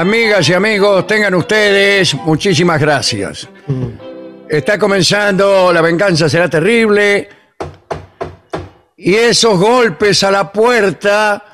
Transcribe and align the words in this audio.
Amigas 0.00 0.48
y 0.48 0.52
amigos, 0.54 1.08
tengan 1.08 1.34
ustedes 1.34 2.14
muchísimas 2.14 2.80
gracias. 2.80 3.48
Está 4.48 4.78
comenzando 4.78 5.72
La 5.72 5.80
venganza 5.80 6.28
será 6.28 6.48
terrible. 6.48 7.28
Y 8.96 9.12
esos 9.12 9.58
golpes 9.58 10.22
a 10.22 10.30
la 10.30 10.52
puerta 10.52 11.44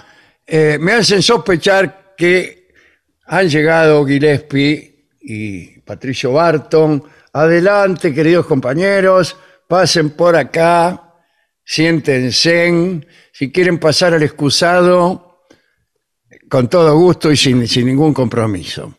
eh, 0.46 0.76
me 0.78 0.92
hacen 0.92 1.22
sospechar 1.22 2.12
que 2.18 2.68
han 3.24 3.48
llegado 3.48 4.04
Gillespie 4.04 5.06
y 5.22 5.78
Patricio 5.80 6.32
Barton. 6.32 7.02
Adelante, 7.32 8.12
queridos 8.12 8.44
compañeros, 8.44 9.38
pasen 9.66 10.10
por 10.10 10.36
acá, 10.36 11.14
siéntense. 11.64 13.00
Si 13.32 13.50
quieren 13.50 13.78
pasar 13.78 14.12
al 14.12 14.22
excusado, 14.22 15.33
con 16.54 16.68
todo 16.68 16.96
gusto 16.96 17.32
y 17.32 17.36
sin, 17.36 17.66
sin 17.66 17.84
ningún 17.84 18.14
compromiso. 18.14 18.94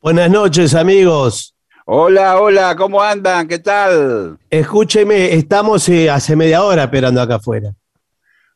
Buenas 0.00 0.30
noches, 0.30 0.76
amigos. 0.76 1.52
Hola, 1.86 2.40
hola, 2.40 2.76
¿cómo 2.76 3.02
andan? 3.02 3.48
¿Qué 3.48 3.58
tal? 3.58 4.38
Escúcheme, 4.48 5.34
estamos 5.34 5.88
eh, 5.88 6.08
hace 6.08 6.36
media 6.36 6.62
hora 6.62 6.84
esperando 6.84 7.20
acá 7.20 7.34
afuera. 7.34 7.74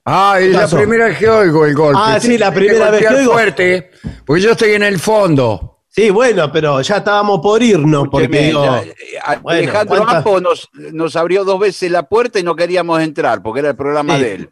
Ah, 0.04 0.36
es 0.38 0.52
la 0.52 0.60
pasó? 0.60 0.76
primera 0.76 1.06
vez 1.06 1.18
que 1.18 1.28
oigo 1.28 1.66
el 1.66 1.74
golpe. 1.74 1.98
Ah, 2.00 2.20
sí, 2.20 2.38
la 2.38 2.54
primera 2.54 2.92
vez 2.92 3.00
que 3.00 3.12
oigo. 3.12 3.32
fuerte, 3.32 3.90
porque 4.24 4.42
yo 4.42 4.52
estoy 4.52 4.70
en 4.74 4.84
el 4.84 5.00
fondo. 5.00 5.80
Sí, 5.88 6.10
bueno, 6.10 6.52
pero 6.52 6.80
ya 6.80 6.98
estábamos 6.98 7.40
por 7.40 7.60
irnos, 7.60 8.06
porque 8.08 8.28
digo, 8.28 8.64
ya, 8.64 8.84
a- 9.24 9.36
bueno, 9.40 9.58
Alejandro 9.58 9.96
¿cuántas- 9.96 10.16
Apo 10.20 10.40
nos, 10.40 10.68
nos 10.74 11.16
abrió 11.16 11.42
dos 11.44 11.58
veces 11.58 11.90
la 11.90 12.04
puerta 12.04 12.38
y 12.38 12.44
no 12.44 12.54
queríamos 12.54 13.00
entrar 13.02 13.42
porque 13.42 13.58
era 13.58 13.70
el 13.70 13.76
programa 13.76 14.14
Sí. 14.16 14.22
de 14.22 14.32
él. 14.36 14.50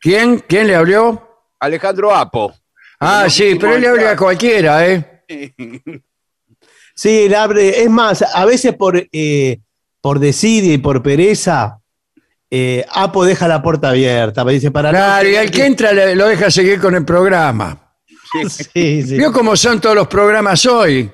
¿Quién? 0.00 0.42
¿Quién 0.48 0.68
le 0.68 0.74
abrió? 0.74 1.20
Alejandro 1.60 2.14
Apo. 2.14 2.54
Ah, 3.00 3.26
sí, 3.28 3.56
pero 3.60 3.74
él 3.74 3.80
le 3.82 3.88
abre 3.88 4.08
a 4.08 4.16
cualquiera, 4.16 4.86
¿eh? 4.88 5.22
sí, 6.94 7.28
le 7.28 7.36
abre, 7.36 7.82
es 7.82 7.90
más, 7.90 8.22
a 8.22 8.44
veces 8.44 8.74
por, 8.74 9.02
eh, 9.12 9.58
por 10.00 10.18
desidia 10.18 10.72
y 10.74 10.78
por 10.78 11.02
pereza, 11.02 11.78
eh, 12.50 12.84
Apo 12.94 13.24
deja 13.24 13.48
la 13.48 13.62
puerta 13.62 13.90
abierta, 13.90 14.44
me 14.44 14.52
dice 14.52 14.70
para 14.70 14.90
Claro, 14.90 15.28
y 15.28 15.36
al 15.36 15.50
que 15.50 15.66
entra 15.66 15.92
le- 15.92 16.14
lo 16.14 16.28
deja 16.28 16.50
seguir 16.50 16.80
con 16.80 16.94
el 16.94 17.04
programa. 17.04 17.80
Sí, 18.48 19.02
sí. 19.04 19.16
Vio 19.16 19.32
cómo 19.32 19.56
son 19.56 19.80
todos 19.80 19.94
los 19.94 20.08
programas 20.08 20.66
hoy. 20.66 21.08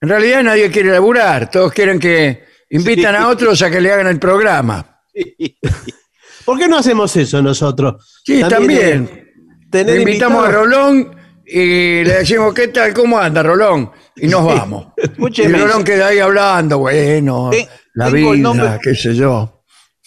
En 0.00 0.08
realidad 0.08 0.42
nadie 0.42 0.68
quiere 0.72 0.90
laburar, 0.90 1.48
todos 1.48 1.72
quieren 1.72 2.00
que 2.00 2.44
invitan 2.70 3.14
a 3.14 3.28
otros 3.28 3.62
a 3.62 3.70
que 3.70 3.80
le 3.80 3.92
hagan 3.92 4.08
el 4.08 4.18
programa. 4.18 5.00
¿Por 6.44 6.58
qué 6.58 6.66
no 6.68 6.76
hacemos 6.78 7.14
eso 7.16 7.40
nosotros? 7.40 8.20
Sí, 8.24 8.42
también. 8.48 9.08
eh, 9.12 9.32
tener 9.70 9.94
Le 9.96 10.02
invitamos 10.02 10.44
a 10.44 10.48
invitados- 10.48 10.66
Rolón 10.66 11.16
y 11.46 12.04
le 12.04 12.14
decimos, 12.18 12.54
¿qué 12.54 12.68
tal? 12.68 12.92
¿Cómo 12.94 13.18
anda, 13.18 13.42
Rolón? 13.42 13.90
Y 14.16 14.26
nos 14.28 14.44
vamos. 14.44 14.86
Y 15.36 15.48
Rolón 15.48 15.84
queda 15.84 16.08
ahí 16.08 16.18
hablando, 16.18 16.78
bueno, 16.78 17.50
la 17.94 18.08
vida, 18.10 18.36
nombre- 18.36 18.78
qué 18.82 18.94
sé 18.94 19.14
yo. 19.14 19.64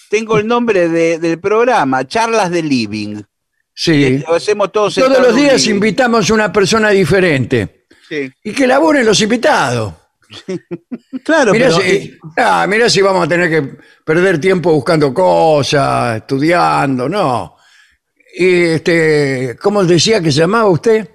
tengo 0.09 0.37
el 0.37 0.47
nombre 0.47 0.87
de- 0.89 1.19
del 1.19 1.39
programa, 1.39 2.07
Charlas 2.07 2.49
de 2.51 2.63
Living. 2.63 3.21
Sí. 3.73 4.23
Lo 4.27 4.33
hacemos 4.35 4.71
todos 4.71 4.95
Todos 4.95 5.19
los 5.19 5.35
días 5.35 5.61
living. 5.61 5.75
invitamos 5.75 6.29
a 6.29 6.33
una 6.33 6.51
persona 6.51 6.89
diferente. 6.89 7.85
Sí. 8.09 8.31
Y 8.43 8.53
que 8.53 8.65
laburen 8.65 9.05
los 9.05 9.21
invitados. 9.21 9.93
Claro, 11.23 11.51
Mirá 11.53 11.67
pero, 11.69 11.79
si, 11.81 12.17
ah, 12.37 12.65
mirá 12.67 12.89
si 12.89 13.01
vamos 13.01 13.25
a 13.25 13.29
tener 13.29 13.49
que 13.49 13.77
perder 14.05 14.39
tiempo 14.39 14.71
buscando 14.73 15.13
cosas, 15.13 16.17
estudiando, 16.17 17.07
no. 17.09 17.55
Y 18.37 18.63
este, 18.63 19.57
¿cómo 19.61 19.83
decía 19.83 20.21
que 20.21 20.31
se 20.31 20.39
llamaba 20.39 20.67
usted? 20.69 21.09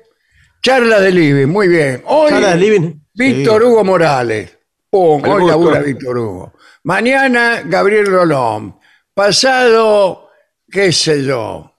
Charla 0.62 1.00
de 1.00 1.10
Living, 1.10 1.48
muy 1.48 1.66
bien. 1.66 2.02
Hoy, 2.06 2.32
de 2.32 2.56
Living, 2.56 2.94
Víctor 3.14 3.62
sí. 3.62 3.68
Hugo 3.68 3.84
Morales. 3.84 4.56
Pum, 4.88 5.22
hoy 5.28 5.46
labura 5.46 5.80
Víctor 5.80 6.16
Hugo. 6.18 6.52
Mañana, 6.84 7.62
Gabriel 7.64 8.06
Rolón. 8.06 8.76
Pasado, 9.12 10.28
qué 10.70 10.92
sé 10.92 11.24
yo. 11.24 11.72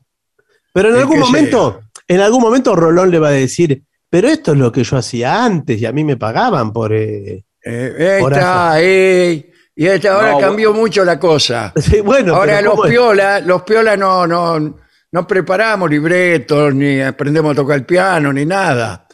pero 0.74 0.89
en 0.89 0.95
el 0.95 1.01
algún 1.01 1.19
momento, 1.19 1.81
en 2.07 2.19
algún 2.19 2.41
momento 2.41 2.75
Rolón 2.75 3.09
le 3.09 3.19
va 3.19 3.30
a 3.30 3.31
decir, 3.31 3.83
pero 4.09 4.27
esto 4.27 4.51
es 4.51 4.57
lo 4.57 4.71
que 4.71 4.83
yo 4.83 4.97
hacía 4.97 5.44
antes 5.45 5.80
y 5.80 5.85
a 5.85 5.91
mí 5.91 6.03
me 6.03 6.18
pagaban 6.18 6.74
por... 6.74 6.91
eh". 6.94 7.45
Eh, 7.65 8.19
esta, 8.21 8.81
eh, 8.81 9.50
y 9.74 9.85
esta 9.88 10.15
ahora 10.15 10.31
No, 10.33 10.39
cambió 10.39 10.74
mucho 10.74 11.06
la 11.06 11.18
cosa. 11.18 11.71
Sí, 11.80 12.01
bueno, 12.01 12.35
Ahora 12.35 12.62
los 12.62 12.71
¿cómo 12.74 12.85
es? 12.85 12.91
piolas, 12.91 13.45
los 13.45 13.63
piolas 13.63 13.97
no, 13.97 14.27
no, 14.27 14.75
no 15.13 15.25
preparamos 15.25 15.89
libretos, 15.89 16.75
ni 16.75 17.00
aprendemos 17.01 17.54
a 17.54 17.56
tocar 17.56 17.77
el 17.77 17.86
piano, 17.86 18.33
ni 18.33 18.45
nada. 18.45 19.07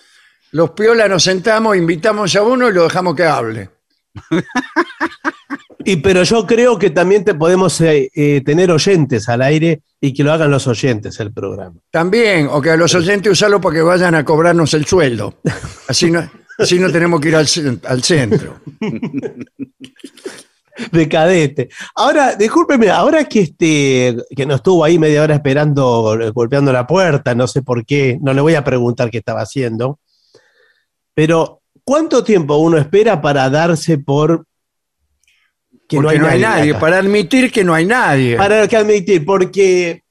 Los 0.51 0.71
piolas 0.71 1.07
nos 1.09 1.21
sentamos, 1.23 1.77
invitamos 1.77 2.35
a 2.35 2.41
uno 2.41 2.67
y 2.69 2.73
lo 2.73 2.83
dejamos 2.85 3.15
que 3.15 3.25
hable. 3.25 3.69
Y 5.85 5.95
pero 5.95 6.23
yo 6.23 6.45
creo 6.45 6.77
que 6.77 6.89
también 6.89 7.23
te 7.23 7.33
podemos 7.33 7.79
eh, 7.81 8.11
eh, 8.13 8.41
tener 8.45 8.69
oyentes 8.69 9.27
al 9.29 9.41
aire 9.41 9.81
y 9.99 10.13
que 10.13 10.23
lo 10.25 10.33
hagan 10.33 10.51
los 10.51 10.67
oyentes 10.67 11.17
el 11.21 11.31
programa. 11.31 11.77
También, 11.89 12.47
o 12.51 12.61
que 12.61 12.71
a 12.71 12.75
los 12.77 12.93
oyentes 12.93 13.31
usarlo 13.31 13.61
para 13.61 13.75
que 13.75 13.81
vayan 13.81 14.13
a 14.13 14.25
cobrarnos 14.25 14.73
el 14.73 14.85
sueldo. 14.85 15.39
Así 15.87 16.11
no, 16.11 16.29
así 16.59 16.77
no 16.79 16.91
tenemos 16.91 17.21
que 17.21 17.29
ir 17.29 17.35
al, 17.37 17.45
cen- 17.47 17.79
al 17.87 18.03
centro. 18.03 18.59
De 20.91 21.07
cadete. 21.09 21.69
Ahora, 21.95 22.35
discúlpeme, 22.35 22.89
ahora 22.89 23.25
que 23.25 23.41
este, 23.41 24.15
que 24.35 24.45
no 24.45 24.55
estuvo 24.55 24.83
ahí 24.83 24.97
media 24.99 25.23
hora 25.23 25.35
esperando, 25.35 26.17
eh, 26.19 26.29
golpeando 26.31 26.71
la 26.71 26.87
puerta, 26.87 27.35
no 27.35 27.47
sé 27.47 27.61
por 27.61 27.85
qué, 27.85 28.17
no 28.21 28.33
le 28.33 28.41
voy 28.41 28.55
a 28.55 28.63
preguntar 28.63 29.09
qué 29.09 29.17
estaba 29.17 29.41
haciendo. 29.41 29.99
Pero, 31.13 31.61
¿cuánto 31.83 32.23
tiempo 32.23 32.57
uno 32.57 32.77
espera 32.77 33.21
para 33.21 33.49
darse 33.49 33.97
por 33.97 34.45
que 35.87 35.97
Porque 35.97 36.19
no 36.19 36.27
hay 36.27 36.39
nadie, 36.39 36.71
acá? 36.71 36.79
para 36.79 36.97
admitir 36.99 37.51
que 37.51 37.63
no 37.63 37.73
hay 37.73 37.85
nadie. 37.85 38.37
Para 38.37 38.67
que 38.67 38.77
admitir, 38.77 39.25
porque 39.25 40.03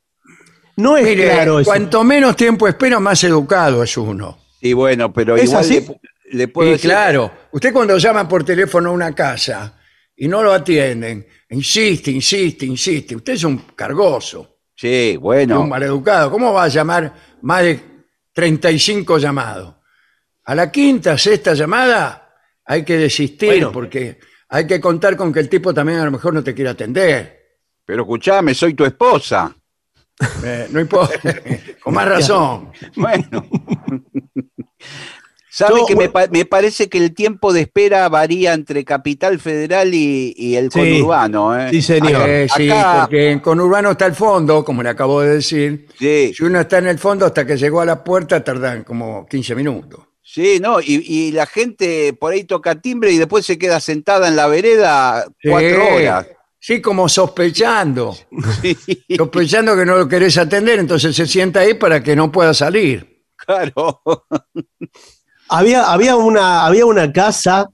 no 0.77 0.97
es 0.97 1.05
Mire, 1.05 1.25
claro 1.25 1.61
eso. 1.61 1.71
cuanto 1.71 2.03
menos 2.05 2.35
tiempo 2.37 2.67
espera, 2.67 2.99
más 2.99 3.23
educado 3.25 3.83
es 3.85 3.97
uno. 3.97 4.39
Y 4.61 4.73
bueno, 4.73 5.13
pero 5.13 5.37
¿Es 5.37 5.45
igual 5.45 5.61
así? 5.61 5.87
le, 6.33 6.37
le 6.37 6.49
puedo 6.49 6.69
Y 6.69 6.73
decir- 6.73 6.91
claro, 6.91 7.31
usted 7.53 7.73
cuando 7.73 7.97
llama 7.97 8.29
por 8.29 8.43
teléfono 8.45 8.91
a 8.91 8.93
una 8.93 9.15
casa 9.15 9.78
y 10.19 10.29
no 10.29 10.43
lo 10.43 10.53
atienden, 10.53 11.27
insiste, 11.51 12.11
insiste, 12.11 12.67
insiste. 12.67 13.17
Usted 13.17 13.33
es 13.35 13.45
un 13.45 13.59
cargoso, 13.75 14.57
Sí, 14.75 15.17
bueno. 15.17 15.63
un 15.63 15.69
maleducado. 15.69 16.31
¿Cómo 16.31 16.53
va 16.53 16.65
a 16.65 16.69
llamar 16.69 17.13
más 17.43 17.63
de 17.63 17.81
35 18.33 19.19
llamados? 19.19 19.75
A 20.45 20.55
la 20.55 20.71
quinta, 20.71 21.17
sexta 21.19 21.55
llamada 21.55 22.35
hay 22.65 22.85
que 22.85 22.97
desistir 22.97 23.49
Bueno. 23.49 23.73
porque 23.73 24.19
hay 24.49 24.67
que 24.67 24.81
contar 24.81 25.17
con 25.17 25.33
que 25.33 25.41
el 25.41 25.49
tipo 25.49 25.73
también 25.75 25.99
a 25.99 26.05
lo 26.05 26.11
mejor 26.11 26.33
no 26.35 26.43
te 26.45 26.55
quiere 26.55 26.71
atender. 26.71 27.39
Pero 27.85 28.03
escuchame, 28.03 28.55
soy 28.55 28.75
tu 28.75 28.85
esposa. 28.85 29.55
Eh, 30.45 30.67
no 30.71 30.81
importa, 30.81 31.21
con 31.83 31.95
más 31.95 32.09
razón. 32.09 32.71
Bueno. 32.97 33.47
¿Sabe 35.59 35.81
Yo- 35.81 35.87
que 35.87 35.97
me, 35.97 36.09
pa- 36.09 36.29
me 36.31 36.45
parece 36.45 36.89
que 36.89 36.99
el 36.99 37.13
tiempo 37.15 37.53
de 37.53 37.63
espera 37.63 38.09
varía 38.09 38.53
entre 38.55 38.85
Capital 38.85 39.41
Federal 39.41 39.93
y, 39.93 40.33
y 40.37 40.55
el 40.55 40.71
Sí. 40.71 40.79
conurbano? 40.79 41.59
¿eh? 41.59 41.69
Sí, 41.71 41.83
señor. 41.83 42.29
Eh, 42.29 42.47
sí, 42.57 42.71
Acá- 42.71 43.01
porque 43.03 43.31
en 43.33 43.41
conurbano 43.41 43.91
está 43.91 44.07
el 44.07 44.15
fondo, 44.15 44.65
como 44.65 44.83
le 44.85 44.91
acabo 44.91 45.21
de 45.21 45.35
decir. 45.35 45.87
Sí, 45.99 46.33
Si 46.33 46.45
uno 46.45 46.61
está 46.61 46.79
en 46.79 46.87
el 46.87 46.99
fondo 46.99 47.27
hasta 47.27 47.45
que 47.45 47.57
llegó 47.57 47.81
a 47.81 47.85
la 47.85 48.05
puerta, 48.05 48.43
tardan 48.45 48.85
como 48.85 49.27
15 49.27 49.55
minutos. 49.57 50.01
sí, 50.23 50.59
no, 50.61 50.81
y, 50.81 51.03
y 51.07 51.33
la 51.33 51.47
gente 51.47 52.13
por 52.13 52.33
ahí 52.33 52.45
toca 52.45 52.81
timbre 52.81 53.11
y 53.11 53.19
después 53.19 53.45
se 53.47 53.59
queda 53.59 53.81
sentada 53.81 54.29
en 54.29 54.37
la 54.37 54.47
vereda 54.47 55.25
cuatro 55.43 55.69
Sí. 55.89 55.95
horas. 56.05 56.27
Sí, 56.61 56.81
como 56.83 57.09
sospechando. 57.09 58.15
Sí, 58.63 58.77
Sospechando 59.17 59.75
que 59.77 59.85
no 59.87 59.97
lo 59.97 60.07
querés 60.09 60.37
atender, 60.39 60.79
entonces 60.81 61.17
se 61.17 61.27
sienta 61.27 61.61
ahí 61.61 61.75
para 61.75 62.03
que 62.03 62.15
no 62.15 62.31
pueda 62.31 62.53
salir. 62.55 63.25
claro. 63.37 64.03
Había, 65.49 65.91
había, 65.91 66.17
una, 66.17 66.65
había 66.67 66.87
una 66.87 67.13
casa 67.13 67.69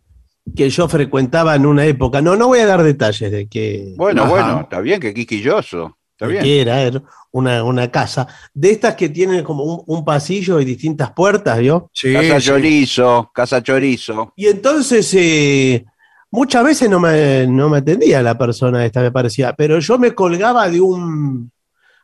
que 0.55 0.69
yo 0.71 0.89
frecuentaba 0.89 1.55
en 1.55 1.67
una 1.67 1.85
época. 1.87 2.21
No, 2.21 2.37
no 2.37 2.49
voy 2.49 2.61
a 2.61 2.67
dar 2.67 2.83
detalles 2.83 3.31
de 3.31 3.49
qué, 3.49 3.95
Bueno, 3.97 4.23
Ajá. 4.23 4.31
bueno, 4.31 4.61
está 4.63 4.81
bien, 4.81 5.01
que 5.01 5.15
quisquilloso. 5.15 5.97
Está 6.13 6.27
de 6.27 6.33
bien. 6.33 6.45
qué 6.45 6.61
era, 6.61 6.81
era 6.83 7.03
una, 7.33 7.65
una 7.65 7.91
casa. 7.91 8.29
De 8.53 8.71
estas 8.71 8.95
que 8.95 9.09
tienen 9.09 9.43
como 9.43 9.65
un, 9.65 9.83
un 9.87 10.05
pasillo 10.05 10.61
y 10.61 10.65
distintas 10.65 11.11
puertas, 11.13 11.59
¿vio? 11.59 11.91
Sí, 11.93 12.13
Casa 12.13 12.41
sí. 12.41 12.47
chorizo, 12.47 13.31
casa 13.35 13.63
chorizo. 13.63 14.33
Y 14.37 14.47
entonces 14.47 15.13
eh, 15.15 15.85
muchas 16.31 16.63
veces 16.63 16.89
no 16.89 17.01
me, 17.01 17.47
no 17.49 17.69
me 17.69 17.79
atendía 17.79 18.23
la 18.23 18.39
persona 18.39 18.85
esta, 18.85 19.01
me 19.01 19.11
parecía, 19.11 19.55
pero 19.55 19.79
yo 19.81 19.99
me 19.99 20.13
colgaba 20.15 20.69
de 20.69 20.81
un... 20.81 21.51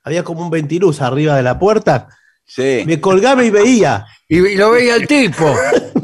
Había 0.03 0.25
como 0.25 0.41
un 0.41 0.51
ventiluz 0.51 1.03
arriba 1.03 1.37
de 1.37 1.43
la 1.43 1.59
puerta, 1.59 2.09
Sí. 2.53 2.83
me 2.85 3.01
colgaba 3.01 3.45
y 3.45 3.51
veía. 3.51 4.05
Y, 4.29 4.39
y 4.39 4.57
lo 4.57 4.73
veía 4.73 4.97
el 4.97 5.07
tipo. 5.07 5.55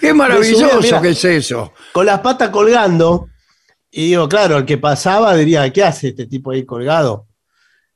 Qué 0.00 0.12
maravilloso 0.14 0.80
mira. 0.80 1.00
que 1.00 1.10
es 1.10 1.24
eso. 1.24 1.72
con 1.92 2.06
las 2.06 2.20
patas 2.20 2.50
colgando. 2.50 3.28
Y 3.90 4.08
digo, 4.08 4.28
claro, 4.28 4.58
el 4.58 4.64
que 4.64 4.78
pasaba 4.78 5.36
diría, 5.36 5.72
¿qué 5.72 5.84
hace 5.84 6.08
este 6.08 6.26
tipo 6.26 6.50
ahí 6.50 6.64
colgado? 6.64 7.28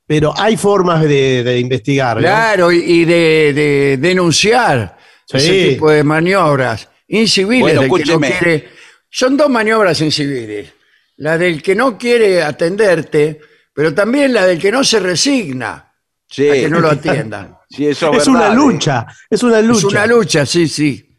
Pero 0.07 0.33
hay 0.37 0.55
formas 0.55 1.01
de, 1.03 1.43
de 1.43 1.59
investigar. 1.59 2.17
¿no? 2.17 2.21
Claro, 2.23 2.71
y, 2.71 3.03
de, 3.05 3.53
de 3.53 3.97
denunciar 3.99 4.97
Sí. 5.25 5.37
ese 5.37 5.69
tipo 5.73 5.91
de 5.91 6.03
maniobras 6.03 6.89
inciviles 7.07 7.61
Bueno, 7.61 7.81
del 7.81 7.91
que 8.03 8.11
no 8.13 8.19
quiere. 8.19 8.69
Son 9.11 9.37
dos 9.37 9.49
maniobras 9.49 9.99
inciviles. 10.01 10.73
La 11.17 11.37
del 11.37 11.61
que 11.61 11.75
no 11.75 11.97
quiere 11.97 12.41
atenderte, 12.41 13.39
pero 13.79 13.93
también 13.95 14.33
la 14.33 14.45
del 14.45 14.59
que 14.59 14.73
no 14.73 14.83
se 14.83 14.99
resigna 14.99 15.93
Sí. 16.27 16.49
a 16.49 16.51
que 16.53 16.69
no 16.69 16.81
lo 16.81 16.89
atiendan. 16.91 17.57
Sí, 17.69 17.87
eso 17.87 18.07
Es 18.11 18.27
verdad, 18.27 18.27
una 18.27 18.47
¿eh? 18.51 18.55
lucha, 18.55 19.07
es 19.29 19.41
una 19.41 19.61
lucha. 19.61 19.77
Es 19.77 19.83
una 19.85 20.05
lucha, 20.05 20.45
sí, 20.45 20.67
sí. 20.67 21.17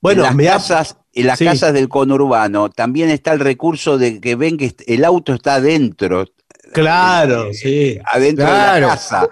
Bueno, 0.00 0.22
en 0.22 0.26
las 0.28 0.34
me 0.34 0.48
ha- 0.48 0.52
casas, 0.54 0.96
en 1.12 1.26
las 1.26 1.38
Sí. 1.38 1.44
casas 1.44 1.74
del 1.74 1.90
conurbano 1.90 2.70
también 2.70 3.10
está 3.10 3.34
el 3.34 3.40
recurso 3.40 3.98
de 3.98 4.18
que 4.18 4.34
ven 4.34 4.56
que 4.56 4.74
el 4.86 5.04
auto 5.04 5.34
está 5.34 5.56
adentro, 5.56 6.24
Claro, 6.72 7.52
sí. 7.52 7.98
adentro 8.10 8.46
Claro. 8.46 8.74
de 8.74 8.80
la 8.80 8.88
casa. 8.88 9.28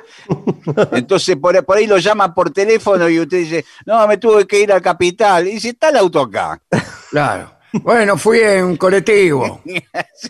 Entonces 0.92 1.36
por, 1.36 1.64
por 1.64 1.78
ahí 1.78 1.86
lo 1.86 1.96
llama 1.96 2.34
por 2.34 2.50
teléfono 2.50 3.08
y 3.08 3.18
usted 3.18 3.38
dice, 3.38 3.64
no, 3.86 4.06
me 4.06 4.18
tuve 4.18 4.46
que 4.46 4.60
ir 4.60 4.72
a 4.74 4.80
Capital. 4.82 5.48
Y 5.48 5.52
dice, 5.52 5.70
está 5.70 5.88
el 5.88 5.96
auto 5.96 6.20
acá. 6.20 6.60
Claro. 7.10 7.54
Bueno, 7.72 8.18
fui 8.18 8.40
en 8.40 8.64
un 8.64 8.76
colectivo. 8.76 9.62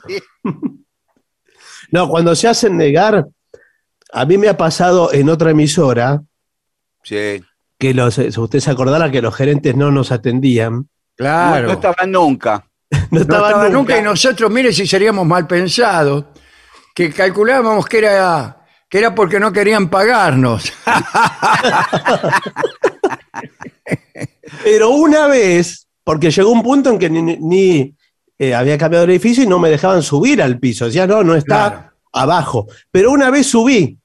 Sí. 0.07 0.23
No, 1.91 2.09
cuando 2.09 2.35
se 2.35 2.49
hacen 2.49 2.77
negar, 2.77 3.27
a 4.13 4.25
mí 4.25 4.39
me 4.39 4.49
ha 4.49 4.57
pasado 4.57 5.13
en 5.13 5.29
otra 5.29 5.51
emisora 5.51 6.23
Sí. 7.03 7.43
que 7.79 7.95
los, 7.95 8.19
eh, 8.19 8.31
usted 8.37 8.61
se 8.61 8.71
acordará 8.71 9.11
que 9.11 9.23
los 9.23 9.35
gerentes 9.35 9.75
no 9.77 9.91
nos 9.91 10.13
atendían. 10.13 10.89
Claro. 11.17 11.63
No, 11.63 11.69
no 11.69 11.73
estaban 11.75 12.11
nunca. 12.13 12.65
No 12.91 12.99
No 13.11 13.21
estaban 13.21 13.47
estaba 13.51 13.65
nunca. 13.65 13.77
nunca. 13.79 13.99
y 13.99 14.03
nosotros, 14.03 14.51
mire 14.51 14.73
si 14.73 14.87
seríamos 14.87 15.27
mal 15.27 15.47
pensados, 15.47 16.25
que 16.95 17.11
calculábamos 17.13 17.87
que 17.87 17.99
era, 17.99 18.65
que 18.89 18.99
era 18.99 19.15
porque 19.15 19.39
no 19.41 19.53
querían 19.53 19.89
pagarnos. 19.89 20.73
Pero 24.65 24.91
una 24.91 25.27
vez, 25.27 25.87
porque 26.05 26.31
llegó 26.31 26.51
un 26.51 26.63
punto 26.63 26.91
en 26.91 26.99
que 26.99 27.11
ni, 27.11 27.23
ni, 27.37 27.95
eh, 28.39 28.55
había 28.55 28.79
cambiado 28.79 29.05
el 29.05 29.11
edificio 29.11 29.43
y 29.43 29.47
no 29.47 29.59
me 29.59 29.69
dejaban 29.71 30.03
subir 30.03 30.41
al 30.43 30.59
piso. 30.59 30.87
Decía, 30.87 31.07
no, 31.07 31.23
no 31.25 31.35
está 31.35 31.71
Claro. 31.71 31.93
abajo. 32.13 32.67
Pero 32.91 33.11
una 33.11 33.31
vez 33.31 33.47
subí. 33.49 33.99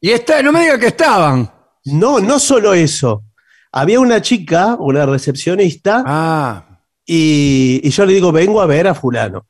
Y 0.00 0.10
está, 0.10 0.42
no 0.42 0.52
me 0.52 0.60
diga 0.62 0.78
que 0.78 0.86
estaban. 0.88 1.50
No, 1.86 2.20
no 2.20 2.38
solo 2.38 2.72
eso. 2.74 3.24
Había 3.72 4.00
una 4.00 4.20
chica, 4.22 4.76
una 4.78 5.06
recepcionista, 5.06 6.02
Ah, 6.06 6.80
y, 7.06 7.80
y 7.82 7.90
yo 7.90 8.06
le 8.06 8.14
digo, 8.14 8.32
vengo 8.32 8.60
a 8.60 8.66
ver 8.66 8.86
a 8.88 8.94
fulano. 8.94 9.46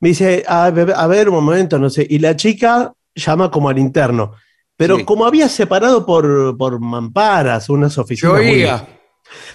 Me 0.00 0.10
dice, 0.10 0.44
a 0.46 0.70
ver, 0.70 0.92
a 0.96 1.06
ver, 1.06 1.28
un 1.28 1.34
momento, 1.44 1.78
no 1.78 1.90
sé. 1.90 2.06
Y 2.08 2.18
la 2.20 2.36
chica 2.36 2.92
llama 3.14 3.50
como 3.50 3.68
al 3.68 3.78
interno. 3.78 4.32
Pero 4.76 4.96
Sí. 4.98 5.04
como 5.04 5.26
había 5.26 5.48
separado 5.48 6.06
por, 6.06 6.56
por 6.56 6.78
mamparas, 6.80 7.68
unas 7.68 7.96
yo 7.96 8.02
oficinas. 8.02 8.34
muy- 8.34 8.46
oía. 8.46 8.86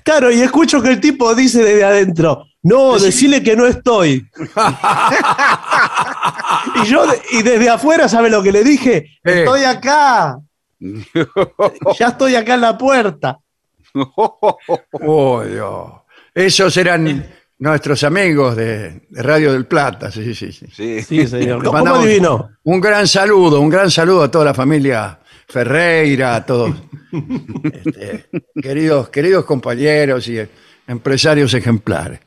Claro, 0.03 0.29
y 0.31 0.41
escucho 0.41 0.81
que 0.81 0.89
el 0.89 0.99
tipo 0.99 1.33
dice 1.33 1.63
desde 1.63 1.83
adentro, 1.85 2.45
no, 2.63 2.97
decile 2.97 3.43
que 3.43 3.55
no 3.55 3.67
estoy. 3.67 4.27
y 6.83 6.87
yo, 6.87 7.05
y 7.33 7.43
desde 7.43 7.69
afuera, 7.69 8.07
¿sabe 8.07 8.29
lo 8.29 8.41
que 8.41 8.53
le 8.53 8.63
dije? 8.63 9.19
Eh. 9.23 9.43
Estoy 9.43 9.63
acá. 9.63 10.39
ya 11.99 12.07
estoy 12.07 12.35
acá 12.35 12.55
en 12.55 12.61
la 12.61 12.77
puerta. 12.77 13.39
Oh, 15.05 15.43
Dios. 15.43 15.91
Esos 16.33 16.75
eran 16.77 17.27
nuestros 17.59 18.03
amigos 18.03 18.55
de, 18.55 19.01
de 19.07 19.21
Radio 19.21 19.53
del 19.53 19.67
Plata. 19.67 20.09
Sí, 20.09 20.33
sí, 20.33 20.51
sí. 20.51 20.65
Sí. 20.73 21.03
Sí, 21.03 21.27
señor. 21.27 21.63
¿Cómo 21.63 21.85
adivinó? 21.85 22.49
Un 22.63 22.81
gran 22.81 23.07
saludo, 23.07 23.61
un 23.61 23.69
gran 23.69 23.91
saludo 23.91 24.23
a 24.23 24.31
toda 24.31 24.45
la 24.45 24.53
familia 24.55 25.19
Ferreira, 25.47 26.35
a 26.35 26.45
todos. 26.45 26.71
este, 27.63 28.25
queridos, 28.59 29.09
queridos 29.09 29.45
compañeros 29.45 30.27
y 30.27 30.39
empresarios 30.87 31.53
ejemplares. 31.53 32.19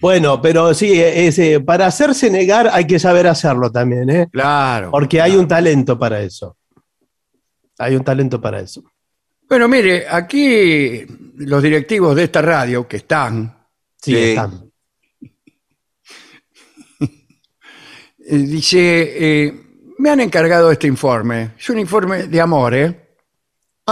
Bueno, 0.00 0.40
pero 0.40 0.72
sí, 0.72 0.98
ese, 0.98 1.60
para 1.60 1.84
hacerse 1.86 2.30
negar 2.30 2.70
hay 2.72 2.86
que 2.86 2.98
saber 2.98 3.26
hacerlo 3.26 3.70
también, 3.70 4.08
¿eh? 4.08 4.28
Claro. 4.32 4.90
Porque 4.90 5.20
hay 5.20 5.36
un 5.36 5.46
talento 5.46 5.98
para 5.98 6.22
eso. 6.22 6.56
Hay 7.78 7.96
un 7.96 8.02
talento 8.02 8.40
para 8.40 8.60
eso. 8.60 8.82
Bueno, 9.46 9.68
mire, 9.68 10.06
aquí 10.08 11.04
los 11.36 11.62
directivos 11.62 12.16
de 12.16 12.24
esta 12.24 12.40
radio 12.40 12.88
que 12.88 12.96
están, 12.96 13.54
Sí, 14.00 14.12
Sí. 14.12 14.16
están. 14.16 14.70
eh, 17.00 18.36
dice, 18.38 18.78
eh, 19.46 19.54
me 19.98 20.08
han 20.08 20.20
encargado 20.20 20.70
este 20.70 20.86
informe. 20.86 21.50
Es 21.58 21.68
un 21.68 21.78
informe 21.78 22.22
de 22.26 22.40
amor, 22.40 22.74
¿eh? 22.74 22.99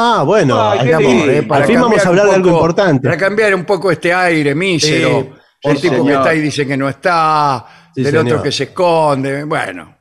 Ah, 0.01 0.23
bueno, 0.25 0.61
Ay. 0.71 0.91
¿eh? 0.91 1.43
Para 1.43 1.63
al 1.63 1.67
fin 1.67 1.81
vamos 1.81 2.05
a 2.05 2.09
hablar 2.09 2.27
de 2.27 2.35
algo 2.35 2.51
poco- 2.51 2.57
importante. 2.61 3.05
Para 3.09 3.17
cambiar 3.19 3.55
un 3.55 3.65
poco 3.65 3.91
este 3.91 4.13
aire 4.15 4.55
mísero. 4.55 5.21
Sí, 5.61 5.69
el 5.71 5.77
sí, 5.79 5.91
tipo 5.91 6.05
que 6.07 6.13
está 6.13 6.35
y 6.35 6.41
dice 6.41 6.67
que 6.67 6.77
no 6.77 6.89
está, 6.89 7.67
Sí, 7.95 8.03
del 8.03 8.13
señor. 8.13 8.27
otro 8.27 8.43
que 8.43 8.53
se 8.53 8.65
esconde. 8.65 9.43
Bueno. 9.45 9.97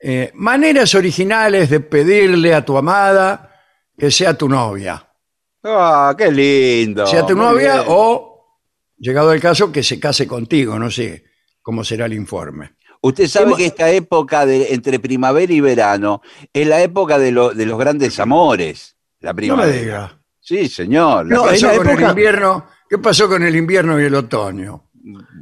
Eh, 0.00 0.30
maneras 0.34 0.94
originales 0.94 1.68
de 1.70 1.80
pedirle 1.80 2.54
a 2.54 2.64
tu 2.64 2.76
amada 2.78 3.50
que 3.96 4.10
sea 4.10 4.34
tu 4.36 4.48
novia. 4.48 5.06
Ah, 5.62 6.14
qué 6.16 6.30
lindo. 6.30 7.06
sea 7.06 7.24
tu 7.26 7.34
novia 7.34 7.74
bien. 7.74 7.84
o, 7.88 8.58
llegado 8.98 9.32
el 9.32 9.40
caso, 9.40 9.70
que 9.72 9.82
se 9.82 9.98
case 10.00 10.26
contigo. 10.26 10.78
No 10.78 10.90
sé 10.90 11.24
cómo 11.62 11.84
será 11.84 12.06
el 12.06 12.12
informe. 12.14 12.74
Usted 13.00 13.26
sabe 13.28 13.46
Hemos- 13.46 13.58
que 13.58 13.66
esta 13.66 13.90
época 13.90 14.46
de 14.46 14.72
entre 14.74 14.98
primavera 14.98 15.52
y 15.52 15.60
verano 15.60 16.22
es 16.52 16.66
la 16.66 16.80
época 16.82 17.18
de, 17.18 17.32
lo- 17.32 17.52
de 17.54 17.66
los 17.66 17.78
grandes 17.78 18.18
amores. 18.18 18.93
La 19.24 19.30
No 19.32 19.34
me 19.36 19.40
primavera. 19.42 19.80
diga. 19.80 20.18
Sí, 20.40 20.68
señor. 20.68 21.24
No, 21.26 21.44
¿Qué 21.44 21.50
pasó 21.52 21.66
la 21.68 21.76
con 21.78 21.86
el 21.88 21.92
época- 21.94 22.10
invierno? 22.10 22.64
¿Qué 22.90 22.98
pasó 22.98 23.26
con 23.28 23.42
el 23.42 23.56
invierno 23.56 23.98
y 24.00 24.04
el 24.04 24.14
otoño? 24.14 24.82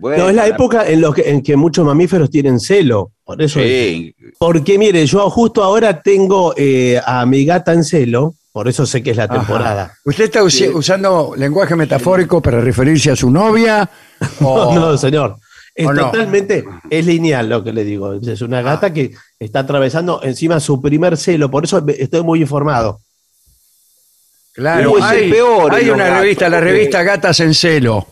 bueno, 0.01 0.25
No, 0.25 0.31
es 0.31 0.37
la 0.37 0.47
época 0.47 0.89
en, 0.89 1.01
lo 1.01 1.13
que, 1.13 1.29
en 1.31 1.43
que 1.43 1.57
muchos 1.57 1.85
mamíferos 1.85 2.31
tienen 2.31 2.59
celo. 2.61 3.11
Por 3.25 3.43
eso. 3.43 3.59
Sí, 3.61 4.15
Porque 4.39 4.79
mire, 4.79 5.05
yo 5.07 5.29
justo 5.31 5.63
ahora 5.65 6.01
tengo 6.01 6.55
eh, 6.57 7.01
a 7.05 7.27
mi 7.27 7.45
gata 7.45 7.73
en 7.73 7.83
celo, 7.85 8.35
por 8.53 8.69
eso 8.69 8.87
sé 8.87 9.03
que 9.03 9.11
es 9.13 9.17
la 9.17 9.25
Ajá. 9.25 9.35
temporada. 9.35 9.95
¿Usted 10.05 10.25
está 10.25 10.49
Sí. 10.51 10.69
usando 10.69 11.35
lenguaje 11.37 11.75
metafórico 11.77 12.41
para 12.41 12.61
referirse 12.61 13.11
a 13.11 13.17
su 13.17 13.31
novia? 13.31 13.89
o- 14.41 14.75
No, 14.75 14.97
señor. 14.97 15.37
Es 15.75 15.87
¿O 15.87 15.93
no? 15.93 16.03
totalmente, 16.11 16.65
es 16.91 17.07
lineal 17.07 17.49
lo 17.49 17.65
que 17.65 17.73
le 17.73 17.83
digo. 17.85 18.13
Es 18.15 18.43
una 18.43 18.61
gata 18.63 18.93
que 18.93 19.13
está 19.39 19.61
atravesando 19.61 20.21
encima 20.23 20.61
su 20.61 20.81
primer 20.83 21.17
celo, 21.17 21.51
por 21.51 21.65
eso 21.65 21.83
estoy 21.89 22.23
muy 22.23 22.41
informado. 22.43 23.01
Claro, 24.55 24.97
el 24.99 25.03
hay, 25.03 25.31
peor 25.31 25.73
una 25.95 26.05
gatos, 26.05 26.21
revista, 26.21 26.49
la 26.49 26.61
revista 26.61 27.03
Gatas 27.03 27.41
en 27.41 27.55
Celo. 27.55 28.07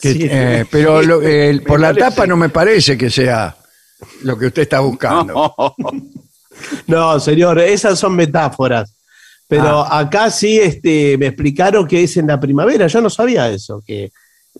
que, 0.00 0.12
Sí. 0.12 0.28
eh, 0.30 0.64
pero 0.70 1.02
lo- 1.02 1.20
por 1.66 1.78
la 1.80 1.88
parece. 1.92 2.00
tapa 2.10 2.26
no 2.26 2.36
me 2.36 2.48
parece 2.48 2.98
que 2.98 3.08
sea 3.10 3.56
lo 4.22 4.36
que 4.38 4.46
usted 4.46 4.62
está 4.62 4.80
buscando. 4.80 5.54
No, 6.88 7.20
señor, 7.20 7.60
esas 7.60 8.00
son 8.00 8.16
metáforas. 8.16 8.92
Pero 9.46 9.84
Ah. 9.84 10.00
acá 10.00 10.28
sí 10.28 10.58
este, 10.58 11.16
me 11.16 11.28
explicaron 11.28 11.86
que 11.86 12.02
es 12.02 12.16
en 12.16 12.26
la 12.26 12.40
primavera. 12.40 12.88
Yo 12.88 13.00
no 13.00 13.08
sabía 13.08 13.48
eso, 13.48 13.80
que 13.86 14.10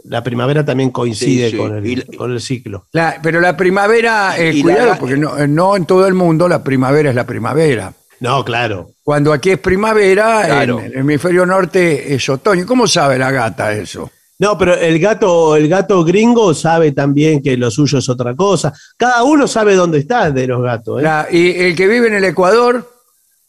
la 0.04 0.22
primavera 0.22 0.64
también 0.64 0.90
coincide 0.90 1.46
Sí, 1.46 1.50
sí. 1.50 1.56
Con, 1.56 1.76
el, 1.76 1.86
Y 1.86 1.96
la- 1.96 2.04
con 2.16 2.32
el 2.32 2.40
ciclo. 2.40 2.86
La- 2.92 3.18
pero 3.20 3.40
la 3.40 3.56
primavera, 3.56 4.38
eh, 4.38 4.52
Y 4.52 4.58
la- 4.58 4.62
cuidado, 4.62 4.96
porque 5.00 5.16
no, 5.16 5.36
eh, 5.38 5.48
no 5.48 5.74
en 5.76 5.86
todo 5.86 6.06
el 6.06 6.14
mundo 6.14 6.48
la 6.48 6.62
primavera 6.62 7.10
es 7.10 7.16
la 7.16 7.26
primavera. 7.26 7.92
No, 8.20 8.44
claro. 8.44 8.90
Cuando 9.02 9.32
aquí 9.32 9.50
es 9.50 9.58
primavera, 9.58 10.42
Claro. 10.44 10.80
en 10.80 10.86
el 10.86 10.96
hemisferio 10.98 11.46
norte 11.46 12.14
es 12.14 12.28
otoño. 12.28 12.66
¿Cómo 12.66 12.86
sabe 12.86 13.18
la 13.18 13.30
gata 13.30 13.72
eso? 13.72 14.10
No, 14.40 14.56
pero 14.56 14.74
el 14.74 14.98
gato, 15.00 15.56
el 15.56 15.68
gato 15.68 16.04
gringo 16.04 16.54
sabe 16.54 16.92
también 16.92 17.42
que 17.42 17.56
lo 17.56 17.70
suyo 17.70 17.98
es 17.98 18.08
otra 18.08 18.34
cosa. 18.36 18.72
Cada 18.96 19.24
uno 19.24 19.48
sabe 19.48 19.74
dónde 19.74 19.98
está 19.98 20.30
de 20.30 20.46
los 20.46 20.62
gatos. 20.62 21.00
¿eh? 21.00 21.02
La- 21.02 21.26
y 21.30 21.50
el 21.60 21.74
que 21.76 21.86
vive 21.88 22.06
en 22.08 22.14
el 22.14 22.24
Ecuador, 22.24 22.88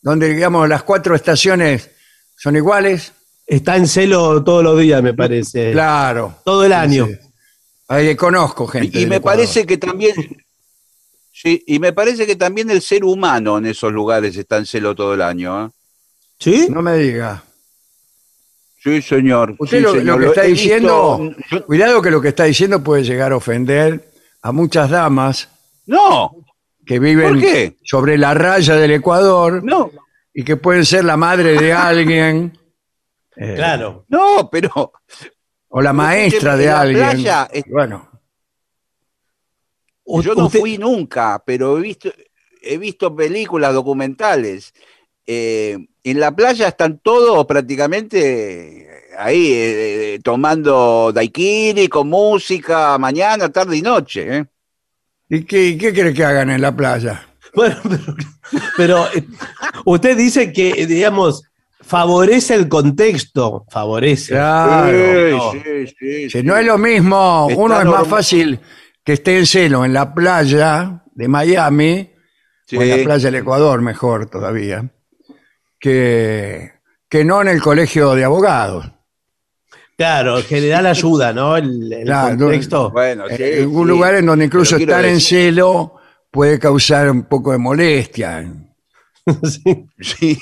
donde 0.01 0.33
digamos 0.33 0.67
las 0.67 0.83
cuatro 0.83 1.15
estaciones 1.15 1.89
son 2.37 2.55
iguales, 2.55 3.13
Está 3.45 3.75
en 3.77 3.87
celo 3.87 4.43
todos 4.43 4.63
los 4.63 4.79
días, 4.79 5.01
me 5.01 5.15
parece. 5.15 5.71
claro. 5.71 6.35
Todo 6.45 6.63
el 6.65 6.71
año. 6.71 7.07
Sí. 7.07 7.15
Ahí 7.87 8.15
conozco 8.15 8.67
gente. 8.67 8.89
Y 8.95 8.99
del 9.01 9.09
me 9.09 9.15
Ecuador. 9.15 9.39
parece 9.39 9.65
que 9.65 9.77
también. 9.79 10.13
Sí, 11.41 11.63
y 11.67 11.79
me 11.79 11.93
parece 11.93 12.25
que 12.27 12.35
también 12.35 12.69
el 12.69 12.81
ser 12.81 13.05
humano 13.05 13.57
en 13.59 13.65
esos 13.67 13.93
lugares 13.93 14.35
está 14.35 14.57
en 14.57 14.65
celo 14.65 14.93
todo 14.93 15.13
el 15.13 15.21
año. 15.21 15.67
¿eh? 15.67 15.69
¿Sí? 16.37 16.67
No 16.69 16.81
me 16.81 16.97
diga. 16.97 17.41
Sí, 18.83 19.01
señor. 19.01 19.55
Usted 19.57 19.77
Sí, 19.77 19.83
lo, 19.83 19.91
señor. 19.93 20.05
lo 20.05 20.19
que 20.19 20.25
está 20.27 20.43
he 20.45 20.49
diciendo, 20.49 21.33
cuidado 21.65 22.01
que 22.01 22.11
lo 22.11 22.19
que 22.21 22.27
está 22.29 22.43
diciendo 22.43 22.83
puede 22.83 23.03
llegar 23.03 23.31
a 23.31 23.37
ofender 23.37 24.11
a 24.41 24.51
muchas 24.51 24.89
damas 24.89 25.47
No, 25.85 26.31
que 26.85 26.99
viven 26.99 27.29
¿Por 27.35 27.39
qué? 27.41 27.77
sobre 27.85 28.17
la 28.17 28.33
raya 28.33 28.75
del 28.75 28.91
Ecuador 28.91 29.63
no, 29.63 29.91
y 30.33 30.43
que 30.43 30.57
pueden 30.57 30.85
ser 30.85 31.05
la 31.05 31.15
madre 31.15 31.53
de 31.55 31.71
alguien 31.71 32.57
eh, 33.37 33.53
Claro. 33.55 34.03
no, 34.09 34.49
pero. 34.51 34.91
o 35.69 35.81
la 35.81 35.93
maestra 35.93 36.57
de 36.57 36.65
la 36.65 36.81
alguien. 36.81 37.09
playa 37.11 37.49
es- 37.53 37.63
Bueno, 37.69 38.08
U- 40.11 40.21
Yo 40.23 40.33
no 40.35 40.45
usted- 40.47 40.59
fui 40.59 40.77
nunca, 40.77 41.41
pero 41.45 41.77
he 41.77 41.81
visto, 41.81 42.09
he 42.61 42.77
visto 42.77 43.15
películas 43.15 43.73
documentales. 43.73 44.73
Eh, 45.27 45.77
en 46.03 46.19
la 46.19 46.31
playa 46.35 46.67
están 46.69 46.97
todos 46.99 47.45
prácticamente 47.45 48.87
ahí 49.19 49.51
eh, 49.53 50.19
tomando 50.23 51.11
daiquiri 51.13 51.87
con 51.87 52.09
música 52.09 52.97
mañana, 52.97 53.49
tarde 53.49 53.77
y 53.77 53.81
noche. 53.81 54.37
¿eh? 54.37 54.45
¿y 55.29 55.43
qué, 55.43 55.77
qué 55.77 55.93
quiere 55.93 56.13
que 56.13 56.23
hagan 56.25 56.49
en 56.49 56.61
la 56.61 56.75
playa? 56.75 57.25
Bueno, 57.53 57.77
pero, 57.83 58.15
pero, 58.77 59.05
eh, 59.15 59.25
usted 59.85 60.15
dice 60.15 60.53
que, 60.53 60.69
eh, 60.69 60.85
digamos, 60.85 61.43
favorece 61.81 62.53
el 62.53 62.69
contexto. 62.69 63.65
Favorece. 63.71 64.33
Claro. 64.33 65.51
Sí, 65.53 65.57
no. 65.57 65.87
sí, 65.99 66.29
sí, 66.29 66.43
no 66.43 66.55
es 66.55 66.65
lo 66.65 66.77
mismo, 66.77 67.47
Está 67.49 67.61
uno 67.61 67.79
es 67.79 67.85
más 67.87 68.07
fácil 68.07 68.59
que 69.09 69.13
esté 69.13 69.39
en 69.39 69.47
celo 69.47 69.85
en 69.85 69.91
la 69.91 70.13
playa 70.13 71.01
de 71.15 71.27
Miami, 71.27 72.11
Sí. 72.67 72.77
o 72.77 72.81
en 72.83 72.89
la 72.91 73.03
playa 73.03 73.31
del 73.31 73.41
Ecuador, 73.41 73.81
mejor 73.81 74.29
todavía, 74.29 74.87
que, 75.79 76.73
que 77.09 77.25
no 77.25 77.41
en 77.41 77.47
el 77.47 77.59
colegio 77.59 78.13
de 78.13 78.23
abogados. 78.23 78.91
Claro, 79.97 80.37
en 80.37 80.43
general 80.43 80.85
ayuda, 80.85 81.33
¿no? 81.33 81.57
El, 81.57 81.91
el 81.91 82.03
Claro, 82.05 82.37
contexto. 82.37 82.91
Bueno, 82.91 83.23
sí, 83.29 83.41
en 83.41 83.61
algún 83.63 83.87
sí. 83.87 83.89
lugar 83.89 84.13
en 84.13 84.27
donde 84.27 84.45
incluso 84.45 84.77
estar 84.77 85.03
en 85.03 85.19
celo 85.19 85.95
puede 86.29 86.59
causar 86.59 87.09
un 87.09 87.23
poco 87.23 87.51
de 87.51 87.57
molestia 87.57 88.45
Sí. 89.43 89.87
Sí. 89.99 90.37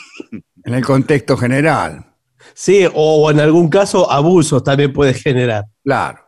en 0.65 0.73
el 0.73 0.83
contexto 0.85 1.37
general. 1.37 2.05
Sí, 2.53 2.85
o 2.93 3.31
en 3.31 3.39
algún 3.39 3.69
caso 3.69 4.11
abusos 4.11 4.61
también 4.61 4.91
puede 4.91 5.13
generar. 5.13 5.63
Claro. 5.85 6.19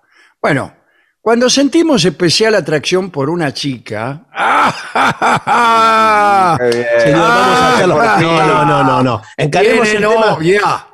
Bueno, 0.41 0.73
cuando 1.21 1.49
sentimos 1.49 2.03
especial 2.05 2.55
atracción 2.55 3.09
por 3.11 3.29
una 3.29 3.53
chica. 3.53 4.25
¡ah! 4.33 6.57
Señor, 6.99 7.19
vamos 7.19 7.59
a 7.59 7.73
hacerlo. 7.75 7.99
Ah, 8.01 8.17
No, 8.21 8.47
no, 8.47 8.65
no, 8.65 8.83
no, 8.83 9.03
no. 9.03 9.21
Encaremos 9.37 9.87
el 9.89 9.97
tema. 9.97 10.13
novia. 10.31 10.85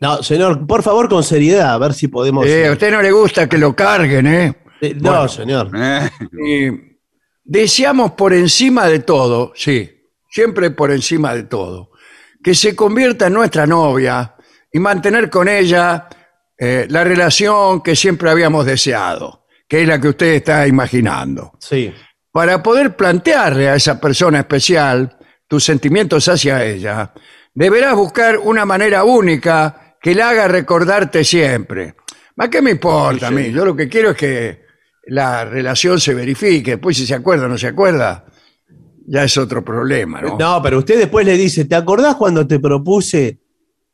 No, 0.00 0.22
señor, 0.22 0.66
por 0.66 0.82
favor, 0.82 1.08
con 1.08 1.22
seriedad, 1.22 1.74
a 1.74 1.78
ver 1.78 1.94
si 1.94 2.08
podemos. 2.08 2.44
Eh, 2.46 2.66
a 2.66 2.72
usted 2.72 2.90
no 2.90 3.00
le 3.02 3.12
gusta 3.12 3.48
que 3.48 3.56
lo 3.58 3.74
carguen, 3.76 4.26
¿eh? 4.26 4.56
Eh, 4.80 4.94
no, 4.96 5.10
bueno. 5.12 5.28
señor. 5.28 5.70
Eh, 5.76 6.10
Y 6.44 6.98
deseamos 7.44 8.12
por 8.12 8.32
encima 8.32 8.86
de 8.86 8.98
todo, 9.00 9.52
sí, 9.54 9.88
siempre 10.28 10.70
por 10.72 10.90
encima 10.90 11.34
de 11.34 11.44
todo, 11.44 11.90
que 12.42 12.54
se 12.54 12.74
convierta 12.74 13.28
en 13.28 13.34
nuestra 13.34 13.64
novia 13.66 14.34
y 14.72 14.80
mantener 14.80 15.30
con 15.30 15.48
ella 15.48 16.08
eh, 16.58 16.86
la 16.88 17.04
relación 17.04 17.80
que 17.80 17.94
siempre 17.94 18.28
habíamos 18.30 18.66
deseado, 18.66 19.41
que 19.72 19.80
es 19.80 19.88
la 19.88 19.98
que 19.98 20.08
usted 20.08 20.34
está 20.34 20.68
imaginando. 20.68 21.52
Sí. 21.58 21.90
Para 22.30 22.62
poder 22.62 22.94
plantearle 22.94 23.70
a 23.70 23.74
esa 23.74 23.98
persona 23.98 24.40
especial 24.40 25.16
tus 25.48 25.64
sentimientos 25.64 26.28
hacia 26.28 26.62
ella, 26.62 27.14
deberás 27.54 27.94
buscar 27.94 28.36
una 28.36 28.66
manera 28.66 29.02
única 29.04 29.96
que 29.98 30.14
la 30.14 30.28
haga 30.28 30.46
recordarte 30.46 31.24
siempre. 31.24 31.94
¿A 32.36 32.50
qué 32.50 32.60
me 32.60 32.72
importa 32.72 33.28
a 33.28 33.30
Sí, 33.30 33.34
mí? 33.34 33.50
Yo 33.50 33.64
lo 33.64 33.74
que 33.74 33.88
quiero 33.88 34.10
es 34.10 34.16
que 34.18 34.62
la 35.06 35.46
relación 35.46 35.98
se 35.98 36.12
verifique. 36.12 36.72
Después, 36.72 36.94
si 36.94 37.06
se 37.06 37.14
acuerda 37.14 37.46
o 37.46 37.48
no 37.48 37.56
se 37.56 37.68
acuerda, 37.68 38.26
ya 39.06 39.24
es 39.24 39.34
otro 39.38 39.64
problema, 39.64 40.20
¿no? 40.20 40.36
No, 40.36 40.60
pero 40.62 40.80
usted 40.80 40.98
después 40.98 41.24
le 41.24 41.38
dice, 41.38 41.64
¿te 41.64 41.76
acordás 41.76 42.16
cuando 42.16 42.46
te 42.46 42.58
propuse 42.60 43.40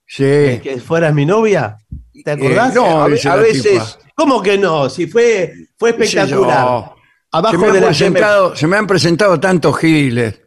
Sí. 0.05 0.59
que 0.61 0.83
fueras 0.85 1.15
mi 1.15 1.25
novia? 1.25 1.77
¿Te 2.25 2.33
acordás? 2.33 2.73
Eh, 2.73 2.75
no, 2.75 3.03
a, 3.05 3.07
veces. 3.07 3.97
¿Cómo 4.19 4.43
que 4.43 4.59
no? 4.59 4.91
Si 4.91 5.07
fue, 5.07 5.55
fue 5.79 5.91
espectacular. 5.91 6.67
Se 6.93 6.99
Abajo 7.31 7.59
me, 7.59 7.67
de 7.67 7.69
han 7.69 7.81
la 7.83 7.87
presentado, 7.87 8.57
se 8.57 8.67
me 8.67 8.77
han 8.77 8.87
presentado 8.89 9.39
tantos 9.39 9.79
giles. 9.79 10.41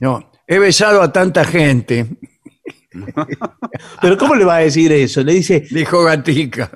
No, 0.00 0.32
he 0.48 0.58
besado 0.58 1.00
a 1.00 1.12
tanta 1.12 1.44
gente, 1.44 2.06
Pero 4.02 4.16
¿cómo 4.18 4.34
le 4.34 4.44
va 4.44 4.56
a 4.56 4.60
decir 4.60 4.90
eso? 4.90 5.22
Le 5.22 5.34
dice, 5.34 5.64
dijo 5.70 6.02
Gatica. 6.02 6.72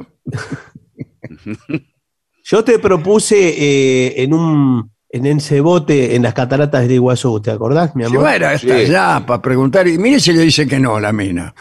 yo 2.44 2.62
te 2.64 2.78
propuse 2.78 3.36
eh, 3.48 4.22
en 4.22 4.32
un 4.34 4.92
en 5.14 5.26
ese 5.26 5.60
bote 5.60 6.14
en 6.14 6.22
las 6.22 6.32
cataratas 6.34 6.86
de 6.88 6.94
Iguazú, 6.94 7.40
¿te 7.42 7.50
acordás, 7.50 7.94
mi 7.96 8.04
Si 8.04 8.10
amor? 8.10 8.22
fuera 8.22 8.52
hasta 8.52 8.66
Sí. 8.68 8.72
allá 8.72 9.22
para 9.26 9.42
preguntar, 9.42 9.86
y 9.88 9.98
mire 9.98 10.18
si 10.20 10.32
le 10.32 10.40
dice 10.42 10.66
que 10.66 10.78
no 10.78 10.98
la 11.00 11.12
mina. 11.12 11.52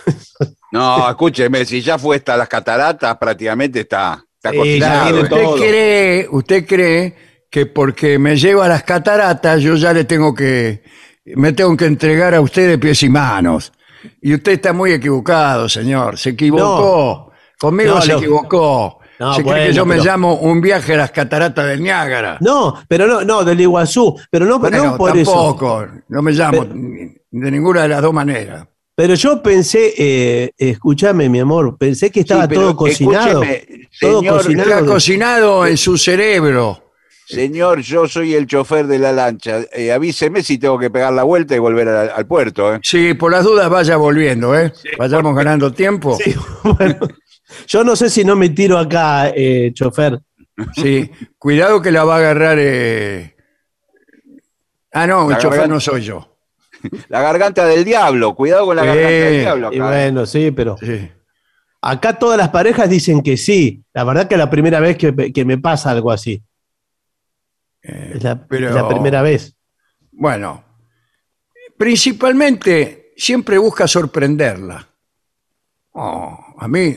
No, 0.72 1.10
escúcheme, 1.10 1.66
si 1.66 1.82
ya 1.82 1.98
fue 2.00 2.16
hasta 2.18 2.38
las 2.38 2.48
cataratas, 2.48 3.18
prácticamente 3.18 3.82
está, 3.82 4.24
está 4.44 4.52
Sí, 4.52 4.58
cocinado. 4.58 5.18
¿eh? 5.18 5.22
usted 5.22 5.46
cree, 5.68 6.28
usted 6.32 6.66
cree 6.66 7.16
que 7.50 7.66
porque 7.68 8.18
me 8.18 8.36
lleva 8.36 8.66
a 8.66 8.70
las 8.70 8.84
cataratas 8.84 9.62
yo 9.62 9.76
ya 9.76 9.94
le 9.94 10.06
tengo 10.06 10.34
que, 10.34 10.82
me 11.36 11.54
tengo 11.54 11.76
que 11.78 11.86
entregar 11.86 12.34
a 12.34 12.42
usted 12.42 12.68
de 12.68 12.78
pies 12.80 13.04
y 13.04 13.10
manos. 13.10 13.72
Y 14.22 14.34
usted 14.34 14.54
está 14.54 14.74
muy 14.74 14.94
equivocado, 14.94 15.70
señor. 15.70 16.18
Se 16.18 16.32
equivocó. 16.32 17.32
Conmigo 17.60 17.96
No, 17.96 18.02
se 18.02 18.14
lo- 18.14 18.18
equivocó. 18.18 18.98
No, 19.20 19.36
se 19.36 19.44
cree 19.44 19.54
bueno, 19.54 19.68
que 19.68 19.74
yo 19.74 19.86
me 19.86 19.96
pero- 19.98 20.06
llamo 20.06 20.34
un 20.38 20.60
viaje 20.62 20.96
a 20.96 20.98
las 20.98 21.12
cataratas 21.12 21.68
del 21.68 21.84
Niágara. 21.84 22.38
No, 22.42 22.82
pero 22.88 23.06
no, 23.06 23.22
no, 23.24 23.44
del 23.44 23.62
Iguazú. 23.62 24.20
Pero 24.32 24.46
no, 24.48 24.58
Bueno, 24.58 24.84
no 24.84 24.98
por 24.98 25.16
eso. 25.16 25.32
tampoco. 25.32 25.86
No 26.10 26.22
me 26.24 26.32
llamo 26.32 26.62
Pero- 26.64 26.74
de 26.74 27.52
ninguna 27.52 27.84
de 27.84 27.90
las 27.90 28.02
dos 28.02 28.12
maneras. 28.14 28.66
Pero 28.96 29.14
yo 29.14 29.44
pensé, 29.44 29.94
eh, 29.96 30.52
escúchame, 30.58 31.30
mi 31.30 31.40
amor, 31.40 31.78
pensé 31.78 32.10
que 32.10 32.22
estaba 32.22 32.48
Sí, 32.48 32.56
todo 32.56 32.76
cocinado. 32.76 33.42
Todo 34.00 34.20
señor, 34.20 34.38
cocinado. 34.38 34.70
Está 34.70 34.82
de- 34.82 34.88
cocinado 34.88 35.68
en 35.68 35.78
su 35.78 35.98
cerebro. 35.98 36.92
Señor, 37.28 37.80
yo 37.82 38.08
soy 38.08 38.34
el 38.36 38.46
chofer 38.46 38.88
de 38.88 39.00
la 39.00 39.14
lancha. 39.14 39.60
Eh, 39.74 39.92
avíseme 39.92 40.44
si 40.44 40.58
tengo 40.58 40.78
que 40.78 40.90
pegar 40.90 41.14
la 41.14 41.24
vuelta 41.24 41.56
y 41.56 41.60
volver 41.60 41.88
al, 41.88 42.10
al 42.10 42.26
puerto. 42.28 42.74
¿eh? 42.76 42.80
Sí, 42.84 43.14
por 43.14 43.32
las 43.32 43.46
dudas 43.46 43.70
vaya 43.70 43.96
volviendo, 43.96 44.58
¿eh? 44.58 44.74
Vayamos 44.98 45.34
ganando 45.36 45.72
tiempo. 45.72 46.18
Sí, 46.22 46.36
bueno, 46.64 46.98
yo 47.68 47.84
no 47.86 47.96
sé 47.96 48.10
si 48.10 48.26
no 48.26 48.36
me 48.36 48.50
tiro 48.50 48.78
acá, 48.78 49.30
eh, 49.34 49.72
chofer. 49.74 50.20
Sí, 50.76 51.10
cuidado 51.38 51.82
que 51.82 51.92
la 51.92 52.04
va 52.04 52.16
a 52.16 52.18
agarrar. 52.18 52.58
eh, 52.60 53.36
Ah, 54.92 55.08
no, 55.08 55.30
el 55.32 55.38
chofer 55.38 55.52
garganta. 55.60 55.74
no 55.74 55.80
soy 55.80 56.02
yo. 56.02 56.36
La 57.10 57.22
garganta 57.22 57.66
del 57.66 57.86
diablo. 57.86 58.36
Cuidado 58.36 58.66
con 58.66 58.76
la 58.76 58.84
garganta 58.84 59.10
del 59.10 59.40
diablo. 59.42 59.70
Y 59.72 59.78
acá. 59.78 59.88
bueno, 59.88 60.26
sí, 60.26 60.52
pero 60.52 60.76
Sí. 60.80 61.10
Acá 61.82 62.18
todas 62.20 62.38
las 62.38 62.50
parejas 62.50 62.90
dicen 62.90 63.22
que 63.22 63.38
sí. 63.38 63.84
La 63.94 64.04
verdad 64.04 64.28
que 64.28 64.36
es 64.36 64.40
la 64.40 64.50
primera 64.50 64.80
vez 64.80 64.98
que, 64.98 65.34
que 65.34 65.46
me 65.46 65.58
pasa 65.58 65.92
algo 65.92 66.12
así. 66.12 66.44
Eh, 67.84 68.14
Es 68.16 68.24
la, 68.24 68.46
pero- 68.48 68.70
es 68.70 68.76
la 68.76 68.88
primera 68.88 69.22
vez. 69.22 69.56
Bueno, 70.12 70.64
principalmente 71.78 73.14
siempre 73.18 73.58
busca 73.58 73.88
sorprenderla. 73.88 74.88
Oh, 75.94 76.38
a 76.60 76.68
mí, 76.68 76.96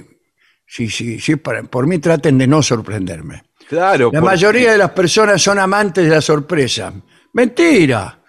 sí, 0.66 0.88
sí, 0.88 1.18
sí, 1.20 1.36
para- 1.36 1.62
por 1.62 1.86
mí 1.86 1.98
traten 1.98 2.38
de 2.38 2.46
no 2.46 2.62
sorprenderme. 2.62 3.42
Claro. 3.68 4.10
La 4.12 4.20
porque- 4.20 4.34
mayoría 4.34 4.72
de 4.72 4.78
las 4.78 4.90
personas 4.90 5.40
son 5.42 5.58
amantes 5.58 6.04
de 6.04 6.10
la 6.10 6.20
sorpresa. 6.20 6.92
Mentira. 7.32 8.20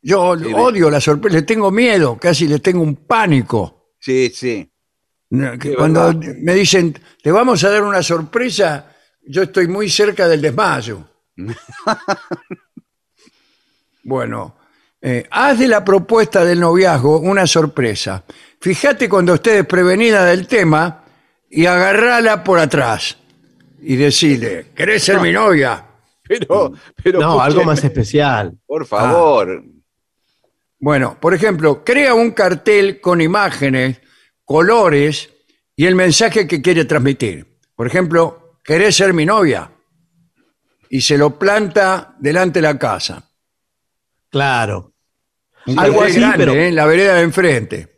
Yo 0.00 0.36
Sí, 0.36 0.52
odio 0.52 0.90
la 0.90 1.00
sorpresa, 1.00 1.36
le 1.36 1.42
tengo 1.42 1.70
miedo, 1.70 2.18
casi 2.18 2.48
le 2.48 2.58
tengo 2.58 2.82
un 2.82 2.96
pánico. 3.06 3.92
Sí, 4.00 4.30
sí. 4.34 4.68
Sí, 5.32 5.74
Cuando 5.74 6.08
verdad. 6.08 6.34
me 6.40 6.54
dicen, 6.54 6.94
te 7.22 7.32
vamos 7.32 7.64
a 7.64 7.70
dar 7.70 7.82
una 7.82 8.02
sorpresa, 8.02 8.94
yo 9.26 9.42
estoy 9.44 9.66
muy 9.66 9.88
cerca 9.88 10.28
del 10.28 10.42
desmayo. 10.42 11.02
bueno, 14.04 14.56
eh, 15.00 15.26
haz 15.30 15.58
de 15.58 15.68
la 15.68 15.82
propuesta 15.82 16.44
del 16.44 16.60
noviazgo 16.60 17.18
una 17.18 17.46
sorpresa. 17.46 18.24
Fíjate 18.60 19.08
cuando 19.08 19.34
estés 19.34 19.54
desprevenida 19.54 20.24
del 20.26 20.46
tema 20.46 21.02
y 21.48 21.64
agarrala 21.64 22.44
por 22.44 22.58
atrás 22.58 23.16
y 23.80 23.96
decirle, 23.96 24.66
¿querés 24.74 25.02
ser 25.02 25.18
mi 25.20 25.32
novia? 25.32 25.84
Pero, 26.28 26.72
pero 27.02 27.20
No, 27.20 27.40
algo 27.40 27.64
más 27.64 27.82
especial. 27.82 28.52
Por 28.66 28.86
favor. 28.86 29.64
Bueno, 30.78 31.16
por 31.18 31.34
ejemplo, 31.34 31.82
crea 31.84 32.14
un 32.14 32.32
cartel 32.32 33.00
con 33.00 33.20
imágenes, 33.20 34.00
colores 34.44 35.30
y 35.76 35.86
el 35.86 35.94
mensaje 35.94 36.46
que 36.46 36.60
quiere 36.60 36.84
transmitir. 36.84 37.58
Por 37.74 37.86
ejemplo, 37.86 38.58
¿querés 38.62 38.96
ser 38.96 39.12
mi 39.14 39.24
novia? 39.26 39.70
Y 40.90 41.00
se 41.00 41.16
lo 41.16 41.38
planta 41.38 42.14
delante 42.18 42.58
de 42.60 42.62
la 42.62 42.78
casa. 42.78 43.28
Claro. 44.28 44.92
Un 45.66 45.78
Algo 45.78 46.02
así, 46.02 46.18
grande, 46.20 46.38
pero- 46.38 46.52
¿eh? 46.52 46.68
en 46.68 46.74
la 46.76 46.86
vereda 46.86 47.14
de 47.14 47.22
enfrente. 47.22 47.88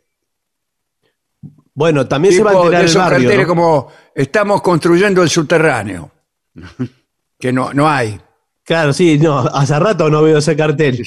Bueno, 1.73 2.07
también 2.07 2.33
se 2.33 2.41
va 2.43 2.51
a 2.51 2.53
Tipo 2.53 2.65
enterar 2.71 3.19
de 3.21 3.35
el 3.35 3.47
como 3.47 3.91
estamos 4.13 4.61
construyendo 4.61 5.21
el 5.21 5.29
subterráneo. 5.29 6.09
que 7.39 7.51
no, 7.51 7.73
no 7.73 7.89
hay. 7.89 8.19
Claro, 8.63 8.93
sí, 8.93 9.19
no, 9.19 9.39
hace 9.39 9.77
rato 9.77 10.09
no 10.09 10.23
veo 10.23 10.37
ese 10.37 10.55
cartel. 10.55 11.03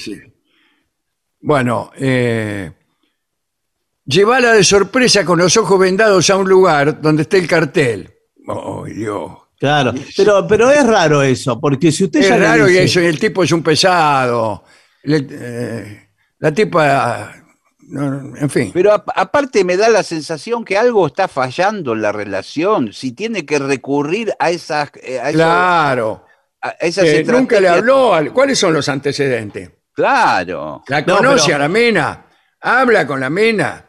Bueno, 1.41 1.91
eh, 1.97 2.71
llévala 4.09 4.53
de 4.53 4.63
sorpresa 4.63 5.23
con 5.25 5.39
los 5.39 5.55
ojos 5.57 5.79
vendados 5.79 6.29
a 6.29 6.37
un 6.37 6.49
lugar 6.49 7.01
donde 7.01 7.23
esté 7.23 7.37
el 7.37 7.47
cartel. 7.47 8.11
Oh, 8.47 8.85
Dios. 8.85 9.31
Claro, 9.59 9.93
pero, 10.15 10.47
pero 10.47 10.71
es 10.71 10.85
raro 10.87 11.21
eso, 11.21 11.59
porque 11.59 11.91
si 11.91 12.05
usted 12.05 12.21
Es 12.21 12.29
ya 12.29 12.37
le 12.37 12.45
raro 12.45 12.67
y 12.67 12.71
dice- 12.71 12.83
eso, 12.85 12.99
el 13.01 13.19
tipo 13.19 13.43
es 13.43 13.51
un 13.51 13.61
pesado. 13.61 14.63
Le- 15.03 15.27
eh, 15.29 16.09
la 16.39 16.53
tipa, 16.53 17.35
no, 17.89 18.37
en 18.37 18.49
fin. 18.49 18.71
Pero 18.73 18.93
a- 18.93 19.03
aparte 19.15 19.65
me 19.65 19.75
da 19.75 19.89
la 19.89 20.01
sensación 20.01 20.63
que 20.63 20.77
algo 20.77 21.05
está 21.07 21.27
fallando 21.27 21.91
en 21.91 22.01
la 22.01 22.13
relación. 22.13 22.93
Si 22.93 23.11
tiene 23.11 23.45
que 23.45 23.59
recurrir 23.59 24.33
a 24.39 24.49
esas, 24.49 24.91
eh, 25.03 25.19
a 25.19 25.23
esos- 25.29 25.33
Claro. 25.33 26.25
a 26.61 26.69
esas 26.79 27.03
Eh, 27.03 27.23
nunca 27.25 27.59
le 27.59 27.67
estrategias. 27.67 27.77
habló. 27.77 28.13
al- 28.13 28.31
¿Cuáles 28.33 28.57
son 28.57 28.73
los 28.73 28.87
antecedentes? 28.87 29.71
Claro. 29.93 30.83
La 30.87 31.01
No, 31.01 31.17
conoce 31.17 31.47
pero- 31.47 31.55
a 31.57 31.59
la 31.59 31.67
mina. 31.67 32.25
Habla 32.61 33.05
con 33.05 33.19
la 33.19 33.29
mina. 33.29 33.85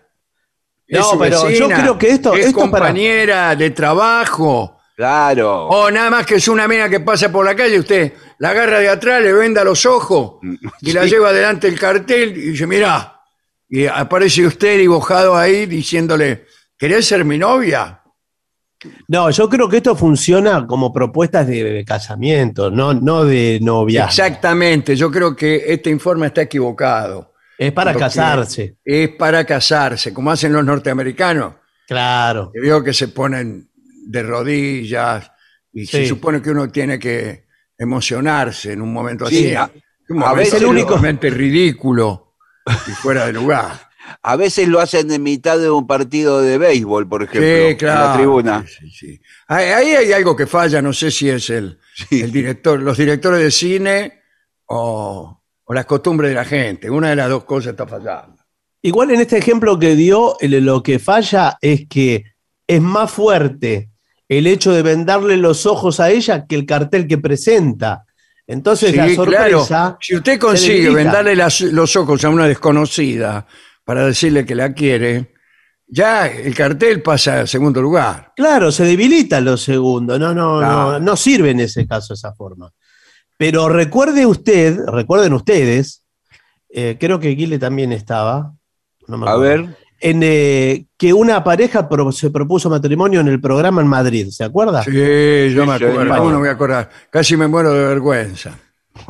Es 0.90 0.98
No, 0.98 1.04
su 1.12 1.18
pero 1.20 1.48
yo 1.50 1.68
creo 1.68 1.96
que 1.98 2.08
esto- 2.10 2.34
es 2.34 2.46
esto 2.46 2.58
para- 2.68 2.86
compañera 2.86 3.54
de 3.54 3.70
trabajo. 3.70 4.76
Claro. 4.96 5.68
O 5.68 5.90
nada 5.90 6.10
más 6.10 6.26
que 6.26 6.34
es 6.34 6.48
una 6.48 6.66
mina 6.68 6.88
que 6.88 6.98
pasa 7.00 7.30
por 7.30 7.44
la 7.46 7.54
calle, 7.54 7.78
usted 7.78 8.12
la 8.38 8.50
agarra 8.50 8.80
de 8.80 8.88
atrás, 8.88 9.22
le 9.22 9.32
venda 9.32 9.62
los 9.64 9.86
ojos 9.86 10.34
y 10.82 10.92
la 10.92 11.06
lleva 11.06 11.32
delante 11.32 11.70
del 11.70 11.78
cartel 11.78 12.36
y 12.36 12.50
dice, 12.50 12.66
mirá. 12.66 13.20
Y 13.68 13.86
aparece 13.86 14.44
usted 14.44 14.78
dibujado 14.78 15.36
ahí 15.36 15.66
diciéndole, 15.66 16.46
¿querés 16.76 17.06
ser 17.06 17.24
mi 17.24 17.38
novia? 17.38 18.02
No, 19.08 19.30
yo 19.30 19.48
creo 19.48 19.68
que 19.68 19.76
esto 19.76 19.94
funciona 19.94 20.66
como 20.66 20.92
propuestas 20.92 21.46
de 21.46 21.84
casamiento, 21.86 22.70
no, 22.70 22.92
no 22.94 23.24
de 23.24 23.58
novia. 23.62 24.06
Exactamente, 24.06 24.96
yo 24.96 25.10
creo 25.10 25.36
que 25.36 25.62
este 25.72 25.88
informe 25.88 26.26
está 26.26 26.42
equivocado. 26.42 27.29
Es 27.62 27.72
para 27.72 27.92
Porque 27.92 28.04
casarse. 28.06 28.76
Es 28.82 29.10
para 29.10 29.44
casarse, 29.44 30.14
como 30.14 30.30
hacen 30.30 30.52
los 30.54 30.64
norteamericanos. 30.64 31.56
Claro. 31.86 32.50
que 32.54 32.60
veo 32.60 32.82
que 32.84 32.94
se 32.94 33.08
ponen 33.08 33.68
de 34.06 34.22
rodillas 34.22 35.30
y 35.72 35.84
se 35.86 36.06
supone 36.06 36.40
que 36.40 36.50
uno 36.50 36.70
tiene 36.70 36.98
que 36.98 37.46
emocionarse 37.76 38.72
en 38.72 38.80
un 38.80 38.92
momento 38.92 39.26
Sí, 39.26 39.48
así. 39.48 39.54
a- 39.56 39.70
un 40.08 40.22
a 40.22 40.32
veces 40.32 40.60
el 40.62 40.66
único- 40.68 40.88
totalmente 40.90 41.28
ridículo 41.30 42.36
y 42.86 42.90
fuera 42.92 43.26
de 43.26 43.32
lugar. 43.32 43.72
A 44.22 44.36
veces 44.36 44.66
lo 44.68 44.80
hacen 44.80 45.10
en 45.12 45.22
mitad 45.22 45.58
de 45.58 45.70
un 45.70 45.86
partido 45.86 46.40
de 46.42 46.58
béisbol, 46.58 47.08
por 47.08 47.22
ejemplo, 47.22 47.42
Sí, 47.48 47.70
en 47.72 47.76
claro. 47.76 48.06
la 48.08 48.14
tribuna. 48.14 48.64
Sí, 48.66 48.90
sí, 48.90 48.90
sí. 48.90 49.20
Ahí, 49.48 49.66
ahí 49.68 49.88
hay 49.94 50.12
algo 50.12 50.34
que 50.34 50.46
falla, 50.46 50.80
no 50.82 50.92
sé 50.92 51.10
si 51.10 51.28
es 51.28 51.48
el, 51.50 51.78
Sí. 51.94 52.20
el 52.22 52.32
director, 52.32 52.80
los 52.80 52.96
directores 52.98 53.40
de 53.40 53.50
cine 53.52 54.22
o, 54.66 55.39
o 55.70 55.72
las 55.72 55.86
costumbres 55.86 56.30
de 56.30 56.34
la 56.34 56.44
gente. 56.44 56.90
Una 56.90 57.10
de 57.10 57.16
las 57.16 57.28
dos 57.28 57.44
cosas 57.44 57.70
está 57.70 57.86
fallando. 57.86 58.42
Igual 58.82 59.12
en 59.12 59.20
este 59.20 59.38
ejemplo 59.38 59.78
que 59.78 59.94
dio, 59.94 60.36
lo 60.40 60.82
que 60.82 60.98
falla 60.98 61.56
es 61.60 61.86
que 61.88 62.24
es 62.66 62.80
más 62.80 63.08
fuerte 63.08 63.90
el 64.28 64.48
hecho 64.48 64.72
de 64.72 64.82
vendarle 64.82 65.36
los 65.36 65.66
ojos 65.66 66.00
a 66.00 66.10
ella 66.10 66.44
que 66.48 66.56
el 66.56 66.66
cartel 66.66 67.06
que 67.06 67.18
presenta. 67.18 68.04
Entonces 68.48 68.96
la 68.96 69.08
sorpresa. 69.14 69.66
claro. 69.68 69.98
Si 70.00 70.16
usted 70.16 70.40
consigue 70.40 70.90
vendarle 70.90 71.36
las- 71.36 71.60
los 71.60 71.94
ojos 71.94 72.24
a 72.24 72.30
una 72.30 72.48
desconocida 72.48 73.46
para 73.84 74.04
decirle 74.06 74.44
que 74.44 74.56
la 74.56 74.72
quiere, 74.72 75.34
ya 75.86 76.26
el 76.26 76.52
cartel 76.52 77.00
pasa 77.00 77.42
a 77.42 77.46
segundo 77.46 77.80
lugar. 77.80 78.32
Claro, 78.34 78.72
se 78.72 78.82
debilita 78.84 79.40
los 79.40 79.62
segundos. 79.62 80.18
No, 80.18 80.34
no, 80.34 80.58
Claro. 80.58 80.92
no, 80.92 80.98
no 80.98 81.16
sirve 81.16 81.50
en 81.50 81.60
ese 81.60 81.86
caso 81.86 82.14
esa 82.14 82.32
forma. 82.34 82.72
Pero 83.40 83.70
recuerde 83.70 84.26
usted, 84.26 84.78
recuerden 84.86 85.32
ustedes, 85.32 86.04
eh, 86.68 86.98
creo 87.00 87.18
que 87.18 87.30
Guile 87.30 87.58
también 87.58 87.90
estaba. 87.90 88.52
no 89.08 89.16
me 89.16 89.26
A 89.30 89.34
ver, 89.36 89.78
En 89.98 90.20
eh, 90.22 90.84
que 90.98 91.14
una 91.14 91.42
pareja 91.42 91.88
pro- 91.88 92.12
se 92.12 92.28
propuso 92.30 92.68
matrimonio 92.68 93.20
en 93.20 93.28
el 93.28 93.40
programa 93.40 93.80
en 93.80 93.86
Madrid, 93.88 94.28
¿se 94.28 94.44
acuerda? 94.44 94.82
Sí, 94.84 94.90
yo 95.54 95.64
me 95.64 95.72
acuerdo. 95.72 96.00
señor. 96.02 96.08
¿Cómo 96.18 96.24
no 96.30 96.36
me 96.36 96.40
voy 96.40 96.48
a 96.50 96.52
acordar? 96.52 96.90
Casi 97.08 97.34
me 97.38 97.48
muero 97.48 97.72
de 97.72 97.86
vergüenza. 97.86 98.58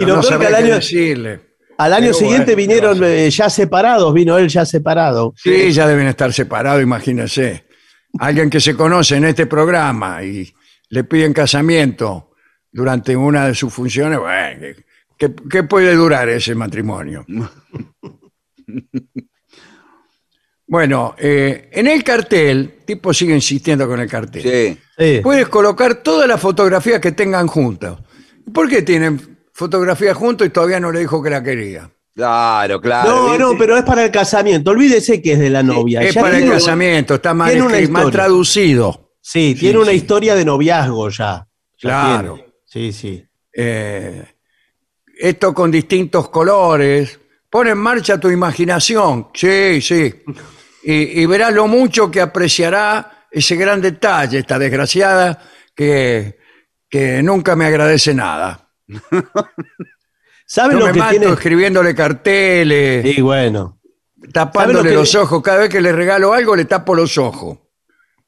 Y 0.00 0.04
lo 0.04 0.16
no 0.16 0.22
peor 0.22 0.40
que 0.40 0.46
al 0.46 0.54
año, 0.56 0.74
decirle. 0.74 1.40
al 1.78 1.92
año 1.92 2.06
Pero 2.06 2.14
siguiente 2.14 2.54
bueno, 2.54 2.56
vinieron 2.56 2.94
¿qué 2.94 3.00
va 3.00 3.06
a 3.06 3.10
eh, 3.14 3.30
ya 3.30 3.48
separados, 3.48 4.12
vino 4.12 4.36
él 4.38 4.48
ya 4.48 4.64
separado. 4.64 5.34
Sí, 5.36 5.70
ya 5.70 5.86
deben 5.86 6.08
estar 6.08 6.32
separados, 6.32 6.82
imagínense. 6.82 7.64
Alguien 8.18 8.50
que 8.50 8.58
se 8.58 8.74
conoce 8.74 9.14
en 9.16 9.24
este 9.26 9.46
programa 9.46 10.24
y 10.24 10.52
le 10.88 11.04
piden 11.04 11.32
casamiento 11.32 12.27
durante 12.78 13.16
una 13.16 13.46
de 13.48 13.54
sus 13.56 13.72
funciones, 13.74 14.18
bueno, 14.20 14.66
¿qué, 15.18 15.34
qué 15.50 15.62
puede 15.64 15.94
durar 15.96 16.28
ese 16.28 16.54
matrimonio? 16.54 17.26
Bueno, 20.70 21.14
eh, 21.16 21.70
en 21.72 21.86
el 21.86 22.04
cartel, 22.04 22.80
tipo 22.84 23.14
sigue 23.14 23.34
insistiendo 23.34 23.88
con 23.88 24.00
el 24.00 24.06
cartel. 24.06 24.42
Sí. 24.42 24.78
Sí. 24.98 25.20
Puedes 25.22 25.48
colocar 25.48 26.02
todas 26.02 26.28
las 26.28 26.38
fotografías 26.38 27.00
que 27.00 27.12
tengan 27.12 27.46
juntas. 27.46 27.96
¿Por 28.52 28.68
qué 28.68 28.82
tienen 28.82 29.38
fotografías 29.54 30.14
juntos 30.14 30.46
y 30.46 30.50
todavía 30.50 30.78
no 30.78 30.92
le 30.92 31.00
dijo 31.00 31.22
que 31.22 31.30
la 31.30 31.42
quería? 31.42 31.90
Claro, 32.14 32.82
claro. 32.82 33.08
No, 33.08 33.38
no, 33.38 33.56
pero 33.58 33.78
es 33.78 33.82
para 33.84 34.04
el 34.04 34.10
casamiento. 34.10 34.70
Olvídese 34.72 35.22
que 35.22 35.32
es 35.32 35.38
de 35.38 35.48
la 35.48 35.62
novia. 35.62 36.02
es 36.02 36.14
Ya 36.14 36.20
para 36.20 36.36
el 36.36 36.50
casamiento, 36.50 37.14
está 37.14 37.32
mal, 37.32 37.50
tiene 37.50 37.64
una 37.66 37.78
escri- 37.78 37.88
mal 37.88 38.10
traducido. 38.10 39.14
Sí, 39.22 39.56
tiene 39.58 39.78
una 39.78 39.92
historia 39.92 40.34
de 40.34 40.44
noviazgo 40.44 41.08
ya. 41.08 41.46
Ya 41.78 41.88
Claro. 41.88 42.34
tiene. 42.34 42.47
Sí, 42.70 42.92
sí. 42.92 43.24
Eh, 43.52 44.24
esto 45.20 45.54
con 45.54 45.70
distintos 45.70 46.28
colores. 46.28 47.18
Pone 47.50 47.70
en 47.70 47.78
marcha 47.78 48.20
tu 48.20 48.28
imaginación. 48.30 49.28
Sí, 49.32 49.80
sí. 49.80 50.14
Y, 50.84 51.22
y 51.22 51.26
verás 51.26 51.52
lo 51.54 51.66
mucho 51.66 52.10
que 52.10 52.20
apreciará 52.20 53.26
ese 53.30 53.56
gran 53.56 53.80
detalle, 53.80 54.38
esta 54.40 54.58
desgraciada 54.58 55.42
que, 55.74 56.38
que 56.88 57.22
nunca 57.22 57.56
me 57.56 57.64
agradece 57.66 58.12
nada. 58.14 58.70
¿Sabe 60.46 60.74
Yo 60.74 60.80
lo 60.80 60.86
me 60.86 60.92
que 60.92 60.98
mato 60.98 61.10
tiene? 61.10 61.32
escribiéndole 61.32 61.94
carteles, 61.94 63.14
Sí, 63.14 63.20
bueno. 63.20 63.80
tapándole 64.32 64.78
¿Sabe 64.78 64.84
lo 64.84 64.90
que- 64.90 64.94
los 64.96 65.14
ojos. 65.14 65.42
Cada 65.42 65.58
vez 65.58 65.68
que 65.70 65.80
le 65.80 65.92
regalo 65.92 66.32
algo, 66.32 66.54
le 66.56 66.64
tapo 66.66 66.94
los 66.94 67.16
ojos. 67.18 67.58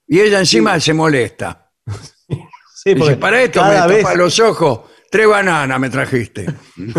Y 0.07 0.21
ella 0.21 0.39
encima 0.39 0.79
se 0.81 0.93
molesta. 0.95 1.71
Sí, 2.83 2.95
Dice, 2.95 2.99
porque 2.99 3.17
para 3.17 3.43
esto 3.43 3.61
cada 3.61 3.87
me 3.87 3.95
vez 3.95 4.03
tapas 4.03 4.17
los 4.19 4.39
ojos. 4.41 4.81
Tres 5.11 5.27
bananas 5.29 5.79
me 5.81 5.91
trajiste. 5.91 6.47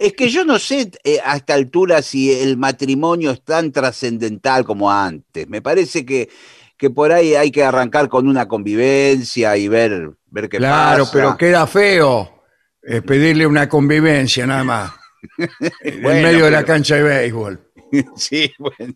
Es 0.00 0.12
que 0.12 0.28
yo 0.28 0.44
no 0.44 0.58
sé 0.58 0.90
eh, 1.04 1.18
a 1.24 1.36
esta 1.36 1.54
altura 1.54 2.02
si 2.02 2.32
el 2.32 2.56
matrimonio 2.56 3.30
es 3.32 3.42
tan 3.44 3.72
trascendental 3.72 4.64
como 4.64 4.90
antes. 4.92 5.48
Me 5.48 5.60
parece 5.62 6.04
que, 6.06 6.28
que 6.76 6.90
por 6.90 7.10
ahí 7.12 7.34
hay 7.34 7.50
que 7.50 7.64
arrancar 7.64 8.08
con 8.08 8.28
una 8.28 8.46
convivencia 8.46 9.56
y 9.56 9.66
ver, 9.68 10.10
ver 10.26 10.48
qué 10.48 10.58
Claro, 10.58 11.04
pasa. 11.04 11.12
pero 11.12 11.36
queda 11.36 11.66
feo 11.66 12.42
eh, 12.82 13.02
pedirle 13.02 13.46
una 13.46 13.68
convivencia 13.68 14.46
nada 14.46 14.64
más. 14.64 14.92
en 15.82 16.02
Bueno, 16.02 16.22
medio 16.28 16.44
de 16.44 16.50
la 16.52 16.58
pero- 16.58 16.66
cancha 16.66 16.94
de 16.96 17.02
béisbol. 17.02 17.60
Sí, 18.16 18.52
bueno. 18.58 18.94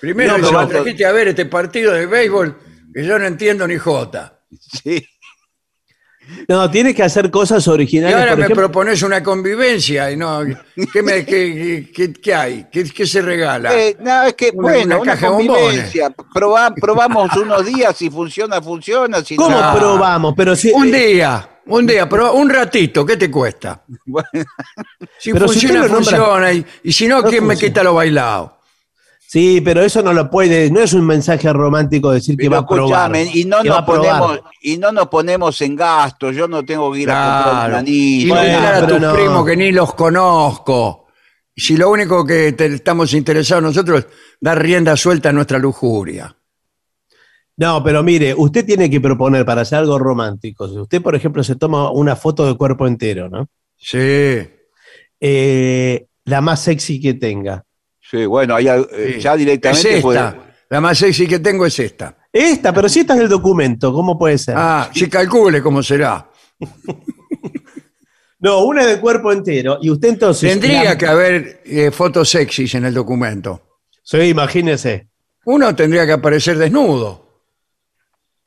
Primero 0.00 0.32
No, 0.32 0.38
dice, 0.38 0.48
pero- 0.50 0.66
"Me 0.66 0.74
trajiste 0.74 1.04
a 1.04 1.12
ver 1.12 1.28
este 1.28 1.46
partido 1.46 1.92
de 1.92 2.06
béisbol 2.06 2.56
que 2.94 3.04
yo 3.04 3.18
no 3.18 3.26
entiendo 3.26 3.66
ni 3.68 3.76
jota. 3.76 4.40
Sí. 4.82 5.06
No, 6.48 6.70
tienes 6.70 6.94
que 6.94 7.02
hacer 7.02 7.32
cosas 7.32 7.66
Y 7.66 7.70
originales. 7.70 8.14
ahora 8.14 8.30
por 8.30 8.38
me 8.38 8.44
ejemplo- 8.44 8.62
propones 8.66 9.02
una 9.02 9.22
convivencia 9.24 10.10
y 10.12 10.16
no, 10.16 10.42
¿qué, 10.92 11.02
me- 11.02 11.26
qué- 11.26 11.90
qué- 11.92 12.12
qué 12.12 12.34
hay? 12.34 12.66
¿Qué, 12.70 12.84
qué 12.84 13.06
se 13.06 13.20
regala? 13.22 13.76
Eh, 13.76 13.96
no, 13.98 14.22
es 14.22 14.34
que, 14.34 14.50
Una- 14.54 14.62
bueno, 14.72 15.00
una 15.00 15.16
convivencia. 15.18 16.10
Proba- 16.32 16.72
probamos 16.80 17.36
unos 17.36 17.66
días, 17.66 17.96
si 17.96 18.08
funciona, 18.08 18.62
funciona. 18.62 19.22
Si 19.24 19.34
¿Cómo 19.34 19.60
no, 19.60 19.76
probamos? 19.76 20.34
Pero 20.36 20.54
si, 20.54 20.70
un 20.70 20.92
día, 20.92 21.58
un 21.66 21.86
día, 21.88 22.08
pero 22.08 22.32
un 22.34 22.48
ratito, 22.48 23.04
¿qué 23.04 23.16
te 23.16 23.28
cuesta? 23.28 23.82
bueno, 24.06 24.28
Si 25.18 25.32
Pero 25.32 25.48
si 25.48 25.66
funciona, 25.66 25.88
funciona. 25.88 26.52
Y, 26.52 26.64
y 26.84 26.92
si 26.92 27.08
no, 27.08 27.20
No 27.20 27.28
¿quién 27.28 27.44
me 27.44 27.56
quita 27.56 27.82
lo 27.82 27.94
bailado? 27.94 28.58
Sí, 29.32 29.62
pero 29.62 29.80
eso 29.80 30.02
no 30.02 30.12
lo 30.12 30.28
puede, 30.28 30.70
no 30.70 30.80
es 30.80 30.92
un 30.92 31.06
mensaje 31.06 31.50
romántico 31.54 32.10
decir 32.10 32.36
que 32.36 32.50
pero 32.50 32.52
va 32.52 32.58
a 32.58 32.66
probar. 32.66 33.16
y 33.32 33.46
no, 33.46 33.62
nos 33.64 33.78
a 33.78 33.86
probar. 33.86 34.20
ponemos, 34.20 34.40
y 34.60 34.76
no 34.76 34.92
nos 34.92 35.08
ponemos 35.08 35.58
en 35.62 35.74
gastos. 35.74 36.36
Yo 36.36 36.46
no 36.46 36.62
tengo 36.62 36.92
que 36.92 36.98
ir 37.00 37.10
a 37.10 37.42
comprar 37.42 37.80
un. 37.82 37.88
Y 37.88 38.20
invitar 38.24 38.74
a 38.74 38.86
tus 38.86 39.00
no. 39.00 39.14
primos 39.14 39.46
que 39.46 39.56
ni 39.56 39.72
los 39.72 39.94
conozco. 39.94 41.06
Si 41.56 41.78
lo 41.78 41.88
único 41.90 42.26
que 42.26 42.52
te- 42.52 42.66
estamos 42.74 43.14
interesados 43.14 43.62
nosotros 43.64 44.00
es 44.00 44.06
dar 44.38 44.60
rienda 44.60 44.94
suelta 44.98 45.30
a 45.30 45.32
nuestra 45.32 45.58
lujuria. 45.58 46.36
No, 47.56 47.82
pero 47.82 48.02
mire, 48.02 48.34
usted 48.36 48.66
tiene 48.66 48.90
que 48.90 49.00
proponer 49.00 49.46
para 49.46 49.62
hacer 49.62 49.78
algo 49.78 49.98
romántico. 49.98 50.68
Si 50.68 50.76
usted, 50.76 51.00
por 51.00 51.14
ejemplo, 51.14 51.42
se 51.42 51.56
toma 51.56 51.90
una 51.90 52.16
foto 52.16 52.46
de 52.46 52.54
cuerpo 52.58 52.86
entero, 52.86 53.30
¿no? 53.30 53.48
Sí. 53.78 54.46
Eh, 55.20 56.06
la 56.26 56.40
más 56.42 56.60
sexy 56.60 57.00
que 57.00 57.14
tenga. 57.14 57.64
Sí, 58.12 58.26
bueno, 58.26 58.54
ahí, 58.54 58.68
eh, 58.68 59.14
sí. 59.14 59.20
ya 59.20 59.32
Es 59.32 59.38
directamente 59.38 59.88
esta. 59.96 60.02
puede- 60.02 60.32
La 60.68 60.80
más 60.80 60.98
sexy 60.98 61.26
que 61.26 61.38
tengo 61.40 61.64
es 61.66 61.78
esta. 61.78 62.16
Esta, 62.32 62.72
pero 62.72 62.88
si 62.88 63.00
esta 63.00 63.14
es 63.14 63.20
el 63.22 63.28
documento, 63.28 63.92
¿cómo 63.92 64.18
puede 64.18 64.36
ser? 64.38 64.54
Ah, 64.56 64.88
si 64.94 65.08
calcule 65.08 65.60
cómo 65.62 65.82
será. 65.82 66.30
No, 68.38 68.64
una 68.64 68.84
de 68.84 69.00
cuerpo 69.00 69.30
entero. 69.30 69.78
Y 69.80 69.88
usted 69.88 70.08
entonces. 70.08 70.50
Tendría 70.50 70.82
la- 70.82 70.98
que 70.98 71.06
haber 71.06 71.62
eh, 71.64 71.92
fotos 71.92 72.28
sexys 72.28 72.74
en 72.74 72.84
el 72.84 72.92
documento. 72.94 73.78
Sí, 74.02 74.18
imagínese. 74.18 75.06
Uno 75.44 75.74
tendría 75.76 76.04
que 76.06 76.12
aparecer 76.12 76.58
desnudo. 76.58 77.24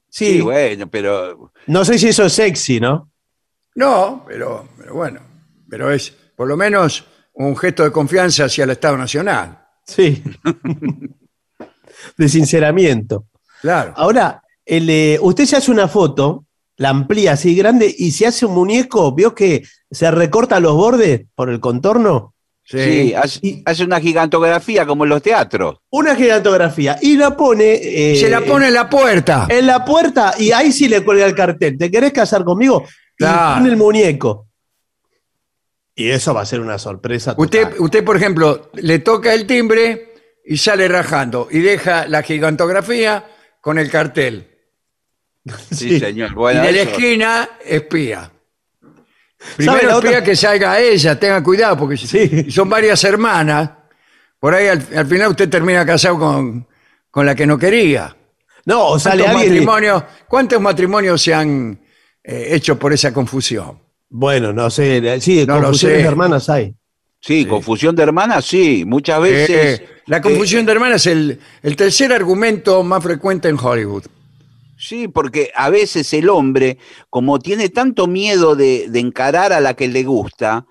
Sí, 0.10 0.34
Sí, 0.34 0.41
bueno, 0.41 0.88
pero 0.88 1.54
no 1.67 1.86
sé 1.86 1.97
si 1.97 2.10
eso 2.10 2.25
es 2.25 2.34
sexy, 2.34 2.82
¿no? 2.82 3.10
No, 3.75 4.25
pero, 4.28 4.67
pero 4.78 4.95
bueno. 4.95 5.21
Pero 5.69 5.89
es 5.91 6.13
por 6.36 6.49
lo 6.49 6.58
menos 6.58 7.06
un 7.36 7.56
gesto 7.56 7.84
de 7.84 7.91
confianza 7.91 8.45
hacia 8.45 8.63
el 8.63 8.71
Estado 8.71 8.98
Nacional. 8.98 9.60
Sí. 9.86 10.24
de 12.17 12.30
sinceramiento. 12.30 13.26
Claro. 13.62 13.93
Ahora, 13.95 14.41
el, 14.65 14.89
eh, 14.89 15.17
usted 15.21 15.45
se 15.45 15.56
hace 15.58 15.71
una 15.71 15.88
foto, 15.88 16.45
la 16.78 16.89
amplía 16.89 17.34
así 17.34 17.56
grande 17.56 17.93
y 17.98 18.12
se 18.12 18.28
hace 18.28 18.45
un 18.45 18.54
muñeco, 18.54 19.13
¿vio 19.13 19.34
que 19.34 19.63
se 19.89 20.10
recorta 20.12 20.60
los 20.60 20.74
bordes 20.76 21.26
por 21.36 21.50
el 21.50 21.60
contorno? 21.60 22.34
Sí. 22.67 22.80
sí, 22.80 23.13
hace, 23.13 23.39
Y- 23.43 23.63
hace 23.63 23.84
una 23.84 24.00
gigantografía 24.00 24.88
como 24.88 25.04
en 25.04 25.12
los 25.12 25.21
teatros. 25.21 25.78
Una 25.91 26.15
gigantografía 26.15 26.98
y 27.00 27.15
la 27.15 27.38
pone. 27.38 27.74
eh, 27.76 28.15
Se 28.15 28.28
la 28.30 28.41
pone 28.41 28.69
en 28.69 28.74
la 28.74 28.89
puerta. 28.89 29.45
en 29.50 29.67
la 29.67 29.86
puerta 29.86 30.34
y 30.39 30.52
ahí 30.52 30.71
sí 30.71 30.88
le 30.88 31.04
cuelga 31.04 31.28
el 31.28 31.36
cartel. 31.36 31.78
¿Te 31.78 31.91
querés 31.91 32.12
casar 32.12 32.43
conmigo? 32.43 32.84
Y 32.88 33.17
Claro. 33.17 33.58
pone 33.60 33.69
el 33.69 33.78
muñeco. 33.78 34.48
Y 35.95 36.10
eso 36.10 36.34
va 36.34 36.41
a 36.41 36.45
ser 36.45 36.60
una 36.60 36.77
sorpresa. 36.77 37.36
total. 37.36 37.45
Usted, 37.45 37.79
usted, 37.79 38.03
por 38.03 38.17
ejemplo, 38.17 38.69
le 38.73 38.99
toca 38.99 39.34
el 39.34 39.47
timbre 39.47 40.13
y 40.45 40.58
sale 40.58 40.88
rajando 40.88 41.47
y 41.49 41.60
deja 41.60 42.08
la 42.08 42.21
gigantografía 42.21 43.25
con 43.62 43.79
el 43.79 43.89
cartel. 43.89 44.51
Sí, 45.71 45.89
Sí. 45.89 45.99
señor. 45.99 46.34
Bueno, 46.34 46.63
y 46.63 46.67
de 46.67 46.71
la 46.71 46.81
eso- 46.81 46.91
esquina 46.91 47.49
espía. 47.63 48.31
¿Sabe 49.39 49.55
Primero 49.58 49.97
otra- 49.97 50.10
espía 50.10 50.23
que 50.23 50.36
salga 50.36 50.79
ella, 50.79 51.19
tenga 51.19 51.43
cuidado, 51.43 51.77
porque 51.77 51.97
si- 51.97 52.08
Sí. 52.08 52.51
son 52.51 52.67
varias 52.69 53.03
hermanas. 53.03 53.69
Por 54.39 54.53
ahí 54.55 54.67
al, 54.67 54.86
al 54.95 55.05
final 55.08 55.29
usted 55.31 55.47
termina 55.49 55.86
casado 55.86 56.17
con, 56.19 56.67
con 57.12 57.25
la 57.25 57.36
que 57.36 57.45
no 57.45 57.58
quería. 57.58 58.15
No, 58.65 58.88
o 58.88 58.99
sale 58.99 59.23
¿Cuántos 59.23 59.43
matrimonios, 59.45 60.03
¿Cuántos 60.27 60.62
matrimonios 60.62 61.21
se 61.21 61.34
han 61.34 61.79
eh, 62.23 62.47
hecho 62.51 62.77
por 62.79 62.91
esa 62.91 63.13
confusión? 63.13 63.79
Bueno, 64.09 64.53
no 64.53 64.69
sé. 64.69 65.19
Sí, 65.21 65.45
No 65.47 65.55
lo 65.57 65.63
confusiones 65.63 65.97
sé. 65.97 66.03
de 66.03 66.07
hermanas 66.09 66.49
hay. 66.49 66.73
Sí, 67.19 67.45
confusión 67.45 67.95
de 67.95 68.03
hermanas, 68.03 68.45
sí. 68.45 68.83
Muchas 68.85 69.19
veces. 69.21 69.79
Eh, 69.79 69.87
la 70.05 70.21
confusión 70.21 70.65
de 70.65 70.71
hermanas 70.73 71.05
es 71.07 71.11
el, 71.11 71.39
el 71.63 71.75
tercer 71.75 72.13
argumento 72.13 72.83
más 72.83 73.01
frecuente 73.03 73.49
en 73.49 73.57
Hollywood. 73.59 74.03
Sí, 74.77 75.07
porque 75.07 75.51
a 75.55 75.69
veces 75.69 76.13
el 76.13 76.29
hombre, 76.29 76.77
como 77.09 77.39
tiene 77.39 77.69
tanto 77.69 78.05
miedo 78.07 78.55
de, 78.55 78.85
de 78.89 78.99
encarar 78.99 79.53
a 79.53 79.59
la 79.61 79.73
que 79.73 79.87
le 79.87 80.03
gusta, 80.03 80.65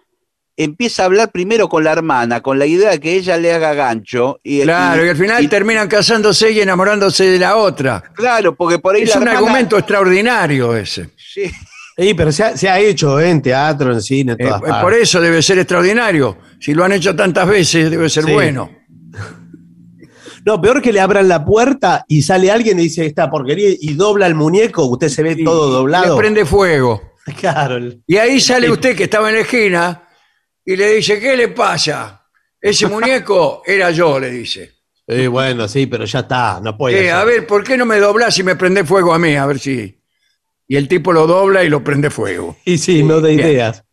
empieza 0.56 1.02
a 1.02 1.06
hablar 1.06 1.32
primero 1.32 1.68
con 1.68 1.82
la 1.82 1.90
hermana, 1.92 2.40
con 2.40 2.58
la 2.60 2.66
idea 2.66 2.90
de 2.90 3.00
que 3.00 3.14
ella 3.16 3.36
le 3.38 3.52
haga 3.52 3.74
gancho. 3.74 4.38
Y, 4.44 4.60
Claro, 4.62 5.04
y 5.04 5.08
al 5.08 5.16
final 5.16 5.42
y- 5.42 5.48
terminan 5.48 5.88
casándose 5.88 6.52
y 6.52 6.60
enamorándose 6.60 7.24
de 7.24 7.38
la 7.40 7.56
otra. 7.56 8.00
Claro, 8.14 8.54
porque 8.54 8.78
por 8.78 8.94
ahí 8.94 9.02
Es 9.02 9.08
la 9.10 9.16
un 9.16 9.22
hermana- 9.22 9.38
argumento 9.38 9.76
extraordinario 9.78 10.76
ese. 10.76 11.08
Sí, 11.16 11.50
Sí, 11.96 12.14
pero 12.14 12.32
se 12.32 12.42
ha, 12.44 12.56
se 12.56 12.68
ha 12.68 12.78
hecho 12.80 13.20
¿eh? 13.20 13.30
en 13.30 13.40
teatro, 13.40 13.92
en 13.92 14.02
cine, 14.02 14.32
en 14.32 14.40
Eh, 14.40 14.44
todas 14.48 14.60
partes. 14.62 14.82
por 14.82 14.94
eso 14.94 15.20
debe 15.20 15.40
ser 15.42 15.58
extraordinario. 15.58 16.38
Si 16.58 16.74
lo 16.74 16.82
han 16.84 16.92
hecho 16.92 17.14
tantas 17.14 17.46
veces, 17.48 17.90
debe 17.90 18.08
ser 18.08 18.24
Sí. 18.24 18.32
bueno. 18.32 18.70
No, 20.44 20.60
peor 20.60 20.82
que 20.82 20.92
le 20.92 21.00
abran 21.00 21.26
la 21.26 21.42
puerta 21.44 22.04
y 22.06 22.20
sale 22.22 22.50
alguien 22.50 22.78
y 22.78 22.82
dice 22.84 23.06
esta 23.06 23.30
porquería 23.30 23.70
y 23.80 23.94
dobla 23.94 24.26
el 24.26 24.34
muñeco, 24.34 24.84
usted 24.84 25.08
se 25.08 25.22
ve 25.22 25.36
todo 25.42 25.70
doblado. 25.70 26.14
Le 26.16 26.20
prende 26.20 26.44
fuego. 26.44 27.14
Claro. 27.40 27.78
Y 28.06 28.18
ahí 28.18 28.38
sale 28.38 28.70
usted 28.70 28.94
que 28.94 29.04
estaba 29.04 29.30
en 29.30 29.36
la 29.36 29.40
esquina 29.40 30.02
y 30.62 30.76
le 30.76 30.96
dice, 30.96 31.18
¿qué 31.18 31.34
le 31.38 31.48
pasa? 31.48 32.26
Ese 32.60 32.86
muñeco 32.86 33.62
era 33.66 33.90
yo, 33.92 34.20
le 34.20 34.30
dice. 34.30 34.72
Sí, 35.08 35.26
bueno, 35.28 35.66
sí, 35.66 35.86
pero 35.86 36.04
ya 36.04 36.18
está, 36.20 36.60
no 36.62 36.76
puede 36.76 37.06
"Eh, 37.06 37.10
a 37.10 37.24
ver, 37.24 37.46
¿por 37.46 37.64
qué 37.64 37.78
no 37.78 37.86
me 37.86 37.96
doblás 37.98 38.38
y 38.38 38.42
me 38.42 38.56
prende 38.56 38.84
fuego 38.84 39.14
a 39.14 39.18
mí? 39.18 39.36
A 39.36 39.46
ver 39.46 39.58
si... 39.58 39.98
Y 40.74 40.76
el 40.76 40.88
tipo 40.88 41.12
lo 41.12 41.28
dobla 41.28 41.62
y 41.62 41.68
lo 41.68 41.84
prende 41.84 42.10
fuego. 42.10 42.56
Y 42.64 42.78
sí, 42.78 43.04
no 43.04 43.20
Bien. 43.20 43.38
ideas. 43.38 43.84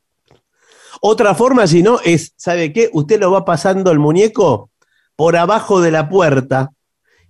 Otra 0.99 1.35
forma, 1.35 1.67
si 1.67 1.83
no, 1.83 1.99
es, 2.03 2.33
¿sabe 2.37 2.73
qué? 2.73 2.89
Usted 2.91 3.19
lo 3.19 3.29
va 3.31 3.45
pasando 3.45 3.91
el 3.91 3.99
muñeco 3.99 4.71
por 5.15 5.37
abajo 5.37 5.79
de 5.79 5.91
la 5.91 6.09
puerta 6.09 6.71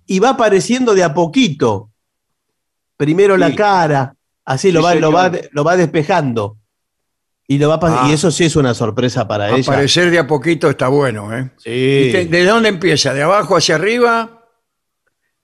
y 0.06 0.20
va 0.20 0.30
apareciendo 0.30 0.94
de 0.94 1.04
a 1.04 1.12
poquito. 1.12 1.90
Primero 2.96 3.36
la 3.36 3.54
cara, 3.54 4.14
así 4.46 4.72
lo, 4.72 4.82
va, 4.82 4.94
lo, 4.94 5.12
va, 5.12 5.30
lo 5.50 5.64
va 5.64 5.76
despejando. 5.76 6.56
Y, 7.46 7.58
lo 7.58 7.68
va 7.68 7.78
Ah. 7.82 8.06
y 8.08 8.12
eso 8.14 8.30
sí 8.30 8.44
es 8.44 8.56
una 8.56 8.72
sorpresa 8.72 9.28
para 9.28 9.50
ella. 9.50 9.70
Aparecer 9.70 10.10
de 10.10 10.18
a 10.18 10.26
poquito 10.26 10.70
está 10.70 10.88
bueno, 10.88 11.36
¿eh? 11.36 11.50
Sí. 11.58 12.06
¿Y 12.08 12.12
te- 12.12 12.24
¿De 12.24 12.44
dónde 12.46 12.70
empieza? 12.70 13.12
¿De 13.12 13.20
abajo 13.20 13.54
hacia 13.58 13.74
arriba? 13.74 14.46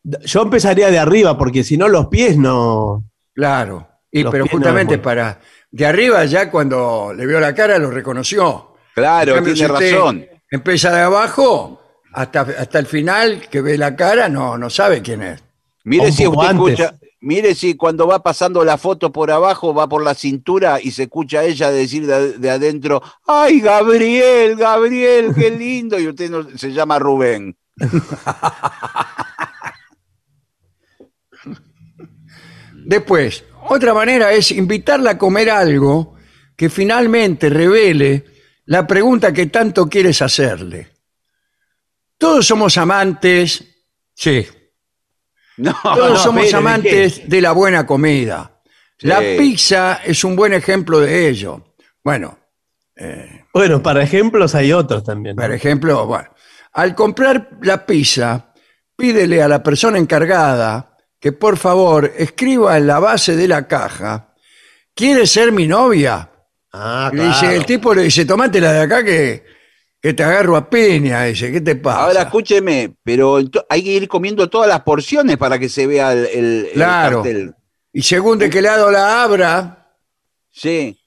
Yo 0.03 0.41
empezaría 0.41 0.91
de 0.91 0.99
arriba, 0.99 1.37
porque 1.37 1.63
si 1.63 1.77
no 1.77 1.89
los 1.89 2.07
pies 2.07 2.39
no. 2.39 3.05
Claro. 3.35 3.87
Y, 4.11 4.23
Los 4.23 4.33
pero 4.33 4.45
pies 4.45 4.55
no 4.55 4.59
justamente 4.59 4.99
para... 4.99 5.41
De 5.71 5.85
arriba 5.85 6.25
ya 6.25 6.51
cuando 6.51 7.13
le 7.15 7.27
vio 7.27 7.39
la 7.41 7.55
cara 7.55 7.79
lo 7.79 7.91
reconoció. 7.91 8.75
Claro, 8.95 9.33
En 9.33 9.37
cambio, 9.37 9.55
tiene 9.55 9.69
si 9.69 9.75
usted 9.75 9.93
razón. 9.93 10.27
Empieza 10.51 10.91
de 10.91 11.03
abajo 11.03 11.83
hasta, 12.13 12.41
hasta 12.41 12.79
el 12.79 12.87
final 12.87 13.49
que 13.51 13.61
ve 13.61 13.77
la 13.77 13.95
cara, 13.95 14.29
no, 14.31 14.57
no 14.57 14.71
sabe 14.71 15.03
quién 15.03 15.23
es. 15.23 15.45
Mire 15.85 16.07
Un 16.07 16.13
si 16.13 16.25
poco 16.25 16.41
usted 16.41 16.51
antes. 16.51 16.81
escucha, 16.81 16.99
mire 17.21 17.55
si 17.55 17.75
cuando 17.77 18.07
va 18.07 18.23
pasando 18.23 18.65
la 18.65 18.79
foto 18.79 19.13
por 19.13 19.31
abajo, 19.31 19.75
va 19.75 19.89
por 19.89 20.03
la 20.03 20.15
cintura 20.15 20.81
y 20.83 20.91
se 20.91 21.03
escucha 21.05 21.41
a 21.41 21.45
ella 21.45 21.71
decir 21.71 22.07
de, 22.07 22.39
de 22.39 22.51
adentro, 22.51 23.03
¡ay, 23.27 23.61
Gabriel, 23.61 24.57
Gabriel, 24.57 25.35
qué 25.35 25.51
lindo! 25.51 25.99
Y 25.99 26.09
usted 26.09 26.31
no, 26.31 26.47
se 26.57 26.73
llama 26.73 26.99
Rubén. 26.99 27.57
Después, 32.87 33.45
otra 33.69 33.95
manera 33.95 34.33
es 34.33 34.51
invitarla 34.51 35.13
a 35.13 35.19
comer 35.19 35.51
algo 35.51 36.17
que 36.57 36.69
finalmente 36.69 37.49
revele 37.49 38.25
la 38.67 38.87
pregunta 38.87 39.33
que 39.33 39.47
tanto 39.47 39.89
quieres 39.89 40.21
hacerle. 40.23 40.89
Todos 42.19 42.47
somos 42.47 42.77
amantes, 42.77 43.65
sí, 44.15 44.47
No, 45.57 45.75
todos 45.83 46.11
no, 46.11 46.17
somos 46.17 46.45
espere, 46.45 46.51
¿de 46.51 46.69
amantes 46.69 47.29
de 47.29 47.41
la 47.41 47.53
buena 47.53 47.87
comida. 47.87 48.61
La 49.01 49.21
pizza 49.21 50.01
es 50.05 50.25
un 50.25 50.35
buen 50.35 50.53
ejemplo 50.53 50.99
de 51.01 51.29
ello. 51.29 51.75
Bueno, 52.03 52.39
Bueno, 53.55 53.83
para 53.83 54.03
ejemplos 54.03 54.55
hay 54.55 54.73
otros 54.73 55.05
también. 55.05 55.37
¿no? 55.37 55.43
por 55.43 55.53
ejemplo, 55.53 56.07
bueno, 56.07 56.31
al 56.73 56.95
comprar 56.97 57.59
la 57.63 57.87
pizza, 57.87 58.53
pídele 58.97 59.41
a 59.41 59.49
la 59.49 59.63
persona 59.63 59.99
encargada 59.99 60.97
que 61.21 61.33
por 61.33 61.57
favor 61.57 62.13
escriba 62.17 62.77
en 62.77 62.87
la 62.87 62.99
base 63.01 63.37
de 63.37 63.49
la 63.49 63.67
caja, 63.67 64.35
¿quieres 64.95 65.31
ser 65.31 65.53
mi 65.53 65.67
novia? 65.67 66.31
Ah, 66.73 67.11
Y 67.13 67.17
le 67.17 67.25
dice, 67.29 67.41
claro. 67.41 67.55
el 67.57 67.67
tipo 67.67 67.95
le 67.95 68.03
dice, 68.03 68.25
tomate 68.25 68.61
la 68.61 68.73
de 68.73 68.81
acá 68.81 69.03
que, 69.03 69.45
que 70.01 70.13
te 70.13 70.23
agarro 70.23 70.57
a 70.57 70.69
piña. 70.71 71.25
Dice, 71.25 71.51
¿qué 71.51 71.61
te 71.61 71.75
pasa? 71.77 72.05
Ahora 72.05 72.23
escúcheme, 72.23 72.95
pero 73.03 73.41
ento- 73.41 73.65
hay 73.69 73.83
que 73.83 73.91
ir 73.91 74.07
comiendo 74.09 74.49
todas 74.49 74.69
las 74.69 74.83
porciones 74.83 75.37
para 75.39 75.59
que 75.59 75.69
se 75.69 75.87
vea 75.87 76.13
el, 76.13 76.27
el- 76.27 76.65
el 76.67 76.73
Claro. 76.75 77.23
cartel. 77.23 77.55
Y 77.93 78.03
según 78.03 78.39
de 78.39 78.51
qué 78.51 78.63
lado 78.63 78.91
la 78.91 79.23
abra, 79.25 79.75
Sí. 80.53 80.99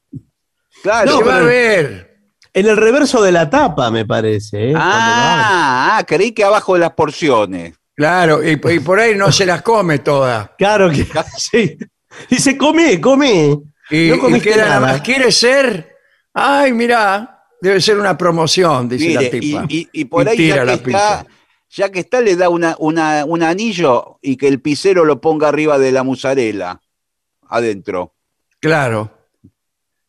Claro. 0.83 1.17
se 1.17 1.23
va 1.23 1.31
a 1.35 1.37
pero- 1.39 1.45
ver. 1.47 2.11
En 2.53 2.65
el 2.67 2.75
reverso 2.75 3.21
de 3.21 3.31
la 3.31 3.49
tapa, 3.49 3.89
me 3.91 4.05
parece. 4.05 4.71
¿eh? 4.71 4.73
Cuando 4.73 4.89
lo 4.89 4.93
abre. 4.93 5.05
ah, 5.07 5.97
ah, 5.99 6.03
creí 6.05 6.33
que 6.33 6.43
abajo 6.43 6.73
de 6.73 6.81
las 6.81 6.91
porciones. 6.91 7.75
Claro, 8.01 8.43
y, 8.43 8.53
y 8.53 8.79
por 8.79 8.99
ahí 8.99 9.15
no 9.15 9.31
se 9.31 9.45
las 9.45 9.61
come 9.61 9.99
todas. 9.99 10.49
Claro 10.57 10.89
que 10.89 11.05
sí. 11.37 11.77
Dice, 12.29 12.57
come, 12.57 12.99
come. 12.99 13.59
Y, 13.91 14.09
No 14.09 14.35
y 14.35 14.41
queda 14.41 14.65
nada 14.65 14.79
más. 14.79 15.01
¿Quieres 15.01 15.35
ser? 15.37 15.95
Ay, 16.33 16.73
mira, 16.73 17.43
debe 17.61 17.79
ser 17.79 17.99
una 17.99 18.17
promoción, 18.17 18.89
dice 18.89 19.05
Mire, 19.07 19.21
la 19.21 19.27
y, 19.27 19.39
tipa. 19.39 19.65
y- 19.69 19.89
y 19.93 20.05
por 20.05 20.25
Y 20.25 20.29
ahí 20.29 20.37
tira 20.37 20.55
ya 20.65 20.65
que, 20.65 20.89
está, 20.89 21.25
ya 21.69 21.91
que 21.91 21.99
está, 21.99 22.21
le 22.21 22.35
da 22.35 22.49
una, 22.49 22.75
una- 22.79 23.23
un 23.25 23.43
anillo 23.43 24.17
y 24.21 24.35
que 24.35 24.47
el 24.47 24.61
pisero 24.61 25.05
lo 25.05 25.21
ponga 25.21 25.49
arriba 25.49 25.77
de 25.77 25.91
la 25.91 26.01
musarela, 26.03 26.81
adentro. 27.49 28.15
Claro. 28.59 29.11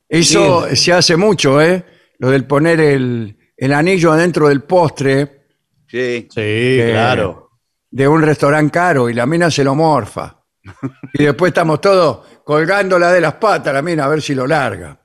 Eso 0.08 0.66
se 0.74 0.92
hace 0.94 1.16
mucho, 1.16 1.60
¿eh? 1.60 1.84
Lo 2.18 2.30
del 2.30 2.46
poner 2.46 2.80
el, 2.80 3.36
el 3.56 3.72
anillo 3.74 4.12
adentro 4.12 4.48
del 4.48 4.62
postre 4.62 5.40
Sí. 5.88 6.26
Sí, 6.34 6.78
claro. 6.90 7.50
De 7.92 8.08
un 8.08 8.22
restaurante 8.22 8.72
caro 8.72 9.08
y 9.08 9.14
la 9.14 9.26
mina 9.26 9.50
se 9.50 9.62
lo 9.62 9.74
morfa. 9.74 10.38
Y 11.14 11.24
después 11.24 11.50
estamos 11.50 11.80
todos 11.80 12.26
colgándola 12.42 13.12
de 13.12 13.20
las 13.20 13.34
patas, 13.34 13.74
la 13.74 13.82
mina, 13.82 14.04
a 14.04 14.08
ver 14.08 14.22
si 14.22 14.34
lo 14.34 14.46
larga. 14.46 14.98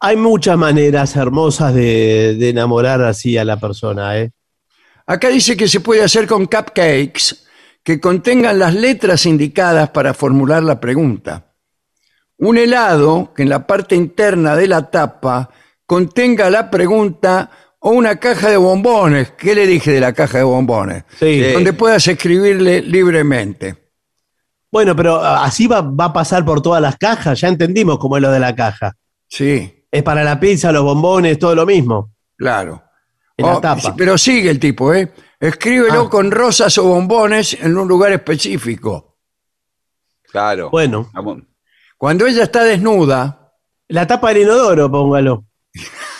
Hay 0.00 0.16
muchas 0.16 0.56
maneras 0.56 1.14
hermosas 1.16 1.74
de, 1.74 2.36
de 2.38 2.48
enamorar 2.48 3.02
así 3.02 3.36
a 3.36 3.44
la 3.44 3.58
persona, 3.58 4.18
¿eh? 4.18 4.32
Acá 5.06 5.28
dice 5.28 5.56
que 5.56 5.68
se 5.68 5.80
puede 5.80 6.02
hacer 6.02 6.26
con 6.26 6.46
cupcakes 6.46 7.46
que 7.84 8.00
contengan 8.00 8.58
las 8.58 8.74
letras 8.74 9.26
indicadas 9.26 9.90
para 9.90 10.14
formular 10.14 10.62
la 10.62 10.80
pregunta. 10.80 11.54
Un 12.38 12.58
helado 12.58 13.32
que 13.34 13.42
en 13.42 13.50
la 13.50 13.66
parte 13.66 13.94
interna 13.94 14.56
de 14.56 14.66
la 14.66 14.90
tapa 14.90 15.50
contenga 15.84 16.50
la 16.50 16.70
pregunta 16.70 17.50
o 17.86 17.90
una 17.90 18.16
caja 18.16 18.48
de 18.50 18.56
bombones. 18.56 19.30
¿Qué 19.38 19.54
le 19.54 19.64
dije 19.66 19.92
de 19.92 20.00
la 20.00 20.12
caja 20.12 20.38
de 20.38 20.44
bombones? 20.44 21.04
Sí. 21.20 21.42
Sí. 21.44 21.52
Donde 21.52 21.72
puedas 21.72 22.06
escribirle 22.08 22.82
libremente. 22.82 23.76
Bueno, 24.72 24.96
pero 24.96 25.16
ah, 25.22 25.44
así 25.44 25.68
va, 25.68 25.80
va 25.82 26.06
a 26.06 26.12
pasar 26.12 26.44
por 26.44 26.60
todas 26.60 26.82
las 26.82 26.96
cajas. 26.96 27.40
Ya 27.40 27.48
entendimos 27.48 27.98
cómo 27.98 28.16
es 28.16 28.22
lo 28.22 28.30
de 28.32 28.40
la 28.40 28.54
caja. 28.56 28.92
Sí, 29.28 29.84
Es 29.90 30.02
para 30.02 30.24
la 30.24 30.38
pizza, 30.40 30.72
los 30.72 30.82
bombones, 30.82 31.38
todo 31.38 31.54
lo 31.54 31.64
mismo. 31.66 32.12
claro. 32.36 32.82
En 33.38 33.44
la 33.46 33.56
Oh, 33.56 33.60
tapa. 33.60 33.94
Pero 33.96 34.16
sigue 34.16 34.48
el 34.50 34.58
tipo, 34.58 34.94
¿eh? 34.94 35.12
Escríbelo 35.38 36.02
Ah. 36.06 36.10
con 36.10 36.30
rosas 36.30 36.76
o 36.78 36.84
bombones 36.84 37.52
en 37.60 37.76
un 37.76 37.86
lugar 37.86 38.10
específico. 38.12 39.18
Claro. 40.32 40.70
Bueno, 40.70 41.10
Vamos. 41.12 41.42
Cuando 41.98 42.26
ella 42.26 42.42
está 42.44 42.64
desnuda, 42.64 43.52
la 43.88 44.06
tapa 44.06 44.30
del 44.30 44.42
inodoro, 44.42 44.90
póngalo. 44.90 45.44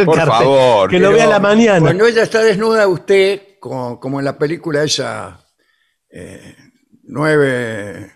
El 0.00 0.04
Por 0.06 0.16
cartel. 0.16 0.34
favor. 0.34 0.90
Que 0.90 0.98
lo 0.98 1.10
vea 1.12 1.24
a 1.24 1.28
la 1.28 1.38
mañana. 1.40 1.80
Cuando 1.80 2.06
ella 2.06 2.22
está 2.22 2.42
desnuda, 2.42 2.86
usted, 2.88 3.58
como, 3.60 3.98
como 4.00 4.18
en 4.18 4.24
la 4.24 4.36
película 4.38 4.82
esa, 4.82 5.40
eh, 6.10 6.54
nueve, 7.04 8.12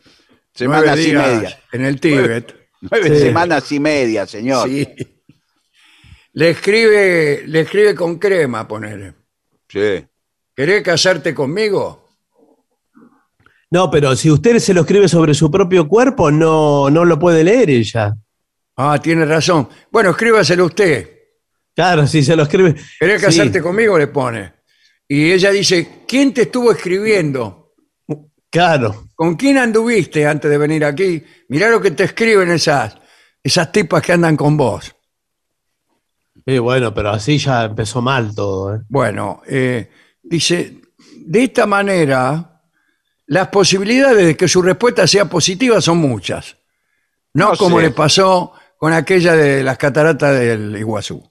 Semanas 0.54 0.96
nueve 0.96 1.02
y 1.04 1.12
media. 1.12 1.58
en 1.72 1.84
el 1.84 2.00
Tíbet, 2.00 2.54
Nueve 2.80 3.08
Sí. 3.16 3.18
semanas 3.22 3.72
y 3.72 3.80
media, 3.80 4.26
señor. 4.26 4.68
sí, 4.68 4.86
le 6.32 6.50
escribe, 6.50 7.42
le 7.46 7.60
escribe 7.60 7.94
con 7.94 8.18
crema, 8.18 8.66
poner. 8.68 9.14
Sí. 9.68 10.04
¿Querés 10.54 10.82
casarte 10.82 11.34
conmigo? 11.34 12.08
No, 13.70 13.90
pero 13.90 14.16
si 14.16 14.30
usted 14.30 14.58
se 14.58 14.72
lo 14.74 14.80
escribe 14.82 15.08
sobre 15.08 15.34
su 15.34 15.50
propio 15.50 15.86
cuerpo, 15.88 16.30
no, 16.30 16.88
no 16.90 17.04
lo 17.04 17.18
puede 17.18 17.44
leer 17.44 17.68
ella. 17.70 18.14
Ah, 18.76 18.98
tiene 19.02 19.24
razón. 19.24 19.68
Bueno, 19.90 20.10
escríbaselo 20.10 20.66
usted. 20.66 21.17
Claro, 21.78 22.08
si 22.08 22.24
se 22.24 22.34
lo 22.34 22.42
escribe. 22.42 22.74
¿Querés 22.98 23.20
Sí. 23.20 23.26
casarte 23.26 23.62
conmigo? 23.62 23.96
Le 23.96 24.08
pone. 24.08 24.52
Y 25.06 25.30
ella 25.30 25.52
dice, 25.52 26.02
¿quién 26.08 26.34
te 26.34 26.42
estuvo 26.42 26.72
escribiendo? 26.72 27.72
Claro. 28.50 29.06
¿Con 29.14 29.36
quién 29.36 29.58
anduviste 29.58 30.26
antes 30.26 30.50
de 30.50 30.58
venir 30.58 30.84
aquí? 30.84 31.22
Mirá 31.50 31.68
lo 31.70 31.80
que 31.80 31.92
te 31.92 32.02
escriben 32.02 32.50
esas, 32.50 32.96
esas 33.44 33.70
tipas 33.70 34.02
que 34.02 34.12
andan 34.12 34.36
con 34.36 34.56
vos. 34.56 34.92
Sí, 36.44 36.58
bueno, 36.58 36.92
pero 36.92 37.10
así 37.10 37.38
ya 37.38 37.66
empezó 37.66 38.02
mal 38.02 38.34
todo. 38.34 38.74
¿eh? 38.74 38.80
Bueno, 38.88 39.42
eh, 39.46 39.88
dice, 40.20 40.78
de 41.16 41.44
esta 41.44 41.64
manera, 41.66 42.60
las 43.26 43.46
posibilidades 43.48 44.26
de 44.26 44.36
que 44.36 44.48
su 44.48 44.62
respuesta 44.62 45.06
sea 45.06 45.26
positiva 45.26 45.80
son 45.80 45.98
muchas. 45.98 46.56
No, 47.34 47.50
No 47.52 47.56
como 47.56 47.76
sé. 47.78 47.84
le 47.84 47.90
pasó 47.92 48.52
con 48.78 48.92
aquella 48.92 49.36
de 49.36 49.62
las 49.62 49.78
cataratas 49.78 50.36
del 50.40 50.76
Iguazú. 50.76 51.27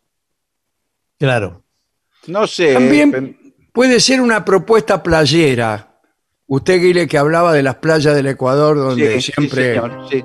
Claro. 1.20 1.64
No 2.28 2.48
sé. 2.48 2.74
También 2.74 3.54
puede 3.74 4.00
ser 4.00 4.22
una 4.22 4.46
propuesta 4.46 5.02
playera. 5.02 6.00
Usted, 6.48 6.82
Guile, 6.82 7.08
que 7.08 7.18
hablaba 7.18 7.54
de 7.54 7.64
las 7.64 7.76
playas 7.76 8.16
del 8.16 8.28
Ecuador, 8.28 8.78
donde 8.78 9.20
sí, 9.20 9.32
siempre... 9.32 9.74
Sí, 9.74 9.82
señor, 9.82 10.10
sí. 10.10 10.24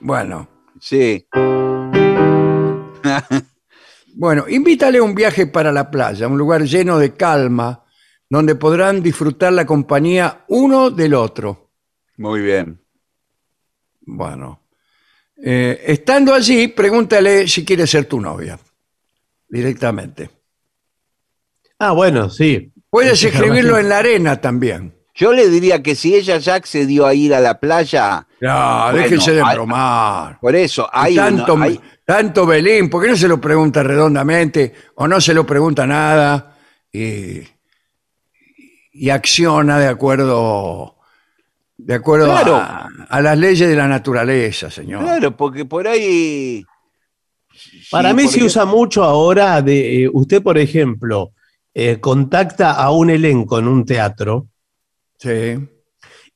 bueno, 0.00 0.48
Sí. 0.80 1.26
bueno, 4.14 4.44
invítale 4.48 4.98
a 4.98 5.02
un 5.02 5.14
viaje 5.14 5.46
para 5.46 5.72
la 5.72 5.90
playa, 5.90 6.28
un 6.28 6.36
lugar 6.38 6.62
lleno 6.64 6.98
de 6.98 7.14
calma, 7.14 7.84
donde 8.28 8.54
podrán 8.54 9.02
disfrutar 9.02 9.52
la 9.52 9.66
compañía 9.66 10.44
uno 10.48 10.90
del 10.90 11.14
otro. 11.14 11.70
Muy 12.16 12.42
bien. 12.42 12.80
Bueno, 14.00 14.62
eh, 15.42 15.82
estando 15.86 16.34
allí, 16.34 16.68
pregúntale 16.68 17.48
si 17.48 17.64
quiere 17.64 17.86
ser 17.86 18.04
tu 18.06 18.20
novia, 18.20 18.58
directamente. 19.48 20.30
Ah, 21.78 21.92
bueno, 21.92 22.28
sí. 22.30 22.72
Puedes 22.90 23.22
escribirlo 23.22 23.78
en 23.78 23.88
la 23.88 23.98
arena 23.98 24.40
también. 24.40 24.94
Yo 25.14 25.32
le 25.32 25.48
diría 25.48 25.82
que 25.82 25.94
si 25.96 26.14
ella 26.14 26.38
ya 26.38 26.54
accedió 26.54 27.04
a 27.06 27.12
ir 27.14 27.34
a 27.34 27.40
la 27.40 27.58
playa, 27.58 28.26
No, 28.40 28.90
Bueno, 28.92 28.98
déjese 28.98 29.32
de 29.32 29.42
hay- 29.42 29.56
bromar. 29.56 30.38
por 30.40 30.54
eso 30.54 30.88
hay, 30.92 31.16
tanto, 31.16 31.54
uno- 31.54 31.64
hay- 31.64 31.80
tanto 32.04 32.46
Belín, 32.46 32.88
¿por 32.88 33.02
qué 33.02 33.08
no 33.08 33.16
se 33.16 33.26
lo 33.26 33.40
pregunta 33.40 33.82
redondamente 33.82 34.72
o 34.94 35.08
no 35.08 35.20
se 35.20 35.34
lo 35.34 35.44
pregunta 35.44 35.86
nada 35.88 36.56
y, 36.92 37.40
y 38.92 39.10
acciona 39.10 39.78
de 39.78 39.88
acuerdo 39.88 40.94
De 41.76 41.94
acuerdo 41.94 42.26
Claro. 42.26 42.56
a, 42.56 42.88
a 43.08 43.20
las 43.20 43.38
leyes 43.38 43.68
de 43.68 43.76
la 43.76 43.86
naturaleza, 43.88 44.68
señor. 44.70 45.02
Claro, 45.04 45.36
porque 45.36 45.64
por 45.64 45.86
ahí. 45.86 46.64
Para 47.90 48.10
Sí, 48.10 48.16
mí 48.16 48.28
se 48.28 48.44
usa 48.44 48.64
mucho 48.64 49.02
ahora 49.04 49.62
de 49.62 50.04
eh, 50.04 50.10
usted, 50.12 50.42
por 50.42 50.58
ejemplo, 50.58 51.32
eh, 51.74 51.98
contacta 52.00 52.72
a 52.72 52.90
un 52.90 53.10
elenco 53.10 53.58
en 53.58 53.68
un 53.68 53.84
teatro 53.84 54.46
Sí. 55.18 55.58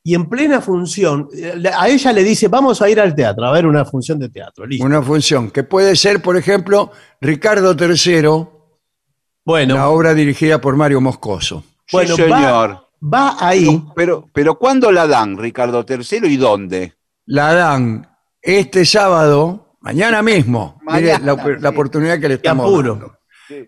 y 0.05 0.15
en 0.15 0.29
plena 0.29 0.61
función, 0.61 1.29
eh, 1.35 1.63
a 1.77 1.89
ella 1.89 2.13
le 2.13 2.25
dice, 2.25 2.49
vamos 2.49 2.81
a 2.83 2.89
ir 2.89 2.99
al 3.01 3.15
teatro, 3.15 3.45
a 3.47 3.53
ver 3.53 3.67
una 3.67 3.85
función 3.85 4.19
de 4.19 4.29
teatro. 4.29 4.67
Listo. 4.67 4.85
Una 4.85 5.03
función 5.03 5.51
que 5.51 5.63
puede 5.63 5.95
ser, 5.97 6.21
por 6.23 6.37
ejemplo, 6.37 6.91
Ricardo 7.21 7.75
III, 7.79 8.47
Bueno, 9.45 9.75
la 9.75 9.89
obra 9.89 10.15
dirigida 10.15 10.61
por 10.61 10.77
Mario 10.77 11.01
Moscoso. 11.01 11.65
Sí, 11.87 11.97
bueno, 11.97 12.15
señor. 12.17 12.87
va 13.03 13.37
ahí. 13.41 13.83
Pero, 13.97 14.29
pero 14.33 14.57
¿cuándo 14.59 14.91
la 14.93 15.07
dan, 15.07 15.37
Ricardo 15.37 15.85
III, 15.89 16.27
y 16.29 16.37
dónde? 16.37 16.95
La 17.27 17.53
dan 17.53 18.09
este 18.41 18.85
sábado, 18.85 19.72
mañana 19.83 20.23
mismo. 20.23 20.81
Mire 20.83 21.13
Mañana, 21.19 21.35
la, 21.37 21.49
la 21.49 21.61
sí. 21.61 21.67
oportunidad 21.67 22.19
que 22.21 22.29
le 22.29 22.35
estamos 22.35 22.73
dando. 22.73 23.19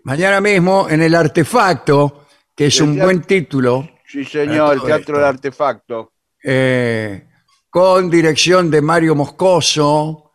Mañana 0.03 0.41
mismo 0.41 0.87
en 0.89 1.01
el 1.01 1.13
Artefacto, 1.13 2.25
que 2.55 2.67
es 2.67 2.77
El 2.79 2.83
un 2.87 2.93
teatro- 2.95 3.05
buen 3.05 3.21
título, 3.21 3.89
Sí, 4.07 4.23
señor, 4.25 4.75
el 4.75 4.81
Teatro 4.83 5.17
del 5.17 5.25
Artefacto. 5.25 6.13
eh, 6.43 7.27
con 7.69 8.09
dirección 8.09 8.71
de 8.71 8.81
Mario 8.81 9.15
Moscoso 9.15 10.31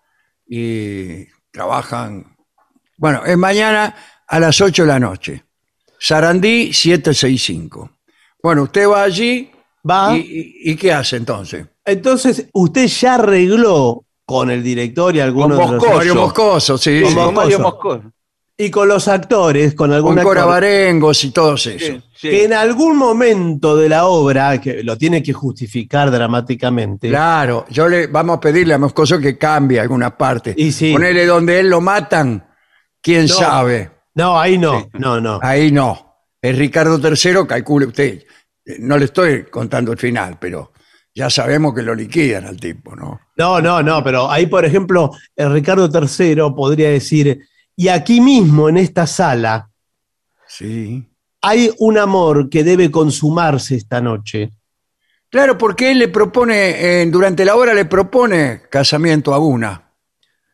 y 0.47 1.25
trabajan. 1.51 2.37
Bueno, 2.99 3.25
es 3.25 3.37
mañana 3.39 3.95
a 4.29 4.39
las 4.41 4.61
8 4.61 4.83
de 4.83 4.89
la 4.89 4.99
noche. 5.01 5.45
Sarandí 5.99 6.73
765. 6.73 7.99
Bueno, 8.43 8.65
usted 8.65 8.87
va 8.89 9.03
allí 9.05 9.51
Va. 9.89 10.15
y, 10.17 10.21
y- 10.21 10.73
¿y 10.73 10.77
qué 10.77 10.93
hace 10.93 11.17
entonces? 11.17 11.67
Entonces, 11.85 12.49
usted 12.53 12.87
ya 12.87 13.15
arregló 13.15 14.05
con 14.31 14.49
el 14.49 14.63
director 14.63 15.17
y 15.17 15.19
algunos 15.19 15.59
Con 15.59 15.71
de 15.73 15.77
los-. 15.87 15.97
Mario 15.97 16.15
Moscoso, 16.15 16.79
sí. 16.79 17.01
Con 17.03 17.11
sí. 17.11 17.17
Con 17.17 17.35
Mario 17.35 17.59
Moscoso. 17.59 18.13
Y 18.57 18.71
con 18.71 18.87
los 18.87 19.09
actores, 19.09 19.75
con 19.75 19.93
algún 19.93 20.15
Con 20.15 20.23
Cora 20.23 20.43
actor, 20.43 20.55
Barengos 20.55 21.25
y 21.25 21.33
todos 21.33 21.67
esos. 21.67 21.89
Sí, 21.89 22.03
sí. 22.15 22.29
que 22.29 22.45
en 22.45 22.53
algún 22.53 22.97
momento 22.97 23.77
de 23.77 23.89
la 23.89 24.07
obra, 24.07 24.61
que 24.61 24.85
lo 24.85 24.97
tiene 24.97 25.21
que 25.21 25.33
justificar 25.33 26.13
dramáticamente, 26.13 27.09
Claro, 27.09 27.65
yo 27.71 27.89
le 27.89 28.07
vamos 28.07 28.37
a 28.37 28.41
pedirle 28.41 28.75
a 28.75 28.79
Moscoso 28.79 29.19
que 29.19 29.37
cambie 29.37 29.81
alguna 29.81 30.17
parte. 30.17 30.55
Y 30.57 30.71
sí. 30.71 30.93
Ponele 30.93 31.27
donde 31.27 31.59
él 31.59 31.69
lo 31.71 31.81
matan, 31.81 32.47
quién 33.03 33.23
No. 33.27 33.35
sabe. 33.35 33.91
no, 34.15 34.39
ahí 34.39 34.59
no, 34.59 34.89
no, 34.93 35.21
no. 35.21 35.41
Ahí 35.43 35.73
no. 35.73 36.07
Es 36.41 36.57
Ricardo 36.57 37.01
III, 37.03 37.47
calcule 37.49 37.87
usted. 37.87 38.23
Eh, 38.65 38.77
No 38.79 38.97
le 38.97 39.07
estoy 39.07 39.45
contando 39.47 39.91
el 39.91 39.99
final, 39.99 40.37
pero 40.39 40.73
ya 41.15 41.29
sabemos 41.31 41.75
que 41.75 41.83
lo 41.83 41.95
liquidan 41.95 42.45
al 42.47 42.57
tipo, 42.61 42.95
¿no? 42.95 43.19
No, 43.41 43.61
no, 43.61 43.83
no, 43.83 44.05
pero 44.05 44.31
ahí, 44.31 44.45
por 44.47 44.65
ejemplo, 44.67 45.13
el 45.35 45.51
Ricardo 45.53 45.89
III 45.89 46.53
podría 46.55 46.91
decir, 46.91 47.41
y 47.75 47.89
aquí 47.89 48.21
mismo, 48.21 48.69
en 48.69 48.77
esta 48.77 49.07
sala, 49.07 49.71
Sí. 50.47 51.09
hay 51.41 51.71
un 51.79 51.97
amor 51.97 52.51
que 52.51 52.63
debe 52.65 52.91
consumarse 52.91 53.77
esta 53.77 54.01
noche. 54.03 54.51
Claro, 55.31 55.57
porque 55.57 55.91
él 55.93 56.01
le 56.01 56.09
propone, 56.09 57.03
eh, 57.03 57.07
durante 57.07 57.45
la 57.45 57.55
obra 57.57 57.73
le 57.73 57.87
propone 57.87 58.63
casamiento 58.69 59.33
a 59.33 59.39
una. 59.39 59.91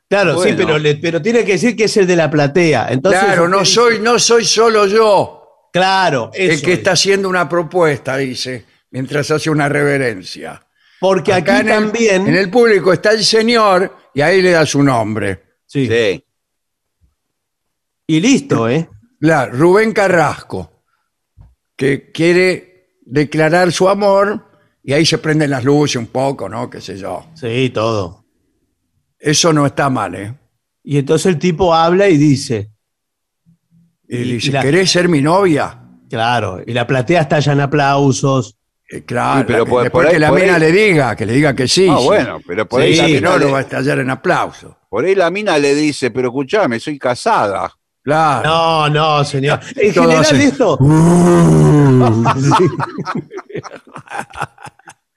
Claro, 0.09 0.41
sí, 0.41 0.51
pero, 0.57 0.79
le- 0.79 0.95
pero 0.97 1.21
tiene 1.21 1.45
que 1.45 1.53
decir 1.53 1.75
que 1.75 1.85
es 1.85 1.97
el 1.97 2.07
de 2.07 2.15
la 2.15 2.31
platea. 2.31 2.89
Entonces, 2.91 3.21
claro, 3.25 3.49
no 3.49 3.65
soy, 3.65 3.99
no 3.99 4.19
soy 4.21 4.45
solo 4.45 4.87
yo 4.87 5.43
Claro, 5.73 6.31
el 6.35 6.53
eso 6.53 6.65
que 6.65 6.73
es. 6.75 6.79
está 6.79 6.93
haciendo 6.93 7.29
una 7.29 7.49
propuesta, 7.49 8.17
dice, 8.19 8.65
mientras 8.93 9.29
hace 9.33 9.51
una 9.51 9.69
reverencia. 9.69 10.63
Porque 11.01 11.33
aquí 11.33 11.51
Acá 11.51 11.61
en 11.61 11.69
el- 11.69 11.75
también. 11.75 12.27
en 12.27 12.35
el 12.37 12.51
público 12.51 12.93
está 12.93 13.11
el 13.13 13.23
señor 13.25 13.95
y 14.15 14.21
ahí 14.23 14.41
le 14.43 14.51
da 14.53 14.65
su 14.67 14.83
nombre. 14.83 15.43
sí. 15.67 15.87
Sí. 15.89 16.23
Y 18.09 18.21
listo, 18.21 18.69
¿eh? 18.69 18.89
Claro, 19.21 19.53
Rubén 19.53 19.93
Carrasco, 19.93 20.85
que 21.77 22.13
quiere 22.13 22.99
declarar 23.05 23.73
su 23.73 23.89
amor 23.89 24.47
y 24.83 24.93
ahí 24.93 25.05
se 25.05 25.19
prenden 25.19 25.51
las 25.51 25.65
luces 25.65 25.97
un 25.97 26.07
poco, 26.07 26.49
¿no? 26.49 26.71
Qué 26.71 26.81
sé 26.81 26.97
yo. 26.97 27.27
Sí, 27.35 27.71
todo. 27.71 28.25
Eso 29.19 29.53
no 29.53 29.67
está 29.67 29.91
mal, 29.91 30.15
¿eh? 30.15 30.35
Y 30.85 30.99
entonces 30.99 31.27
el 31.27 31.39
tipo 31.41 31.75
habla 31.75 32.09
y 32.09 32.17
dice, 32.17 32.71
Y, 34.09 34.19
Y- 34.19 34.33
dice, 34.35 34.49
y 34.49 34.51
la- 34.53 34.63
¿querés 34.63 34.89
ser 34.89 35.09
mi 35.09 35.21
novia? 35.21 35.83
claro, 36.09 36.63
y 36.65 36.73
la 36.73 36.87
platea 36.87 37.23
estalla 37.23 37.53
en 37.55 37.61
aplausos. 37.61 38.56
Eh, 38.89 39.03
claro, 39.05 39.41
Sí, 39.41 39.45
pero 39.49 39.65
la- 39.65 39.71
por- 39.71 39.83
después 39.83 39.91
por 40.05 40.07
ahí- 40.07 40.13
que 40.15 40.19
la 40.21 40.31
mina 40.33 40.55
ahí- 40.55 40.61
le 40.61 40.73
diga, 40.73 41.17
que 41.17 41.27
le 41.27 41.33
diga 41.33 41.55
que 41.57 41.67
sí. 41.67 41.89
Ah, 41.91 41.97
sí. 41.99 42.05
bueno, 42.05 42.39
pero 42.47 42.67
por 42.69 42.81
Sí, 42.83 42.87
ahí 42.89 42.95
la 42.97 43.05
Si 43.07 43.13
mina 43.15 43.31
no, 43.31 43.39
le- 43.39 43.45
no 43.47 43.53
va 43.53 43.59
a 43.59 43.61
estallar 43.63 43.99
en 43.99 44.11
aplauso. 44.11 44.79
por 44.89 45.05
ahí 45.05 45.15
la 45.17 45.31
mina 45.31 45.59
le 45.59 45.75
dice, 45.75 46.11
pero 46.13 46.29
escuchame, 46.29 46.79
soy 46.81 46.99
casada. 46.99 47.73
Claro. 48.05 48.49
No, 48.49 48.89
no, 48.89 49.25
señor. 49.25 49.59
En 49.75 49.93
Todo 49.93 50.05
general 50.05 50.25
así. 50.25 50.43
esto... 50.45 50.79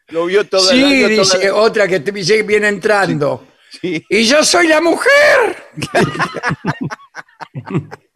Lo 0.08 0.26
vio 0.26 0.44
toda 0.48 0.72
sí, 0.72 0.82
la 0.82 0.88
vio 0.90 1.08
toda 1.08 1.20
dice 1.20 1.48
la- 1.50 1.54
otra 1.56 1.88
que 1.88 2.00
te 2.00 2.12
dice 2.12 2.38
que 2.38 2.44
viene 2.44 2.68
entrando. 2.68 3.46
Sí. 3.80 4.04
Y 4.10 4.24
yo 4.24 4.44
soy 4.44 4.68
la 4.68 4.82
mujer. 4.82 5.56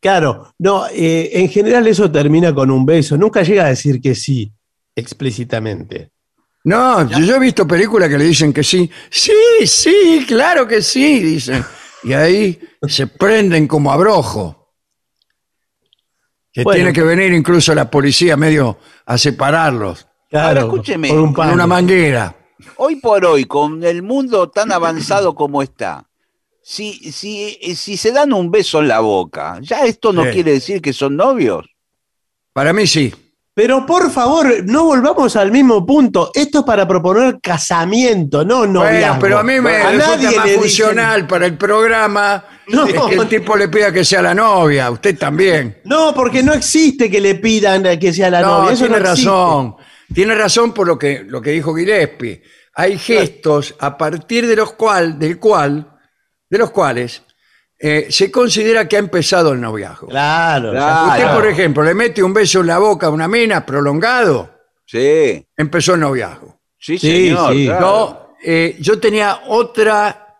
Claro, 0.00 0.54
no, 0.58 0.86
eh, 0.88 1.30
en 1.34 1.48
general 1.50 1.86
eso 1.86 2.10
termina 2.10 2.54
con 2.54 2.70
un 2.70 2.86
beso. 2.86 3.16
Nunca 3.18 3.42
llega 3.42 3.66
a 3.66 3.68
decir 3.68 4.00
que 4.00 4.14
sí, 4.14 4.50
explícitamente. 4.94 6.10
No, 6.64 7.08
yo, 7.08 7.18
yo 7.20 7.36
he 7.36 7.38
visto 7.38 7.66
películas 7.66 8.08
que 8.08 8.18
le 8.18 8.24
dicen 8.24 8.52
que 8.52 8.62
sí. 8.64 8.90
Sí, 9.10 9.32
sí, 9.66 10.24
claro 10.26 10.66
que 10.66 10.82
sí, 10.82 11.20
dicen. 11.20 11.64
Y 12.02 12.12
ahí 12.14 12.58
se 12.88 13.06
prenden 13.06 13.66
como 13.68 13.92
abrojo. 13.92 14.74
Que 16.52 16.64
Bueno. 16.64 16.76
tiene 16.76 16.92
que 16.92 17.02
venir 17.02 17.32
incluso 17.32 17.74
la 17.74 17.90
policía 17.90 18.36
medio 18.36 18.78
a 19.06 19.16
separarlos 19.16 20.06
Claro, 20.28 20.46
Ahora, 20.48 20.60
escúcheme, 20.62 21.08
con 21.08 21.18
un 21.18 21.24
con 21.26 21.34
palo. 21.34 21.52
una 21.54 21.66
manguera. 21.66 22.36
Hoy 22.76 22.96
por 22.96 23.24
hoy, 23.24 23.44
con 23.46 23.82
el 23.84 24.02
mundo 24.02 24.48
tan 24.50 24.70
avanzado 24.72 25.34
como 25.34 25.62
está, 25.62 26.08
si, 26.62 27.12
si, 27.12 27.58
si 27.74 27.96
se 27.96 28.12
dan 28.12 28.32
un 28.32 28.50
beso 28.50 28.80
en 28.80 28.88
la 28.88 29.00
boca, 29.00 29.58
¿ya 29.62 29.80
esto 29.84 30.12
no 30.12 30.24
Sí. 30.24 30.30
quiere 30.30 30.52
decir 30.52 30.80
que 30.82 30.92
son 30.92 31.16
novios? 31.16 31.66
Para 32.52 32.72
mí 32.72 32.86
sí. 32.86 33.12
Pero 33.52 33.84
por 33.84 34.10
favor, 34.10 34.64
no 34.64 34.84
volvamos 34.84 35.34
al 35.36 35.50
mismo 35.50 35.84
punto. 35.84 36.30
Esto 36.34 36.60
es 36.60 36.64
para 36.64 36.86
proponer 36.86 37.40
casamiento, 37.42 38.44
no 38.44 38.58
Bueno, 38.58 38.84
noviazgo. 38.84 39.20
pero 39.20 39.38
a 39.38 39.42
mí 39.42 39.60
me 39.60 39.76
A 39.76 39.90
resulta 39.90 40.16
nadie 40.16 40.26
más 40.36 40.46
le 40.46 40.52
dicen- 40.52 40.60
funcional 40.60 41.26
para 41.26 41.46
el 41.46 41.56
programa 41.58 42.44
No. 42.68 42.86
es 42.86 42.94
que 42.94 43.14
el 43.16 43.28
tipo 43.28 43.56
le 43.56 43.68
pida 43.68 43.92
que 43.92 44.04
sea 44.04 44.22
la 44.22 44.34
novia, 44.34 44.90
usted 44.90 45.18
también. 45.18 45.80
No, 45.84 46.14
porque 46.14 46.42
no 46.42 46.52
existe 46.54 47.10
que 47.10 47.20
le 47.20 47.34
pidan 47.34 47.82
que 47.98 48.12
sea 48.12 48.30
la 48.30 48.40
no, 48.42 48.58
novia. 48.62 48.72
Eso 48.72 48.84
tiene 48.86 49.00
no 49.00 49.10
existe. 49.10 49.28
razón. 49.30 49.76
Tiene 50.14 50.34
razón 50.36 50.72
por 50.72 50.86
lo 50.86 50.96
que, 50.98 51.24
lo 51.26 51.42
que 51.42 51.50
dijo 51.50 51.74
Gillespie. 51.74 52.42
Hay 52.74 52.96
gestos 52.98 53.74
a 53.80 53.98
partir 53.98 54.46
de 54.46 54.56
los 54.56 54.72
cual, 54.74 55.18
del 55.18 55.38
cual, 55.40 55.89
de 56.50 56.58
los 56.58 56.70
cuales 56.70 57.22
eh, 57.78 58.08
se 58.10 58.30
considera 58.30 58.86
que 58.86 58.96
ha 58.96 58.98
empezado 58.98 59.52
el 59.52 59.60
noviazgo. 59.60 60.08
Claro. 60.08 60.72
Claro. 60.72 61.12
Usted, 61.12 61.34
por 61.34 61.46
ejemplo, 61.46 61.82
le 61.82 61.94
mete 61.94 62.22
un 62.22 62.34
beso 62.34 62.60
en 62.60 62.66
la 62.66 62.78
boca 62.78 63.06
a 63.06 63.10
una 63.10 63.26
mina 63.28 63.64
prolongado, 63.64 64.54
Sí, 64.84 65.46
empezó 65.56 65.94
el 65.94 66.00
noviazgo. 66.00 66.60
sí, 66.76 66.98
Sí, 66.98 67.28
señor. 67.28 67.52
sí. 67.54 67.66
claro. 67.66 67.80
Yo, 67.80 68.34
eh, 68.44 68.76
yo 68.80 68.98
tenía 69.00 69.42
otra, 69.46 70.36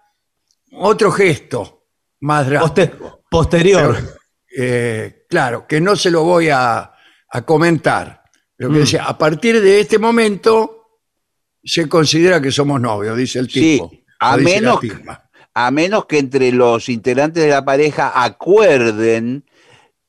otro 0.73 1.13
gesto 1.13 1.85
más 2.21 2.47
drástico. 2.49 3.23
Posterior. 3.31 3.97
Eh, 4.59 5.25
claro, 5.29 5.67
que 5.69 5.81
no 5.81 5.95
se 5.95 6.11
lo 6.11 6.25
voy 6.25 6.49
a, 6.51 6.93
a 7.31 7.43
comentar. 7.43 8.23
Lo 8.59 8.69
que 8.69 8.75
Mm. 8.75 8.81
decía, 8.81 9.05
a 9.05 9.17
partir 9.17 9.61
de 9.61 9.81
este 9.81 9.99
momento 9.99 10.99
se 11.63 11.89
considera 11.89 12.41
que 12.43 12.51
somos 12.51 12.81
novios, 12.81 13.17
dice 13.17 13.39
el 13.39 13.49
Sí, 13.49 13.61
tipo. 13.79 13.91
a 14.19 14.35
o 14.35 14.39
dice 14.39 14.61
la 14.61 14.61
menos- 14.61 14.81
tipa. 14.81 15.30
A 15.55 15.71
menos 15.71 16.07
que 16.07 16.19
entre 16.19 16.53
los 16.53 16.89
integrantes 16.89 17.43
de 17.43 17.51
la 17.51 17.65
pareja 17.65 18.13
acuerden 18.25 19.45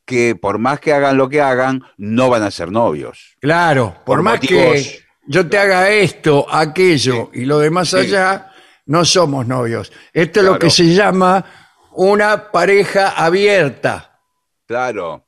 que 0.06 0.36
por 0.36 0.60
más 0.60 0.80
que 0.80 0.94
hagan 0.94 1.18
lo 1.18 1.30
que 1.30 1.42
hagan, 1.42 1.84
no 1.98 2.30
van 2.30 2.44
a 2.44 2.52
ser 2.52 2.72
novios. 2.72 3.38
Claro, 3.40 3.94
por, 4.06 4.18
por 4.18 4.22
más 4.24 4.36
motivos- 4.42 4.74
que 4.74 5.00
yo 5.28 5.48
te 5.48 5.58
haga 5.58 5.90
esto, 5.90 6.46
aquello 6.52 7.30
y 7.34 7.46
lo 7.46 7.60
demás 7.60 7.90
Sí. 7.90 7.98
allá, 7.98 8.52
no 8.88 9.06
somos 9.06 9.48
novios. 9.48 9.92
Esto 10.14 10.40
es 10.42 10.46
lo 10.46 10.60
que 10.60 10.70
se 10.70 10.94
llama 10.94 11.46
una 11.94 12.52
pareja 12.52 13.10
abierta. 13.10 14.20
Claro. 14.68 15.26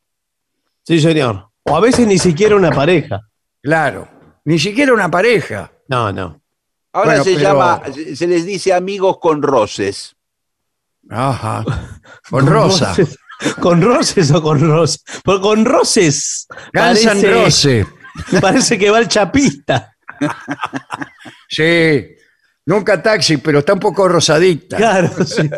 Sí, 0.83 0.99
señor. 0.99 1.49
O 1.63 1.75
a 1.77 1.79
veces 1.79 2.05
ni 2.07 2.17
siquiera 2.17 2.55
una 2.55 2.71
pareja. 2.71 3.21
Claro, 3.61 4.07
ni 4.45 4.59
siquiera 4.59 4.93
una 4.93 5.09
pareja. 5.09 5.71
No, 5.87 6.11
no. 6.11 6.41
Ahora 6.93 7.09
Bueno, 7.09 7.23
se 7.23 7.33
pero- 7.35 7.41
llama, 7.49 7.81
se 8.15 8.27
les 8.27 8.45
dice 8.45 8.71
amigos 8.73 9.17
con 9.19 9.41
roces. 9.41 10.15
Ajá. 11.09 11.65
Con 12.29 12.47
Rosa. 12.47 12.93
Roces- 12.95 13.17
¿Con 13.59 13.81
roces 13.81 14.31
o 14.31 14.41
con 14.41 14.61
rosas? 14.61 15.03
Pues 15.23 15.39
con 15.39 15.65
roces. 15.65 16.47
Parece- 16.71 17.33
Roses. 17.33 17.87
Parece 18.41 18.77
que 18.77 18.89
va 18.89 18.99
el 18.99 19.07
chapista. 19.09 19.93
Sí, 21.49 22.05
nunca 22.65 23.01
taxi, 23.01 23.37
pero 23.37 23.59
está 23.59 23.73
un 23.73 23.79
poco 23.79 24.07
rosadita. 24.07 24.77
Claro, 24.77 25.09
sí. 25.25 25.49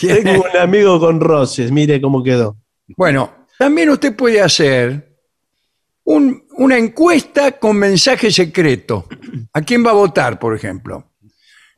Tengo 0.00 0.44
un 0.50 0.56
amigo 0.56 0.98
con 0.98 1.20
roces, 1.20 1.70
mire 1.70 2.00
cómo 2.00 2.22
quedó. 2.22 2.56
Bueno, 2.96 3.46
también 3.58 3.90
usted 3.90 4.16
puede 4.16 4.40
hacer 4.40 5.09
un- 6.14 6.44
una 6.56 6.76
encuesta 6.76 7.52
con 7.58 7.76
mensaje 7.76 8.30
secreto. 8.30 9.06
¿A 9.52 9.62
quién 9.62 9.84
va 9.84 9.90
a 9.90 9.94
votar, 9.94 10.38
por 10.38 10.54
ejemplo? 10.54 11.12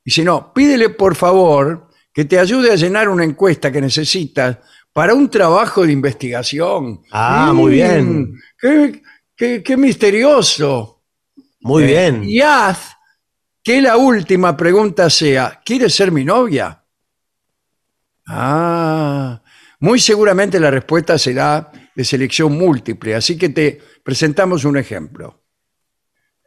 Y 0.04 0.10
si 0.10 0.22
no, 0.24 0.52
pídele 0.52 0.88
por 0.90 1.14
favor 1.14 1.88
que 2.12 2.24
te 2.24 2.38
ayude 2.38 2.70
a 2.72 2.76
llenar 2.76 3.08
una 3.08 3.24
encuesta 3.24 3.70
que 3.70 3.80
necesitas 3.80 4.58
para 4.92 5.14
un 5.14 5.28
trabajo 5.30 5.84
de 5.86 5.92
investigación. 5.92 7.02
Ah, 7.12 7.52
muy 7.54 7.72
bien. 7.72 8.34
Qué, 8.58 9.02
qué- 9.36 9.62
qué 9.62 9.76
misterioso. 9.76 11.02
Muy 11.60 11.84
Eh, 11.84 11.86
bien. 11.86 12.24
Y 12.24 12.40
haz 12.40 12.94
que 13.62 13.80
la 13.80 13.96
última 13.96 14.56
pregunta 14.56 15.08
sea, 15.08 15.60
¿quieres 15.64 15.94
ser 15.94 16.10
mi 16.10 16.24
novia? 16.24 16.82
Ah, 18.26 19.42
muy 19.80 19.98
seguramente 20.00 20.58
la 20.60 20.70
respuesta 20.70 21.18
será 21.18 21.70
de 21.94 22.04
selección 22.04 22.52
múltiple, 22.52 23.14
así 23.14 23.36
que 23.36 23.48
te 23.50 23.80
presentamos 24.02 24.64
un 24.64 24.76
ejemplo. 24.78 25.42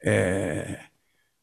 Eh, 0.01 0.77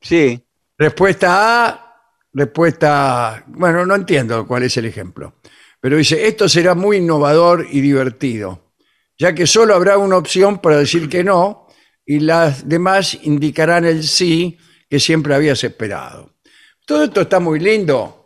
Sí. 0.00 0.44
respuesta 0.76 1.68
A, 1.68 1.94
respuesta. 2.32 3.44
Bueno, 3.46 3.86
no 3.86 3.94
entiendo 3.94 4.46
cuál 4.46 4.64
es 4.64 4.76
el 4.76 4.86
ejemplo, 4.86 5.36
pero 5.80 5.96
dice, 5.96 6.26
esto 6.26 6.48
será 6.48 6.74
muy 6.74 6.96
innovador 6.96 7.66
y 7.70 7.80
divertido, 7.80 8.72
ya 9.16 9.32
que 9.34 9.46
solo 9.46 9.74
habrá 9.74 9.98
una 9.98 10.16
opción 10.16 10.58
para 10.58 10.78
decir 10.78 11.08
que 11.08 11.22
no 11.22 11.68
y 12.04 12.18
las 12.18 12.68
demás 12.68 13.16
indicarán 13.22 13.84
el 13.84 14.02
sí 14.02 14.58
que 14.90 14.98
siempre 14.98 15.34
habías 15.34 15.62
esperado. 15.62 16.34
Todo 16.84 17.04
esto 17.04 17.20
está 17.20 17.38
muy 17.38 17.60
lindo. 17.60 18.18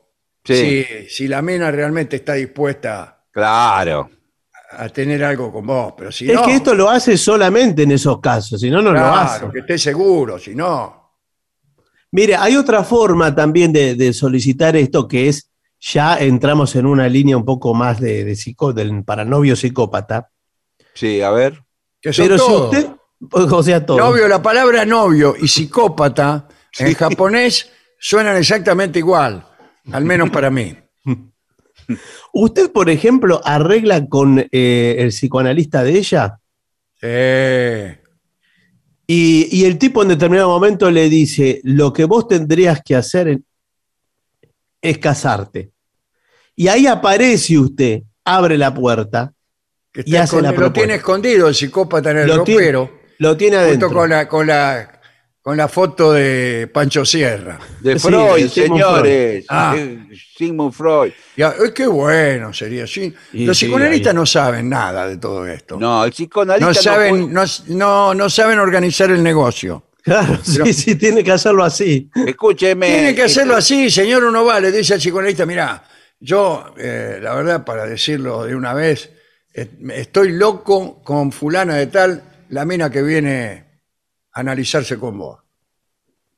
Sí. 0.45 0.85
Si, 0.85 1.09
si 1.09 1.29
la 1.29 1.43
mina 1.43 1.71
realmente 1.71 2.17
está 2.17 2.35
dispuesta 2.35 3.13
Claro. 3.33 4.11
A 4.71 4.89
tener 4.89 5.23
algo 5.25 5.53
con 5.53 5.67
vos, 5.67 5.95
pero 5.97 6.11
si 6.13 6.29
Es 6.31 6.35
no, 6.35 6.45
que 6.45 6.55
esto 6.57 6.75
lo 6.75 6.89
hace 6.91 7.17
solamente 7.17 7.83
en 7.85 7.93
esos 7.93 8.21
casos, 8.21 8.61
si 8.61 8.71
no, 8.71 8.79
no 8.83 8.93
lo 8.93 8.99
claro, 8.99 9.15
hace. 9.21 9.51
que 9.53 9.59
esté 9.61 9.79
seguro, 9.79 10.39
si 10.39 10.55
no. 10.55 11.13
Mire, 12.13 12.37
hay 12.37 12.57
otra 12.57 12.83
forma 12.85 13.35
también 13.35 13.73
de, 13.73 13.95
de 13.95 14.13
solicitar 14.13 14.77
esto 14.77 15.07
que 15.07 15.29
es, 15.29 15.51
ya 15.81 16.17
entramos 16.19 16.75
en 16.77 16.87
una 16.87 17.09
línea 17.09 17.37
un 17.37 17.45
poco 17.45 17.75
más 17.75 18.01
de, 18.01 18.25
de 18.25 18.33
psico- 18.37 18.73
del 18.73 19.05
para 19.05 19.25
novio 19.25 19.55
psicópata. 19.57 20.31
Sí, 20.95 21.21
a 21.21 21.31
ver. 21.31 21.63
Que 22.01 22.13
son 22.13 22.25
Pero 22.27 22.39
si 22.39 22.53
usted, 22.53 22.87
o 23.33 23.63
sea, 23.63 23.85
todo. 23.85 23.99
Novio, 23.99 24.29
la 24.29 24.41
palabra 24.43 24.85
novio 24.87 25.35
y 25.39 25.49
psicópata 25.49 26.49
en 26.79 26.95
japonés 26.95 27.71
suenan 27.99 28.37
exactamente 28.37 28.99
igual, 28.99 29.47
al 29.93 30.05
menos 30.05 30.31
para 30.31 30.51
mí. 30.51 30.75
Usted, 32.33 32.71
por 32.73 32.91
ejemplo, 32.91 33.41
arregla 33.45 34.07
con 34.07 34.39
eh, 34.53 34.97
el 34.99 35.09
psicoanalista 35.09 35.83
de 35.85 35.91
ella 35.99 36.39
Sí. 37.01 37.07
y, 39.07 39.49
y 39.53 39.65
el 39.65 39.79
tipo 39.79 40.03
en 40.03 40.09
determinado 40.09 40.49
momento 40.49 40.91
le 40.91 41.09
dice, 41.09 41.61
lo 41.65 41.93
que 41.93 42.05
vos 42.05 42.27
tendrías 42.27 42.81
que 42.85 42.97
hacer 42.97 43.39
es 44.83 44.99
casarte. 44.99 45.71
Y 46.57 46.69
ahí 46.69 46.87
aparece 46.87 47.59
usted, 47.59 48.03
abre 48.25 48.57
la 48.59 48.73
puerta, 48.75 49.33
Y 49.95 50.17
hace 50.17 50.41
la 50.41 50.49
escondi- 50.49 50.53
lo 50.53 50.57
propuesta. 50.57 50.73
tiene 50.81 50.95
escondido 50.95 51.49
el 51.49 51.55
psicópata 51.55 52.11
en 52.11 52.19
el 52.19 52.27
Lo 52.29 52.43
tiene 52.45 52.61
ropero, 52.73 53.01
lo 53.19 53.37
tiene 53.37 53.57
adentro. 53.57 53.89
junto 53.89 54.01
con 54.01 54.11
la, 54.11 54.29
con, 54.29 54.47
la, 54.47 54.96
con 55.47 55.57
la 55.57 55.69
foto 55.69 56.13
de 56.13 56.69
Pancho 56.75 57.05
Sierra. 57.05 57.57
De 57.81 57.97
Sí, 58.01 58.09
Freud, 58.09 58.43
de 58.43 58.49
Sigmund 58.49 58.81
señores. 58.83 59.45
Ah. 59.49 59.77
De 59.77 60.19
Sigmund 60.37 60.73
Freud. 60.73 61.13
Y, 61.37 61.43
ah, 61.43 61.55
eh, 61.65 61.73
qué 61.73 61.87
bueno 61.87 62.53
sería. 62.53 62.85
Sí. 62.85 63.15
Y 63.33 63.45
Los 63.47 63.57
sí, 63.57 63.67
psicoanalistas 63.67 64.11
ahí. 64.11 64.17
no 64.17 64.27
saben 64.27 64.69
nada 64.69 65.07
de 65.07 65.19
todo 65.19 65.47
esto. 65.47 65.79
No, 65.79 66.05
el 66.05 66.11
psicoanalista 66.11 66.67
No 66.67 66.73
no 66.75 66.83
saben, 66.83 67.31
puede- 67.31 67.47
no, 67.69 67.77
no, 67.77 68.15
no 68.15 68.29
saben 68.29 68.59
organizar 68.59 69.09
el 69.13 69.23
negocio. 69.23 69.85
Claro, 70.03 70.37
sí, 70.43 70.73
sí, 70.73 70.97
tiene 70.97 71.23
que 71.23 71.31
hacerlo 71.31 71.63
así. 71.63 72.11
Escúcheme. 72.27 72.89
Tiene 72.89 73.15
que 73.15 73.23
hacerlo 73.23 73.57
este, 73.57 73.75
así, 73.75 73.91
señor 73.93 74.25
uno 74.25 74.45
va, 74.45 74.59
le 74.59 74.73
dice 74.73 74.95
al 74.95 74.99
psicoanalista, 74.99 75.47
mira, 75.47 75.81
yo, 76.19 76.75
eh, 76.77 77.21
la 77.23 77.37
verdad, 77.37 77.65
para 77.65 77.87
decirlo 77.87 78.43
de 78.45 78.57
una 78.57 78.75
vez, 78.75 79.11
eh, 79.55 79.69
estoy 79.95 80.33
loco 80.33 81.05
con 81.05 81.31
fulana 81.31 81.77
de 81.77 81.87
tal, 81.87 82.25
la 82.49 82.65
mina 82.65 82.91
que 82.91 83.03
viene 83.03 83.66
analizarse 84.37 84.99
con 84.99 85.19
vos. 85.19 85.41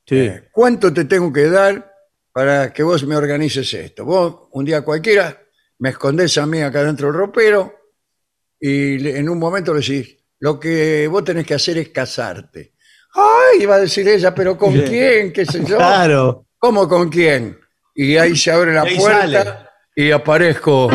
Sí. 0.06 0.16
Eh, 0.18 0.48
¿Cuánto 0.52 0.92
te 0.92 1.04
tengo 1.04 1.32
que 1.32 1.48
dar 1.50 1.92
para 2.32 2.72
que 2.72 2.82
vos 2.82 3.04
me 3.04 3.16
organices 3.16 3.72
esto? 3.74 4.04
Vos, 4.04 4.48
un 4.52 4.64
día 4.64 4.82
cualquiera, 4.82 5.36
me 5.78 5.90
escondés 5.90 6.38
a 6.38 6.46
mí 6.46 6.60
acá 6.62 6.82
dentro 6.84 7.08
del 7.08 7.16
ropero 7.16 7.74
y 8.60 8.98
le- 8.98 9.18
en 9.18 9.28
un 9.28 9.38
momento 9.38 9.74
le 9.74 9.80
decís, 9.80 10.16
lo 10.40 10.58
que 10.58 11.06
vos 11.08 11.24
tenés 11.24 11.44
que 11.46 11.54
hacer 11.54 11.78
es 11.78 11.88
casarte. 11.90 12.74
Ay, 13.14 13.62
iba 13.62 13.74
a 13.74 13.80
decir 13.80 14.06
ella, 14.08 14.34
pero 14.34 14.56
¿con 14.56 14.72
Sí. 14.72 14.82
quién? 14.88 15.32
¿Qué 15.32 15.44
sé 15.44 15.60
yo? 15.66 15.76
Claro. 15.76 16.46
¿Cómo 16.58 16.88
con 16.88 17.08
quién? 17.08 17.58
Y 17.94 18.16
ahí 18.16 18.36
se 18.36 18.50
abre 18.52 18.72
la 18.72 18.84
Y 18.86 18.88
ahí 18.92 18.96
puerta 18.98 19.44
sale. 19.44 19.68
y 19.96 20.10
aparezco. 20.12 20.88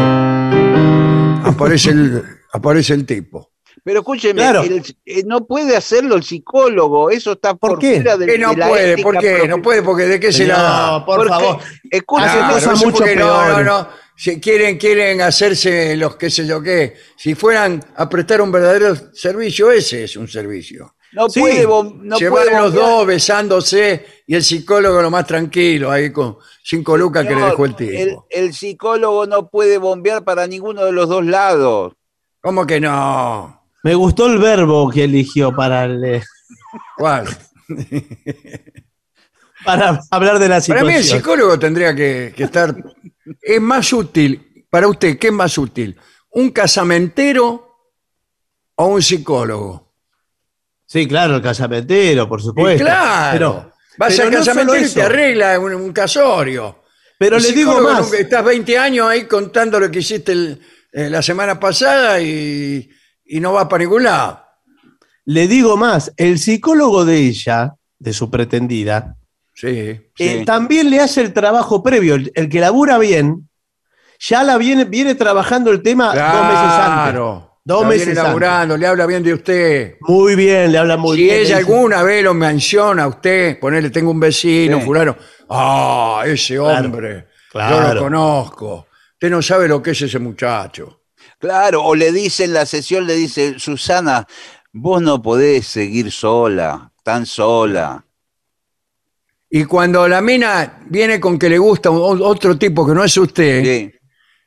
Aparece 1.45 1.91
el, 1.91 2.23
aparece 2.53 2.93
el 2.93 3.05
tipo. 3.05 3.51
Pero 3.85 3.99
escúcheme, 3.99 4.41
Claro. 4.41 4.61
el- 4.63 4.81
eh, 5.05 5.23
no 5.25 5.45
puede 5.45 5.75
hacerlo 5.75 6.15
el 6.15 6.23
psicólogo, 6.23 7.09
eso 7.09 7.33
está 7.33 7.53
¿Por 7.55 7.71
por, 7.71 7.79
qué? 7.79 7.95
fuera 7.95 8.15
de, 8.15 8.25
¿Qué 8.27 8.37
no 8.37 8.51
de 8.51 8.57
la 8.57 8.67
puede? 8.69 8.97
¿Por 9.03 9.17
qué? 9.17 9.37
profe- 9.43 9.49
No 9.49 9.61
puede 9.61 9.81
porque 9.83 10.03
¿de 10.05 10.19
qué 10.21 10.31
se 10.31 10.47
la? 10.47 10.91
No, 10.99 11.05
por 11.05 11.17
Porque, 11.17 11.29
favor. 11.29 11.57
escúcheme, 11.91 12.41
no 12.47 12.59
sé 12.77 12.85
mucho 12.85 13.03
qué 13.03 13.15
no, 13.17 13.49
no, 13.49 13.63
no. 13.63 13.87
Si 14.15 14.39
quieren, 14.39 14.77
quieren 14.77 15.21
hacerse 15.21 15.97
los 15.97 16.15
qué 16.15 16.29
sé 16.29 16.45
yo 16.47 16.61
qué. 16.61 16.95
Si 17.17 17.35
fueran 17.35 17.83
a 17.95 18.07
prestar 18.07 18.41
un 18.41 18.51
verdadero 18.51 18.95
servicio, 19.13 19.69
ese 19.71 20.03
es 20.05 20.15
un 20.15 20.27
servicio. 20.27 20.95
no 21.11 21.29
Sí. 21.29 21.41
puede, 21.41 21.63
no 21.63 22.17
puede 22.17 22.31
van 22.51 22.63
los 22.63 22.73
bombear. 22.73 22.89
dos 22.89 23.05
besándose 23.05 24.05
y 24.25 24.33
el 24.35 24.43
psicólogo 24.43 25.01
lo 25.01 25.11
más 25.11 25.27
tranquilo, 25.27 25.91
ahí 25.91 26.11
con 26.11 26.37
cinco 26.63 26.97
lucas 26.97 27.27
que 27.27 27.35
le 27.35 27.41
dejó 27.41 27.65
el 27.65 27.75
tipo. 27.75 27.91
el, 27.91 28.15
el 28.29 28.53
psicólogo 28.53 29.27
no 29.27 29.47
puede 29.49 29.77
bombear 29.77 30.23
para 30.23 30.47
ninguno 30.47 30.85
de 30.85 30.91
los 30.91 31.09
dos 31.09 31.23
lados. 31.25 31.93
¿Cómo 32.41 32.65
que 32.65 32.79
no? 32.79 33.62
Me 33.83 33.95
gustó 33.95 34.27
el 34.27 34.37
verbo 34.39 34.89
que 34.89 35.03
eligió 35.03 35.53
para, 35.55 35.85
el- 35.85 36.23
¿Cuál? 36.97 37.27
para 39.65 39.99
hablar 40.11 40.39
de 40.39 40.47
la 40.49 40.55
Para 40.55 40.61
situación. 40.61 40.87
mí 40.87 40.93
el 40.95 41.03
psicólogo 41.03 41.59
tendría 41.59 41.95
que, 41.95 42.33
que 42.35 42.43
estar... 42.43 42.75
Es 43.41 43.61
más 43.61 43.91
útil, 43.93 44.65
para 44.69 44.87
usted, 44.87 45.17
¿qué 45.17 45.27
es 45.27 45.33
más 45.33 45.57
útil? 45.57 45.97
¿Un 46.31 46.49
casamentero 46.51 47.77
o 48.75 48.85
un 48.87 49.01
psicólogo? 49.01 49.93
Sí, 50.85 51.07
claro, 51.07 51.37
el 51.37 51.41
casamentero, 51.41 52.27
por 52.27 52.39
Y 52.39 52.43
supuesto. 52.43 52.83
claro, 52.83 53.31
Pero, 53.33 53.73
vas 53.97 54.19
al 54.19 54.31
no 54.31 54.37
casamentero 54.39 54.85
y 54.85 54.89
te 54.89 55.01
arregla 55.01 55.59
un, 55.59 55.73
un 55.73 55.93
casorio. 55.93 56.83
pero 57.17 57.37
El 57.37 57.43
le 57.43 57.51
digo 57.53 57.79
más. 57.81 58.11
estás 58.13 58.43
20 58.43 58.77
años 58.77 59.07
ahí 59.07 59.25
contando 59.25 59.79
lo 59.79 59.89
que 59.89 59.99
hiciste 59.99 60.31
el- 60.33 60.61
eh, 60.91 61.09
la 61.09 61.21
semana 61.23 61.59
pasada 61.59 62.19
y, 62.21 62.87
y 63.35 63.39
no 63.39 63.53
vas 63.53 63.65
para 63.67 63.83
ningún 63.83 64.03
lado. 64.03 64.41
Le 65.25 65.47
digo 65.47 65.77
más. 65.77 66.11
El 66.17 66.37
psicólogo 66.39 67.05
de 67.05 67.17
ella, 67.17 67.75
de 67.99 68.13
su 68.13 68.29
pretendida, 68.29 69.15
Sí. 69.55 69.67
eh, 69.69 70.11
Sí. 70.15 70.43
también 70.45 70.89
le 70.89 70.99
hace 70.99 71.21
el 71.21 71.31
trabajo 71.33 71.81
previo. 71.83 72.15
El, 72.15 72.31
el 72.35 72.49
que 72.49 72.59
labura 72.59 72.97
bien, 72.97 73.49
ya 74.19 74.43
la 74.43 74.57
viene, 74.57 74.85
viene 74.85 75.15
trabajando 75.15 75.71
el 75.71 75.81
tema 75.81 76.07
dos 76.07 76.15
meses 76.15 76.79
antes. 76.79 77.11
Claro. 77.13 77.49
Dos 77.65 77.83
La 77.83 77.87
meses 77.87 78.05
viene 78.07 78.19
antes. 78.19 78.29
laburando, 78.29 78.77
le 78.77 78.87
habla 78.87 79.05
bien 79.05 79.23
de 79.23 79.33
usted. 79.33 79.95
Muy 80.01 80.35
bien, 80.35 80.71
le 80.71 80.77
habla 80.77 80.97
muy 80.97 81.15
si 81.15 81.23
bien. 81.23 81.35
ella 81.35 81.41
le 81.41 81.45
dice, 81.45 81.71
alguna 81.73 82.03
vez 82.03 82.23
lo 82.23 82.33
menciona 82.33 83.03
a 83.03 83.07
usted, 83.07 83.57
ponerle 83.59 83.89
tengo 83.89 84.11
un 84.11 84.19
vecino, 84.19 84.79
Sí. 84.79 84.85
fulano, 84.85 85.15
ah, 85.49 86.23
ese 86.25 86.55
Claro, 86.57 86.85
hombre, 86.87 87.13
yo 87.19 87.25
claro. 87.51 87.93
lo 87.93 88.01
conozco. 88.01 88.87
Usted 89.13 89.29
no 89.29 89.41
sabe 89.41 89.69
lo 89.69 89.81
que 89.81 89.91
es 89.91 90.01
ese 90.01 90.19
muchacho. 90.19 91.02
Claro, 91.43 91.83
o 91.83 91.93
le 91.93 92.11
dice 92.13 92.45
en 92.45 92.53
la 92.53 92.65
sesión, 92.65 93.05
le 93.05 93.15
dice, 93.15 93.59
Susana, 93.59 94.25
vos 94.71 95.01
no 95.01 95.21
podés 95.21 95.67
seguir 95.67 96.09
sola, 96.09 96.91
tan 97.03 97.25
sola. 97.25 98.05
Y 99.49 99.65
cuando 99.65 100.07
la 100.07 100.21
mina 100.21 100.79
viene 100.89 101.19
con 101.19 101.37
que 101.37 101.49
le 101.49 101.57
gusta 101.57 101.89
un- 101.89 102.21
otro 102.21 102.57
tipo 102.57 102.87
que 102.87 102.93
no 102.93 103.03
es 103.03 103.17
usted, 103.17 103.61
Sí. 103.63 103.91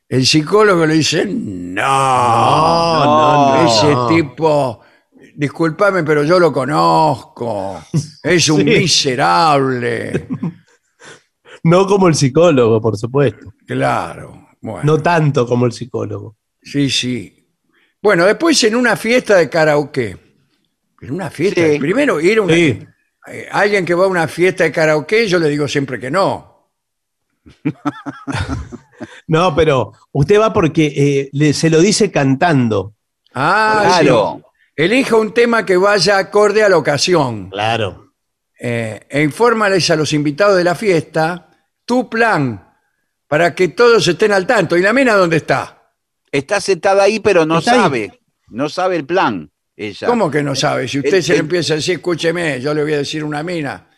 el 0.09 0.27
psicólogo 0.27 0.87
le 0.87 0.95
dice, 0.95 1.27
no, 1.27 1.83
No, 1.85 3.05
no, 3.05 3.63
no. 3.63 3.67
ese 3.69 3.95
tipo, 4.15 4.81
discúlpame, 5.35 6.03
pero 6.03 6.25
yo 6.25 6.39
lo 6.41 6.51
conozco, 6.51 7.79
es 8.23 8.49
un 8.49 8.59
Sí. 8.65 8.65
miserable. 8.65 10.29
No 11.63 11.87
como 11.87 12.09
el 12.09 12.15
psicólogo, 12.15 12.81
por 12.81 12.97
supuesto. 12.97 13.53
Claro, 13.67 14.49
bueno. 14.63 14.81
No 14.83 15.03
tanto 15.03 15.47
como 15.47 15.67
el 15.67 15.73
psicólogo. 15.73 16.37
Sí, 16.67 16.91
sí. 16.91 17.49
Bueno, 18.03 18.27
después 18.27 18.63
en 18.65 18.75
una 18.77 18.97
fiesta 18.97 19.37
de 19.37 19.49
karaoke, 19.49 20.17
En 21.01 21.11
una 21.13 21.31
fiesta. 21.31 21.61
Sí. 21.61 21.79
Primero, 21.79 22.21
ir 22.21 22.39
a 22.39 22.43
una, 22.43 22.55
Sí. 22.55 22.79
eh, 23.29 23.49
alguien 23.53 23.85
que 23.85 23.95
va 23.95 24.05
a 24.05 24.09
una 24.09 24.27
fiesta 24.27 24.65
de 24.65 24.73
karaoke, 24.73 25.29
yo 25.29 25.39
le 25.39 25.49
digo 25.49 25.69
siempre 25.69 26.01
que 26.01 26.11
no. 26.11 26.71
No, 29.29 29.55
pero 29.55 29.93
usted 30.13 30.41
va 30.41 30.53
porque 30.53 30.87
eh, 30.97 31.29
le- 31.33 31.53
se 31.53 31.69
lo 31.71 31.81
dice 31.81 32.11
cantando. 32.11 32.95
Ah, 33.35 33.83
Claro. 34.01 34.37
sí. 34.39 34.43
Elija 34.85 35.17
un 35.17 35.33
tema 35.35 35.65
que 35.67 35.77
vaya 35.77 36.19
acorde 36.19 36.63
a 36.63 36.69
la 36.69 36.77
ocasión. 36.79 37.51
Claro. 37.51 38.13
Eh, 38.59 39.01
e 39.09 39.23
infórmales 39.23 39.91
a 39.91 39.97
los 39.97 40.13
invitados 40.13 40.57
de 40.57 40.65
la 40.65 40.75
fiesta 40.75 41.51
tu 41.85 42.09
plan 42.09 42.75
para 43.29 43.55
que 43.55 43.69
todos 43.69 44.07
estén 44.09 44.33
al 44.33 44.47
tanto. 44.47 44.77
¿Y 44.77 44.83
la 44.83 44.93
mina 44.93 45.15
dónde 45.15 45.37
está? 45.39 45.76
Está 46.33 46.61
sentada 46.61 47.03
ahí, 47.05 47.21
pero 47.21 47.47
no 47.47 47.59
Está 47.59 47.73
ahí. 47.73 47.79
sabe. 47.81 48.21
No 48.49 48.69
sabe 48.69 48.97
el 48.97 49.07
plan. 49.07 49.51
Ella. 49.77 50.07
¿Cómo 50.07 50.31
que 50.31 50.43
no 50.43 50.55
sabe? 50.55 50.89
Si 50.89 50.99
usted 50.99 51.15
El- 51.15 51.23
se 51.23 51.33
le 51.33 51.39
el- 51.39 51.41
empieza 51.45 51.75
a 51.75 51.77
decir, 51.77 51.97
escúcheme, 51.97 52.61
yo 52.61 52.73
le 52.73 52.83
voy 52.83 52.95
a 52.95 52.99
decir 52.99 53.23
una 53.25 53.43
mina, 53.43 53.91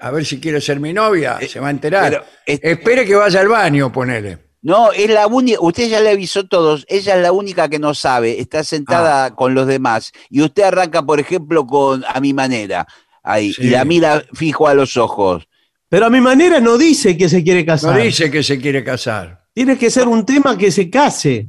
a 0.00 0.10
ver 0.12 0.24
si 0.24 0.38
quiere 0.38 0.60
ser 0.60 0.78
mi 0.78 0.92
novia, 0.92 1.38
se 1.48 1.58
va 1.58 1.68
a 1.68 1.70
enterar. 1.70 2.10
pero, 2.10 2.24
eh, 2.46 2.60
Espere 2.62 3.04
que 3.04 3.14
vaya 3.16 3.40
al 3.40 3.48
baño, 3.48 3.90
ponele. 3.90 4.38
No, 4.62 4.92
es 4.92 5.08
la 5.10 5.26
única, 5.26 5.58
usted 5.60 5.88
ya 5.88 6.00
le 6.00 6.10
avisó 6.10 6.40
a 6.40 6.48
todos, 6.48 6.84
ella 6.88 7.16
es 7.16 7.22
la 7.22 7.32
única 7.32 7.68
que 7.68 7.78
no 7.78 7.94
sabe, 7.94 8.40
está 8.40 8.62
sentada 8.64 9.26
Ah. 9.26 9.34
con 9.34 9.54
los 9.54 9.66
demás. 9.66 10.12
Y 10.30 10.42
usted 10.42 10.64
arranca, 10.64 11.02
por 11.02 11.18
ejemplo, 11.20 11.66
con 11.66 12.04
a 12.06 12.20
mi 12.20 12.32
manera, 12.32 12.86
ahí, 13.22 13.52
Sí. 13.52 13.62
y 13.62 13.70
la 13.70 13.84
mira 13.84 14.24
fijo 14.34 14.68
a 14.68 14.74
los 14.74 14.96
ojos. 14.96 15.48
Pero 15.88 16.06
a 16.06 16.10
mi 16.10 16.20
manera 16.20 16.60
no 16.60 16.76
dice 16.76 17.16
que 17.16 17.28
se 17.28 17.42
quiere 17.42 17.60
No 17.60 17.66
casar. 17.66 18.00
dice 18.02 18.30
que 18.30 18.42
se 18.42 18.60
quiere 18.60 18.84
casar. 18.84 19.44
Tiene 19.54 19.76
que 19.78 19.90
ser 19.90 20.06
un 20.06 20.24
tema 20.26 20.56
que 20.58 20.70
se 20.70 20.90
case. 20.90 21.48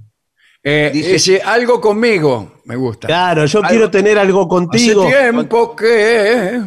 Eh, 0.63 0.89
Dice- 0.93 1.15
ese, 1.15 1.41
algo 1.41 1.79
conmigo, 1.79 2.61
me 2.65 2.75
gusta. 2.75 3.07
Claro, 3.07 3.45
yo 3.45 3.61
quiero 3.61 3.89
tener 3.89 4.17
algo 4.19 4.47
contigo. 4.47 5.03
Hace 5.07 5.17
tiempo 5.31 5.75
que... 5.75 6.61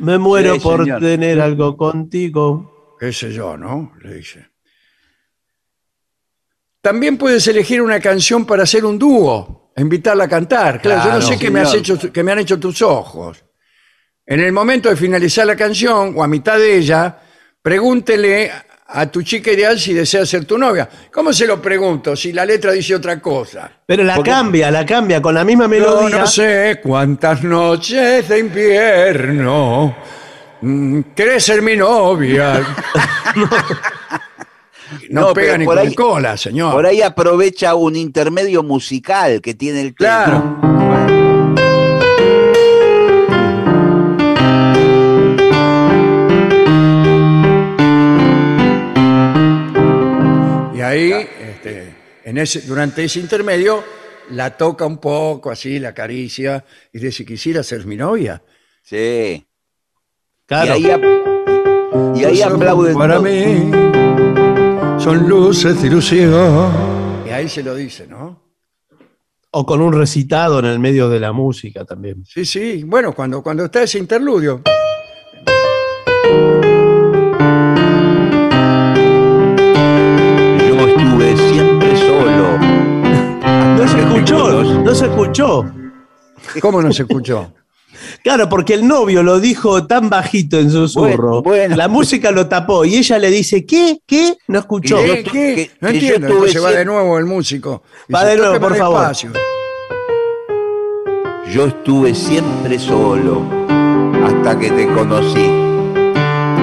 Me 0.00 0.18
muero 0.18 0.54
Sí, 0.54 0.60
por 0.60 0.82
señor. 0.84 1.00
tener 1.00 1.40
algo 1.40 1.76
contigo. 1.76 2.96
qué 3.00 3.12
sé 3.12 3.32
yo, 3.32 3.56
¿no? 3.56 3.92
Le 4.02 4.14
dice. 4.16 4.46
También 6.80 7.16
puedes 7.16 7.46
elegir 7.48 7.80
una 7.80 7.98
canción 8.00 8.44
para 8.44 8.64
hacer 8.64 8.84
un 8.84 8.98
dúo, 8.98 9.72
e 9.74 9.80
invitarla 9.80 10.24
a 10.24 10.28
cantar. 10.28 10.80
Claro, 10.82 10.98
yo 11.00 11.04
no 11.14 11.18
Claro, 11.20 11.26
sé 11.26 11.38
qué 11.38 11.50
me, 11.50 11.60
has 11.60 11.70
señor. 11.70 11.98
hecho, 11.98 12.12
qué 12.12 12.22
me 12.22 12.32
han 12.32 12.40
hecho 12.40 12.60
tus 12.60 12.82
ojos. 12.82 13.42
En 14.26 14.40
el 14.40 14.52
momento 14.52 14.88
de 14.90 14.96
finalizar 14.96 15.46
la 15.46 15.56
canción, 15.56 16.12
o 16.16 16.22
a 16.22 16.28
mitad 16.28 16.58
de 16.58 16.76
ella, 16.76 17.18
pregúntele 17.62 18.50
a 18.86 19.06
tu 19.06 19.22
chica 19.22 19.50
ideal 19.50 19.78
si 19.78 19.92
desea 19.94 20.24
ser 20.26 20.44
tu 20.44 20.58
novia. 20.58 20.88
¿Cómo 21.12 21.32
se 21.32 21.46
lo 21.46 21.60
pregunto 21.60 22.14
si 22.14 22.32
la 22.32 22.44
letra 22.44 22.72
dice 22.72 22.94
otra 22.94 23.20
cosa? 23.20 23.70
Pero 23.86 24.04
la 24.04 24.14
Porque- 24.16 24.30
cambia, 24.30 24.70
la 24.70 24.84
cambia 24.86 25.20
con 25.22 25.34
la 25.34 25.44
misma 25.44 25.64
Yo 25.64 25.68
melodía. 25.70 26.18
no 26.18 26.26
sé 26.26 26.80
cuántas 26.82 27.42
noches 27.42 28.28
de 28.28 28.38
invierno 28.38 29.96
mm, 30.60 31.00
querés 31.16 31.44
ser 31.44 31.62
mi 31.62 31.76
novia. 31.76 32.60
no, 35.10 35.20
No, 35.28 35.32
pega 35.32 35.46
pero 35.52 35.58
ni 35.58 35.64
por 35.64 35.76
con 35.78 35.86
ahí- 35.88 35.94
cola, 35.94 36.36
señor. 36.36 36.72
Por 36.72 36.86
ahí 36.86 37.02
aprovecha 37.02 37.74
un 37.74 37.96
intermedio 37.96 38.62
musical 38.62 39.40
que 39.40 39.54
tiene 39.54 39.80
el 39.80 39.94
tema. 39.94 40.24
Claro. 40.24 40.73
En 52.34 52.38
ese, 52.38 52.62
durante 52.62 53.04
ese 53.04 53.20
intermedio, 53.20 53.84
la 54.30 54.56
toca 54.56 54.84
un 54.84 54.98
poco, 54.98 55.52
así, 55.52 55.78
la 55.78 55.90
acaricia, 55.90 56.64
y 56.92 56.98
dice, 56.98 57.24
quisiera 57.24 57.62
ser 57.62 57.86
mi 57.86 57.96
novia. 57.96 58.42
Sí. 58.82 59.46
Claro. 60.44 60.76
Y 60.76 60.86
ahí, 60.90 61.00
y 62.16 62.24
ahí 62.24 62.42
aplauden. 62.42 62.98
Para 62.98 63.20
mí 63.20 63.70
son 64.98 65.28
luces 65.28 65.80
de 65.80 65.86
ilusión. 65.86 66.72
Y 67.24 67.30
ahí 67.30 67.48
se 67.48 67.62
lo 67.62 67.76
dice, 67.76 68.08
¿no? 68.08 68.42
O 69.52 69.64
con 69.64 69.80
un 69.80 69.92
recitado 69.92 70.58
en 70.58 70.64
el 70.64 70.80
medio 70.80 71.08
de 71.08 71.20
la 71.20 71.30
música 71.30 71.84
también. 71.84 72.24
Sí, 72.24 72.44
sí. 72.44 72.82
Bueno, 72.82 73.14
cuando, 73.14 73.44
cuando 73.44 73.66
está 73.66 73.84
ese 73.84 74.00
interludio. 74.00 74.60
Escuchó, 84.36 84.82
no 84.82 84.94
se 84.94 85.04
escuchó. 85.06 85.64
¿Cómo 86.60 86.82
no 86.82 86.92
se 86.92 87.02
escuchó? 87.02 87.52
Claro, 88.22 88.48
porque 88.48 88.74
el 88.74 88.86
novio 88.86 89.22
lo 89.22 89.38
dijo 89.40 89.86
tan 89.86 90.10
bajito 90.10 90.58
en 90.58 90.70
susurro. 90.70 91.40
Bueno, 91.40 91.42
bueno. 91.42 91.76
La 91.76 91.88
música 91.88 92.30
lo 92.32 92.48
tapó 92.48 92.84
y 92.84 92.96
ella 92.96 93.18
le 93.18 93.30
dice, 93.30 93.64
¿qué? 93.64 94.00
¿Qué? 94.06 94.36
No 94.48 94.58
escuchó. 94.58 94.96
¿Qué? 94.98 95.70
No 95.80 95.88
que 95.88 95.94
entiendo. 95.94 96.26
Entonces 96.28 96.62
va 96.62 96.72
de 96.72 96.84
nuevo 96.84 97.18
el 97.18 97.24
músico. 97.24 97.82
Va 98.12 98.24
Dice, 98.24 98.32
de 98.32 98.36
nuevo, 98.38 98.54
"Tóqueme 98.54 98.68
por 98.68 98.78
favor". 98.78 98.98
despacio". 99.00 99.32
Yo 101.52 101.66
estuve 101.66 102.14
siempre 102.14 102.78
solo 102.78 103.42
hasta 104.24 104.58
que 104.58 104.70
te 104.70 104.86
conocí. 104.88 105.46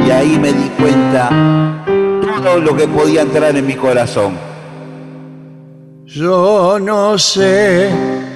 Y 0.05 0.11
ahí 0.11 0.38
me 0.39 0.51
di 0.51 0.69
cuenta 0.80 1.30
todo 2.43 2.59
lo 2.59 2.76
que 2.76 2.88
podía 2.88 3.22
entrar 3.22 3.55
en 3.55 3.65
mi 3.65 3.76
corazón. 3.76 4.50
Yo 6.14 6.78
no 6.80 7.18
sé 7.18 7.89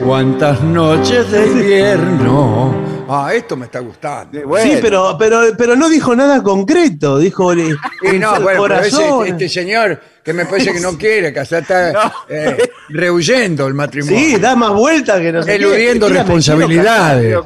cuántas 0.04 0.62
noches 0.62 1.30
de 1.30 1.46
invierno. 1.48 2.74
Ah, 3.10 3.34
esto 3.34 3.56
me 3.58 3.66
está 3.66 3.80
gustando. 3.80 4.40
Sí, 4.60 4.78
pero, 4.82 5.16
pero, 5.20 5.42
pero 5.58 5.76
no 5.76 5.90
dijo 5.90 6.16
nada 6.16 6.42
concreto. 6.42 7.18
Dijo 7.20 7.52
el, 7.52 7.78
Y 8.02 8.18
no, 8.18 8.40
bueno, 8.40 8.64
pero 8.64 8.80
ese- 8.80 8.92
corazón. 8.96 9.28
este 9.28 9.50
señor 9.50 10.00
que 10.24 10.32
me 10.34 10.46
parece 10.46 10.72
que 10.74 10.80
no 10.80 10.98
quiere, 10.98 11.34
que 11.34 11.40
hasta 11.42 11.58
está 11.60 11.92
No. 11.92 12.12
eh, 12.30 12.58
rehuyendo 12.90 13.68
el 13.68 13.74
matrimonio. 13.74 14.18
Sí, 14.20 14.38
da 14.40 14.56
más 14.56 14.72
vuelta 14.72 15.20
que 15.20 15.32
no 15.34 15.44
sé 15.44 15.50
qué. 15.50 15.56
eludiendo 15.56 16.08
responsabilidades. 16.08 17.38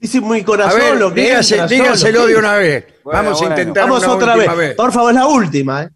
Dice 0.00 0.20
muy 0.20 0.40
A 0.40 0.44
corazón 0.44 0.80
ver, 0.80 0.96
lo 0.98 1.14
que 1.14 1.22
dígase- 1.32 1.52
entra 1.52 1.66
dígaselo 1.68 2.26
de 2.26 2.36
una 2.36 2.54
vez. 2.56 2.84
Bueno, 3.04 3.22
Vamos 3.22 3.40
a 3.40 3.44
bueno. 3.46 3.60
intentar 3.60 3.84
Vamos 3.84 4.02
una 4.04 4.12
otra 4.12 4.34
última 4.34 4.54
vez. 4.54 4.74
Por 4.74 4.92
favor, 4.92 5.14
la 5.14 5.26
última. 5.28 5.82
¿eh? 5.84 5.90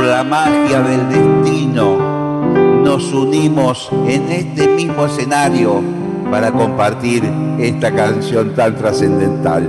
Por 0.00 0.08
la 0.08 0.24
magia 0.24 0.80
del 0.80 1.10
destino 1.10 1.98
nos 2.82 3.12
unimos 3.12 3.90
en 4.08 4.32
este 4.32 4.66
mismo 4.66 5.04
escenario 5.04 5.82
para 6.30 6.50
compartir 6.50 7.22
esta 7.58 7.94
canción 7.94 8.54
tan 8.54 8.78
trascendental. 8.78 9.68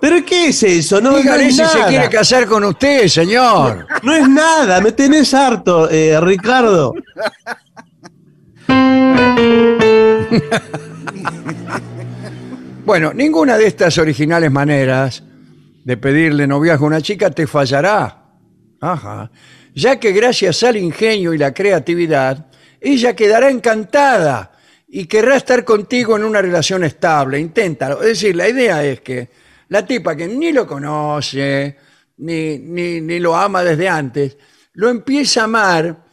¿Pero 0.00 0.24
qué 0.24 0.48
es 0.48 0.62
eso? 0.62 0.98
No, 1.02 1.18
es 1.18 1.24
si 1.24 1.52
se 1.52 1.62
nada. 1.62 1.88
quiere 1.88 2.08
casar 2.08 2.46
con 2.46 2.64
usted, 2.64 3.06
señor. 3.08 3.86
No 4.02 4.14
es 4.14 4.26
nada, 4.26 4.80
me 4.80 4.92
tenés 4.92 5.34
harto, 5.34 5.90
eh, 5.90 6.18
Ricardo. 6.22 6.94
Bueno, 12.86 13.14
ninguna 13.14 13.56
de 13.56 13.66
estas 13.66 13.96
originales 13.96 14.50
maneras 14.50 15.22
de 15.84 15.96
pedirle 15.96 16.46
noviazgo 16.46 16.84
a 16.84 16.88
una 16.88 17.00
chica 17.00 17.30
te 17.30 17.46
fallará. 17.46 18.23
Ajá. 18.92 19.30
Ya 19.74 19.98
que 19.98 20.12
gracias 20.12 20.62
al 20.62 20.76
ingenio 20.76 21.32
y 21.32 21.38
la 21.38 21.54
creatividad, 21.54 22.46
ella 22.80 23.16
quedará 23.16 23.50
encantada 23.50 24.52
y 24.86 25.06
querrá 25.06 25.36
estar 25.36 25.64
contigo 25.64 26.16
en 26.16 26.24
una 26.24 26.42
relación 26.42 26.84
estable. 26.84 27.38
Inténtalo. 27.38 28.00
Es 28.02 28.08
decir, 28.08 28.36
la 28.36 28.48
idea 28.48 28.84
es 28.84 29.00
que 29.00 29.30
la 29.68 29.86
tipa 29.86 30.14
que 30.14 30.28
ni 30.28 30.52
lo 30.52 30.66
conoce, 30.66 31.76
ni, 32.18 32.58
ni, 32.58 33.00
ni 33.00 33.18
lo 33.18 33.34
ama 33.34 33.64
desde 33.64 33.88
antes, 33.88 34.36
lo 34.74 34.90
empieza 34.90 35.40
a 35.40 35.44
amar 35.44 36.04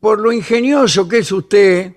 por 0.00 0.18
lo 0.18 0.32
ingenioso 0.32 1.08
que 1.08 1.18
es 1.18 1.30
usted 1.32 1.92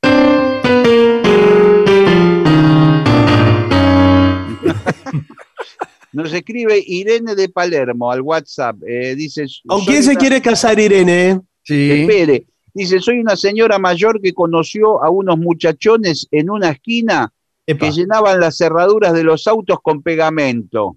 Nos 6.13 6.33
escribe 6.33 6.83
Irene 6.85 7.35
de 7.35 7.49
Palermo 7.49 8.11
al 8.11 8.21
WhatsApp. 8.23 8.77
eh, 8.87 9.15
dice. 9.15 9.47
¿Con 9.67 9.85
quién 9.85 10.03
se 10.03 10.11
una- 10.13 10.19
quiere 10.21 10.43
casar, 10.43 10.79
Irene? 10.81 11.41
Sí. 11.63 11.91
Espere. 11.93 12.47
Dice, 12.75 13.01
soy 13.01 13.19
una 13.21 13.37
señora 13.37 13.79
mayor 13.79 14.21
que 14.21 14.33
conoció 14.33 15.03
a 15.03 15.11
unos 15.11 15.39
muchachones 15.39 16.27
en 16.31 16.51
una 16.51 16.71
esquina 16.71 17.33
Epa. 17.67 17.87
que 17.87 17.93
llenaban 17.93 18.41
las 18.41 18.57
cerraduras 18.57 19.13
de 19.13 19.25
los 19.25 19.47
autos 19.47 19.79
con 19.83 20.03
pegamento. 20.03 20.97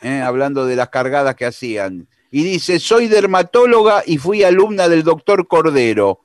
Eh, 0.00 0.20
hablando 0.20 0.66
de 0.66 0.76
las 0.76 0.90
cargadas 0.90 1.34
que 1.34 1.46
hacían. 1.46 2.06
Y 2.30 2.44
dice, 2.44 2.78
soy 2.78 3.08
dermatóloga 3.08 4.04
y 4.06 4.18
fui 4.18 4.44
alumna 4.44 4.88
del 4.88 5.02
doctor 5.02 5.48
Cordero. 5.48 6.20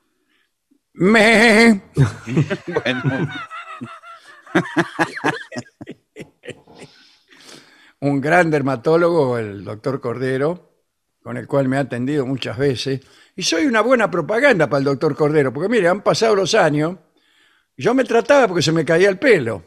Me. 0.93 1.81
Bueno, 2.67 3.01
un 8.01 8.21
gran 8.21 8.51
dermatólogo, 8.51 9.37
el 9.37 9.63
doctor 9.63 9.99
Cordero, 9.99 10.71
con 11.23 11.37
el 11.37 11.47
cual 11.47 11.67
me 11.67 11.77
ha 11.77 11.81
atendido 11.81 12.25
muchas 12.25 12.57
veces. 12.57 13.01
Y 13.35 13.43
soy 13.43 13.65
una 13.65 13.81
buena 13.81 14.11
propaganda 14.11 14.69
para 14.69 14.79
el 14.79 14.85
doctor 14.85 15.15
Cordero, 15.15 15.53
porque 15.53 15.69
mire, 15.69 15.87
han 15.87 16.01
pasado 16.01 16.35
los 16.35 16.53
años, 16.53 16.97
y 17.75 17.83
yo 17.83 17.93
me 17.93 18.03
trataba 18.03 18.47
porque 18.47 18.61
se 18.61 18.71
me 18.71 18.85
caía 18.85 19.09
el 19.09 19.17
pelo. 19.17 19.63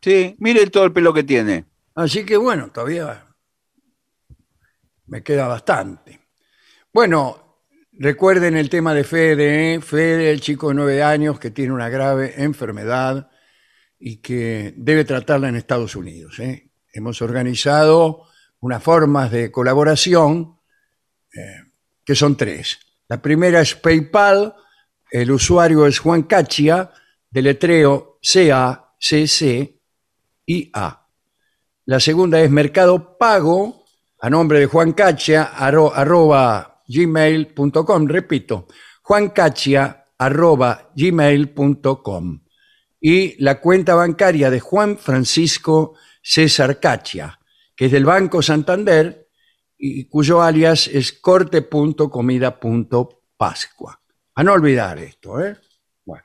sí, 0.00 0.36
mire 0.38 0.66
todo 0.68 0.84
el 0.84 0.92
pelo 0.92 1.12
que 1.12 1.24
tiene. 1.24 1.66
Así 1.94 2.24
que 2.24 2.36
bueno, 2.36 2.70
todavía 2.72 3.23
me 5.06 5.22
queda 5.22 5.46
bastante. 5.46 6.20
Bueno, 6.92 7.60
recuerden 7.92 8.56
el 8.56 8.68
tema 8.68 8.94
de 8.94 9.04
Fede, 9.04 9.74
¿eh? 9.74 9.80
Fede, 9.80 10.30
el 10.30 10.40
chico 10.40 10.68
de 10.68 10.74
nueve 10.74 11.02
años 11.02 11.38
que 11.38 11.50
tiene 11.50 11.72
una 11.72 11.88
grave 11.88 12.34
enfermedad 12.42 13.30
y 13.98 14.18
que 14.18 14.74
debe 14.76 15.04
tratarla 15.04 15.48
en 15.48 15.56
Estados 15.56 15.96
Unidos. 15.96 16.38
¿eh? 16.40 16.70
Hemos 16.92 17.22
organizado 17.22 18.28
unas 18.60 18.82
formas 18.82 19.30
de 19.30 19.50
colaboración 19.50 20.58
eh, 21.34 21.72
que 22.04 22.14
son 22.14 22.36
tres. 22.36 22.78
La 23.08 23.20
primera 23.20 23.60
es 23.60 23.74
PayPal, 23.74 24.54
el 25.10 25.30
usuario 25.30 25.86
es 25.86 25.98
Juan 25.98 26.24
Cachia, 26.24 26.90
deletreo 27.30 28.18
C-A-C-C-I-A. 28.22 28.90
La 31.86 32.00
segunda 32.00 32.40
es 32.40 32.50
Mercado 32.50 33.18
Pago, 33.18 33.83
a 34.24 34.30
nombre 34.30 34.58
de 34.58 34.64
Juan 34.66 34.92
Cachia, 34.92 35.52
arro- 35.54 35.92
arroba 35.94 36.80
gmail.com. 36.88 38.06
Repito, 38.06 38.66
juancachia, 39.02 40.06
arroba 40.16 40.90
gmail.com. 40.96 42.40
Y 43.02 43.36
la 43.44 43.60
cuenta 43.60 43.94
bancaria 43.94 44.48
de 44.48 44.60
Juan 44.60 44.96
Francisco 44.96 45.96
César 46.22 46.80
Cachia, 46.80 47.38
que 47.76 47.84
es 47.84 47.92
del 47.92 48.06
Banco 48.06 48.40
Santander 48.40 49.28
y 49.76 50.08
cuyo 50.08 50.40
alias 50.40 50.86
es 50.86 51.12
corte.comida.pascua. 51.12 54.00
A 54.36 54.42
no 54.42 54.54
olvidar 54.54 54.98
esto, 55.00 55.38
¿eh? 55.44 55.54
Bueno. 56.06 56.24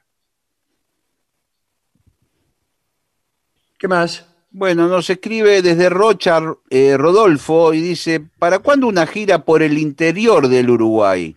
¿Qué 3.77 3.89
más? 3.89 4.28
Bueno, 4.51 4.87
nos 4.87 5.09
escribe 5.09 5.61
desde 5.61 5.89
Rocha 5.89 6.41
eh, 6.69 6.97
Rodolfo 6.97 7.73
y 7.73 7.81
dice, 7.81 8.19
¿para 8.39 8.59
cuándo 8.59 8.87
una 8.87 9.05
gira 9.05 9.45
por 9.45 9.61
el 9.61 9.77
interior 9.77 10.47
del 10.47 10.69
Uruguay? 10.71 11.35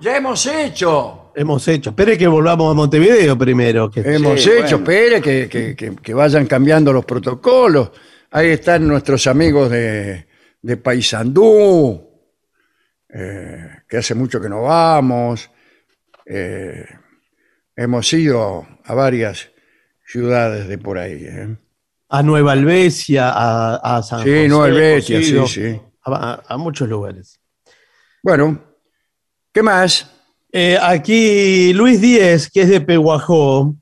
Ya 0.00 0.16
hemos 0.16 0.44
hecho. 0.46 1.32
Hemos 1.34 1.66
hecho. 1.68 1.90
Espere 1.90 2.18
que 2.18 2.26
volvamos 2.28 2.70
a 2.70 2.74
Montevideo 2.74 3.36
primero. 3.38 3.90
Que 3.90 4.00
Hemos 4.00 4.42
Sí, 4.42 4.50
hecho, 4.50 4.78
bueno. 4.78 4.92
espere, 4.92 5.22
que, 5.22 5.48
que- 5.48 5.74
que- 5.74 5.96
que 5.96 6.14
vayan 6.14 6.46
cambiando 6.46 6.92
los 6.92 7.04
protocolos. 7.04 7.92
Ahí 8.30 8.48
están 8.48 8.86
nuestros 8.86 9.26
amigos 9.26 9.70
de, 9.70 10.26
de 10.60 10.76
Paysandú, 10.76 12.08
eh, 13.08 13.68
que 13.88 13.96
hace 13.96 14.14
mucho 14.14 14.40
que 14.40 14.48
no 14.50 14.62
vamos. 14.62 15.50
Eh, 16.26 16.84
hemos 17.74 18.12
ido 18.12 18.66
a 18.84 18.94
varias 18.94 19.50
ciudades 20.06 20.68
de 20.68 20.76
por 20.78 20.98
ahí. 20.98 21.24
¿eh? 21.24 21.56
A 22.08 22.22
Nueva 22.22 22.52
Albesia, 22.52 23.30
a, 23.30 23.76
a 23.76 24.02
San 24.02 24.22
Sí, 24.24 24.30
José. 24.30 24.48
Nueva 24.48 24.78
hemos 24.78 25.52
sí, 25.52 25.80
a 26.04 26.56
muchos 26.56 26.88
lugares. 26.88 27.40
Bueno, 28.22 28.60
¿qué 29.52 29.62
más? 29.62 30.10
Eh, 30.50 30.78
aquí 30.80 31.72
Luis 31.74 32.00
Díez, 32.00 32.50
que 32.50 32.62
es 32.62 32.68
de 32.68 32.80
Peguajó, 32.80 33.74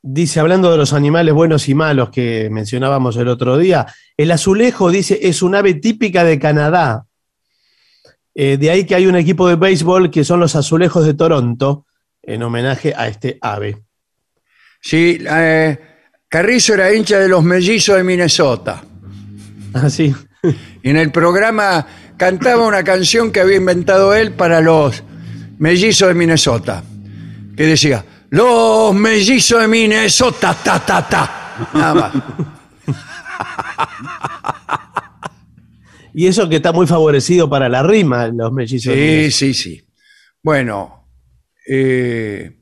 dice, 0.00 0.38
hablando 0.38 0.70
de 0.70 0.78
los 0.78 0.92
animales 0.92 1.34
buenos 1.34 1.68
y 1.68 1.74
malos 1.74 2.10
que 2.10 2.48
mencionábamos 2.50 3.16
el 3.16 3.28
otro 3.28 3.58
día, 3.58 3.86
el 4.16 4.30
azulejo, 4.30 4.90
dice, 4.90 5.18
es 5.22 5.42
un 5.42 5.54
ave 5.56 5.74
típica 5.74 6.22
de 6.24 6.38
Canadá. 6.38 7.06
Eh, 8.34 8.56
de 8.56 8.70
ahí 8.70 8.84
que 8.84 8.94
hay 8.94 9.06
un 9.06 9.16
equipo 9.16 9.48
de 9.48 9.56
béisbol 9.56 10.10
que 10.10 10.22
son 10.24 10.38
los 10.38 10.54
azulejos 10.54 11.04
de 11.04 11.14
Toronto, 11.14 11.86
en 12.22 12.42
homenaje 12.42 12.94
a 12.96 13.08
este 13.08 13.38
ave. 13.40 13.82
Sí, 14.80 15.18
eh, 15.28 15.78
Carrizo 16.30 16.74
era 16.74 16.94
hincha 16.94 17.18
de 17.18 17.28
los 17.28 17.42
mellizos 17.42 17.96
de 17.96 18.04
Minnesota. 18.04 18.84
Así. 19.74 20.14
Y 20.80 20.88
en 20.88 20.96
el 20.96 21.10
programa 21.10 21.84
cantaba 22.16 22.66
una 22.68 22.84
canción 22.84 23.32
que 23.32 23.40
había 23.40 23.56
inventado 23.56 24.14
él 24.14 24.32
para 24.32 24.60
los 24.60 25.02
mellizos 25.58 26.06
de 26.06 26.14
Minnesota, 26.14 26.84
que 27.56 27.64
decía, 27.64 28.04
los 28.30 28.94
mellizos 28.94 29.60
de 29.60 29.66
Minnesota, 29.66 30.56
ta, 30.62 30.78
ta, 30.78 31.08
ta. 31.08 31.68
Nada 31.74 31.94
más. 31.94 32.12
Y 36.14 36.28
eso 36.28 36.48
que 36.48 36.56
está 36.56 36.70
muy 36.70 36.86
favorecido 36.86 37.50
para 37.50 37.68
la 37.68 37.82
rima, 37.82 38.28
los 38.28 38.52
mellizos. 38.52 38.94
Sí, 38.94 39.32
sí, 39.32 39.52
sí. 39.52 39.84
Bueno, 40.42 41.08
eh, 41.68 42.56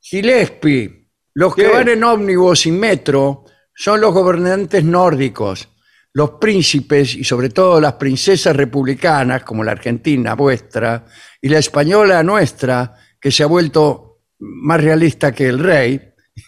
Gillespie, 0.00 0.99
los 1.34 1.54
que 1.54 1.68
van 1.68 1.88
en 1.88 2.04
ómnibus 2.04 2.66
y 2.66 2.72
metro 2.72 3.44
son 3.74 4.00
los 4.00 4.12
gobernantes 4.12 4.84
nórdicos, 4.84 5.68
los 6.12 6.32
príncipes 6.32 7.14
y 7.14 7.24
sobre 7.24 7.50
todo 7.50 7.80
las 7.80 7.94
princesas 7.94 8.56
republicanas, 8.56 9.44
como 9.44 9.62
la 9.62 9.72
argentina 9.72 10.34
vuestra, 10.34 11.06
y 11.40 11.48
la 11.48 11.58
española 11.58 12.22
nuestra, 12.22 12.94
que 13.20 13.30
se 13.30 13.42
ha 13.42 13.46
vuelto 13.46 14.22
más 14.38 14.82
realista 14.82 15.32
que 15.32 15.48
el 15.48 15.58
rey, 15.58 16.00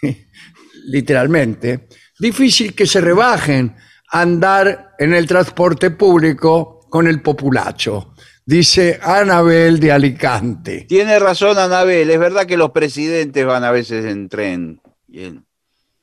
literalmente, 0.87 1.89
difícil 2.19 2.75
que 2.75 2.87
se 2.87 3.01
rebajen 3.01 3.77
a 4.11 4.21
andar 4.21 4.95
en 4.99 5.15
el 5.15 5.27
transporte 5.27 5.91
público 5.91 6.81
con 6.91 7.07
el 7.07 7.23
populacho, 7.23 8.12
dice 8.45 8.99
Anabel 9.03 9.79
de 9.81 9.93
Alicante. 9.93 10.87
Tiene 10.89 11.19
razón 11.19 11.59
Anabel, 11.59 12.11
es 12.11 12.19
verdad 12.19 12.47
que 12.47 12.57
los 12.57 12.71
presidentes 12.71 13.45
van 13.47 13.65
a 13.65 13.71
veces 13.71 14.05
en 14.05 14.29
tren. 14.29 14.81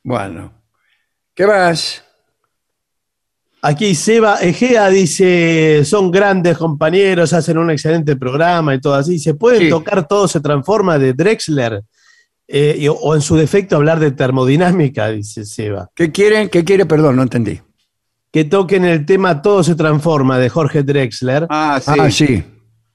Bueno, 0.02 0.52
¿qué 1.34 1.46
más? 1.46 2.04
Aquí 3.62 3.94
Seba 3.94 4.36
Egea 4.36 4.88
dice, 4.88 5.84
son 5.84 6.10
grandes 6.10 6.56
compañeros, 6.56 7.34
hacen 7.34 7.58
un 7.58 7.70
excelente 7.70 8.16
programa 8.16 8.74
y 8.74 8.80
todo 8.80 8.94
así. 8.94 9.18
¿Se 9.18 9.34
pueden 9.34 9.62
Sí. 9.64 9.68
tocar 9.68 10.08
Todo 10.08 10.26
se 10.28 10.40
transforma 10.40 10.98
de 10.98 11.12
Drexler? 11.12 11.82
Eh, 12.48 12.76
y- 12.78 12.88
o 12.88 13.14
en 13.14 13.20
su 13.20 13.36
defecto 13.36 13.76
hablar 13.76 14.00
de 14.00 14.12
termodinámica, 14.12 15.08
dice 15.08 15.44
Seba. 15.44 15.90
¿Qué 15.94 16.10
quieren? 16.10 16.48
¿Qué 16.48 16.64
quiere? 16.64 16.86
Perdón, 16.86 17.16
no 17.16 17.22
entendí. 17.22 17.60
Que 18.32 18.44
toquen 18.44 18.84
el 18.84 19.04
tema 19.06 19.42
Todo 19.42 19.62
se 19.64 19.74
transforma 19.74 20.38
de 20.38 20.48
Jorge 20.48 20.82
Drexler. 20.82 21.46
Ah, 21.50 21.80
sí. 21.82 21.90
Ah, 21.98 22.10
sí. 22.10 22.44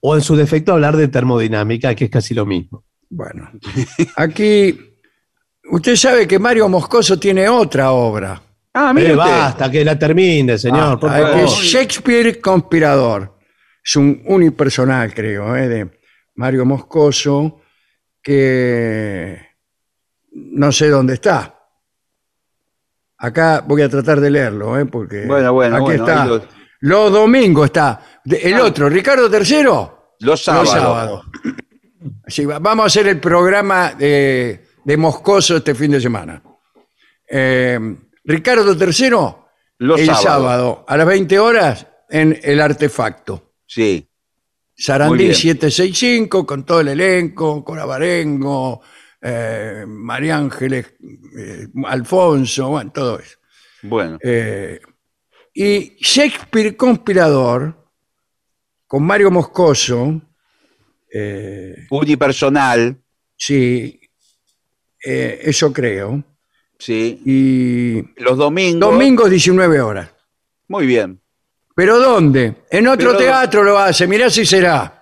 O 0.00 0.14
en 0.14 0.22
su 0.22 0.36
defecto 0.36 0.72
hablar 0.72 0.96
de 0.96 1.08
termodinámica, 1.08 1.94
que 1.94 2.06
es 2.06 2.10
casi 2.10 2.32
lo 2.34 2.46
mismo. 2.46 2.84
Bueno, 3.08 3.50
aquí 4.16 4.78
usted 5.70 5.96
sabe 5.96 6.26
que 6.26 6.38
Mario 6.38 6.68
Moscoso 6.68 7.18
tiene 7.18 7.48
otra 7.48 7.92
obra. 7.92 8.40
Ah, 8.74 8.90
Eh, 8.90 8.94
mire 8.94 9.06
usted. 9.12 9.16
basta, 9.18 9.70
que 9.70 9.84
la 9.84 9.98
termine, 9.98 10.58
señor, 10.58 10.98
por 11.00 11.10
Ah, 11.10 11.16
que 11.18 11.22
favor. 11.22 11.38
es 11.44 11.50
Shakespeare 11.52 12.40
Conspirador. 12.40 13.36
Es 13.84 13.96
un 13.96 14.22
unipersonal, 14.26 15.14
creo, 15.14 15.54
¿eh? 15.56 15.68
de 15.68 15.90
Mario 16.34 16.64
Moscoso, 16.66 17.60
que 18.22 19.38
no 20.32 20.72
sé 20.72 20.88
dónde 20.88 21.14
está. 21.14 21.55
Acá 23.18 23.64
voy 23.66 23.82
a 23.82 23.88
tratar 23.88 24.20
de 24.20 24.30
leerlo, 24.30 24.78
¿eh? 24.78 24.84
porque 24.86 25.24
Bueno, 25.26 25.52
bueno, 25.52 25.76
aquí 25.76 25.84
bueno, 25.84 26.04
está. 26.06 26.40
Los 26.80 27.12
domingos 27.12 27.66
está. 27.66 28.00
El 28.24 28.54
Ah. 28.54 28.64
otro, 28.64 28.88
Ricardo 28.88 29.28
III. 29.34 29.62
Los 29.64 29.90
Los 30.20 30.42
sábados. 30.44 30.70
sábados. 30.70 31.24
Sí, 32.26 32.44
va- 32.44 32.58
vamos 32.58 32.84
a 32.84 32.86
hacer 32.86 33.06
el 33.08 33.18
programa 33.20 33.92
de, 33.94 34.66
de 34.84 34.96
Moscoso 34.96 35.56
este 35.56 35.74
fin 35.74 35.92
de 35.92 36.00
semana. 36.00 36.42
Eh, 37.28 37.78
Ricardo 38.24 38.72
III, 38.72 39.10
Los 39.78 40.00
el 40.00 40.06
sábados. 40.06 40.22
sábado 40.22 40.84
a 40.86 40.96
las 40.96 41.06
20 41.06 41.38
horas 41.38 41.86
en 42.08 42.38
El 42.42 42.60
Artefacto. 42.60 43.52
Sí. 43.66 44.08
Sarandí 44.76 45.24
bien. 45.24 45.34
765 45.34 46.46
con 46.46 46.64
todo 46.66 46.80
el 46.80 46.88
elenco, 46.88 47.64
Cora 47.64 47.86
Barengo, 47.86 48.82
eh, 49.28 49.84
María 49.86 50.36
Ángeles, 50.36 50.94
eh, 51.38 51.66
Alfonso, 51.86 52.68
bueno, 52.68 52.92
todo 52.92 53.18
eso. 53.18 53.38
Bueno. 53.82 54.18
Eh, 54.22 54.80
y 55.54 55.96
Shakespeare 56.00 56.76
Conspirador, 56.76 57.74
con 58.86 59.02
Mario 59.04 59.30
Moscoso, 59.30 60.20
Unipersonal. 61.90 62.96
sí, 63.36 64.00
eso 65.00 65.72
creo, 65.72 66.22
Sí. 66.78 67.20
y 67.24 68.22
Los 68.22 68.36
domingos. 68.36 68.80
domingos 68.80 69.30
19 69.30 69.80
horas. 69.80 70.10
Muy 70.68 70.86
bien. 70.86 71.20
¿Pero 71.74 71.98
dónde? 71.98 72.64
En 72.70 72.86
otro 72.88 73.08
Pero- 73.12 73.18
teatro 73.18 73.64
lo 73.64 73.78
hace, 73.78 74.06
mirá 74.06 74.28
si 74.30 74.44
será. 74.44 74.92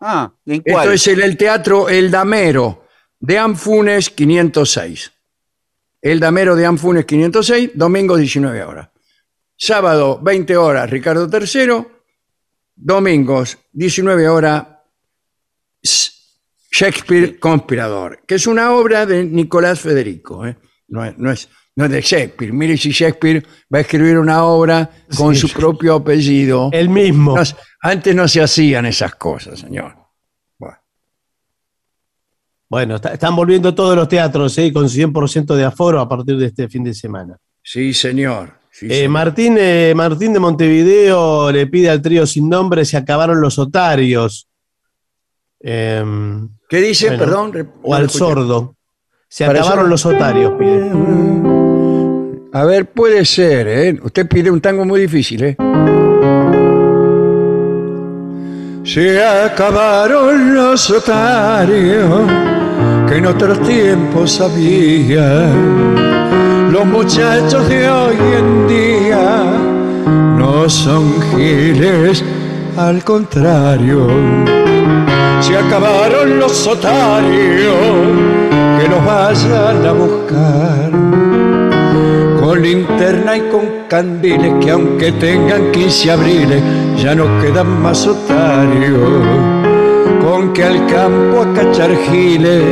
Ah, 0.00 0.32
¿en 0.46 0.60
cuál? 0.62 0.84
Esto 0.84 0.92
es 0.92 1.06
el, 1.08 1.22
el 1.22 1.36
teatro 1.36 1.88
El 1.88 2.10
Damero 2.10 2.79
de 3.20 3.38
Anfunes 3.38 4.10
506. 4.10 5.12
El 6.02 6.18
Damero 6.20 6.56
de 6.56 6.66
Anfunes 6.66 7.04
506, 7.04 7.72
domingo 7.74 8.16
19 8.16 8.64
horas. 8.64 8.88
Sábado 9.56 10.18
20 10.22 10.56
horas 10.56 10.88
Ricardo 10.88 11.28
III, 11.30 11.86
domingos 12.74 13.58
19 13.72 14.28
horas 14.28 14.66
Shakespeare 16.72 17.38
Conspirador, 17.38 18.22
que 18.26 18.36
es 18.36 18.46
una 18.46 18.72
obra 18.72 19.04
de 19.04 19.24
Nicolás 19.24 19.80
Federico. 19.80 20.46
¿eh? 20.46 20.56
No, 20.88 21.04
es, 21.04 21.18
no, 21.18 21.30
es, 21.30 21.48
no 21.76 21.84
es 21.84 21.90
de 21.90 22.00
Shakespeare. 22.00 22.52
Mire 22.52 22.78
si 22.78 22.90
Shakespeare 22.90 23.44
va 23.72 23.78
a 23.78 23.80
escribir 23.82 24.18
una 24.18 24.44
obra 24.44 24.88
con 25.16 25.34
Sí. 25.34 25.42
su 25.42 25.50
propio 25.52 25.96
apellido. 25.96 26.70
El 26.72 26.88
mismo. 26.88 27.36
Antes 27.82 28.14
no 28.14 28.26
se 28.28 28.40
hacían 28.40 28.86
esas 28.86 29.14
cosas, 29.16 29.58
señor. 29.60 29.94
Bueno. 32.70 32.92
Bueno, 32.92 32.94
está- 32.96 33.12
están 33.14 33.34
volviendo 33.34 33.74
todos 33.74 33.96
los 33.96 34.08
teatros 34.08 34.56
¿eh? 34.58 34.72
con 34.72 34.88
100% 34.88 35.54
de 35.56 35.64
aforo 35.64 36.00
a 36.00 36.08
partir 36.08 36.36
de 36.38 36.46
este 36.46 36.68
fin 36.68 36.84
de 36.84 36.94
semana. 36.94 37.36
Sí, 37.62 37.92
señor. 37.92 38.54
Sí, 38.70 38.86
Eh, 38.86 38.94
señor. 38.94 39.10
Martín, 39.10 39.56
eh, 39.58 39.92
Martín 39.96 40.32
de 40.32 40.38
Montevideo 40.38 41.50
le 41.50 41.66
pide 41.66 41.90
al 41.90 42.00
trío 42.00 42.24
sin 42.26 42.48
nombre 42.48 42.84
se 42.84 42.96
acabaron 42.96 43.40
los 43.40 43.58
otarios. 43.58 44.46
Em, 45.58 46.48
¿Qué 46.68 46.80
dice? 46.80 47.08
bueno, 47.08 47.24
Perdón. 47.24 47.70
o 47.82 47.94
al 47.94 48.04
escuché. 48.06 48.18
sordo. 48.18 48.76
Se 49.28 49.46
Para 49.46 49.60
acabaron 49.60 49.84
eso- 49.86 49.90
los 49.90 50.06
otarios, 50.06 50.52
pide. 50.58 50.90
A 52.52 52.64
ver, 52.64 52.86
puede 52.90 53.24
ser, 53.24 53.66
¿eh? 53.68 54.00
Usted 54.02 54.28
pide 54.28 54.50
un 54.50 54.60
tango 54.60 54.84
muy 54.84 55.00
difícil, 55.02 55.42
¿eh? 55.44 55.56
Se 58.92 59.22
acabaron 59.22 60.52
los 60.52 60.90
otarios 60.90 62.28
que 63.08 63.18
en 63.18 63.26
otros 63.26 63.62
tiempos 63.62 64.40
había. 64.40 65.46
Los 66.72 66.84
muchachos 66.86 67.68
de 67.68 67.88
hoy 67.88 68.16
en 68.36 68.66
día 68.66 69.44
no 70.36 70.68
son 70.68 71.22
giles, 71.30 72.24
al 72.76 73.04
contrario. 73.04 74.08
Se 75.40 75.56
acabaron 75.56 76.40
los 76.40 76.66
otarios 76.66 77.76
que 78.80 78.88
nos 78.88 79.06
vayan 79.06 79.86
a 79.86 79.92
buscar 79.92 81.09
con 82.50 82.62
linterna 82.62 83.36
y 83.36 83.42
con 83.42 83.86
candiles 83.86 84.52
que 84.60 84.72
aunque 84.72 85.12
tengan 85.12 85.70
15 85.70 86.10
abriles 86.10 86.60
ya 87.00 87.14
no 87.14 87.40
quedan 87.40 87.80
más 87.80 88.04
otarios 88.08 88.98
con 90.20 90.52
que 90.52 90.64
al 90.64 90.84
campo 90.88 91.42
a 91.42 91.54
cachar 91.54 91.96
giles 92.10 92.64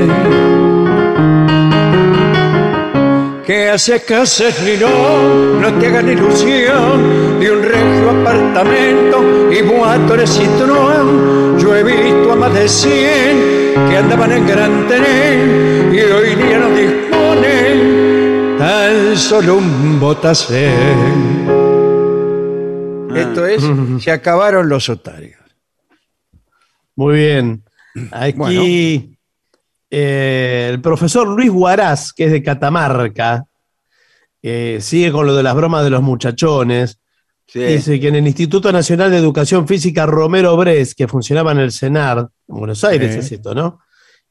que 3.46 3.70
hace 3.70 4.02
haces 4.20 4.60
ni 4.64 4.76
no, 4.78 5.60
no 5.60 5.72
te 5.78 5.86
hagan 5.86 6.08
ilusión 6.08 7.38
de 7.38 7.52
un 7.52 7.62
regio 7.62 8.10
apartamento 8.20 9.24
y 9.52 9.62
boatones 9.62 10.40
y 10.42 10.46
tron. 10.60 11.56
Yo 11.56 11.76
he 11.76 11.84
visto 11.84 12.32
a 12.32 12.36
más 12.36 12.52
de 12.52 12.68
100 12.68 13.88
que 13.88 13.96
andaban 13.96 14.32
en 14.32 14.46
gran 14.46 14.88
tren 14.88 15.94
y 15.94 16.00
hoy 16.00 16.34
día 16.34 16.58
no 16.58 16.68
disponen 16.70 17.07
tan 18.88 19.16
solo 19.18 19.56
un 19.58 20.00
botacén. 20.00 21.46
Esto 23.14 23.46
es, 23.46 23.62
se 24.02 24.10
acabaron 24.10 24.66
los 24.68 24.88
otarios. 24.88 25.38
Muy 26.96 27.16
bien. 27.18 27.64
Aquí 28.12 28.38
Bueno. 28.38 28.62
eh, 29.90 30.70
el 30.72 30.80
profesor 30.80 31.28
Luis 31.28 31.50
Guaraz, 31.50 32.14
que 32.14 32.24
es 32.24 32.32
de 32.32 32.42
Catamarca, 32.42 33.44
eh, 34.42 34.78
sigue 34.80 35.12
con 35.12 35.26
lo 35.26 35.36
de 35.36 35.42
las 35.42 35.54
bromas 35.54 35.84
de 35.84 35.90
los 35.90 36.02
muchachones. 36.02 36.98
Sí. 37.46 37.60
Dice 37.60 38.00
que 38.00 38.08
en 38.08 38.16
el 38.16 38.26
Instituto 38.26 38.72
Nacional 38.72 39.10
de 39.10 39.18
Educación 39.18 39.68
Física 39.68 40.06
Romero 40.06 40.56
Bres, 40.56 40.94
que 40.94 41.06
funcionaba 41.08 41.52
en 41.52 41.58
el 41.58 41.72
CENAR, 41.72 42.20
en 42.20 42.56
Buenos 42.56 42.82
Aires 42.84 43.12
Sí. 43.12 43.18
es 43.20 43.32
esto, 43.32 43.54
¿no? 43.54 43.80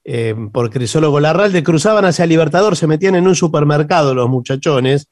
Eh, 0.10 0.34
por 0.54 0.70
Crisólogo 0.70 1.20
Larralde, 1.20 1.64
cruzaban 1.64 2.06
hacia 2.06 2.26
Libertador, 2.26 2.78
se 2.78 2.88
metían 2.88 3.16
en 3.16 3.28
un 3.28 3.36
supermercado 3.36 4.16
los 4.16 4.30
muchachones 4.30 5.10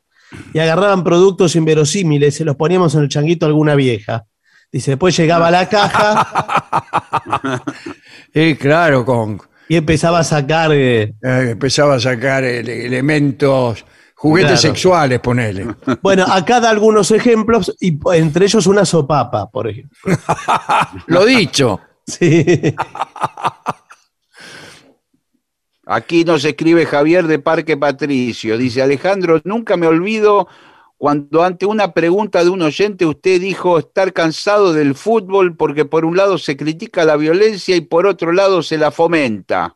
y 0.53 0.59
agarraban 0.59 1.03
productos 1.03 1.57
inverosímiles, 1.57 2.33
se 2.35 2.45
los 2.45 2.55
poníamos 2.55 2.95
en 2.95 3.01
el 3.01 3.09
changuito 3.09 3.45
a 3.45 3.49
alguna 3.49 3.75
vieja. 3.75 4.23
Dice, 4.71 4.91
después 4.91 5.15
llegaba 5.17 5.47
a 5.49 5.51
la 5.51 5.67
caja 5.69 7.61
Sí, 8.33 8.55
claro, 8.55 9.03
con, 9.05 9.39
y 9.67 9.75
empezaba 9.75 10.19
a 10.19 10.23
sacar 10.23 10.71
eh, 10.73 11.13
eh, 11.21 11.47
empezaba 11.51 11.95
a 11.95 11.99
sacar 11.99 12.43
ele- 12.45 12.85
elementos, 12.85 13.85
juguetes 14.15 14.59
Claro. 14.61 14.61
sexuales, 14.75 15.19
ponele. 15.19 15.67
Bueno, 16.01 16.23
acá 16.25 16.59
da 16.61 16.69
algunos 16.69 17.11
ejemplos 17.11 17.75
y 17.81 17.97
entre 18.13 18.45
ellos 18.45 18.65
una 18.67 18.85
sopapa, 18.85 19.49
por 19.49 19.67
ejemplo. 19.67 19.97
Lo 21.07 21.25
dicho. 21.25 21.79
Sí. 22.07 22.73
Aquí 25.85 26.23
nos 26.23 26.43
escribe 26.45 26.85
Javier 26.85 27.27
de 27.27 27.39
Parque 27.39 27.77
Patricio. 27.77 28.57
Dice, 28.57 28.81
Alejandro, 28.81 29.39
nunca 29.43 29.77
me 29.77 29.85
olvido 29.87 30.47
cuando 30.97 31.43
ante 31.43 31.65
una 31.65 31.93
pregunta 31.93 32.43
de 32.43 32.49
un 32.49 32.61
oyente 32.61 33.05
usted 33.05 33.39
dijo 33.39 33.77
estar 33.77 34.11
cansado 34.13 34.73
del 34.73 34.95
fútbol 34.95 35.55
porque 35.55 35.85
por 35.85 36.05
un 36.05 36.17
lado 36.17 36.37
se 36.37 36.55
critica 36.57 37.05
la 37.05 37.17
violencia 37.17 37.75
y 37.75 37.81
por 37.81 38.07
otro 38.07 38.31
lado 38.31 38.63
se 38.63 38.77
la 38.77 38.91
fomenta. 38.91 39.75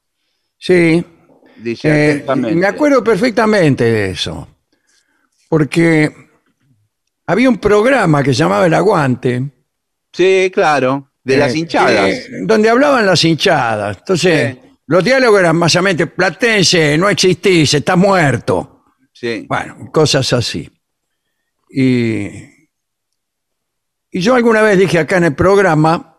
Sí, 0.57 1.03
Dice 1.57 2.15
Eh, 2.21 2.25
me 2.55 2.65
acuerdo 2.65 3.03
perfectamente 3.03 3.83
de 3.83 4.11
eso, 4.11 4.47
porque 5.49 6.09
había 7.27 7.49
un 7.49 7.57
programa 7.57 8.23
que 8.23 8.33
se 8.33 8.39
llamaba 8.39 8.65
El 8.65 8.73
Aguante, 8.73 9.43
Sí, 10.11 10.49
claro, 10.53 11.11
de 11.23 11.37
las 11.37 11.53
eh, 11.53 11.57
hinchadas. 11.59 12.09
eh, 12.09 12.27
donde 12.43 12.69
hablaban 12.69 13.05
las 13.05 13.23
hinchadas. 13.23 13.97
Entonces. 13.99 14.57
Los 14.89 15.03
diálogos 15.03 15.39
eran 15.39 15.59
básicamente, 15.59 16.07
Platense, 16.07 16.97
no 16.97 17.09
existís, 17.09 17.75
estás 17.75 17.95
muerto. 17.95 18.85
Sí. 19.13 19.45
Bueno, 19.47 19.91
cosas 19.91 20.33
así. 20.33 20.67
Y, 21.69 22.27
y 24.09 24.19
yo 24.19 24.33
alguna 24.33 24.63
vez 24.63 24.79
dije 24.79 24.97
acá 24.97 25.17
en 25.17 25.25
el 25.25 25.35
programa 25.35 26.17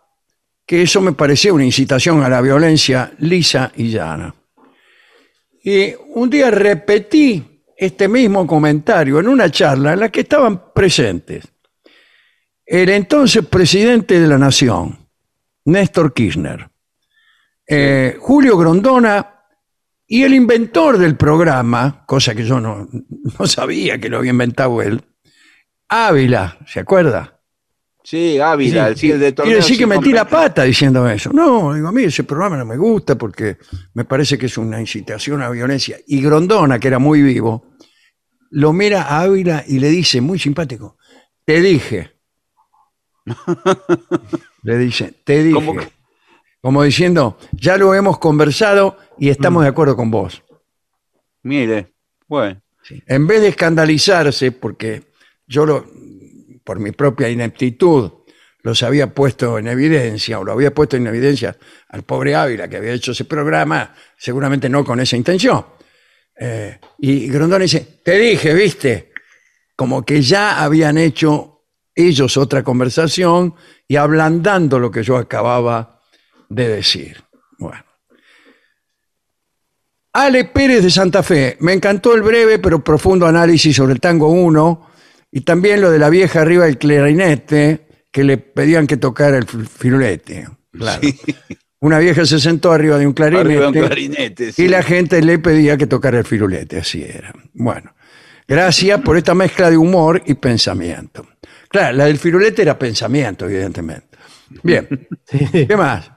que 0.65 0.83
eso 0.83 1.01
me 1.01 1.15
parecía 1.15 1.53
una 1.53 1.65
incitación 1.65 2.23
a 2.23 2.29
la 2.29 2.41
violencia 2.41 3.13
lisa 3.19 3.73
y 3.75 3.91
llana. 3.91 4.33
Y 5.65 5.93
un 6.15 6.31
día 6.31 6.53
repetí 6.53 7.65
este 7.77 8.07
mismo 8.07 8.47
comentario 8.47 9.19
en 9.19 9.27
una 9.27 9.51
charla 9.51 9.95
en 9.95 10.01
la 10.01 10.11
que 10.11 10.21
estaban 10.21 10.73
presentes 10.73 11.45
el 12.65 12.89
entonces 12.91 13.45
presidente 13.45 14.21
de 14.21 14.29
la 14.29 14.39
Nación, 14.39 14.97
Néstor 15.65 16.15
Kirchner, 16.15 16.70
eh, 17.73 18.17
Julio 18.19 18.59
Grondona 18.59 19.45
y 20.05 20.25
el 20.25 20.35
inventor 20.35 20.99
del 20.99 21.17
programa, 21.17 22.05
cosa 22.05 22.35
que 22.35 22.45
yo 22.45 22.61
no, 22.61 22.89
no 23.39 23.47
sabía 23.47 23.99
que 24.01 24.09
lo 24.09 24.19
había 24.19 24.33
inventado 24.33 24.83
él, 24.83 25.01
Ávila, 25.89 26.59
¿se 26.67 26.81
acuerda? 26.81 27.41
Sí, 28.03 28.41
Ávila, 28.41 28.97
sí, 28.97 29.13
el 29.13 29.21
de 29.21 29.35
Quiere 29.35 29.57
decir 29.57 29.79
que 29.79 29.87
metí 29.87 30.13
la 30.13 30.27
pata 30.27 30.65
diciendo 30.65 31.09
eso. 31.09 31.33
No, 31.33 31.73
digo, 31.75 31.87
a 31.87 31.93
mí 31.93 32.03
ese 32.03 32.25
programa 32.25 32.57
no 32.57 32.67
me 32.67 32.77
gusta 32.77 33.17
porque 33.17 33.59
me 33.95 34.05
parece 34.05 34.37
que 34.37 34.47
es 34.47 34.59
una 34.59 34.81
incitación 34.81 35.41
a 35.43 35.51
violencia. 35.51 35.97
Y 36.09 36.21
Grondona, 36.21 36.81
que 36.81 36.89
era 36.89 36.99
muy 36.99 37.23
vivo, 37.23 37.69
lo 38.51 38.73
mira 38.73 39.03
a 39.03 39.21
Ávila 39.21 39.65
y 39.67 39.79
le 39.79 39.91
dice, 39.91 40.21
muy 40.21 40.41
simpático, 40.41 40.97
te 41.45 41.61
dije. 41.61 42.11
le 44.63 44.79
dice, 44.79 45.15
te 45.23 45.45
dije. 45.45 45.55
¿Cómo 45.55 45.77
que? 45.77 46.00
Como 46.63 46.83
diciendo, 46.83 47.39
ya 47.53 47.77
lo 47.77 47.95
hemos 47.95 48.19
conversado 48.19 48.99
y 49.19 49.29
Mm. 49.29 49.31
estamos 49.31 49.63
de 49.63 49.69
acuerdo 49.71 49.97
con 49.97 50.11
vos. 50.11 50.43
Mire, 51.43 51.95
bueno. 52.29 52.61
En 53.07 53.27
vez 53.27 53.41
de 53.41 53.49
escandalizarse, 53.49 54.53
porque 54.53 55.03
yo 55.47 55.65
lo, 55.65 55.87
por 56.65 56.81
mi 56.81 56.93
propia 56.93 57.29
ineptitud 57.29 58.11
los 58.63 58.83
había 58.83 59.15
puesto 59.15 59.59
en 59.59 59.69
evidencia, 59.69 60.39
o 60.39 60.45
lo 60.45 60.53
había 60.53 60.75
puesto 60.75 60.97
en 60.97 61.07
evidencia 61.07 61.57
al 61.89 62.03
pobre 62.03 62.35
Ávila 62.35 62.69
que 62.69 62.77
había 62.77 62.93
hecho 62.93 63.13
ese 63.13 63.25
programa, 63.25 63.95
seguramente 64.19 64.69
no 64.69 64.85
con 64.85 65.01
esa 65.01 65.17
intención. 65.17 65.65
Eh, 66.39 66.79
y 66.99 67.29
Grondona 67.29 67.63
dice, 67.63 68.01
te 68.05 68.19
dije, 68.19 68.53
viste, 68.53 69.13
como 69.77 70.05
que 70.05 70.21
ya 70.21 70.63
habían 70.63 70.99
hecho 70.99 71.65
ellos 71.95 72.37
otra 72.37 72.63
conversación 72.63 73.55
y 73.89 73.97
ablandando 73.97 74.79
lo 74.79 74.91
que 74.91 75.03
yo 75.03 75.17
acababa 75.17 76.00
de 76.51 76.69
decir. 76.69 77.25
Bueno. 77.59 77.83
Ale 80.13 80.45
Pérez 80.45 80.83
de 80.83 80.91
Santa 80.91 81.23
Fe, 81.23 81.57
me 81.61 81.73
encantó 81.73 82.15
el 82.15 82.23
breve 82.23 82.59
pero 82.59 82.83
profundo 82.83 83.27
análisis 83.27 83.77
sobre 83.77 83.93
el 83.93 84.01
tango 84.01 84.29
1 84.31 84.87
y 85.31 85.43
también 85.43 85.81
lo 85.81 85.91
de 85.91 86.01
la 86.01 86.11
vieja 86.11 86.41
arriba 86.41 86.65
del 86.67 86.79
clarinete 86.79 87.87
que 88.11 88.25
le 88.25 88.37
pedían 88.39 88.89
que 88.89 88.97
tocara 88.97 89.37
el 89.39 89.47
fi- 89.47 89.65
firulete. 89.65 90.49
Claro. 90.73 91.01
Una 91.81 91.99
vieja 92.01 92.27
se 92.27 92.41
sentó 92.41 92.73
arriba 92.73 92.99
de 92.99 93.07
un 93.07 93.13
clarinete, 93.13 93.49
Arriba 93.49 93.69
un 93.69 93.73
clarinete. 93.73 94.53
sí. 94.53 94.65
y 94.65 94.69
la 94.69 94.83
gente 94.83 95.23
le 95.23 95.39
pedía 95.39 95.77
que 95.77 95.87
tocara 95.87 96.19
el 96.19 96.25
firulete, 96.25 96.79
así 96.79 97.03
era. 97.05 97.33
Bueno, 97.55 97.95
gracias 98.49 99.01
por 99.03 99.17
esta 99.17 99.35
mezcla 99.35 99.71
de 99.71 99.77
humor 99.77 100.21
y 100.27 100.35
pensamiento. 100.35 101.25
Claro, 101.69 101.97
la 101.97 102.07
del 102.07 102.19
firulete 102.19 102.63
era 102.63 102.77
pensamiento, 102.77 103.47
evidentemente. 103.47 104.19
Bien, 104.65 104.89
¿qué 105.53 105.77
más? 105.77 106.11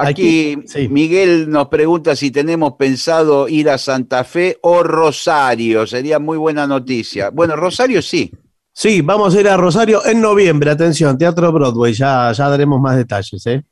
Aquí, 0.00 0.52
Aquí, 0.52 0.68
sí. 0.68 0.88
Miguel 0.88 1.50
nos 1.50 1.66
pregunta 1.66 2.14
si 2.14 2.30
tenemos 2.30 2.74
pensado 2.74 3.48
ir 3.48 3.68
a 3.68 3.78
Santa 3.78 4.22
Fe 4.22 4.56
o 4.62 4.84
Rosario. 4.84 5.88
Sería 5.88 6.20
muy 6.20 6.38
buena 6.38 6.68
noticia. 6.68 7.30
Bueno, 7.30 7.56
Rosario 7.56 8.00
sí. 8.00 8.30
Sí, 8.72 9.00
vamos 9.00 9.34
a 9.34 9.40
ir 9.40 9.48
a 9.48 9.56
Rosario 9.56 10.06
en 10.06 10.20
noviembre. 10.20 10.70
Atención, 10.70 11.18
Teatro 11.18 11.50
Broadway. 11.50 11.94
Ya, 11.94 12.30
ya 12.30 12.48
daremos 12.48 12.80
más 12.80 12.96
detalles. 12.96 13.44
¿eh? 13.46 13.64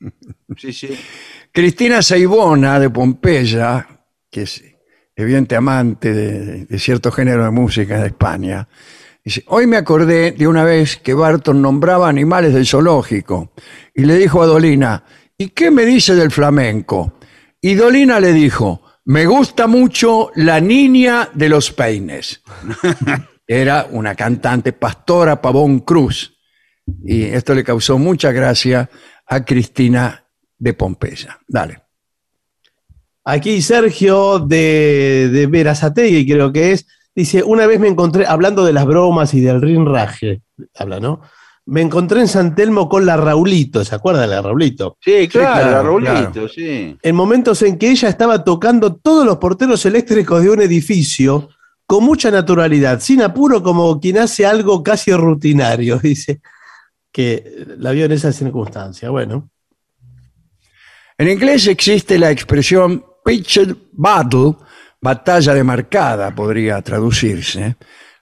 Sí, 0.56 0.72
sí. 0.72 0.88
Cristina 1.52 2.02
Saibona 2.02 2.80
de 2.80 2.90
Pompeya, 2.90 3.86
que 4.28 4.42
es 4.42 4.64
evidente 5.14 5.54
amante 5.54 6.12
de, 6.12 6.64
de 6.64 6.78
cierto 6.80 7.12
género 7.12 7.44
de 7.44 7.50
música 7.52 8.00
de 8.00 8.08
España, 8.08 8.66
dice, 9.24 9.44
hoy 9.46 9.68
me 9.68 9.76
acordé 9.76 10.32
de 10.32 10.48
una 10.48 10.64
vez 10.64 10.96
que 10.96 11.14
Barton 11.14 11.62
nombraba 11.62 12.08
animales 12.08 12.52
del 12.52 12.66
zoológico 12.66 13.52
y 13.94 14.04
le 14.04 14.16
dijo 14.16 14.42
a 14.42 14.46
Dolina, 14.46 15.04
¿y 15.40 15.48
qué 15.48 15.70
me 15.70 15.86
dice 15.86 16.14
del 16.14 16.30
flamenco? 16.30 17.14
Y 17.62 17.74
Dolina 17.74 18.20
le 18.20 18.34
dijo, 18.34 18.82
me 19.06 19.24
gusta 19.24 19.66
mucho 19.66 20.30
la 20.34 20.60
niña 20.60 21.30
de 21.32 21.48
los 21.48 21.72
peines. 21.72 22.42
Era 23.46 23.86
una 23.90 24.14
cantante, 24.14 24.74
Pastora 24.74 25.40
Pavón 25.40 25.80
Cruz. 25.80 26.36
Y 27.02 27.24
esto 27.24 27.54
le 27.54 27.64
causó 27.64 27.96
mucha 27.96 28.32
gracia 28.32 28.90
a 29.26 29.42
Cristina 29.42 30.26
de 30.58 30.74
Pompeya. 30.74 31.38
Dale. 31.48 31.80
Aquí 33.24 33.62
Sergio 33.62 34.40
de, 34.40 35.30
de 35.32 35.46
Verazategui, 35.46 36.30
creo 36.30 36.52
que 36.52 36.72
es, 36.72 36.86
dice, 37.14 37.42
una 37.42 37.66
vez 37.66 37.80
me 37.80 37.88
encontré, 37.88 38.26
hablando 38.26 38.62
de 38.62 38.74
las 38.74 38.84
bromas 38.84 39.32
y 39.32 39.40
del 39.40 39.62
rinraje, 39.62 40.42
habla, 40.74 41.00
¿no? 41.00 41.22
Me 41.70 41.82
encontré 41.82 42.18
en 42.18 42.26
San 42.26 42.56
Telmo 42.56 42.88
con 42.88 43.06
la 43.06 43.16
Raulito, 43.16 43.84
¿se 43.84 43.94
acuerda 43.94 44.22
de 44.22 44.26
la 44.26 44.42
Raulito? 44.42 44.96
Sí, 45.00 45.28
claro, 45.28 45.60
claro, 45.60 45.82
Raulito, 45.84 46.32
claro. 46.32 46.48
sí. 46.48 46.98
En 47.00 47.14
momentos 47.14 47.62
en 47.62 47.78
que 47.78 47.92
ella 47.92 48.08
estaba 48.08 48.42
tocando 48.42 48.96
todos 48.96 49.24
los 49.24 49.36
porteros 49.36 49.86
eléctricos 49.86 50.42
de 50.42 50.50
un 50.50 50.60
edificio 50.60 51.48
con 51.86 52.02
mucha 52.02 52.28
naturalidad, 52.32 52.98
sin 52.98 53.22
apuro, 53.22 53.62
como 53.62 54.00
quien 54.00 54.18
hace 54.18 54.44
algo 54.44 54.82
casi 54.82 55.12
rutinario, 55.12 55.98
dice, 56.02 56.40
que 57.12 57.64
la 57.78 57.92
vio 57.92 58.06
en 58.06 58.12
esa 58.12 58.32
circunstancia. 58.32 59.10
Bueno, 59.10 59.48
En 61.18 61.28
inglés 61.28 61.68
existe 61.68 62.18
la 62.18 62.32
expresión 62.32 63.04
pitched 63.24 63.76
battle, 63.92 64.56
batalla 65.00 65.54
demarcada, 65.54 66.34
podría 66.34 66.82
traducirse. 66.82 67.76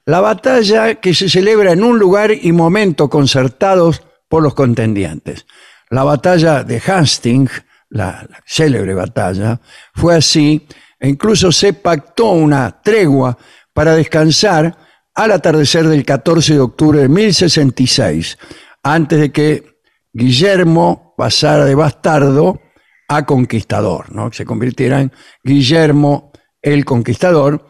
La 0.09 0.23
batalla 0.23 0.95
que 0.95 1.13
se 1.13 1.29
celebra 1.29 1.73
en 1.73 1.85
un 1.85 1.99
lugar 1.99 2.31
y 2.33 2.51
momento 2.51 3.11
concertados 3.11 4.01
por 4.27 4.43
los 4.43 4.55
contendientes. 4.55 5.45
La 5.91 6.03
batalla 6.03 6.65
de 6.65 6.81
Hastings, 6.81 7.51
la, 7.91 8.27
la 8.27 8.41
célebre 8.47 8.95
batalla, 8.95 9.61
fue 9.93 10.17
así 10.17 10.67
e 10.99 11.11
incluso 11.11 11.53
se 11.53 11.75
pactó 11.75 12.31
una 12.31 12.81
tregua 12.81 13.37
para 13.75 13.95
descansar 13.97 14.79
al 15.15 15.31
atardecer 15.31 15.87
del 15.87 16.07
14 16.07 16.55
de 16.55 16.61
octubre 16.61 17.01
de 17.01 17.09
1066, 17.11 18.39
antes 18.83 19.21
de 19.21 19.31
que 19.31 19.83
Guillermo 20.11 21.13
pasara 21.19 21.67
de 21.67 21.75
bastardo 21.75 22.63
a 23.09 23.27
conquistador, 23.27 24.11
¿no? 24.11 24.33
se 24.33 24.47
convirtiera 24.47 25.03
en 25.03 25.13
Guillermo 25.45 26.33
el 26.63 26.87
Conquistador, 26.87 27.67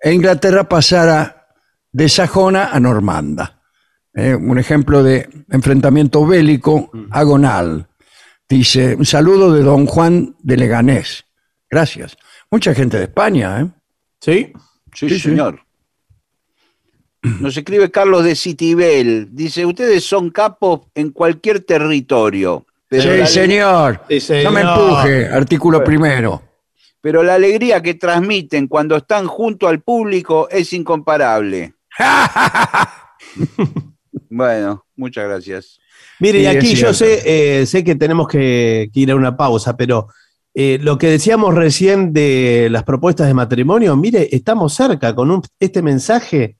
e 0.00 0.10
Inglaterra 0.10 0.66
pasara 0.66 1.41
de 1.92 2.08
sajona 2.08 2.66
a 2.72 2.80
normanda. 2.80 3.60
Eh, 4.14 4.34
un 4.34 4.58
ejemplo 4.58 5.02
de 5.02 5.28
enfrentamiento 5.50 6.26
bélico 6.26 6.90
agonal. 7.10 7.86
Dice, 8.48 8.94
un 8.96 9.06
saludo 9.06 9.52
de 9.52 9.62
don 9.62 9.86
Juan 9.86 10.36
de 10.42 10.56
Leganés. 10.56 11.24
Gracias. 11.70 12.16
Mucha 12.50 12.74
gente 12.74 12.98
de 12.98 13.04
España, 13.04 13.60
¿eh? 13.62 13.66
¿sí? 14.20 14.52
Sí, 14.94 15.08
Sí, 15.08 15.14
sí. 15.14 15.20
señor. 15.20 15.60
Nos 17.22 17.56
escribe 17.56 17.90
Carlos 17.90 18.24
de 18.24 18.34
Citibel. 18.34 19.28
Dice, 19.30 19.64
ustedes 19.64 20.04
son 20.04 20.30
capos 20.30 20.80
en 20.94 21.10
cualquier 21.12 21.60
territorio. 21.60 22.66
Pero, 22.88 23.26
sí, 23.26 23.32
señor. 23.32 24.02
Sí, 24.10 24.20
No 24.44 24.50
me 24.50 24.60
empuje, 24.62 25.28
artículo 25.28 25.82
primero. 25.84 26.42
pero 27.00 27.22
la 27.22 27.34
alegría 27.36 27.80
que 27.80 27.94
transmiten 27.94 28.66
cuando 28.68 28.96
están 28.96 29.26
junto 29.28 29.66
al 29.68 29.80
público 29.80 30.48
es 30.50 30.72
incomparable. 30.72 31.74
Bueno, 34.28 34.84
muchas 34.96 35.24
gracias. 35.24 35.78
Mire, 36.18 36.38
Sí, 36.38 36.44
y 36.44 36.46
aquí 36.46 36.74
yo 36.74 36.92
sé, 36.94 37.22
eh, 37.60 37.66
sé 37.66 37.84
que 37.84 37.94
tenemos 37.94 38.28
que, 38.28 38.90
que 38.92 39.00
ir 39.00 39.10
a 39.10 39.14
una 39.16 39.36
pausa, 39.36 39.76
pero 39.76 40.08
eh, 40.54 40.78
lo 40.80 40.98
que 40.98 41.08
decíamos 41.08 41.54
recién 41.54 42.12
de 42.12 42.68
las 42.70 42.84
propuestas 42.84 43.26
de 43.26 43.34
matrimonio, 43.34 43.96
mire, 43.96 44.28
estamos 44.34 44.74
cerca 44.74 45.14
con 45.14 45.30
un- 45.30 45.42
este 45.58 45.82
mensaje. 45.82 46.56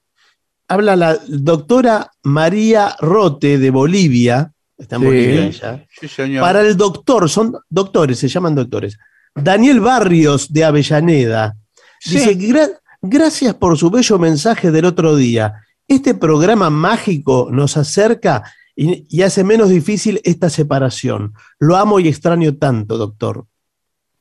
Habla 0.67 0.95
la 0.95 1.17
doctora 1.27 2.11
María 2.23 2.95
Rote 2.99 3.57
de 3.57 3.69
Bolivia, 3.69 4.51
está 4.77 4.95
en 4.95 5.01
Sí. 5.01 5.07
Bolivia 5.07 5.45
ella, 5.45 5.85
Sí, 5.99 6.07
señor. 6.07 6.41
para 6.41 6.61
el 6.61 6.75
doctor, 6.77 7.29
son 7.29 7.55
doctores, 7.69 8.17
se 8.19 8.27
llaman 8.27 8.55
doctores. 8.55 8.97
Daniel 9.35 9.79
Barrios 9.79 10.51
de 10.51 10.63
Avellaneda. 10.63 11.55
Sí. 11.99 12.17
Dice, 12.19 12.37
"Gra- 12.37 12.79
gracias 13.03 13.53
por 13.55 13.77
su 13.77 13.89
bello 13.91 14.17
mensaje 14.17 14.71
del 14.71 14.85
otro 14.85 15.15
día. 15.15 15.53
Este 15.87 16.13
programa 16.15 16.69
mágico 16.69 17.49
nos 17.51 17.77
acerca 17.77 18.43
y, 18.75 19.05
y 19.09 19.21
hace 19.21 19.43
menos 19.43 19.69
difícil 19.69 20.19
esta 20.23 20.49
separación. 20.49 21.33
Lo 21.59 21.75
amo 21.75 21.99
y 21.99 22.07
extraño 22.07 22.55
tanto, 22.55 22.97
doctor. 22.97 23.45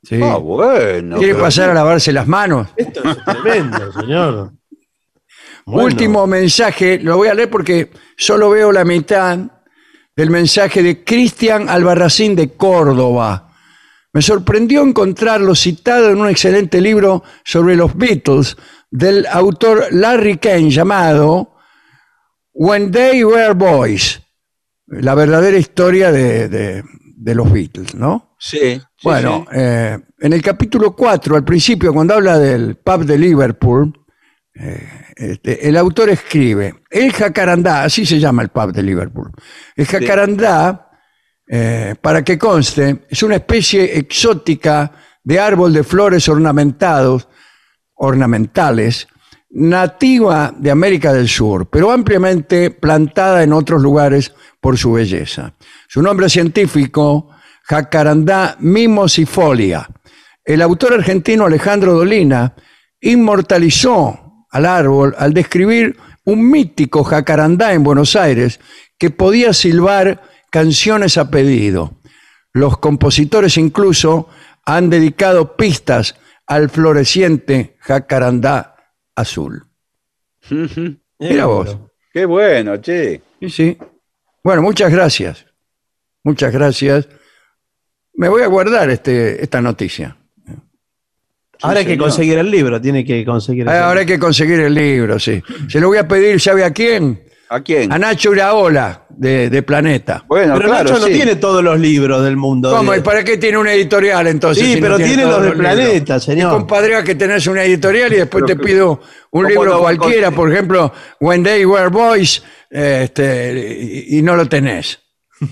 Sí. 0.02 0.20
Ah, 0.22 0.36
bueno. 0.36 1.16
¿Quiere 1.18 1.34
pero- 1.34 1.44
pasar 1.44 1.70
a 1.70 1.74
lavarse 1.74 2.12
las 2.12 2.26
manos? 2.26 2.68
Esto 2.76 3.00
es 3.08 3.16
tremendo, 3.24 3.92
señor. 4.00 4.52
Bueno, 5.64 5.84
Último 5.84 6.26
mensaje, 6.26 6.98
lo 7.00 7.16
voy 7.16 7.28
a 7.28 7.34
leer 7.34 7.48
porque 7.48 7.90
solo 8.16 8.50
veo 8.50 8.72
la 8.72 8.84
mitad 8.84 9.38
del 10.16 10.28
mensaje 10.30 10.82
de 10.82 11.04
Cristian 11.04 11.68
Albarracín 11.68 12.34
de 12.34 12.50
Córdoba. 12.54 13.51
Me 14.12 14.20
sorprendió 14.22 14.82
encontrarlo 14.82 15.54
citado 15.54 16.10
en 16.10 16.18
un 16.20 16.28
excelente 16.28 16.80
libro 16.80 17.22
sobre 17.44 17.76
los 17.76 17.96
Beatles 17.96 18.56
del 18.90 19.26
autor 19.26 19.86
Larry 19.90 20.36
Kane 20.38 20.70
llamado 20.70 21.54
When 22.52 22.90
They 22.90 23.24
Were 23.24 23.54
Boys, 23.54 24.20
la 24.86 25.14
verdadera 25.14 25.56
historia 25.56 26.12
de, 26.12 26.48
de- 26.48 26.82
de 27.24 27.34
los 27.36 27.50
Beatles, 27.52 27.94
¿no? 27.94 28.34
Sí. 28.38 28.58
sí, 28.74 28.80
Bueno, 29.04 29.46
sí. 29.48 29.56
eh, 29.56 29.98
en 30.18 30.32
el 30.32 30.42
capítulo 30.42 30.94
4, 30.96 31.36
al 31.36 31.44
principio, 31.44 31.92
cuando 31.94 32.14
habla 32.14 32.36
del 32.38 32.76
pub 32.76 33.04
de 33.04 33.18
Liverpool, 33.18 33.92
Eh, 34.54 34.86
este, 35.16 35.66
el 35.66 35.78
autor 35.78 36.10
escribe, 36.10 36.74
el 36.90 37.10
jacarandá, 37.10 37.84
así 37.84 38.04
se 38.04 38.20
llama 38.20 38.42
el 38.42 38.50
pub 38.50 38.70
de 38.70 38.82
Liverpool. 38.82 39.30
El 39.76 39.86
jacarandá, 39.86 40.90
eh, 41.54 41.96
para 42.00 42.24
que 42.24 42.38
conste, 42.38 43.04
es 43.10 43.22
una 43.22 43.36
especie 43.36 43.98
exótica 43.98 44.90
de 45.22 45.38
árbol 45.38 45.74
de 45.74 45.84
flores 45.84 46.26
ornamentados, 46.26 47.28
ornamentales, 47.94 49.06
nativa 49.50 50.54
de 50.56 50.70
América 50.70 51.12
del 51.12 51.28
Sur, 51.28 51.68
pero 51.68 51.90
ampliamente 51.92 52.70
plantada 52.70 53.42
en 53.42 53.52
otros 53.52 53.82
lugares 53.82 54.32
por 54.62 54.78
su 54.78 54.92
belleza. 54.92 55.52
Su 55.86 56.00
nombre 56.00 56.30
científico, 56.30 57.28
Jacarandá 57.64 58.56
mimosifolia. 58.60 59.86
El 60.42 60.62
autor 60.62 60.94
argentino 60.94 61.44
Alejandro 61.44 61.92
Dolina 61.92 62.54
inmortalizó 62.98 64.46
al 64.50 64.64
árbol 64.64 65.14
al 65.18 65.34
describir 65.34 65.98
un 66.24 66.48
mítico 66.48 67.04
jacarandá 67.04 67.74
en 67.74 67.84
Buenos 67.84 68.16
Aires 68.16 68.58
que 68.96 69.10
podía 69.10 69.52
silbar 69.52 70.31
canciones 70.52 71.16
a 71.16 71.30
pedido. 71.30 71.94
Los 72.52 72.76
compositores 72.78 73.56
incluso 73.56 74.28
han 74.66 74.90
dedicado 74.90 75.56
pistas 75.56 76.14
al 76.46 76.68
floreciente 76.68 77.76
jacarandá 77.80 78.76
azul. 79.16 79.64
Mira 81.18 81.46
vos. 81.46 81.78
Qué 82.12 82.26
bueno, 82.26 82.76
che. 82.76 83.22
Sí, 83.40 83.48
sí. 83.50 83.78
Bueno, 84.44 84.60
muchas 84.60 84.92
gracias. 84.92 85.46
Muchas 86.22 86.52
gracias. 86.52 87.08
Me 88.14 88.28
voy 88.28 88.42
a 88.42 88.46
guardar 88.48 88.90
este, 88.90 89.42
esta 89.42 89.62
noticia. 89.62 90.18
Ahora 91.62 91.78
hay 91.78 91.84
que 91.86 91.92
señor. 91.92 92.06
conseguir 92.08 92.38
el 92.38 92.50
libro, 92.50 92.80
tiene 92.80 93.04
que 93.04 93.24
conseguir 93.24 93.62
el 93.62 93.68
Ah, 93.68 93.86
Ahora 93.88 94.00
hay 94.00 94.06
que 94.06 94.18
conseguir 94.18 94.60
el 94.60 94.74
libro, 94.74 95.18
sí. 95.18 95.42
Se 95.68 95.80
lo 95.80 95.88
voy 95.88 95.98
a 95.98 96.06
pedir, 96.06 96.40
¿sabe 96.40 96.64
a 96.64 96.72
quién? 96.72 97.22
¿A 97.48 97.60
quién? 97.60 97.90
A 97.92 97.98
Nacho 97.98 98.30
Uraola, 98.30 99.01
de, 99.22 99.48
de 99.50 99.62
Planeta. 99.62 100.24
Bueno, 100.26 100.54
Pero 100.56 100.68
claro, 100.68 100.84
Nacho 100.90 100.98
no 101.00 101.06
sí. 101.06 101.12
tiene 101.12 101.36
todos 101.36 101.62
los 101.62 101.78
libros 101.78 102.24
del 102.24 102.36
mundo. 102.36 102.74
¿Cómo? 102.76 102.90
de- 102.92 102.98
¿Y 102.98 103.00
para 103.02 103.22
qué 103.22 103.38
tiene 103.38 103.56
una 103.56 103.72
editorial 103.72 104.26
entonces? 104.26 104.64
Sí, 104.64 104.74
si 104.74 104.80
no 104.80 104.86
pero 104.86 104.96
tiene 104.96 105.22
los 105.24 105.36
de 105.42 105.50
libros? 105.50 105.58
Planeta, 105.60 106.18
señor. 106.20 106.48
Y 106.52 106.54
compadre, 106.56 107.04
que 107.04 107.14
tenés 107.14 107.46
una 107.46 107.62
editorial 107.62 108.12
y 108.12 108.16
después 108.16 108.44
te 108.44 108.56
pido 108.56 109.00
un 109.30 109.42
¿cómo 109.44 109.48
libro 109.48 109.78
cualquiera, 109.78 110.30
por 110.32 110.52
ejemplo, 110.52 110.92
When 111.20 111.44
They 111.44 111.64
Were 111.64 111.88
Boys, 111.88 112.42
este, 112.68 114.06
y, 114.10 114.18
y 114.18 114.22
no 114.22 114.34
lo 114.36 114.48
tenés. 114.48 114.98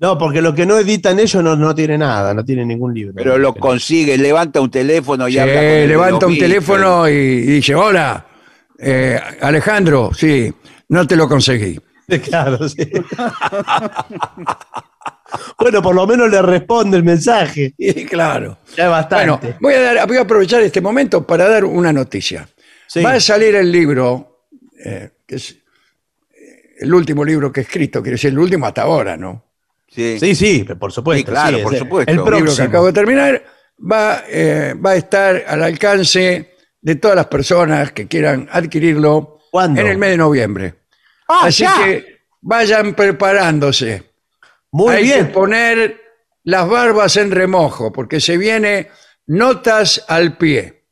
No, 0.00 0.16
porque 0.16 0.40
lo 0.40 0.54
que 0.54 0.64
no 0.64 0.78
editan 0.78 1.18
ellos 1.18 1.42
no, 1.42 1.56
no 1.56 1.74
tiene 1.74 1.98
nada, 1.98 2.32
no 2.32 2.44
tiene 2.44 2.64
ningún 2.64 2.94
libro. 2.94 3.14
Pero 3.16 3.36
lo 3.36 3.52
consigue, 3.52 4.16
levanta 4.16 4.60
un 4.60 4.70
teléfono 4.70 5.26
y 5.28 5.32
Sí, 5.32 5.38
habla 5.40 5.54
con 5.54 5.62
el 5.64 5.88
levanta 5.88 6.26
un 6.26 6.38
teléfono 6.38 7.08
y, 7.08 7.12
y 7.12 7.40
dice, 7.56 7.74
hola, 7.74 8.24
eh, 8.78 9.18
Alejandro, 9.40 10.12
sí, 10.14 10.52
no 10.90 11.04
te 11.04 11.16
lo 11.16 11.28
conseguí. 11.28 11.80
Claro, 12.24 12.66
sí. 12.68 12.90
bueno, 15.58 15.82
por 15.82 15.94
lo 15.94 16.06
menos 16.06 16.30
le 16.30 16.40
responde 16.40 16.96
el 16.96 17.04
mensaje. 17.04 17.74
Y 17.76 18.04
claro. 18.06 18.58
Ya 18.76 18.84
es 18.84 18.90
bastante. 18.90 19.26
Bueno, 19.26 19.58
voy 19.60 19.74
a, 19.74 19.80
dar, 19.80 20.08
voy 20.08 20.16
a 20.16 20.22
aprovechar 20.22 20.62
este 20.62 20.80
momento 20.80 21.26
para 21.26 21.48
dar 21.48 21.64
una 21.64 21.92
noticia. 21.92 22.48
Sí. 22.86 23.02
Va 23.02 23.12
a 23.12 23.20
salir 23.20 23.54
el 23.54 23.70
libro, 23.70 24.46
eh, 24.82 25.10
que 25.26 25.34
es 25.36 25.50
eh, 25.50 26.76
el 26.80 26.94
último 26.94 27.24
libro 27.24 27.52
que 27.52 27.60
he 27.60 27.64
escrito, 27.64 28.00
quiere 28.00 28.14
decir 28.14 28.30
el 28.30 28.38
último 28.38 28.66
hasta 28.66 28.82
ahora, 28.82 29.16
¿no? 29.16 29.44
Sí. 29.88 30.18
Sí, 30.18 30.34
sí, 30.34 30.64
por 30.78 30.92
supuesto. 30.92 31.26
Sí, 31.26 31.30
claro, 31.30 31.58
sí, 31.58 31.62
por 31.62 31.72
es 31.74 31.78
supuesto. 31.80 32.10
El 32.10 32.18
El 32.18 32.24
libro 32.24 32.36
que 32.38 32.42
próximo. 32.44 32.68
acabo 32.68 32.86
de 32.86 32.92
terminar 32.92 33.42
va, 33.92 34.24
eh, 34.28 34.74
va 34.74 34.90
a 34.92 34.96
estar 34.96 35.44
al 35.46 35.62
alcance 35.62 36.54
de 36.80 36.94
todas 36.96 37.16
las 37.16 37.26
personas 37.26 37.92
que 37.92 38.06
quieran 38.06 38.48
adquirirlo 38.50 39.40
¿Cuándo? 39.50 39.80
en 39.80 39.86
el 39.88 39.98
mes 39.98 40.10
de 40.10 40.16
noviembre. 40.16 40.74
Ah, 41.28 41.40
Así 41.44 41.62
ya. 41.62 41.74
que 41.84 42.18
vayan 42.40 42.94
preparándose. 42.94 44.02
Muy 44.72 44.94
Hay 44.94 45.04
bien. 45.04 45.26
que 45.26 45.32
poner 45.32 46.00
las 46.44 46.68
barbas 46.68 47.16
en 47.16 47.30
remojo, 47.30 47.92
porque 47.92 48.20
se 48.20 48.36
viene 48.38 48.88
notas 49.26 50.04
al 50.08 50.36
pie. 50.38 50.84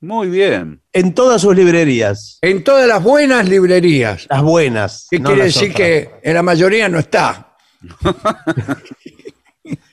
Muy 0.00 0.28
bien. 0.28 0.82
En 0.92 1.14
todas 1.14 1.42
sus 1.42 1.56
librerías. 1.56 2.38
En 2.42 2.62
todas 2.62 2.86
las 2.86 3.02
buenas 3.02 3.48
librerías. 3.48 4.26
Las 4.30 4.42
buenas. 4.42 5.06
¿Qué 5.10 5.18
no 5.18 5.30
quiere 5.30 5.44
las 5.44 5.54
decir 5.54 5.70
otras. 5.72 5.76
que 5.88 6.10
en 6.22 6.34
la 6.34 6.42
mayoría 6.42 6.88
no 6.88 6.98
está? 6.98 7.56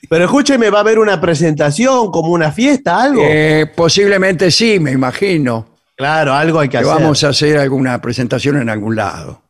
Pero 0.08 0.24
escúcheme, 0.26 0.70
¿va 0.70 0.78
a 0.78 0.82
haber 0.82 0.98
una 0.98 1.20
presentación, 1.20 2.10
como 2.12 2.28
una 2.32 2.52
fiesta, 2.52 3.02
algo? 3.02 3.22
Eh, 3.24 3.66
posiblemente 3.74 4.50
sí, 4.50 4.78
me 4.78 4.92
imagino. 4.92 5.73
Claro, 5.96 6.32
algo 6.34 6.60
hay 6.60 6.68
que 6.68 6.78
Que 6.78 6.84
hacer. 6.84 6.94
vamos 6.94 7.24
a 7.24 7.28
hacer 7.28 7.58
alguna 7.58 8.00
presentación 8.00 8.60
en 8.60 8.68
algún 8.68 8.96
lado. 8.96 9.42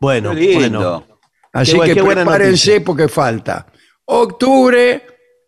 Bueno, 0.00 0.30
Qué 0.34 0.40
lindo. 0.40 0.78
bueno. 0.78 1.18
Así 1.52 1.78
Qué 1.80 1.94
que 1.94 2.02
buena 2.02 2.22
prepárense 2.22 2.70
noticia. 2.72 2.84
porque 2.84 3.08
falta 3.08 3.66
octubre 4.04 5.02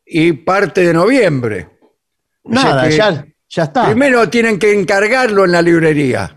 y 0.04 0.32
parte 0.32 0.82
de 0.84 0.92
noviembre. 0.92 1.68
O 2.42 2.52
sea 2.52 2.64
Nada, 2.64 2.88
que 2.88 2.96
ya, 2.96 3.26
ya 3.48 3.62
está. 3.64 3.86
Primero 3.86 4.28
tienen 4.28 4.58
que 4.58 4.72
encargarlo 4.72 5.44
en 5.44 5.52
la 5.52 5.62
librería. 5.62 6.36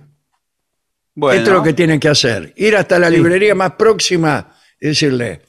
Bueno, 1.16 1.38
Esto 1.40 1.52
es 1.52 1.58
lo 1.58 1.64
que 1.64 1.74
tienen 1.74 2.00
que 2.00 2.10
hacer. 2.10 2.54
Ir 2.58 2.76
hasta 2.76 2.98
la 3.00 3.10
Sí. 3.10 3.16
librería 3.18 3.56
más 3.56 3.72
próxima 3.74 4.52
y 4.80 4.88
decirle, 4.88 5.42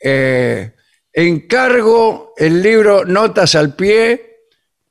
eh, 0.00 0.74
encargo 1.12 2.32
el 2.36 2.62
libro 2.62 3.04
Notas 3.04 3.54
al 3.54 3.74
pie 3.74 4.27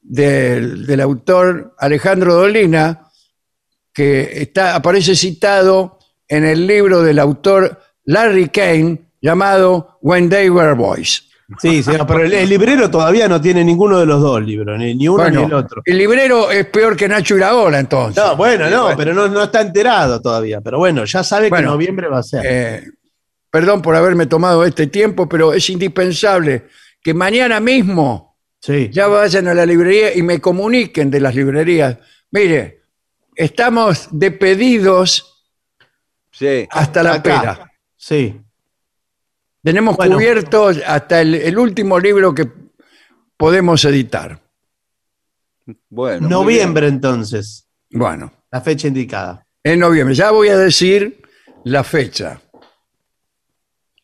del, 0.07 0.85
del 0.85 1.01
autor 1.01 1.75
Alejandro 1.77 2.35
Dolina, 2.35 3.09
que 3.93 4.41
está, 4.41 4.75
aparece 4.75 5.15
citado 5.15 5.99
en 6.27 6.45
el 6.45 6.65
libro 6.65 7.01
del 7.01 7.19
autor 7.19 7.79
Larry 8.05 8.49
Kane 8.49 9.11
llamado 9.21 9.97
When 10.01 10.29
They 10.29 10.49
Were 10.49 10.73
Boys. 10.73 11.23
Sí, 11.59 11.81
sí, 11.81 11.91
pero 12.05 12.23
el, 12.23 12.33
el 12.33 12.49
librero 12.49 12.91
todavía 12.91 13.29
no 13.29 13.39
tiene 13.39 13.63
ninguno 13.63 13.99
de 13.99 14.05
los 14.05 14.21
dos 14.21 14.43
libros, 14.43 14.77
ni, 14.77 14.93
ni 14.95 15.07
uno 15.07 15.29
ni 15.29 15.43
el 15.43 15.53
otro. 15.53 15.81
el 15.85 15.97
librero 15.97 16.51
es 16.51 16.65
peor 16.65 16.97
que 16.97 17.07
Nacho 17.07 17.37
Iraola 17.37 17.79
entonces. 17.79 18.21
No, 18.21 18.35
bueno, 18.35 18.69
no, 18.69 18.89
pero 18.97 19.13
no, 19.13 19.29
no 19.29 19.43
está 19.43 19.61
enterado 19.61 20.21
todavía. 20.21 20.59
Pero 20.59 20.77
bueno, 20.77 21.05
ya 21.05 21.23
sabe 21.23 21.49
Bueno, 21.49 21.69
que 21.69 21.71
noviembre 21.71 22.09
va 22.09 22.19
a 22.19 22.23
ser. 22.23 22.41
Eh, 22.45 22.83
perdón 23.49 23.81
por 23.81 23.95
haberme 23.95 24.25
tomado 24.25 24.65
este 24.65 24.87
tiempo, 24.87 25.29
pero 25.29 25.53
es 25.53 25.69
indispensable 25.69 26.65
que 27.01 27.13
mañana 27.13 27.61
mismo 27.61 28.26
sí. 28.67 28.89
ya 28.91 29.07
vayan 29.07 29.47
a 29.47 29.53
la 29.53 29.65
librería 29.65 30.15
y 30.15 30.21
me 30.21 30.39
comuniquen 30.41 31.09
de 31.09 31.19
las 31.21 31.33
librerías. 31.33 31.97
Mire, 32.31 32.83
estamos 33.35 34.09
de 34.11 34.31
pedidos 34.31 35.33
Sí. 36.31 36.67
hasta 36.69 37.01
la 37.01 37.13
Acá. 37.13 37.23
pera. 37.23 37.71
Sí. 37.95 38.39
Tenemos 39.63 39.95
Bueno. 39.97 40.15
cubiertos 40.17 40.77
hasta 40.85 41.21
el, 41.21 41.33
el 41.35 41.57
último 41.57 41.99
libro 41.99 42.33
que 42.35 42.47
podemos 43.35 43.83
editar. 43.85 44.39
Bueno. 45.89 46.29
Noviembre 46.29 46.87
entonces, 46.87 47.67
Bueno, 47.89 48.31
la 48.51 48.61
fecha 48.61 48.87
indicada. 48.87 49.45
en 49.63 49.79
noviembre. 49.79 50.13
Ya 50.15 50.31
voy 50.31 50.49
a 50.49 50.57
decir 50.57 51.21
la 51.63 51.83
fecha. 51.83 52.39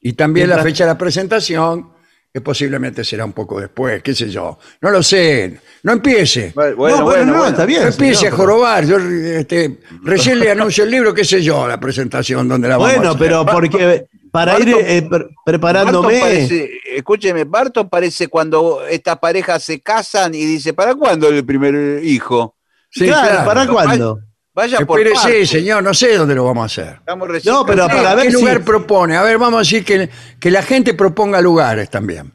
Y 0.01 0.13
también 0.13 0.49
la 0.49 0.61
fecha 0.61 0.83
de 0.85 0.89
la 0.91 0.97
presentación, 0.97 1.92
que 2.33 2.41
posiblemente 2.41 3.03
será 3.03 3.25
un 3.25 3.33
poco 3.33 3.59
después, 3.61 4.01
qué 4.01 4.15
sé 4.15 4.27
yo. 4.27 4.57
No 4.81 4.89
lo 4.89 5.03
sé. 5.03 5.59
No 5.83 5.91
empiece. 5.91 6.51
Bueno, 6.55 6.71
no, 6.71 6.77
bueno, 6.77 7.03
bueno, 7.03 7.25
no, 7.25 7.33
bueno. 7.33 7.47
está 7.49 7.65
bien. 7.67 7.83
No 7.83 7.89
empiece 7.89 8.15
señor, 8.21 8.33
a 8.33 8.37
jorobar. 8.37 8.85
Yo 8.87 8.97
este, 8.97 9.77
recién 10.01 10.39
le 10.39 10.49
anuncio 10.49 10.83
el 10.83 10.89
libro, 10.89 11.13
qué 11.13 11.23
sé 11.23 11.43
yo, 11.43 11.67
la 11.67 11.79
presentación 11.79 12.47
donde 12.49 12.67
la 12.69 12.77
vamos 12.77 12.91
a 12.91 12.97
Bueno, 12.97 13.15
pero 13.19 13.45
porque 13.45 14.07
para 14.31 14.53
Barto- 14.53 14.67
ir 14.67 14.75
eh, 14.79 15.07
pre- 15.07 15.27
preparándome. 15.45 16.19
Parece, 16.19 16.71
escúcheme, 16.95 17.43
Barton 17.43 17.87
parece 17.87 18.27
cuando 18.29 18.83
estas 18.83 19.19
parejas 19.19 19.63
se 19.63 19.79
casan 19.81 20.33
y 20.33 20.43
dice, 20.43 20.73
¿para 20.73 20.95
cuándo 20.95 21.29
el 21.29 21.45
primer 21.45 22.03
hijo? 22.03 22.55
Sí, 22.89 23.05
claro, 23.05 23.29
claro. 23.29 23.45
¿para 23.45 23.67
cuándo? 23.67 24.19
Vaya 24.55 24.79
por 24.85 25.01
partes. 25.13 25.49
señor, 25.49 25.83
no 25.83 25.93
sé 25.93 26.15
dónde 26.15 26.35
lo 26.35 26.43
vamos 26.45 26.63
a 26.63 26.65
hacer. 26.65 26.95
Estamos 26.99 27.27
recién 27.27 27.53
No, 27.53 27.65
pero 27.65 27.87
para 27.87 28.13
ver 28.15 28.25
¿Qué 28.25 28.31
si- 28.31 28.37
lugar 28.39 28.63
propone? 28.63 29.15
A 29.17 29.23
ver, 29.23 29.37
vamos 29.39 29.57
a 29.57 29.59
decir 29.61 29.83
que, 29.83 30.09
que 30.39 30.51
la 30.51 30.61
gente 30.61 30.93
proponga 30.93 31.41
lugares 31.41 31.89
también. 31.89 32.31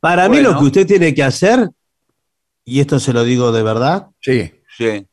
Para 0.00 0.28
mí 0.28 0.36
Bueno. 0.36 0.52
lo 0.52 0.58
que 0.58 0.64
usted 0.66 0.86
tiene 0.86 1.14
que 1.14 1.22
hacer, 1.22 1.68
y 2.64 2.80
esto 2.80 3.00
se 3.00 3.12
lo 3.14 3.24
digo 3.24 3.50
de 3.50 3.62
verdad, 3.62 4.08
Sí. 4.20 4.52
Sí. 4.76 5.06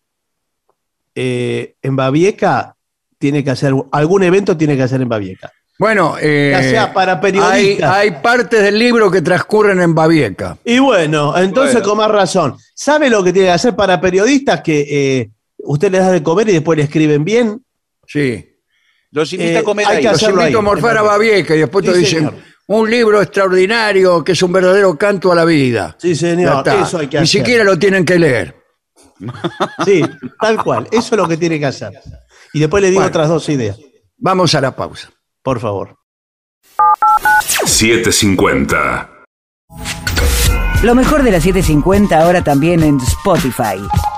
eh, 1.16 1.76
en 1.82 1.96
Babieca 1.96 2.76
tiene 3.18 3.44
que 3.44 3.52
hacer, 3.52 3.74
algún 3.92 4.24
evento 4.24 4.58
tiene 4.58 4.76
que 4.76 4.84
hacer 4.84 5.02
en 5.02 5.10
Babieca. 5.10 5.52
Bueno, 5.80 6.16
eh, 6.22 6.50
Ya 6.52 6.62
sea 6.62 6.94
para 6.94 7.14
hay, 7.14 7.20
periodistas. 7.20 7.92
hay 7.96 8.12
partes 8.22 8.62
del 8.64 8.78
libro 8.80 9.10
que 9.12 9.22
transcurren 9.22 9.82
en 9.82 9.94
Babieca. 9.96 10.58
Y 10.64 10.80
bueno, 10.80 11.36
entonces 11.38 11.76
Bueno. 11.76 11.88
con 11.90 11.98
más 11.98 12.12
razón. 12.12 12.56
¿Sabe 12.74 13.10
lo 13.10 13.24
que 13.24 13.34
tiene 13.34 13.48
que 13.50 13.54
hacer 13.54 13.76
para 13.76 14.00
periodistas 14.00 14.62
que 14.62 14.86
eh, 15.22 15.30
usted 15.66 15.92
les 15.92 16.02
da 16.02 16.12
de 16.12 16.24
comer 16.24 16.50
y 16.50 16.54
después 16.54 16.78
le 16.78 16.84
escriben 16.84 17.24
bien? 17.24 17.64
Sí. 18.08 18.52
Los 19.12 19.32
invita 19.34 19.52
Eh, 19.52 19.58
a 19.60 19.64
comer 19.64 19.86
hay 19.88 19.98
ahí. 19.98 20.02
que 20.04 20.08
Los 20.10 20.16
hacerlo 20.18 20.42
invito 20.42 20.58
ahí, 20.60 20.62
a 20.62 20.66
morfar 20.66 20.98
a 20.98 21.02
Babieca 21.02 21.56
y 21.56 21.60
después 21.60 21.86
Sí, 21.86 21.92
te 21.92 21.98
dicen 21.98 22.18
señor. 22.20 22.34
un 22.68 22.90
libro 22.90 23.22
extraordinario 23.22 24.24
que 24.24 24.32
es 24.34 24.42
un 24.44 24.52
verdadero 24.52 24.98
canto 24.98 25.32
a 25.32 25.36
la 25.36 25.46
vida. 25.46 25.96
Sí, 26.00 26.16
señor, 26.16 26.64
eso 26.68 26.98
hay 27.00 27.08
que 27.08 27.18
Ni 27.18 27.24
hacer. 27.24 27.40
siquiera 27.40 27.64
lo 27.64 27.78
tienen 27.80 28.04
que 28.06 28.20
leer. 28.20 28.56
Sí, 29.86 30.02
tal 30.42 30.62
cual. 30.64 30.88
Eso 30.92 31.16
es 31.16 31.18
lo 31.22 31.28
que 31.28 31.38
tiene 31.38 31.58
que 31.60 31.66
hacer. 31.68 31.94
Y 32.54 32.60
después 32.60 32.82
le 32.82 32.90
digo 32.90 33.00
Bueno. 33.02 33.10
otras 33.10 33.30
dos 33.30 33.48
ideas. 33.50 33.78
Vamos 34.18 34.54
a 34.56 34.62
la 34.62 34.76
pausa. 34.76 35.10
Por 35.42 35.60
favor. 35.60 35.96
750. 37.66 39.10
Lo 40.84 40.94
mejor 40.96 41.24
de 41.24 41.32
la 41.32 41.40
750 41.40 42.20
ahora 42.22 42.44
también 42.44 42.84
en 42.84 42.98
Spotify. 43.00 43.78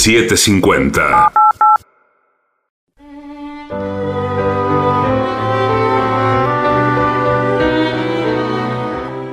Siete 0.00 0.36
cincuenta. 0.36 1.32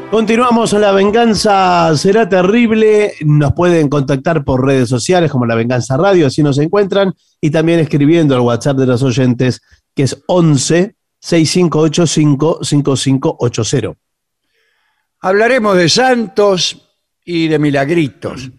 Continuamos, 0.09 0.73
La 0.73 0.91
Venganza 0.91 1.95
será 1.95 2.27
terrible. 2.27 3.13
Nos 3.21 3.53
pueden 3.53 3.89
contactar 3.89 4.43
por 4.43 4.65
redes 4.65 4.89
sociales 4.89 5.29
como 5.29 5.45
La 5.45 5.53
Venganza 5.53 5.97
Radio, 5.97 6.25
así 6.25 6.41
nos 6.41 6.57
encuentran, 6.57 7.13
y 7.39 7.51
también 7.51 7.79
escribiendo 7.79 8.33
al 8.33 8.41
WhatsApp 8.41 8.77
de 8.77 8.87
los 8.87 9.03
oyentes, 9.03 9.61
que 9.93 10.01
es 10.01 10.23
11 10.25 10.95
6585 11.19 12.63
5580. 12.63 13.93
Hablaremos 15.21 15.77
de 15.77 15.89
santos 15.89 16.89
y 17.23 17.49
de 17.49 17.59
milagritos. 17.59 18.49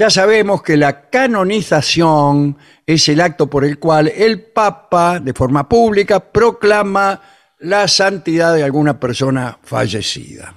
Ya 0.00 0.08
sabemos 0.08 0.62
que 0.62 0.78
la 0.78 1.10
canonización 1.10 2.56
es 2.86 3.06
el 3.10 3.20
acto 3.20 3.50
por 3.50 3.66
el 3.66 3.78
cual 3.78 4.08
el 4.08 4.40
Papa, 4.40 5.20
de 5.20 5.34
forma 5.34 5.68
pública, 5.68 6.20
proclama 6.20 7.20
la 7.58 7.86
santidad 7.86 8.54
de 8.54 8.64
alguna 8.64 8.98
persona 8.98 9.58
fallecida. 9.62 10.54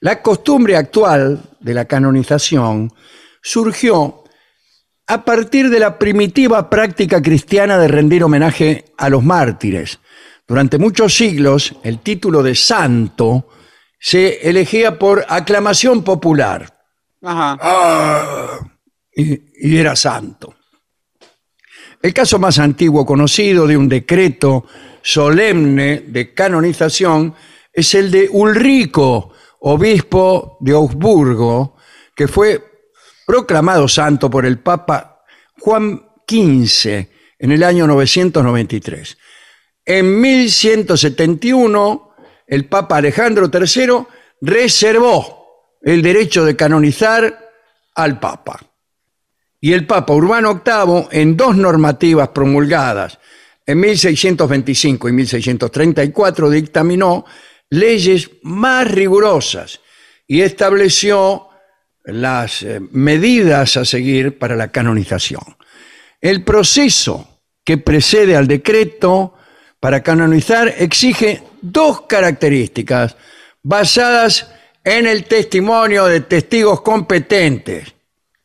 La 0.00 0.22
costumbre 0.22 0.78
actual 0.78 1.42
de 1.60 1.74
la 1.74 1.84
canonización 1.84 2.90
surgió 3.42 4.24
a 5.08 5.26
partir 5.26 5.68
de 5.68 5.80
la 5.80 5.98
primitiva 5.98 6.70
práctica 6.70 7.20
cristiana 7.20 7.76
de 7.76 7.88
rendir 7.88 8.24
homenaje 8.24 8.86
a 8.96 9.10
los 9.10 9.22
mártires. 9.22 9.98
Durante 10.46 10.78
muchos 10.78 11.14
siglos, 11.14 11.74
el 11.82 11.98
título 11.98 12.42
de 12.42 12.54
santo 12.54 13.46
se 14.00 14.48
elegía 14.48 14.98
por 14.98 15.26
aclamación 15.28 16.02
popular 16.02 16.77
Ajá. 17.22 18.60
y, 19.14 19.68
y 19.68 19.76
era 19.76 19.96
santo. 19.96 20.54
El 22.00 22.14
caso 22.14 22.38
más 22.38 22.58
antiguo 22.58 23.04
conocido 23.04 23.66
de 23.66 23.76
un 23.76 23.88
decreto 23.88 24.66
solemne 25.02 26.04
de 26.06 26.32
canonización 26.32 27.34
es 27.72 27.94
el 27.94 28.10
de 28.10 28.28
Ulrico, 28.30 29.32
obispo 29.60 30.58
de 30.60 30.72
Augsburgo, 30.72 31.76
que 32.14 32.28
fue 32.28 32.62
proclamado 33.26 33.88
santo 33.88 34.30
por 34.30 34.46
el 34.46 34.58
Papa 34.60 35.22
Juan 35.58 36.02
XV 36.26 37.06
en 37.38 37.52
el 37.52 37.62
año 37.62 37.86
993. 37.86 39.18
En 39.84 40.20
1171, 40.20 42.14
el 42.46 42.66
Papa 42.66 42.96
Alejandro 42.96 43.50
III 43.52 44.06
reservó 44.40 45.37
el 45.82 46.02
derecho 46.02 46.44
de 46.44 46.56
canonizar 46.56 47.50
al 47.94 48.18
Papa. 48.18 48.60
Y 49.60 49.72
el 49.72 49.86
Papa 49.86 50.14
Urbano 50.14 50.62
VIII, 50.64 51.08
en 51.10 51.36
dos 51.36 51.56
normativas 51.56 52.28
promulgadas 52.28 53.18
en 53.66 53.80
1625 53.80 55.08
y 55.08 55.12
1634, 55.12 56.50
dictaminó 56.50 57.24
leyes 57.70 58.30
más 58.42 58.90
rigurosas 58.90 59.80
y 60.26 60.42
estableció 60.42 61.48
las 62.04 62.62
eh, 62.62 62.80
medidas 62.92 63.76
a 63.76 63.84
seguir 63.84 64.38
para 64.38 64.56
la 64.56 64.68
canonización. 64.68 65.42
El 66.20 66.44
proceso 66.44 67.40
que 67.64 67.78
precede 67.78 68.36
al 68.36 68.48
decreto 68.48 69.34
para 69.80 70.02
canonizar 70.02 70.74
exige 70.78 71.42
dos 71.60 72.02
características 72.02 73.16
basadas 73.62 74.50
en 74.88 75.06
el 75.06 75.24
testimonio 75.24 76.06
de 76.06 76.22
testigos 76.22 76.80
competentes. 76.80 77.94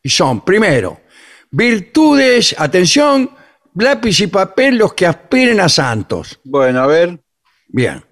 Y 0.02 0.10
son, 0.10 0.42
primero, 0.42 1.02
virtudes, 1.50 2.54
atención, 2.58 3.30
lápiz 3.76 4.20
y 4.20 4.28
papel 4.28 4.78
los 4.78 4.94
que 4.94 5.08
aspiren 5.08 5.62
a 5.62 5.70
santos. 5.70 6.40
Bueno, 6.44 6.82
a 6.82 6.88
ver. 6.88 7.20
Bien. 7.68 8.04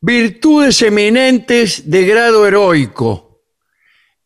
Virtudes 0.00 0.80
eminentes 0.82 1.90
de 1.90 2.06
grado 2.06 2.46
heroico. 2.46 3.40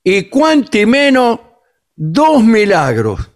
Y 0.05 0.25
cuanti 0.25 0.85
menos, 0.87 1.41
dos 1.95 2.45
milagros. 2.45 3.31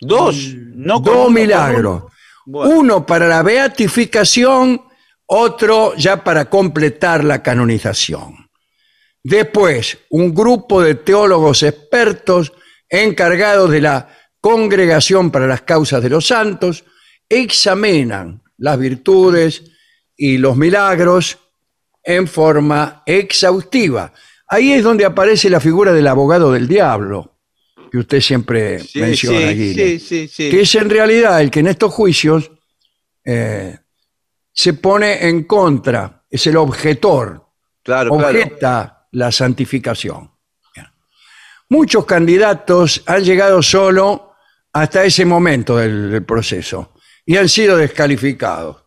Dos. 0.00 0.54
No 0.56 1.02
con 1.02 1.04
dos 1.04 1.30
milagros. 1.30 2.04
Bueno. 2.46 2.76
Uno 2.76 3.06
para 3.06 3.28
la 3.28 3.42
beatificación, 3.42 4.82
otro 5.26 5.94
ya 5.96 6.24
para 6.24 6.46
completar 6.46 7.22
la 7.24 7.42
canonización. 7.42 8.41
Después, 9.22 9.98
un 10.10 10.34
grupo 10.34 10.82
de 10.82 10.96
teólogos 10.96 11.62
expertos 11.62 12.52
encargados 12.88 13.70
de 13.70 13.80
la 13.80 14.08
Congregación 14.40 15.30
para 15.30 15.46
las 15.46 15.62
Causas 15.62 16.02
de 16.02 16.10
los 16.10 16.26
Santos 16.26 16.84
examinan 17.28 18.42
las 18.58 18.78
virtudes 18.78 19.62
y 20.16 20.38
los 20.38 20.56
milagros 20.56 21.38
en 22.02 22.26
forma 22.26 23.02
exhaustiva. 23.06 24.12
Ahí 24.48 24.72
es 24.72 24.82
donde 24.82 25.04
aparece 25.04 25.48
la 25.48 25.60
figura 25.60 25.92
del 25.92 26.08
abogado 26.08 26.52
del 26.52 26.66
diablo, 26.66 27.38
que 27.90 27.98
usted 27.98 28.20
siempre 28.20 28.80
Sí, 28.80 29.00
menciona, 29.00 29.52
sí, 29.52 29.74
sí, 29.74 29.98
sí, 29.98 30.28
sí. 30.28 30.50
que 30.50 30.62
es 30.62 30.74
en 30.74 30.90
realidad 30.90 31.40
el 31.40 31.50
que 31.50 31.60
en 31.60 31.68
estos 31.68 31.92
juicios 31.92 32.50
eh, 33.24 33.78
se 34.52 34.74
pone 34.74 35.26
en 35.28 35.44
contra, 35.44 36.24
es 36.28 36.46
el 36.48 36.56
objetor, 36.56 37.42
Claro, 37.82 38.16
claro. 38.58 38.92
La 39.12 39.30
santificación. 39.32 40.30
Muchos 41.68 42.04
candidatos 42.04 43.02
han 43.06 43.24
llegado 43.24 43.62
solo 43.62 44.34
hasta 44.74 45.04
ese 45.04 45.24
momento 45.24 45.78
del, 45.78 46.10
del 46.10 46.22
proceso 46.24 46.92
y 47.24 47.36
han 47.38 47.48
sido 47.48 47.78
descalificados. 47.78 48.84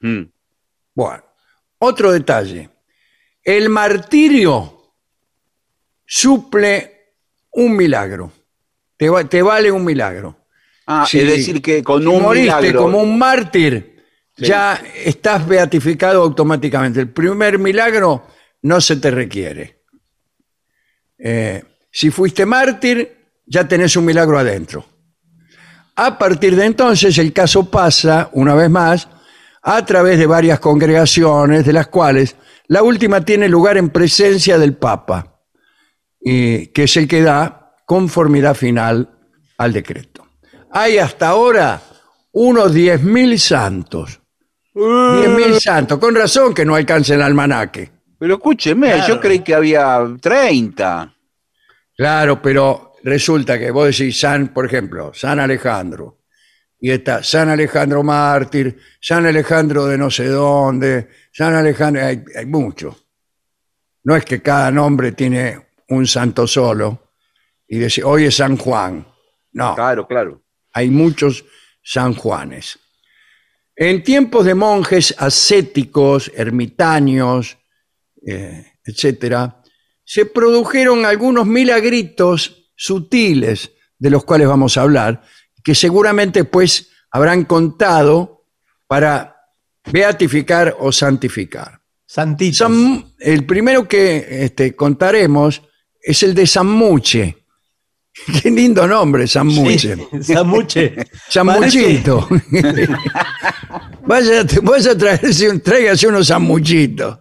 Mm. 0.00 0.24
Bueno, 0.94 1.24
otro 1.78 2.12
detalle. 2.12 2.68
El 3.42 3.70
martirio 3.70 4.92
suple 6.04 7.14
un 7.52 7.74
milagro. 7.76 8.32
Te, 8.96 9.08
va- 9.08 9.24
te 9.24 9.42
vale 9.42 9.70
un 9.72 9.84
milagro. 9.84 10.36
Ah, 10.86 11.06
Si- 11.08 11.20
es 11.20 11.26
decir, 11.26 11.62
que 11.62 11.82
con 11.82 12.02
si 12.02 12.06
un 12.08 12.22
moriste 12.22 12.54
milagro. 12.56 12.82
como 12.82 12.98
un 12.98 13.18
mártir, 13.18 14.04
Sí. 14.36 14.46
ya 14.46 14.74
estás 15.04 15.46
beatificado 15.46 16.22
automáticamente. 16.22 17.00
El 17.00 17.08
primer 17.10 17.58
milagro 17.58 18.26
no 18.62 18.80
se 18.80 18.96
te 18.96 19.10
requiere. 19.10 19.82
Eh, 21.18 21.62
si 21.90 22.10
fuiste 22.10 22.46
mártir, 22.46 23.16
ya 23.46 23.66
tenés 23.68 23.96
un 23.96 24.04
milagro 24.04 24.38
adentro. 24.38 24.84
A 25.96 26.18
partir 26.18 26.56
de 26.56 26.64
entonces, 26.64 27.18
el 27.18 27.32
caso 27.32 27.70
pasa, 27.70 28.30
una 28.32 28.54
vez 28.54 28.70
más, 28.70 29.08
a 29.62 29.84
través 29.84 30.18
de 30.18 30.26
varias 30.26 30.58
congregaciones, 30.58 31.64
de 31.64 31.72
las 31.72 31.88
cuales 31.88 32.36
la 32.68 32.82
última 32.82 33.20
tiene 33.24 33.48
lugar 33.48 33.76
en 33.76 33.90
presencia 33.90 34.58
del 34.58 34.74
Papa, 34.74 35.40
y 36.20 36.68
que 36.68 36.84
es 36.84 36.96
el 36.96 37.06
que 37.06 37.22
da 37.22 37.74
conformidad 37.84 38.54
final 38.54 39.10
al 39.58 39.72
decreto. 39.72 40.26
Hay 40.70 40.98
hasta 40.98 41.28
ahora 41.28 41.82
unos 42.32 42.74
10.000 42.74 43.36
santos. 43.36 44.20
10.000 44.74 45.60
santos, 45.60 45.98
con 45.98 46.14
razón 46.14 46.54
que 46.54 46.64
no 46.64 46.74
alcanza 46.74 47.14
el 47.14 47.22
almanaque. 47.22 47.90
Pero 48.22 48.34
escúcheme, 48.34 48.86
Claro. 48.92 49.08
yo 49.08 49.20
creí 49.20 49.40
que 49.40 49.52
había 49.52 49.98
30. 50.20 51.12
Claro, 51.96 52.40
pero 52.40 52.92
resulta 53.02 53.58
que 53.58 53.72
vos 53.72 53.86
decís 53.98 54.20
San, 54.20 54.48
por 54.54 54.64
ejemplo, 54.64 55.10
San 55.12 55.40
Alejandro, 55.40 56.20
y 56.78 56.92
está 56.92 57.24
San 57.24 57.48
Alejandro 57.48 58.04
Mártir, 58.04 58.78
San 59.00 59.26
Alejandro 59.26 59.86
de 59.86 59.98
no 59.98 60.08
sé 60.08 60.26
dónde, 60.28 61.08
San 61.32 61.52
Alejandro, 61.56 62.06
hay, 62.06 62.22
hay 62.36 62.46
muchos. 62.46 62.94
No 64.04 64.14
es 64.14 64.24
que 64.24 64.40
cada 64.40 64.70
nombre 64.70 65.10
tiene 65.10 65.58
un 65.88 66.06
santo 66.06 66.46
solo 66.46 67.08
y 67.66 67.78
decir, 67.78 68.04
hoy 68.04 68.26
es 68.26 68.36
San 68.36 68.56
Juan. 68.56 69.04
No, 69.54 69.74
Claro, 69.74 70.06
claro. 70.06 70.40
hay 70.72 70.90
muchos 70.90 71.44
San 71.82 72.14
Juanes. 72.14 72.78
En 73.74 74.04
tiempos 74.04 74.44
de 74.44 74.54
monjes 74.54 75.12
ascéticos, 75.18 76.30
ermitaños, 76.36 77.58
eh, 78.26 78.72
etcétera, 78.84 79.62
se 80.04 80.26
produjeron 80.26 81.04
algunos 81.04 81.46
milagritos 81.46 82.70
sutiles 82.76 83.72
de 83.98 84.10
los 84.10 84.24
cuales 84.24 84.48
vamos 84.48 84.76
a 84.76 84.82
hablar, 84.82 85.22
que 85.62 85.74
seguramente 85.74 86.44
pues 86.44 86.90
habrán 87.10 87.44
contado 87.44 88.46
para 88.86 89.36
beatificar 89.90 90.76
o 90.80 90.90
santificar. 90.92 91.80
Santitos. 92.06 92.58
San- 92.58 93.14
el 93.18 93.46
primero 93.46 93.88
que 93.88 94.44
este, 94.44 94.74
contaremos 94.74 95.62
es 96.00 96.22
el 96.22 96.34
de 96.34 96.46
San 96.46 96.66
Muche. 96.66 97.38
Qué 98.42 98.50
lindo 98.50 98.86
nombre, 98.86 99.26
San 99.26 99.46
Muche. 99.46 99.96
Sí. 100.20 100.34
Sanmuchito. 101.28 102.28
vaya, 104.06 104.44
vaya 104.62 104.90
a 104.90 104.98
traerse 104.98 105.58
tráigase 105.60 106.06
unos 106.08 106.26
sanmuchitos. 106.26 107.18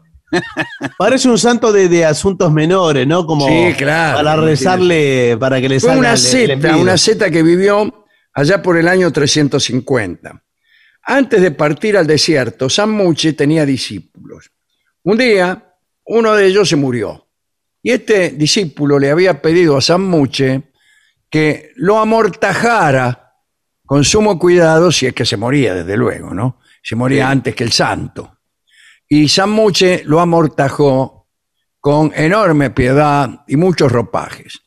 Parece 0.98 1.30
un 1.30 1.38
santo 1.38 1.72
de, 1.72 1.90
de 1.90 2.06
asuntos 2.06 2.52
menores, 2.52 3.06
¿no? 3.08 3.26
Como 3.26 3.48
Sí, 3.48 3.74
claro. 3.78 4.18
para 4.18 4.36
rezarle, 4.36 5.38
para 5.38 5.60
que 5.60 5.70
le 5.70 5.80
Fue 5.80 5.90
salga 5.90 6.00
una 6.00 6.18
seta, 6.18 6.78
una 6.78 6.98
seta 6.98 7.30
que 7.30 7.44
vivió 7.44 8.06
allá 8.34 8.62
por 8.62 8.78
el 8.78 8.88
año 8.88 9.12
350. 9.12 10.44
Antes 11.04 11.42
de 11.42 11.52
partir 11.52 11.98
al 11.98 12.08
desierto, 12.08 12.70
San 12.70 12.92
Muche 12.92 13.34
tenía 13.34 13.66
discípulos. 13.66 14.52
Un 15.04 15.18
día, 15.18 15.76
uno 16.06 16.34
de 16.34 16.46
ellos 16.46 16.70
se 16.70 16.76
murió. 16.76 17.28
Y 17.84 17.92
este 17.92 18.30
discípulo 18.32 19.00
le 19.00 19.10
había 19.10 19.42
pedido 19.42 19.76
a 19.76 19.82
San 19.82 20.02
Muche 20.02 20.62
que 21.30 21.72
lo 21.76 21.98
amortajara 21.98 23.34
con 23.86 24.04
sumo 24.04 24.38
cuidado 24.38 24.92
si 24.92 25.08
es 25.08 25.14
que 25.14 25.26
se 25.26 25.38
moría, 25.38 25.74
desde 25.74 25.98
luego, 25.98 26.34
¿no? 26.34 26.60
Se 26.84 26.96
moría 26.96 27.30
antes 27.30 27.56
que 27.56 27.64
el 27.64 27.72
santo. 27.72 28.38
Y 29.14 29.28
San 29.28 29.50
Muche 29.50 30.04
lo 30.06 30.22
amortajó 30.22 31.28
con 31.82 32.14
enorme 32.16 32.70
piedad 32.70 33.44
y 33.46 33.58
muchos 33.58 33.92
ropajes. 33.92 34.62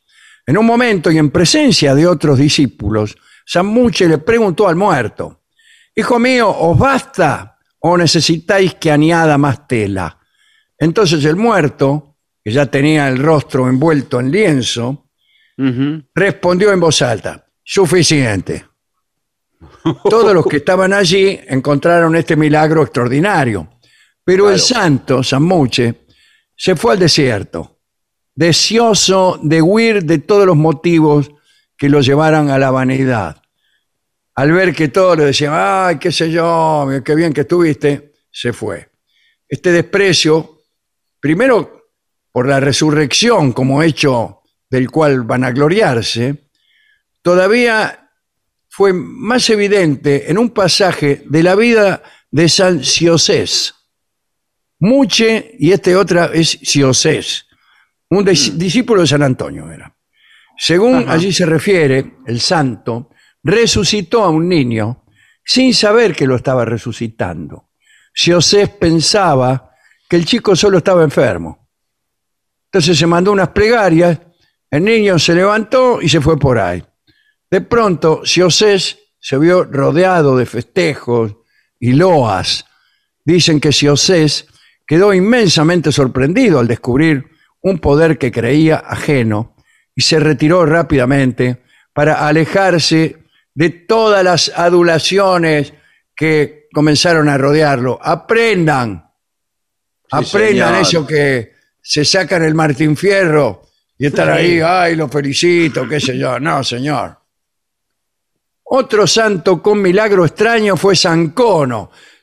En 0.44 0.58
un 0.58 0.66
momento 0.66 1.10
y 1.10 1.16
en 1.16 1.30
presencia 1.30 1.94
de 1.94 2.06
otros 2.06 2.36
discípulos, 2.36 3.16
San 3.46 3.64
Muche 3.64 4.06
le 4.06 4.18
preguntó 4.18 4.68
al 4.68 4.76
muerto, 4.76 5.44
Hijo 5.94 6.18
mío, 6.18 6.50
¿os 6.50 6.78
basta 6.78 7.56
o 7.78 7.96
necesitáis 7.96 8.74
que 8.74 8.90
añada 8.90 9.38
más 9.38 9.66
tela? 9.66 10.18
Entonces 10.76 11.24
el 11.24 11.36
muerto, 11.36 12.18
que 12.44 12.52
ya 12.52 12.66
tenía 12.66 13.08
el 13.08 13.16
rostro 13.16 13.66
envuelto 13.66 14.20
en 14.20 14.30
lienzo, 14.30 15.08
respondió 16.14 16.70
en 16.70 16.80
voz 16.80 17.00
alta, 17.00 17.46
suficiente. 17.62 18.66
Todos 20.04 20.34
los 20.34 20.44
que 20.44 20.58
estaban 20.58 20.92
allí 20.92 21.40
encontraron 21.48 22.14
este 22.14 22.36
milagro 22.36 22.82
extraordinario. 22.82 23.70
Pero 24.24 24.50
el 24.50 24.58
santo, 24.58 25.22
San 25.22 25.42
Muche, 25.42 26.06
se 26.56 26.74
fue 26.76 26.92
al 26.94 26.98
desierto, 26.98 27.78
deseoso 28.34 29.38
de 29.42 29.60
huir 29.60 30.04
de 30.04 30.18
todos 30.18 30.46
los 30.46 30.56
motivos 30.56 31.30
que 31.76 31.88
lo 31.88 32.00
llevaran 32.00 32.48
a 32.50 32.58
la 32.58 32.70
vanidad. 32.70 33.42
Al 34.36 34.52
ver 34.52 34.74
que 34.74 34.88
todos 34.88 35.18
le 35.18 35.24
decían, 35.26 35.52
ay, 35.54 35.98
qué 35.98 36.10
sé 36.10 36.30
yo, 36.30 36.88
qué 37.04 37.14
bien 37.14 37.32
que 37.32 37.42
estuviste, 37.42 38.12
se 38.30 38.52
fue. 38.52 38.88
Este 39.46 39.70
desprecio, 39.70 40.62
primero 41.20 41.84
por 42.32 42.48
la 42.48 42.58
resurrección 42.58 43.52
como 43.52 43.82
hecho 43.82 44.40
del 44.68 44.90
cual 44.90 45.22
van 45.22 45.44
a 45.44 45.52
gloriarse, 45.52 46.48
todavía 47.22 48.10
fue 48.68 48.92
más 48.92 49.48
evidente 49.50 50.28
en 50.28 50.38
un 50.38 50.50
pasaje 50.50 51.22
de 51.26 51.42
la 51.44 51.54
vida 51.54 52.02
de 52.32 52.48
San 52.48 52.82
Ciosés. 52.82 53.73
Muche 54.80 55.54
y 55.58 55.72
este 55.72 55.96
otra 55.96 56.30
es 56.32 56.58
Ciosés, 56.62 57.46
un 58.10 58.24
dis- 58.24 58.52
discípulo 58.52 59.00
de 59.02 59.06
San 59.06 59.22
Antonio 59.22 59.70
era. 59.70 59.94
Según 60.56 61.08
allí 61.08 61.32
se 61.32 61.46
refiere, 61.46 62.18
el 62.26 62.40
santo 62.40 63.10
resucitó 63.42 64.22
a 64.24 64.28
un 64.30 64.48
niño 64.48 65.04
sin 65.44 65.74
saber 65.74 66.14
que 66.14 66.26
lo 66.26 66.36
estaba 66.36 66.64
resucitando. 66.64 67.70
Ciosés 68.14 68.68
pensaba 68.70 69.70
que 70.08 70.16
el 70.16 70.24
chico 70.24 70.54
solo 70.54 70.78
estaba 70.78 71.02
enfermo. 71.02 71.68
Entonces 72.66 72.98
se 72.98 73.06
mandó 73.06 73.32
unas 73.32 73.48
plegarias, 73.50 74.18
el 74.70 74.84
niño 74.84 75.18
se 75.18 75.34
levantó 75.34 76.00
y 76.00 76.08
se 76.08 76.20
fue 76.20 76.38
por 76.38 76.58
ahí. 76.58 76.84
De 77.50 77.60
pronto, 77.60 78.22
Ciosés 78.24 78.98
se 79.20 79.38
vio 79.38 79.64
rodeado 79.64 80.36
de 80.36 80.46
festejos 80.46 81.36
y 81.78 81.92
loas. 81.92 82.64
Dicen 83.24 83.60
que 83.60 83.72
Ciosés 83.72 84.46
quedó 84.86 85.14
inmensamente 85.14 85.92
sorprendido 85.92 86.58
al 86.58 86.68
descubrir 86.68 87.24
un 87.60 87.78
poder 87.78 88.18
que 88.18 88.30
creía 88.30 88.76
ajeno 88.76 89.56
y 89.94 90.02
se 90.02 90.20
retiró 90.20 90.66
rápidamente 90.66 91.62
para 91.92 92.26
alejarse 92.26 93.18
de 93.54 93.70
todas 93.70 94.24
las 94.24 94.52
adulaciones 94.54 95.72
que 96.14 96.68
comenzaron 96.72 97.28
a 97.28 97.38
rodearlo. 97.38 97.98
Aprendan, 98.02 99.10
aprendan 100.10 100.68
señor. 100.68 100.82
eso 100.82 101.06
que 101.06 101.52
se 101.80 102.04
sacan 102.04 102.42
el 102.42 102.54
Martín 102.54 102.96
Fierro 102.96 103.62
y 103.96 104.06
están 104.06 104.30
ahí, 104.30 104.60
ay, 104.60 104.96
lo 104.96 105.08
felicito, 105.08 105.88
qué 105.88 106.00
sé 106.00 106.18
yo. 106.18 106.40
No, 106.40 106.64
señor. 106.64 107.16
Otro 108.64 109.06
santo 109.06 109.62
con 109.62 109.80
milagro 109.80 110.24
extraño 110.24 110.76
fue 110.76 110.96
San 110.96 111.28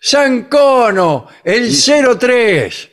Cono. 0.01 0.09
San 0.09 0.43
Cono, 0.49 1.27
el 1.43 1.71
03. 2.19 2.89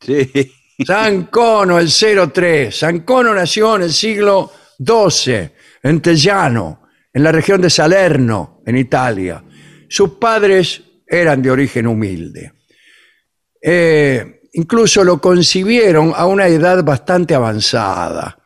Sí. 0.00 0.52
San 0.86 1.24
Cono, 1.24 1.78
el 1.80 1.88
03. 1.90 2.76
San 2.76 3.00
Cono 3.00 3.34
nació 3.34 3.74
en 3.76 3.82
el 3.82 3.92
siglo 3.92 4.52
XII, 4.78 5.50
en 5.82 6.00
Tellano, 6.00 6.82
en 7.12 7.24
la 7.24 7.32
región 7.32 7.60
de 7.60 7.68
Salerno, 7.68 8.62
en 8.64 8.76
Italia. 8.76 9.42
Sus 9.88 10.10
padres 10.10 10.80
eran 11.04 11.42
de 11.42 11.50
origen 11.50 11.88
humilde. 11.88 12.52
Eh, 13.60 14.42
incluso 14.52 15.02
lo 15.02 15.20
concibieron 15.20 16.12
a 16.14 16.26
una 16.26 16.46
edad 16.46 16.84
bastante 16.84 17.34
avanzada. 17.34 18.38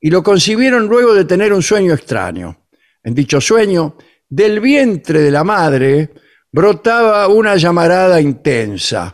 Y 0.00 0.10
lo 0.10 0.22
concibieron 0.22 0.86
luego 0.86 1.14
de 1.14 1.24
tener 1.24 1.52
un 1.52 1.62
sueño 1.62 1.94
extraño. 1.94 2.68
En 3.02 3.14
dicho 3.14 3.40
sueño, 3.40 3.96
del 4.28 4.60
vientre 4.60 5.20
de 5.20 5.30
la 5.30 5.42
madre 5.42 6.10
brotaba 6.54 7.26
una 7.26 7.56
llamarada 7.56 8.20
intensa. 8.20 9.12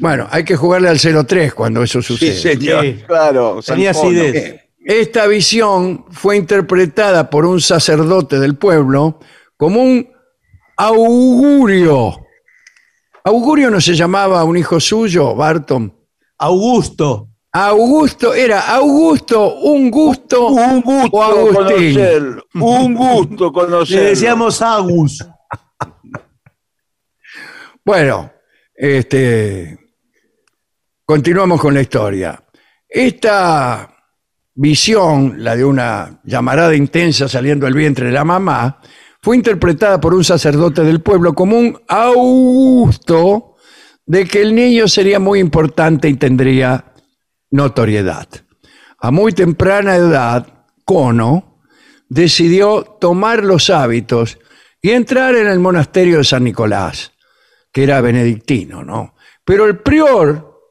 Bueno, 0.00 0.26
hay 0.30 0.42
que 0.42 0.56
jugarle 0.56 0.88
al 0.88 0.98
03 0.98 1.52
cuando 1.54 1.82
eso 1.82 2.00
Sí, 2.02 2.08
sucede. 2.14 2.34
señor. 2.34 2.82
Sí. 2.82 3.02
Claro. 3.06 3.60
Tenía 3.64 3.90
acidez. 3.90 4.62
Esta 4.84 5.26
visión 5.26 6.06
fue 6.10 6.36
interpretada 6.36 7.28
por 7.30 7.44
un 7.44 7.60
sacerdote 7.60 8.40
del 8.40 8.56
pueblo 8.56 9.20
como 9.56 9.82
un 9.82 10.08
augurio. 10.76 12.16
¿Augurio 13.24 13.70
no 13.70 13.80
se 13.80 13.94
llamaba 13.94 14.42
un 14.44 14.56
hijo 14.56 14.80
suyo, 14.80 15.34
Barton? 15.34 15.92
Augusto. 16.38 17.28
Augusto 17.52 18.34
era 18.34 18.74
Augusto, 18.74 19.54
un 19.60 19.90
gusto, 19.90 20.48
Un 20.48 20.80
gusto 20.82 21.16
o 21.16 21.22
Agustín. 21.22 21.54
conocerlo. 21.94 22.42
Un 22.54 22.94
gusto 22.94 23.46
Le 23.46 23.52
conocerlo. 23.52 24.08
decíamos 24.08 24.60
Agus. 24.62 25.24
Bueno, 27.86 28.32
este, 28.74 29.78
continuamos 31.04 31.60
con 31.60 31.72
la 31.72 31.82
historia. 31.82 32.44
Esta 32.88 33.88
visión, 34.56 35.36
la 35.38 35.54
de 35.54 35.64
una 35.64 36.20
llamarada 36.24 36.74
intensa 36.74 37.28
saliendo 37.28 37.64
del 37.64 37.76
vientre 37.76 38.06
de 38.06 38.12
la 38.12 38.24
mamá, 38.24 38.80
fue 39.22 39.36
interpretada 39.36 40.00
por 40.00 40.14
un 40.14 40.24
sacerdote 40.24 40.82
del 40.82 41.00
pueblo 41.00 41.32
como 41.32 41.56
un 41.56 41.80
augusto 41.86 43.54
de 44.04 44.24
que 44.24 44.42
el 44.42 44.52
niño 44.52 44.88
sería 44.88 45.20
muy 45.20 45.38
importante 45.38 46.08
y 46.08 46.14
tendría 46.14 46.92
notoriedad. 47.52 48.26
A 48.98 49.12
muy 49.12 49.32
temprana 49.32 49.94
edad, 49.94 50.66
Cono 50.84 51.60
decidió 52.08 52.82
tomar 53.00 53.44
los 53.44 53.70
hábitos 53.70 54.40
y 54.82 54.90
entrar 54.90 55.36
en 55.36 55.46
el 55.46 55.60
monasterio 55.60 56.18
de 56.18 56.24
San 56.24 56.42
Nicolás, 56.42 57.12
que 57.76 57.82
era 57.82 58.00
benedictino, 58.00 58.82
¿no? 58.82 59.16
Pero 59.44 59.66
el 59.66 59.80
prior 59.80 60.62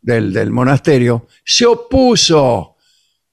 del, 0.00 0.32
del 0.32 0.50
monasterio 0.50 1.26
se 1.44 1.66
opuso, 1.66 2.76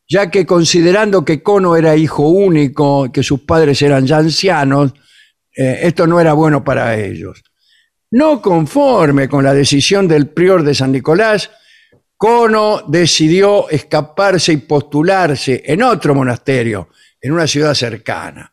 ya 0.09 0.30
que 0.30 0.45
considerando 0.45 1.23
que 1.23 1.41
Cono 1.41 1.77
era 1.77 1.95
hijo 1.95 2.27
único, 2.27 3.09
que 3.09 3.23
sus 3.23 3.43
padres 3.43 3.81
eran 3.81 4.05
ya 4.05 4.18
ancianos, 4.18 4.91
eh, 5.55 5.80
esto 5.84 6.05
no 6.05 6.19
era 6.19 6.34
bueno 6.34 6.65
para 6.65 6.97
ellos. 6.97 7.41
No 8.09 8.41
conforme 8.41 9.30
con 9.30 9.45
la 9.45 9.53
decisión 9.53 10.05
del 10.05 10.27
prior 10.27 10.61
de 10.61 10.76
San 10.76 10.91
Nicolás, 10.91 11.49
Cono 12.18 12.84
decidió 12.89 13.69
escaparse 13.69 14.51
y 14.51 14.57
postularse 14.57 15.63
en 15.65 15.81
otro 15.81 16.13
monasterio, 16.13 16.89
en 17.22 17.31
una 17.31 17.47
ciudad 17.47 17.73
cercana. 17.73 18.51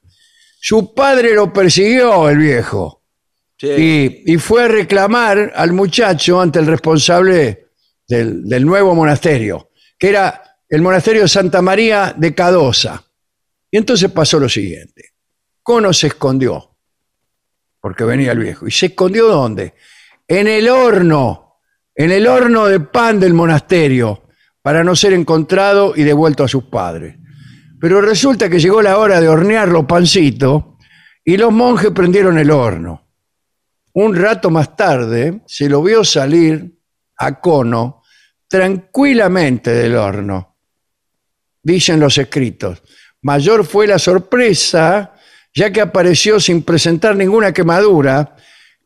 Su 0.61 0.95
padre 0.95 1.35
lo 1.35 1.53
persiguió, 1.53 2.29
el 2.29 2.39
viejo, 2.39 2.98
Y, 3.61 4.37
fue 4.39 4.65
a 4.65 4.69
reclamar 4.69 5.53
al 5.55 5.73
muchacho 5.73 6.41
ante 6.41 6.61
el 6.61 6.67
responsable 6.67 7.71
del, 8.07 8.45
del 8.45 8.65
nuevo 8.65 8.95
monasterio, 8.95 9.71
que 9.99 10.11
era 10.11 10.43
el 10.69 10.83
monasterio 10.83 11.23
de 11.23 11.29
Santa 11.29 11.61
María 11.61 12.15
de 12.17 12.35
Cadosa. 12.35 13.03
Y 13.71 13.79
entonces 13.79 14.11
pasó 14.13 14.39
lo 14.39 14.49
siguiente. 14.49 15.13
Cono 15.63 15.93
se 15.93 16.07
escondió, 16.07 16.77
porque 17.81 18.05
venía 18.05 18.33
el 18.33 18.39
viejo. 18.39 18.67
¿Y 18.67 18.71
se 18.71 18.87
escondió 18.87 19.27
dónde? 19.27 19.75
En 20.27 20.47
el 20.47 20.69
horno, 20.69 21.61
en 21.95 22.13
el 22.13 22.27
horno 22.27 22.67
de 22.67 22.81
pan 22.81 23.19
del 23.19 23.35
monasterio, 23.35 24.29
para 24.63 24.85
no 24.85 24.95
ser 24.95 25.15
encontrado 25.15 25.95
y 25.97 26.05
devuelto 26.05 26.45
a 26.45 26.49
sus 26.49 26.65
padres. 26.65 27.17
Pero 27.81 28.01
resulta 28.01 28.49
que 28.49 28.59
llegó 28.59 28.83
la 28.83 28.99
hora 28.99 29.21
de 29.21 29.29
hornear 29.29 29.69
los 29.69 29.85
pancitos 29.85 30.65
y 31.25 31.37
los 31.37 31.53
monjes 31.53 31.91
prendieron 31.91 32.39
el 32.39 32.51
horno. 32.51 33.08
Un 34.01 34.15
rato 34.15 34.49
más 34.49 34.77
tarde 34.77 35.41
se 35.45 35.69
lo 35.69 35.83
vio 35.83 36.05
salir 36.05 36.73
a 37.17 37.41
Cono 37.41 38.05
tranquilamente 38.47 39.73
del 39.73 39.97
horno. 39.97 40.57
Dicen 41.61 41.99
los 41.99 42.17
escritos. 42.17 42.81
Mayor 43.23 43.67
fue 43.67 43.89
la 43.89 43.99
sorpresa, 43.99 45.15
ya 45.53 45.73
que 45.73 45.81
apareció 45.81 46.39
sin 46.39 46.63
presentar 46.63 47.17
ninguna 47.17 47.53
quemadura, 47.53 48.37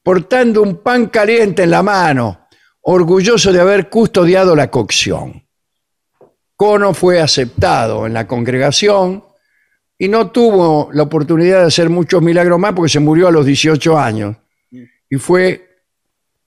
portando 0.02 0.62
un 0.62 0.78
pan 0.78 1.08
caliente 1.08 1.64
en 1.64 1.72
la 1.72 1.82
mano, 1.82 2.48
orgulloso 2.80 3.52
de 3.52 3.60
haber 3.60 3.90
custodiado 3.90 4.56
la 4.56 4.70
cocción. 4.70 5.46
Cono 6.56 6.94
fue 6.94 7.20
aceptado 7.20 8.06
en 8.06 8.14
la 8.14 8.26
congregación 8.26 9.22
y 9.98 10.08
no 10.08 10.30
tuvo 10.30 10.88
la 10.90 11.02
oportunidad 11.02 11.60
de 11.60 11.66
hacer 11.66 11.90
muchos 11.90 12.22
milagros 12.22 12.58
más 12.58 12.72
porque 12.72 12.88
se 12.88 12.98
murió 12.98 13.28
a 13.28 13.30
los 13.30 13.44
18 13.44 13.98
años 13.98 14.36
y 15.12 15.16
fue 15.16 15.84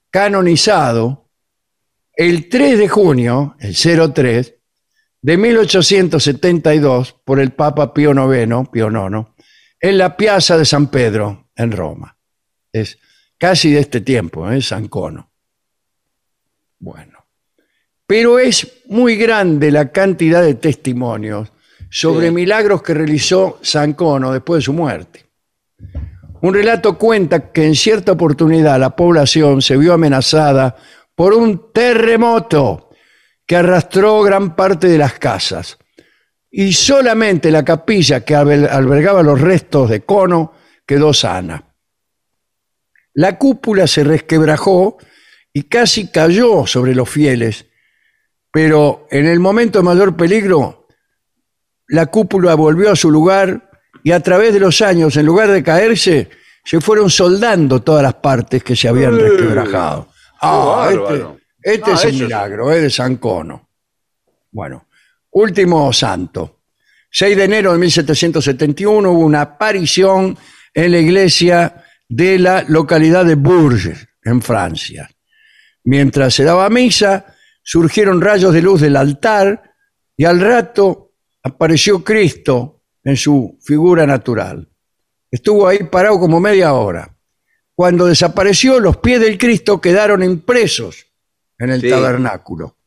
canonizado 0.10 1.30
el 2.16 2.50
3 2.50 2.80
de 2.80 2.90
junio, 2.90 3.56
el 3.60 3.76
03, 3.76 4.56
de 5.22 5.38
1872 5.38 7.16
por 7.24 7.40
el 7.40 7.52
Papa 7.52 7.94
Pío 7.94 8.10
IX, 8.14 8.68
Pío 8.72 8.90
IX, 8.90 9.28
en 9.80 9.98
la 10.00 10.18
Piazza 10.18 10.58
de 10.58 10.66
San 10.66 10.88
Pedro, 10.88 11.52
en 11.56 11.74
Roma. 11.74 12.18
Es 12.74 12.98
casi 13.38 13.72
de 13.72 13.82
este 13.82 14.02
tiempo, 14.02 14.50
¿eh? 14.50 14.60
San 14.64 14.88
Cono. 14.88 15.30
Bueno. 16.80 17.24
Pero 18.08 18.40
es 18.40 18.82
muy 18.88 19.16
grande 19.16 19.70
la 19.70 19.92
cantidad 19.92 20.42
de 20.42 20.56
testimonios 20.56 21.52
sobre 21.92 22.30
Sí. 22.30 22.34
milagros 22.34 22.82
que 22.82 22.96
realizó 22.96 23.60
San 23.62 23.94
Cono 23.94 24.34
después 24.34 24.58
de 24.58 24.66
su 24.66 24.74
muerte. 24.74 25.25
Un 26.46 26.54
relato 26.54 27.00
cuenta 27.00 27.52
que 27.52 27.66
en 27.66 27.74
cierta 27.74 28.12
oportunidad 28.12 28.80
la 28.80 28.96
población 28.96 29.64
se 29.64 29.78
vio 29.78 29.94
amenazada 29.94 30.76
por 31.16 31.34
un 31.34 31.72
terremoto 31.74 32.92
que 33.48 33.56
arrastró 33.56 34.22
gran 34.22 34.56
parte 34.56 34.88
de 34.88 35.00
las 35.00 35.14
casas. 35.14 35.80
Y 36.52 36.74
solamente 36.74 37.50
la 37.50 37.66
capilla 37.66 38.24
que 38.24 38.36
alber- 38.36 38.70
albergaba 38.70 39.24
los 39.24 39.42
restos 39.42 39.90
de 39.90 40.02
Cono 40.02 40.54
quedó 40.86 41.16
sana. 41.16 41.74
La 43.16 43.40
cúpula 43.40 43.88
se 43.88 44.04
resquebrajó 44.04 45.00
y 45.52 45.64
casi 45.64 46.12
cayó 46.12 46.68
sobre 46.68 46.94
los 46.94 47.10
fieles, 47.10 47.66
pero 48.52 49.08
en 49.10 49.26
el 49.26 49.40
momento 49.40 49.80
de 49.80 49.86
mayor 49.86 50.16
peligro, 50.16 50.86
la 51.88 52.06
cúpula 52.06 52.54
volvió 52.54 52.92
a 52.92 52.96
su 52.96 53.10
lugar 53.10 53.72
y 54.06 54.12
a 54.12 54.20
través 54.20 54.54
de 54.54 54.60
los 54.60 54.84
años, 54.84 55.18
en 55.18 55.26
lugar 55.26 55.50
de 55.50 55.64
caerse, 55.64 56.30
se 56.64 56.80
fueron 56.80 57.10
soldando 57.10 57.82
todas 57.82 58.04
las 58.04 58.14
partes 58.14 58.64
que 58.64 58.76
se 58.76 58.88
habían 58.88 59.16
¡Eh! 59.16 59.18
resquebrajado. 59.18 60.10
Ah, 60.40 60.90
este, 60.92 61.26
este 61.64 61.92
Ah, 61.92 61.94
es 61.96 62.02
sí. 62.02 62.22
milagro, 62.22 62.72
es 62.72 62.84
de 62.84 62.90
San 62.92 63.16
Cono. 63.16 63.68
Bueno, 64.52 64.88
último 65.32 65.92
santo. 65.92 66.60
6 67.10 67.36
de 67.36 67.44
enero 67.46 67.72
de 67.74 67.80
1771 67.80 69.10
hubo 69.12 69.22
una 69.26 69.42
aparición 69.42 70.38
en 70.72 70.92
la 70.92 71.00
iglesia 71.00 71.84
de 72.08 72.38
la 72.38 72.64
localidad 72.68 73.26
de 73.26 73.34
Bourges, 73.34 74.08
en 74.24 74.40
Francia. 74.44 75.10
Mientras 75.84 76.36
se 76.36 76.44
daba 76.44 76.70
misa, 76.70 77.26
surgieron 77.64 78.22
rayos 78.22 78.54
de 78.54 78.62
luz 78.62 78.82
del 78.82 78.98
altar 78.98 79.64
y 80.16 80.26
al 80.26 80.40
rato 80.42 81.14
apareció 81.42 82.04
Cristo 82.04 82.75
en 83.06 83.16
su 83.16 83.58
figura 83.64 84.06
natural. 84.06 84.68
Estuvo 85.32 85.68
ahí 85.68 85.80
parado 85.86 86.20
como 86.20 86.40
media 86.42 86.74
hora. 86.74 87.16
Cuando 87.74 88.06
desapareció, 88.06 88.80
los 88.80 88.98
pies 88.98 89.22
del 89.22 89.38
Cristo 89.38 89.80
quedaron 89.80 90.24
impresos 90.24 91.06
en 91.58 91.70
el 91.70 91.82
Sí. 91.82 91.90
tabernáculo. 91.90 92.78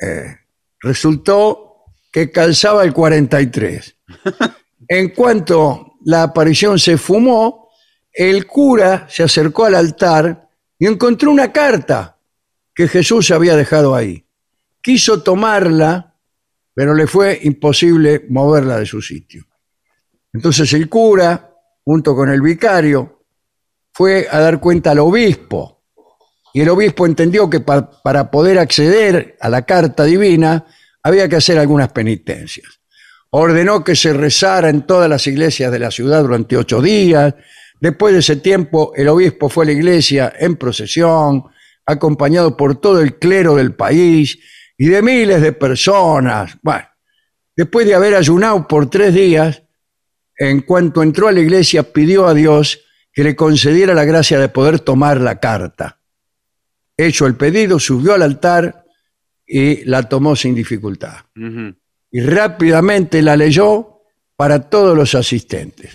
Eh, 0.00 0.36
resultó 0.80 1.84
que 2.12 2.30
calzaba 2.30 2.82
el 2.84 2.92
43. 2.94 3.96
En 4.88 5.08
cuanto 5.08 5.94
la 6.04 6.22
aparición 6.22 6.78
se 6.78 6.96
fumó, 6.96 7.70
el 8.12 8.46
cura 8.46 9.06
se 9.10 9.24
acercó 9.24 9.64
al 9.64 9.74
altar 9.74 10.48
y 10.78 10.86
encontró 10.86 11.28
una 11.32 11.50
carta 11.52 12.20
que 12.72 12.86
Jesús 12.86 13.32
había 13.32 13.56
dejado 13.56 13.96
ahí. 13.96 14.24
Quiso 14.80 15.24
tomarla, 15.24 16.05
pero 16.76 16.92
le 16.94 17.06
fue 17.06 17.40
imposible 17.44 18.26
moverla 18.28 18.78
de 18.78 18.84
su 18.84 19.00
sitio. 19.00 19.46
Entonces 20.30 20.70
el 20.74 20.90
cura, 20.90 21.54
junto 21.82 22.14
con 22.14 22.28
el 22.28 22.42
vicario, 22.42 23.24
fue 23.94 24.28
a 24.30 24.40
dar 24.40 24.60
cuenta 24.60 24.90
al 24.90 24.98
obispo. 24.98 25.82
Y 26.52 26.60
el 26.60 26.68
obispo 26.68 27.06
entendió 27.06 27.48
que 27.48 27.60
pa- 27.60 27.90
para 28.02 28.30
poder 28.30 28.58
acceder 28.58 29.38
a 29.40 29.48
la 29.48 29.62
carta 29.62 30.04
divina 30.04 30.66
había 31.02 31.26
que 31.30 31.36
hacer 31.36 31.58
algunas 31.58 31.92
penitencias. 31.92 32.66
Ordenó 33.30 33.82
que 33.82 33.96
se 33.96 34.12
rezara 34.12 34.68
en 34.68 34.82
todas 34.86 35.08
las 35.08 35.26
iglesias 35.26 35.72
de 35.72 35.78
la 35.78 35.90
ciudad 35.90 36.20
durante 36.20 36.58
ocho 36.58 36.82
días. 36.82 37.34
Después 37.80 38.12
de 38.12 38.20
ese 38.20 38.36
tiempo, 38.36 38.92
el 38.96 39.08
obispo 39.08 39.48
fue 39.48 39.64
a 39.64 39.68
la 39.68 39.72
iglesia 39.72 40.30
en 40.38 40.56
procesión, 40.56 41.44
acompañado 41.86 42.54
por 42.54 42.78
todo 42.78 43.00
el 43.00 43.18
clero 43.18 43.54
del 43.54 43.74
país 43.74 44.38
y 44.78 44.88
de 44.88 45.02
miles 45.02 45.40
de 45.40 45.52
personas. 45.52 46.56
Bueno, 46.62 46.86
después 47.54 47.86
de 47.86 47.94
haber 47.94 48.14
ayunado 48.14 48.66
por 48.66 48.90
tres 48.90 49.14
días, 49.14 49.62
en 50.36 50.60
cuanto 50.62 51.02
entró 51.02 51.28
a 51.28 51.32
la 51.32 51.40
iglesia, 51.40 51.82
pidió 51.82 52.26
a 52.26 52.34
Dios 52.34 52.80
que 53.12 53.24
le 53.24 53.34
concediera 53.34 53.94
la 53.94 54.04
gracia 54.04 54.38
de 54.38 54.48
poder 54.48 54.80
tomar 54.80 55.20
la 55.20 55.40
carta. 55.40 55.98
Hecho 56.96 57.26
el 57.26 57.34
pedido, 57.34 57.78
subió 57.78 58.14
al 58.14 58.22
altar 58.22 58.84
y 59.46 59.84
la 59.84 60.02
tomó 60.02 60.36
sin 60.36 60.54
dificultad. 60.54 61.14
Y 62.10 62.20
rápidamente 62.20 63.22
la 63.22 63.36
leyó 63.36 64.02
para 64.36 64.68
todos 64.68 64.96
los 64.96 65.14
asistentes. 65.14 65.94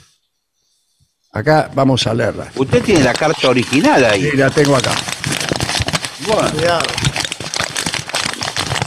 Acá 1.31 1.69
vamos 1.73 2.05
a 2.07 2.13
leerla. 2.13 2.51
Usted 2.55 2.83
tiene 2.83 3.03
la 3.03 3.13
carta 3.13 3.49
original 3.49 4.03
ahí. 4.03 4.29
Sí, 4.31 4.37
la 4.37 4.49
tengo 4.49 4.75
acá. 4.75 4.91
Bueno, 6.27 6.51
Cuidado. 6.51 7.10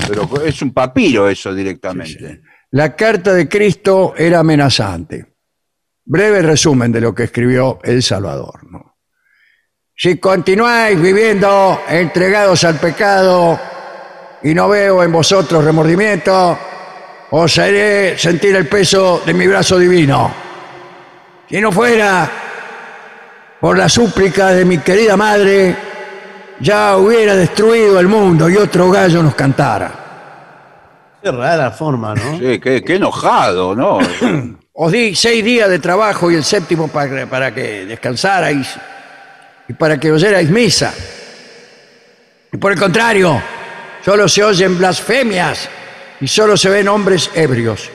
Pero 0.08 0.44
es 0.44 0.60
un 0.62 0.72
papiro 0.72 1.28
eso 1.28 1.54
directamente. 1.54 2.42
La 2.70 2.94
carta 2.96 3.32
de 3.32 3.48
Cristo 3.48 4.14
era 4.16 4.40
amenazante. 4.40 5.34
Breve 6.04 6.42
resumen 6.42 6.92
de 6.92 7.00
lo 7.00 7.14
que 7.14 7.24
escribió 7.24 7.78
El 7.82 8.02
Salvador. 8.02 8.70
¿no? 8.70 8.96
Si 9.96 10.18
continuáis 10.18 11.00
viviendo 11.00 11.82
entregados 11.88 12.64
al 12.64 12.80
pecado 12.80 13.58
y 14.42 14.52
no 14.52 14.68
veo 14.68 15.02
en 15.02 15.12
vosotros 15.12 15.64
remordimiento, 15.64 16.58
os 17.30 17.58
haré 17.58 18.18
sentir 18.18 18.56
el 18.56 18.66
peso 18.66 19.22
de 19.24 19.32
mi 19.32 19.46
brazo 19.46 19.78
divino. 19.78 20.34
Si 21.48 21.60
no 21.60 21.70
fuera 21.72 22.30
por 23.60 23.78
la 23.78 23.88
súplica 23.88 24.48
de 24.50 24.64
mi 24.64 24.78
querida 24.78 25.16
madre, 25.16 25.93
ya 26.64 26.96
hubiera 26.96 27.36
destruido 27.36 28.00
el 28.00 28.08
mundo 28.08 28.48
y 28.48 28.56
otro 28.56 28.90
gallo 28.90 29.22
nos 29.22 29.34
cantara. 29.34 29.92
Qué 31.22 31.30
rara 31.30 31.70
forma, 31.70 32.14
¿no? 32.14 32.38
Sí, 32.38 32.58
qué, 32.58 32.82
qué 32.82 32.96
enojado, 32.96 33.74
¿no? 33.74 33.98
Os 34.72 34.90
di 34.90 35.14
seis 35.14 35.44
días 35.44 35.68
de 35.68 35.78
trabajo 35.78 36.30
y 36.30 36.36
el 36.36 36.42
séptimo 36.42 36.88
para, 36.88 37.26
para 37.26 37.54
que 37.54 37.84
descansarais 37.84 38.76
y 39.68 39.74
para 39.74 40.00
que 40.00 40.10
oyerais 40.10 40.48
misa. 40.48 40.92
Y 42.50 42.56
por 42.56 42.72
el 42.72 42.78
contrario, 42.78 43.40
solo 44.02 44.26
se 44.26 44.42
oyen 44.42 44.78
blasfemias 44.78 45.68
y 46.20 46.26
solo 46.26 46.56
se 46.56 46.70
ven 46.70 46.88
hombres 46.88 47.30
ebrios. 47.34 47.90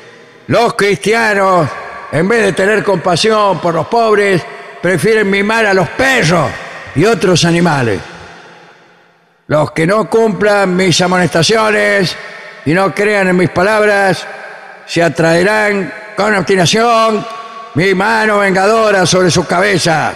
Los 0.48 0.76
cristianos, 0.76 1.68
en 2.12 2.28
vez 2.28 2.44
de 2.44 2.54
tener 2.54 2.84
compasión 2.84 3.60
por 3.60 3.74
los 3.74 3.88
pobres, 3.88 4.44
prefieren 4.82 5.30
mimar 5.30 5.66
a 5.66 5.74
los 5.74 5.90
perros 5.90 6.52
y 6.96 7.06
otros 7.06 7.46
animales. 7.46 8.00
Los 9.50 9.72
que 9.72 9.88
no 9.88 10.08
cumplan 10.08 10.76
mis 10.76 11.02
amonestaciones 11.02 12.16
y 12.66 12.72
no 12.72 12.94
crean 12.94 13.30
en 13.30 13.36
mis 13.36 13.50
palabras, 13.50 14.28
se 14.86 15.02
atraerán 15.02 15.92
con 16.16 16.36
obstinación 16.36 17.26
mi 17.74 17.96
mano 17.96 18.38
vengadora 18.38 19.08
sobre 19.08 19.32
su 19.32 19.48
cabeza 19.48 20.14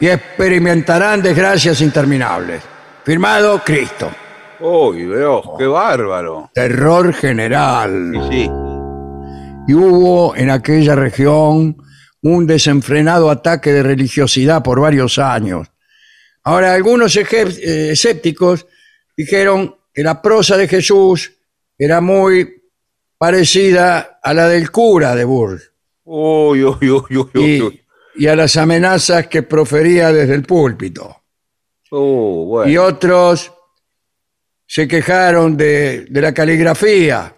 y 0.00 0.08
experimentarán 0.08 1.22
desgracias 1.22 1.80
interminables. 1.80 2.60
Firmado 3.04 3.62
Cristo. 3.64 4.10
Uy, 4.58 5.04
Dios, 5.04 5.42
qué 5.56 5.66
bárbaro. 5.68 6.50
Terror 6.52 7.14
general. 7.14 8.10
Sí, 8.14 8.20
sí. 8.32 8.50
y 9.68 9.74
hubo 9.74 10.34
en 10.34 10.50
aquella 10.50 10.96
región 10.96 11.76
un 12.20 12.46
desenfrenado 12.48 13.30
ataque 13.30 13.72
de 13.72 13.84
religiosidad 13.84 14.64
por 14.64 14.80
varios 14.80 15.20
años. 15.20 15.68
Ahora, 16.46 16.74
algunos 16.74 17.16
eh, 17.16 17.90
escépticos 17.90 18.68
dijeron 19.16 19.74
que 19.92 20.04
la 20.04 20.22
prosa 20.22 20.56
de 20.56 20.68
Jesús 20.68 21.32
era 21.76 22.00
muy 22.00 22.62
parecida 23.18 24.20
a 24.22 24.32
la 24.32 24.48
del 24.48 24.70
cura 24.70 25.16
de 25.16 25.24
Bourges 25.24 25.72
Uy, 26.04 26.62
uy, 26.62 26.76
uy, 26.82 26.90
uy, 26.90 27.30
uy, 27.34 27.62
uy. 27.62 27.82
y, 28.14 28.24
y 28.24 28.26
a 28.28 28.36
las 28.36 28.56
amenazas 28.56 29.26
que 29.26 29.42
profería 29.42 30.12
desde 30.12 30.34
el 30.34 30.44
púlpito. 30.44 31.24
Uh, 31.90 32.44
bueno. 32.46 32.70
Y 32.70 32.76
otros 32.76 33.52
se 34.68 34.86
quejaron 34.86 35.56
de, 35.56 36.06
de 36.08 36.20
la 36.20 36.32
caligrafía 36.32 37.34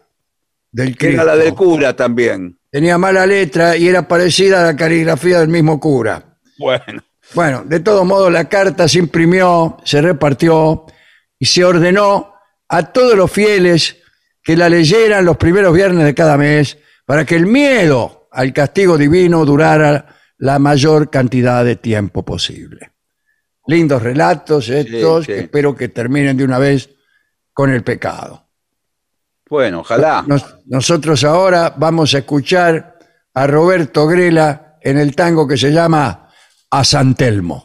del 0.70 0.98
Que 0.98 1.14
era 1.14 1.24
la 1.24 1.36
del 1.36 1.54
cura 1.54 1.96
también. 1.96 2.58
Tenía 2.70 2.98
mala 2.98 3.24
letra 3.24 3.74
y 3.74 3.88
era 3.88 4.06
parecida 4.06 4.60
a 4.60 4.66
la 4.66 4.76
caligrafía 4.76 5.40
del 5.40 5.48
mismo 5.48 5.80
cura. 5.80 6.38
Bueno. 6.58 7.02
Bueno, 7.34 7.62
de 7.64 7.80
todos 7.80 8.06
modos 8.06 8.32
la 8.32 8.48
carta 8.48 8.88
se 8.88 8.98
imprimió, 8.98 9.76
se 9.84 10.00
repartió 10.00 10.86
y 11.38 11.46
se 11.46 11.64
ordenó 11.64 12.34
a 12.68 12.82
todos 12.92 13.14
los 13.16 13.30
fieles 13.30 13.96
que 14.42 14.56
la 14.56 14.68
leyeran 14.68 15.24
los 15.24 15.36
primeros 15.36 15.74
viernes 15.74 16.04
de 16.04 16.14
cada 16.14 16.36
mes 16.36 16.78
para 17.04 17.24
que 17.24 17.36
el 17.36 17.46
miedo 17.46 18.28
al 18.32 18.52
castigo 18.52 18.96
divino 18.96 19.44
durara 19.44 20.06
la 20.38 20.58
mayor 20.58 21.10
cantidad 21.10 21.64
de 21.64 21.76
tiempo 21.76 22.24
posible. 22.24 22.92
Lindos 23.66 24.02
relatos 24.02 24.68
estos 24.70 25.26
sí. 25.26 25.32
que 25.32 25.38
espero 25.40 25.74
que 25.76 25.88
terminen 25.88 26.36
de 26.36 26.44
una 26.44 26.58
vez 26.58 26.88
con 27.52 27.70
el 27.70 27.82
pecado. 27.82 28.46
Bueno, 29.50 29.80
ojalá. 29.80 30.24
Nos- 30.26 30.56
nosotros 30.66 31.24
ahora 31.24 31.74
vamos 31.76 32.14
a 32.14 32.18
escuchar 32.18 32.98
a 33.34 33.46
Roberto 33.46 34.06
Grela 34.06 34.78
en 34.80 34.98
el 34.98 35.14
tango 35.14 35.46
que 35.46 35.56
se 35.56 35.70
llama 35.72 36.27
A 36.70 36.84
San 36.84 37.14
Telmo. 37.14 37.64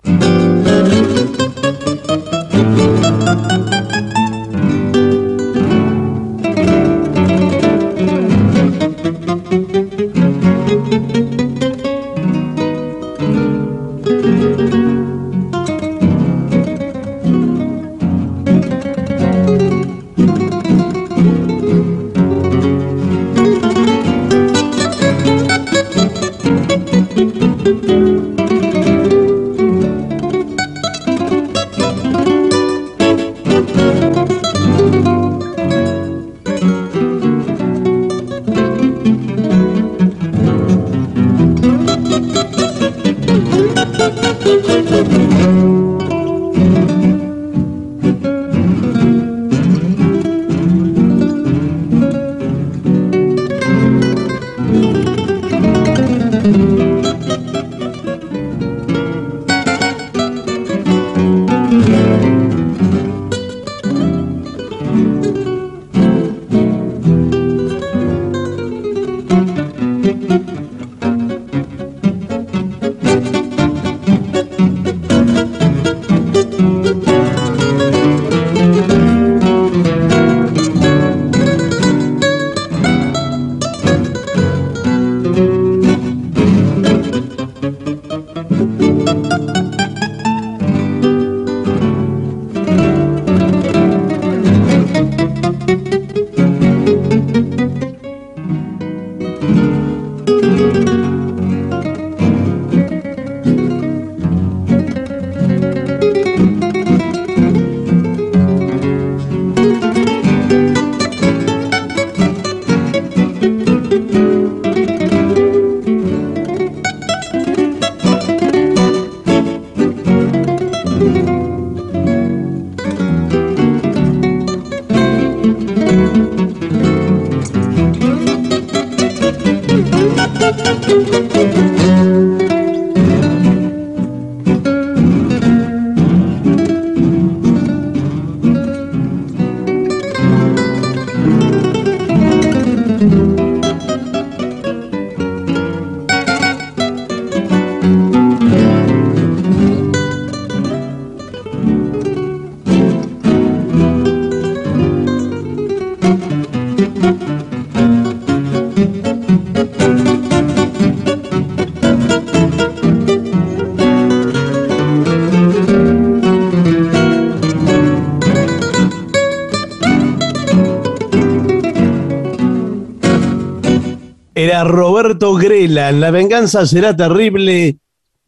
En 175.65 176.01
La 176.01 176.11
venganza 176.11 176.65
será 176.65 176.93
terrible 176.93 177.77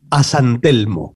a 0.09 0.23
San 0.23 0.61
Telmo. 0.61 1.15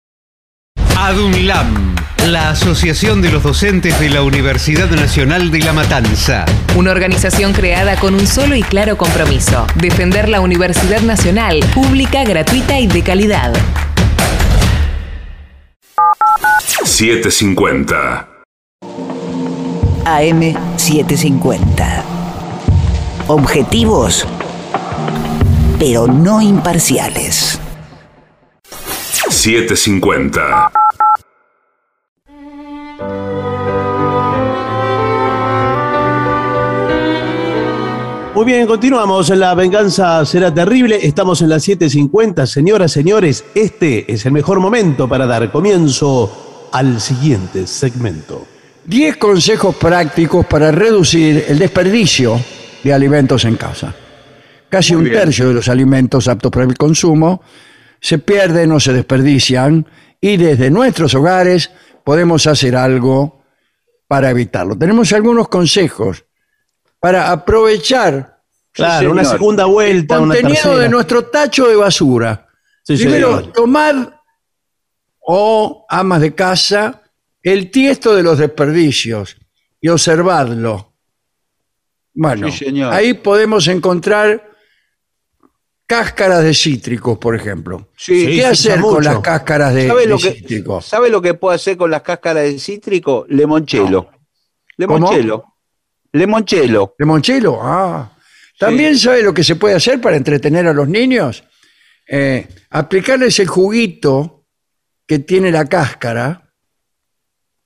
ADUNLAM, 0.98 1.96
la 2.28 2.50
Asociación 2.50 3.22
de 3.22 3.32
los 3.32 3.42
Docentes 3.42 3.98
de 4.02 4.10
la 4.10 4.22
Universidad 4.22 4.90
Nacional 4.90 5.50
de 5.50 5.60
La 5.60 5.72
Matanza. 5.72 6.44
Una 6.76 6.92
organización 6.92 7.54
creada 7.54 7.96
con 7.96 8.16
un 8.16 8.28
solo 8.28 8.58
y 8.58 8.64
claro 8.64 8.98
compromiso, 8.98 9.66
defender 9.76 10.28
la 10.28 10.42
Universidad 10.42 11.00
Nacional, 11.00 11.62
pública, 11.74 12.26
gratuita 12.26 12.78
y 12.82 12.88
de 12.88 13.02
calidad. 13.02 13.54
750. 16.84 18.28
AM750. 20.04 22.04
Objetivos, 23.28 24.28
pero 25.80 26.08
no 26.08 26.42
imparciales. 26.42 27.58
750. 29.30 30.72
Muy 38.36 38.46
bien, 38.46 38.68
continuamos. 38.68 39.30
La 39.30 39.56
venganza 39.56 40.26
será 40.26 40.54
terrible. 40.54 41.00
Estamos 41.02 41.42
en 41.42 41.50
las 41.50 41.68
7.50. 41.68 42.46
Señoras, 42.46 42.92
señores, 42.92 43.46
este 43.56 44.12
es 44.12 44.26
el 44.26 44.34
mejor 44.34 44.60
momento 44.60 45.08
para 45.08 45.26
dar 45.26 45.50
comienzo 45.52 46.68
al 46.74 47.00
siguiente 47.00 47.66
segmento. 47.66 48.46
10 48.86 49.18
consejos 49.18 49.76
prácticos 49.76 50.46
para 50.46 50.72
reducir 50.72 51.46
el 51.48 51.58
desperdicio 51.58 52.40
de 52.84 52.94
alimentos 52.94 53.46
en 53.46 53.56
casa. 53.56 53.96
Casi 54.70 54.94
un 54.96 55.06
tercio 55.10 55.48
de 55.48 55.54
los 55.56 55.68
alimentos 55.68 56.28
aptos 56.28 56.52
para 56.52 56.66
el 56.66 56.78
consumo 56.78 57.42
se 58.00 58.20
pierden 58.20 58.72
o 58.72 58.80
se 58.80 58.94
desperdician 58.94 59.86
y 60.22 60.38
desde 60.38 60.70
nuestros 60.70 61.14
hogares 61.16 61.72
podemos 62.04 62.46
hacer 62.48 62.76
algo 62.76 63.44
para 64.08 64.30
evitarlo. 64.30 64.78
Tenemos 64.78 65.12
algunos 65.14 65.48
consejos 65.48 66.26
para 67.00 67.32
aprovechar 67.32 68.38
Claro, 68.72 69.12
una 69.12 69.24
señor. 69.24 69.38
segunda 69.40 69.64
el 69.66 69.70
vuelta, 69.72 70.20
una 70.20 70.36
contenido 70.36 70.78
de 70.78 70.90
nuestro 70.90 71.26
tacho 71.26 71.68
de 71.68 71.76
basura. 71.76 72.48
Sí, 72.84 72.96
Primero, 72.98 73.38
señor. 73.40 73.54
tomar 73.54 74.22
o 75.20 75.86
amas 75.90 76.22
de 76.22 76.34
casa 76.36 77.02
el 77.42 77.72
tiesto 77.72 78.16
de 78.16 78.24
los 78.24 78.38
desperdicios 78.38 79.36
y 79.82 79.90
observarlo. 79.90 80.94
Bueno, 82.14 82.52
Sí, 82.52 82.66
señor. 82.66 82.94
ahí 82.94 83.14
podemos 83.16 83.68
encontrar 83.68 84.49
cáscaras 85.90 86.44
de 86.44 86.54
cítricos, 86.54 87.18
por 87.18 87.36
ejemplo. 87.36 87.90
Sí, 87.98 88.28
¿Qué 88.28 88.46
hacer 88.46 88.80
con 88.80 88.94
mucho. 88.94 89.10
las 89.10 89.20
cáscaras 89.22 89.74
de, 89.74 89.88
¿Sabe 89.88 90.02
de 90.02 90.08
lo, 90.08 90.20
que, 90.20 90.34
cítricos? 90.34 90.86
¿Sabe 90.86 91.10
lo 91.10 91.20
que 91.20 91.34
puedo 91.34 91.56
hacer 91.56 91.78
con 91.78 91.90
las 91.90 92.04
cáscaras 92.04 92.44
de 92.44 92.60
cítrico? 92.60 93.26
Lemonchelo. 93.28 94.12
Lemonchelo. 94.78 95.46
Lemonchelo. 96.12 96.94
¿Limonchelo? 97.00 97.60
Ah. 97.60 98.16
También 98.60 99.00
sabe 99.00 99.24
lo 99.24 99.34
que 99.34 99.44
se 99.44 99.56
puede 99.56 99.74
hacer 99.74 100.00
para 100.00 100.16
entretener 100.16 100.68
a 100.68 100.74
los 100.74 100.88
niños. 100.88 101.44
Eh, 102.08 102.48
aplicarles 102.70 103.40
el 103.40 103.48
juguito 103.48 104.46
que 105.08 105.18
tiene 105.18 105.52
la 105.52 105.66
cáscara. 105.66 106.54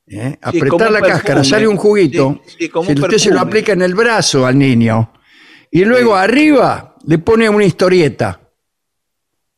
¿eh? 0.07 0.37
Apretar 0.41 0.91
la 0.91 1.01
cáscara, 1.01 1.43
sale 1.43 1.67
un 1.67 1.75
juguito. 1.75 2.41
Sí, 2.45 2.55
sí, 2.57 2.71
si 2.71 2.91
un 2.93 3.03
usted 3.03 3.17
se 3.17 3.31
lo 3.31 3.41
aplica 3.41 3.73
en 3.73 3.81
el 3.81 3.95
brazo 3.95 4.45
al 4.45 4.57
niño. 4.57 5.11
Y 5.69 5.83
luego 5.83 6.15
arriba 6.15 6.92
le 7.05 7.17
pone 7.19 7.47
una 7.49 7.65
historieta. 7.65 8.39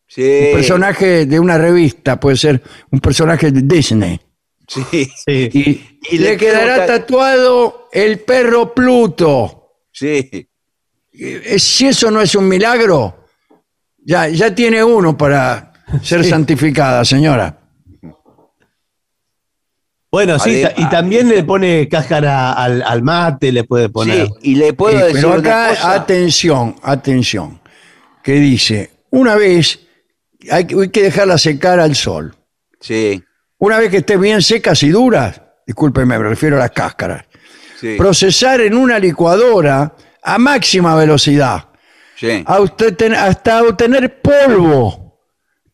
Sí. 0.08 0.22
Un 0.24 0.54
personaje 0.54 1.26
de 1.26 1.40
una 1.40 1.58
revista, 1.58 2.20
puede 2.20 2.38
ser 2.38 2.62
un 2.92 3.00
personaje 3.00 3.52
de 3.52 3.62
Disney. 3.64 4.20
Sí. 4.68 4.84
Sí. 5.26 5.50
Y, 5.54 6.16
Y 6.16 6.18
le 6.20 6.32
le 6.32 6.38
quedará 6.38 6.76
queda- 6.76 6.86
tatuado 6.86 7.90
el 7.92 8.20
perro 8.20 8.74
Pluto. 8.74 9.74
Sí. 9.92 10.48
Eh, 11.14 11.60
Si 11.60 11.88
eso 11.88 12.12
no 12.12 12.22
es 12.22 12.36
un 12.36 12.48
milagro, 12.48 13.26
ya, 14.04 14.28
ya 14.28 14.54
tiene 14.54 14.84
uno 14.84 15.18
para 15.18 15.74
ser 16.04 16.24
santificada, 16.26 17.04
señora. 17.06 17.60
Bueno, 20.16 20.40
sí, 20.40 20.64
Además- 20.64 20.74
y 20.78 20.90
también 20.90 21.28
le 21.28 21.44
pone 21.44 21.90
cáscara 21.90 22.54
al, 22.54 22.82
al 22.84 23.04
mate, 23.04 23.52
le 23.52 23.66
puede 23.66 23.90
poner. 23.90 24.28
Sí, 24.28 24.34
y 24.44 24.56
le 24.56 24.72
puedo 24.72 24.98
Eh, 24.98 25.08
decir 25.08 25.16
pero 25.16 25.30
una 25.32 25.40
acá, 25.40 25.70
cosa. 25.76 25.94
atención, 25.94 26.76
atención, 26.84 27.60
que 28.24 28.32
dice, 28.36 28.92
una 29.10 29.36
vez 29.36 29.78
hay, 30.50 30.64
que- 30.68 30.76
hay 30.76 30.88
que 30.90 31.04
dejarla 31.04 31.38
secar 31.38 31.82
al 31.82 31.96
sol. 31.98 32.34
Sí, 32.80 33.22
Una 33.58 33.78
vez 33.78 33.90
que 33.90 33.98
esté 33.98 34.16
bien 34.16 34.42
secas 34.42 34.82
y 34.84 34.90
duras, 34.90 35.42
discúlpeme, 35.68 36.18
me 36.18 36.30
refiero 36.30 36.56
a 36.56 36.60
las 36.60 36.72
cáscaras, 36.72 37.26
sí, 37.82 37.96
procesar 37.98 38.62
en 38.62 38.74
una 38.78 38.98
licuadora 39.00 39.96
a 40.24 40.38
máxima 40.38 40.96
velocidad. 40.96 41.66
sí. 42.18 42.42
a 42.46 42.62
usted 42.62 42.96
ten- 42.96 43.14
hasta 43.16 43.62
obtener 43.64 44.22
polvo, 44.22 45.20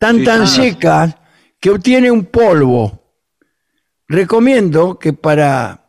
tan 0.00 0.18
Sí, 0.18 0.24
tan 0.24 0.42
ah. 0.42 0.46
secas 0.48 1.14
que 1.60 1.70
obtiene 1.70 2.10
un 2.10 2.24
polvo. 2.24 3.01
Recomiendo 4.12 4.98
que 4.98 5.14
para 5.14 5.86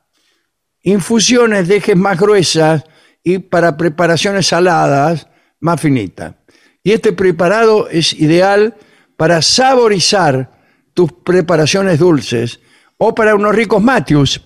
infusiones 0.82 1.68
dejes 1.68 1.98
más 1.98 2.18
gruesas 2.18 2.86
y 3.22 3.40
para 3.40 3.76
preparaciones 3.76 4.48
saladas 4.48 5.28
más 5.60 5.82
finitas. 5.82 6.34
Y 6.82 6.94
este 6.94 7.12
preparado 7.12 7.90
es 7.90 8.14
ideal 8.14 8.78
para 9.18 9.42
saborizar 9.42 10.52
tus 10.94 11.12
preparaciones 11.12 12.00
dulces 12.00 12.62
o 12.96 13.14
para 13.14 13.36
unos 13.36 13.54
ricos 13.54 13.84
matius. 13.84 14.42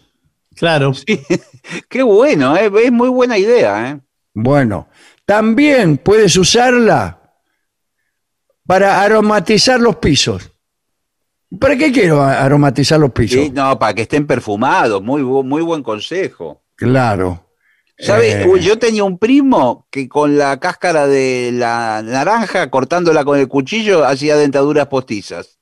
Claro. 0.55 0.93
Qué 1.87 2.01
bueno, 2.01 2.57
¿eh? 2.57 2.71
es 2.83 2.91
muy 2.91 3.09
buena 3.09 3.37
idea. 3.37 3.91
¿eh? 3.91 3.99
Bueno, 4.33 4.89
también 5.23 5.99
puedes 5.99 6.35
usarla 6.35 7.31
para 8.65 9.03
aromatizar 9.03 9.79
los 9.79 9.97
pisos. 9.97 10.51
¿Para 11.59 11.77
qué 11.77 11.91
quiero 11.91 12.21
aromatizar 12.21 12.99
los 12.99 13.11
pisos? 13.11 13.39
Sí, 13.39 13.51
no, 13.53 13.79
para 13.79 13.93
que 13.93 14.01
estén 14.03 14.27
perfumados, 14.27 15.01
muy, 15.01 15.21
muy 15.23 15.61
buen 15.61 15.81
consejo. 15.81 16.61
Claro. 16.75 17.45
¿Sabe? 17.97 18.43
Eh. 18.43 18.59
Yo 18.61 18.77
tenía 18.77 19.03
un 19.03 19.17
primo 19.17 19.87
que 19.89 20.07
con 20.07 20.37
la 20.37 20.59
cáscara 20.59 21.07
de 21.07 21.51
la 21.53 22.01
naranja, 22.03 22.69
cortándola 22.69 23.23
con 23.25 23.39
el 23.39 23.47
cuchillo, 23.47 24.05
hacía 24.05 24.35
dentaduras 24.35 24.87
postizas. 24.87 25.57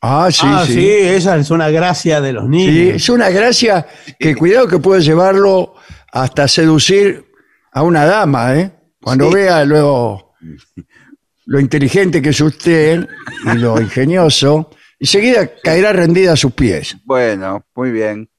Ah, 0.00 0.28
sí, 0.32 0.46
ah, 0.48 0.64
sí. 0.66 0.72
sí. 0.72 0.88
esa 0.90 1.36
es 1.36 1.50
una 1.50 1.70
gracia 1.70 2.20
de 2.20 2.32
los 2.32 2.44
Sí, 2.44 2.50
niños. 2.50 2.96
es 2.96 3.08
una 3.08 3.30
gracia 3.30 3.86
que 4.18 4.34
cuidado 4.34 4.66
que 4.66 4.78
puede 4.80 5.00
llevarlo 5.02 5.74
hasta 6.10 6.48
seducir 6.48 7.26
a 7.70 7.82
una 7.84 8.04
dama, 8.06 8.56
¿eh? 8.58 8.72
Cuando 9.00 9.28
Sí. 9.28 9.34
vea 9.34 9.64
luego 9.64 10.34
lo 11.46 11.60
inteligente 11.60 12.20
que 12.20 12.30
es 12.30 12.40
usted 12.40 13.06
y 13.54 13.58
lo 13.58 13.80
ingenioso, 13.80 14.70
enseguida 15.02 15.50
caerá 15.64 15.92
rendida 15.92 16.32
a 16.32 16.36
sus 16.36 16.52
pies. 16.52 16.96
Bueno, 17.04 17.66
muy 17.74 17.90
bien. 17.90 18.30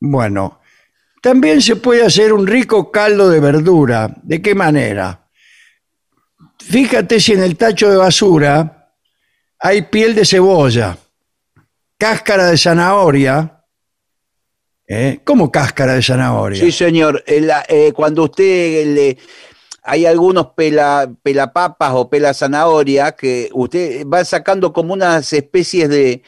Bueno, 0.00 0.60
también 1.20 1.60
se 1.60 1.76
puede 1.76 2.04
hacer 2.04 2.32
un 2.32 2.46
rico 2.46 2.90
caldo 2.90 3.28
de 3.28 3.38
verdura. 3.38 4.10
¿De 4.22 4.40
qué 4.40 4.54
manera? 4.54 5.28
Fíjate 6.58 7.20
si 7.20 7.32
en 7.32 7.42
el 7.42 7.56
tacho 7.58 7.90
de 7.90 7.98
basura 7.98 8.92
hay 9.58 9.82
piel 9.82 10.14
de 10.14 10.24
cebolla, 10.24 10.96
cáscara 11.98 12.46
de 12.46 12.56
zanahoria. 12.56 13.62
¿Eh? 14.88 15.20
¿Cómo 15.22 15.52
cáscara 15.52 15.94
de 15.94 16.02
zanahoria? 16.02 16.62
Sí, 16.62 16.72
señor. 16.72 17.22
Eh, 17.26 17.92
cuando 17.94 18.24
usted 18.24 18.86
le. 18.86 19.18
Hay 19.84 20.06
algunos 20.06 20.48
pela, 20.56 21.10
pelapapas 21.22 21.92
o 21.94 22.08
pela 22.08 22.32
zanahoria 22.32 23.12
que 23.12 23.50
usted 23.52 24.06
va 24.06 24.24
sacando 24.24 24.72
como 24.72 24.94
unas 24.94 25.32
especies 25.32 25.88
de. 25.88 26.22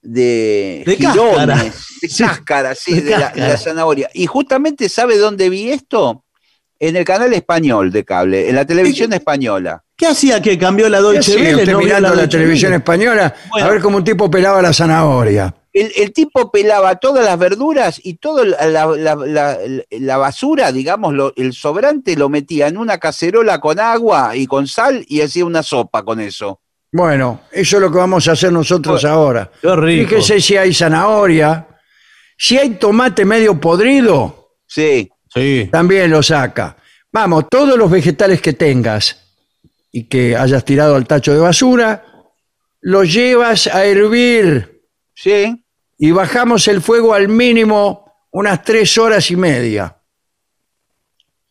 De, 0.00 0.82
De 0.86 0.96
cáscara. 0.98 1.56
de 1.64 1.72
Sí, 2.08 2.22
cáscara, 2.22 2.74
sí, 2.74 2.94
de 2.94 3.00
de, 3.02 3.10
la, 3.12 3.16
de 3.18 3.24
cáscara. 3.24 3.48
la 3.48 3.56
zanahoria. 3.56 4.10
Y 4.12 4.26
justamente, 4.26 4.88
¿sabe 4.88 5.16
dónde 5.18 5.48
vi 5.48 5.70
esto? 5.70 6.24
En 6.78 6.96
el 6.96 7.04
canal 7.04 7.32
español 7.32 7.90
de 7.92 8.04
cable, 8.04 8.48
en 8.48 8.56
la 8.56 8.66
televisión 8.66 9.12
española. 9.14 9.82
¿Qué 9.96 10.06
hacía 10.08 10.42
que 10.42 10.58
cambió 10.58 10.88
la 10.88 10.98
¿Qué 10.98 11.04
Deutsche 11.04 11.36
Welle? 11.36 11.54
usted 11.56 11.72
No 11.72 11.78
mirando 11.78 12.14
la, 12.14 12.28
televisión 12.28 12.74
española 12.74 13.32
Bueno. 13.48 13.66
a 13.66 13.70
ver 13.70 13.80
cómo 13.80 13.96
un 13.98 14.04
tipo 14.04 14.28
pelaba 14.30 14.60
la 14.60 14.72
zanahoria? 14.72 15.54
El, 15.74 15.92
el 15.96 16.12
tipo 16.12 16.50
pelaba 16.50 16.96
todas 16.96 17.24
las 17.26 17.36
verduras 17.38 18.00
y 18.02 18.14
toda 18.14 18.44
la, 18.44 18.86
la- 18.86 19.16
la- 19.16 19.58
la 19.90 20.16
basura, 20.16 20.70
digamos, 20.72 21.12
lo- 21.12 21.34
el 21.36 21.52
sobrante 21.52 22.16
lo 22.16 22.28
metía 22.30 22.68
en 22.68 22.78
una 22.78 22.96
cacerola 22.98 23.60
con 23.60 23.78
agua 23.80 24.36
y 24.36 24.46
con 24.46 24.66
sal 24.68 25.04
y 25.08 25.20
hacía 25.20 25.44
una 25.44 25.62
sopa 25.62 26.02
con 26.04 26.20
eso. 26.20 26.60
Bueno, 26.92 27.40
eso 27.50 27.76
es 27.76 27.82
lo 27.82 27.90
que 27.90 27.98
vamos 27.98 28.28
a 28.28 28.32
hacer 28.32 28.52
nosotros 28.52 29.04
ahora. 29.04 29.50
Qué 29.60 29.74
rico. 29.74 30.08
Fíjese 30.10 30.40
si 30.40 30.56
hay 30.56 30.72
zanahoria. 30.72 31.66
Si 32.38 32.56
hay 32.56 32.70
tomate 32.70 33.24
medio 33.24 33.60
podrido, 33.60 34.52
Sí, 34.66 35.10
Sí. 35.32 35.68
también 35.72 36.10
lo 36.10 36.22
saca. 36.22 36.76
Vamos, 37.12 37.46
todos 37.50 37.76
los 37.76 37.90
vegetales 37.90 38.40
que 38.40 38.52
tengas 38.52 39.20
y 39.90 40.04
que 40.04 40.36
hayas 40.36 40.64
tirado 40.64 40.94
al 40.96 41.06
tacho 41.06 41.32
de 41.32 41.40
basura, 41.40 42.04
los 42.80 43.12
llevas 43.12 43.66
a 43.66 43.84
hervir 43.84 44.82
sí, 45.14 45.63
y 45.98 46.10
bajamos 46.10 46.66
el 46.68 46.80
fuego 46.82 47.14
al 47.14 47.28
mínimo 47.28 48.04
unas 48.30 48.62
tres 48.62 48.96
horas 48.98 49.30
y 49.30 49.36
media. 49.36 49.96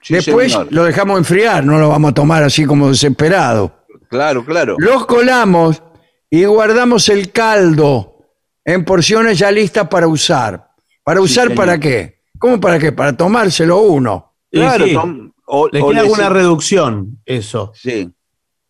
sí, 0.01 0.13
Después 0.15 0.51
señor. 0.51 0.67
lo 0.71 0.83
dejamos 0.83 1.17
enfriar, 1.17 1.63
no 1.65 1.79
lo 1.79 1.89
vamos 1.89 2.11
a 2.11 2.13
tomar 2.13 2.43
así 2.43 2.65
como 2.65 2.89
desesperado. 2.89 3.85
Claro, 4.09 4.45
claro. 4.45 4.75
Los 4.79 5.05
colamos 5.05 5.81
y 6.29 6.43
guardamos 6.45 7.09
el 7.09 7.31
caldo 7.31 8.17
en 8.65 8.83
porciones 8.85 9.39
ya 9.39 9.49
listas 9.51 9.87
para 9.87 10.07
usar. 10.07 10.69
¿Para 11.03 11.19
Sí, 11.19 11.25
usar 11.25 11.43
señor. 11.49 11.57
para 11.57 11.79
qué? 11.79 12.21
¿Cómo 12.37 12.59
para 12.59 12.79
qué? 12.79 12.91
Para 12.91 13.15
tomárselo 13.15 13.79
uno. 13.79 14.35
Claro, 14.51 14.85
sí, 14.85 14.93
tom- 14.93 15.31
o- 15.45 15.67
le 15.69 15.81
o 15.81 15.87
queda 15.89 15.93
le- 15.93 15.99
alguna 16.01 16.29
reducción, 16.29 17.21
eso. 17.25 17.71
sí. 17.75 18.09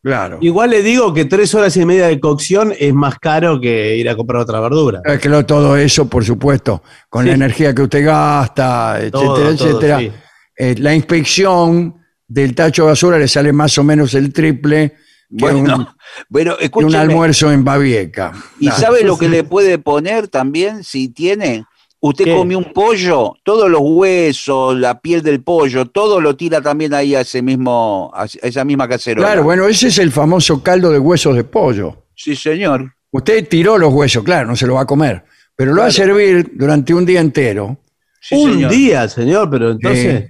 Claro. 0.04 0.38
Igual 0.42 0.72
le 0.72 0.84
digo 0.84 1.14
que 1.14 1.24
tres 1.24 1.56
horas 1.56 1.78
y 1.78 1.86
media 1.86 2.08
de 2.08 2.20
cocción 2.20 2.74
es 2.78 2.94
más 2.94 3.18
caro 3.20 3.62
que 3.62 3.96
ir 3.96 4.10
a 4.10 4.18
comprar 4.18 4.42
otra 4.42 4.60
verdura. 4.60 5.02
Eh, 5.06 5.18
que 5.18 5.30
lo- 5.30 5.46
todo 5.46 5.78
eso, 5.78 6.10
por 6.10 6.26
supuesto, 6.26 6.84
con 7.10 7.26
la 7.26 7.32
energía 7.34 7.74
que 7.74 7.84
usted 7.84 8.06
gasta, 8.06 8.98
etcétera, 9.00 9.12
Todo, 9.12 9.36
todo, 9.36 9.50
etcétera. 9.52 10.00
sí. 10.00 10.12
Eh, 10.58 10.76
la 10.78 10.94
inspección 10.94 11.96
del 12.28 12.54
tacho 12.54 12.84
de 12.84 12.90
basura 12.90 13.18
le 13.18 13.28
sale 13.30 13.54
más 13.54 13.78
o 13.78 13.84
menos 13.84 14.14
el 14.14 14.34
triple 14.34 14.94
que 15.38 15.46
un, 15.46 15.88
Bueno, 16.30 16.58
que 16.58 16.70
un 16.86 16.94
almuerzo 16.96 17.52
en 17.52 17.64
Babieca. 17.64 18.34
¿Y 18.60 18.68
Claro. 18.68 18.82
sabe 18.82 19.04
lo 19.04 19.18
que 19.18 19.30
le 19.30 19.44
puede 19.44 19.78
poner 19.80 20.28
también 20.28 20.84
si 20.84 21.08
tiene? 21.10 21.66
Usted 22.06 22.26
¿Qué? 22.26 22.36
come 22.36 22.54
un 22.54 22.74
pollo, 22.74 23.34
todos 23.46 23.70
los 23.70 23.80
huesos, 23.82 24.78
la 24.78 25.00
piel 25.00 25.22
del 25.24 25.42
pollo, 25.42 25.86
todo 25.86 26.20
lo 26.20 26.36
tira 26.36 26.62
también 26.62 26.94
ahí 26.94 27.16
a 27.16 27.22
ese 27.22 27.42
mismo, 27.42 28.12
a 28.14 28.26
esa 28.26 28.66
misma 28.66 28.90
cacerola. 28.90 29.26
Claro, 29.28 29.44
bueno, 29.46 29.66
ese 29.70 29.88
es 29.88 29.98
el 30.00 30.12
famoso 30.12 30.62
caldo 30.62 30.92
de 30.92 31.00
huesos 31.00 31.34
de 31.34 31.46
pollo. 31.46 32.08
Sí, 32.14 32.36
señor. 32.36 32.94
Usted 33.10 33.48
tiró 33.48 33.78
los 33.78 33.94
huesos, 33.94 34.22
claro, 34.22 34.50
no 34.50 34.56
se 34.58 34.68
lo 34.68 34.74
va 34.74 34.82
a 34.82 34.86
comer, 34.86 35.24
pero 35.56 35.74
lo 35.74 35.80
va 35.82 35.88
a 35.88 35.92
servir 35.92 36.52
durante 36.56 36.94
un 36.94 37.06
día 37.06 37.22
entero. 37.22 37.78
Sí, 38.20 38.36
Un 38.36 38.52
señor. 38.54 38.72
día, 38.72 39.08
señor, 39.08 39.50
pero 39.50 39.72
entonces 39.72 40.30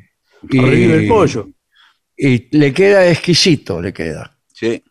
y- 0.52 0.60
revive 0.60 0.94
el 1.04 1.08
pollo. 1.08 1.50
Y 2.16 2.56
le 2.56 2.72
queda 2.72 3.08
exquisito, 3.10 3.82
le 3.82 3.92
queda. 3.92 4.38
Sí. 4.54 4.84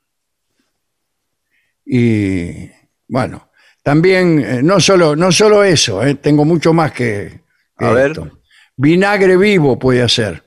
Y 1.86 2.68
bueno, 3.06 3.50
también, 3.82 4.38
eh, 4.40 4.62
no, 4.62 4.80
solo, 4.80 5.16
no 5.16 5.32
solo 5.32 5.64
eso, 5.64 6.02
eh, 6.04 6.14
tengo 6.16 6.44
mucho 6.44 6.72
más 6.72 6.92
que, 6.92 7.42
que 7.78 7.84
A 7.84 7.90
ver. 7.90 8.10
esto. 8.12 8.30
Vinagre 8.76 9.36
vivo 9.36 9.78
puede 9.78 10.02
hacer, 10.02 10.42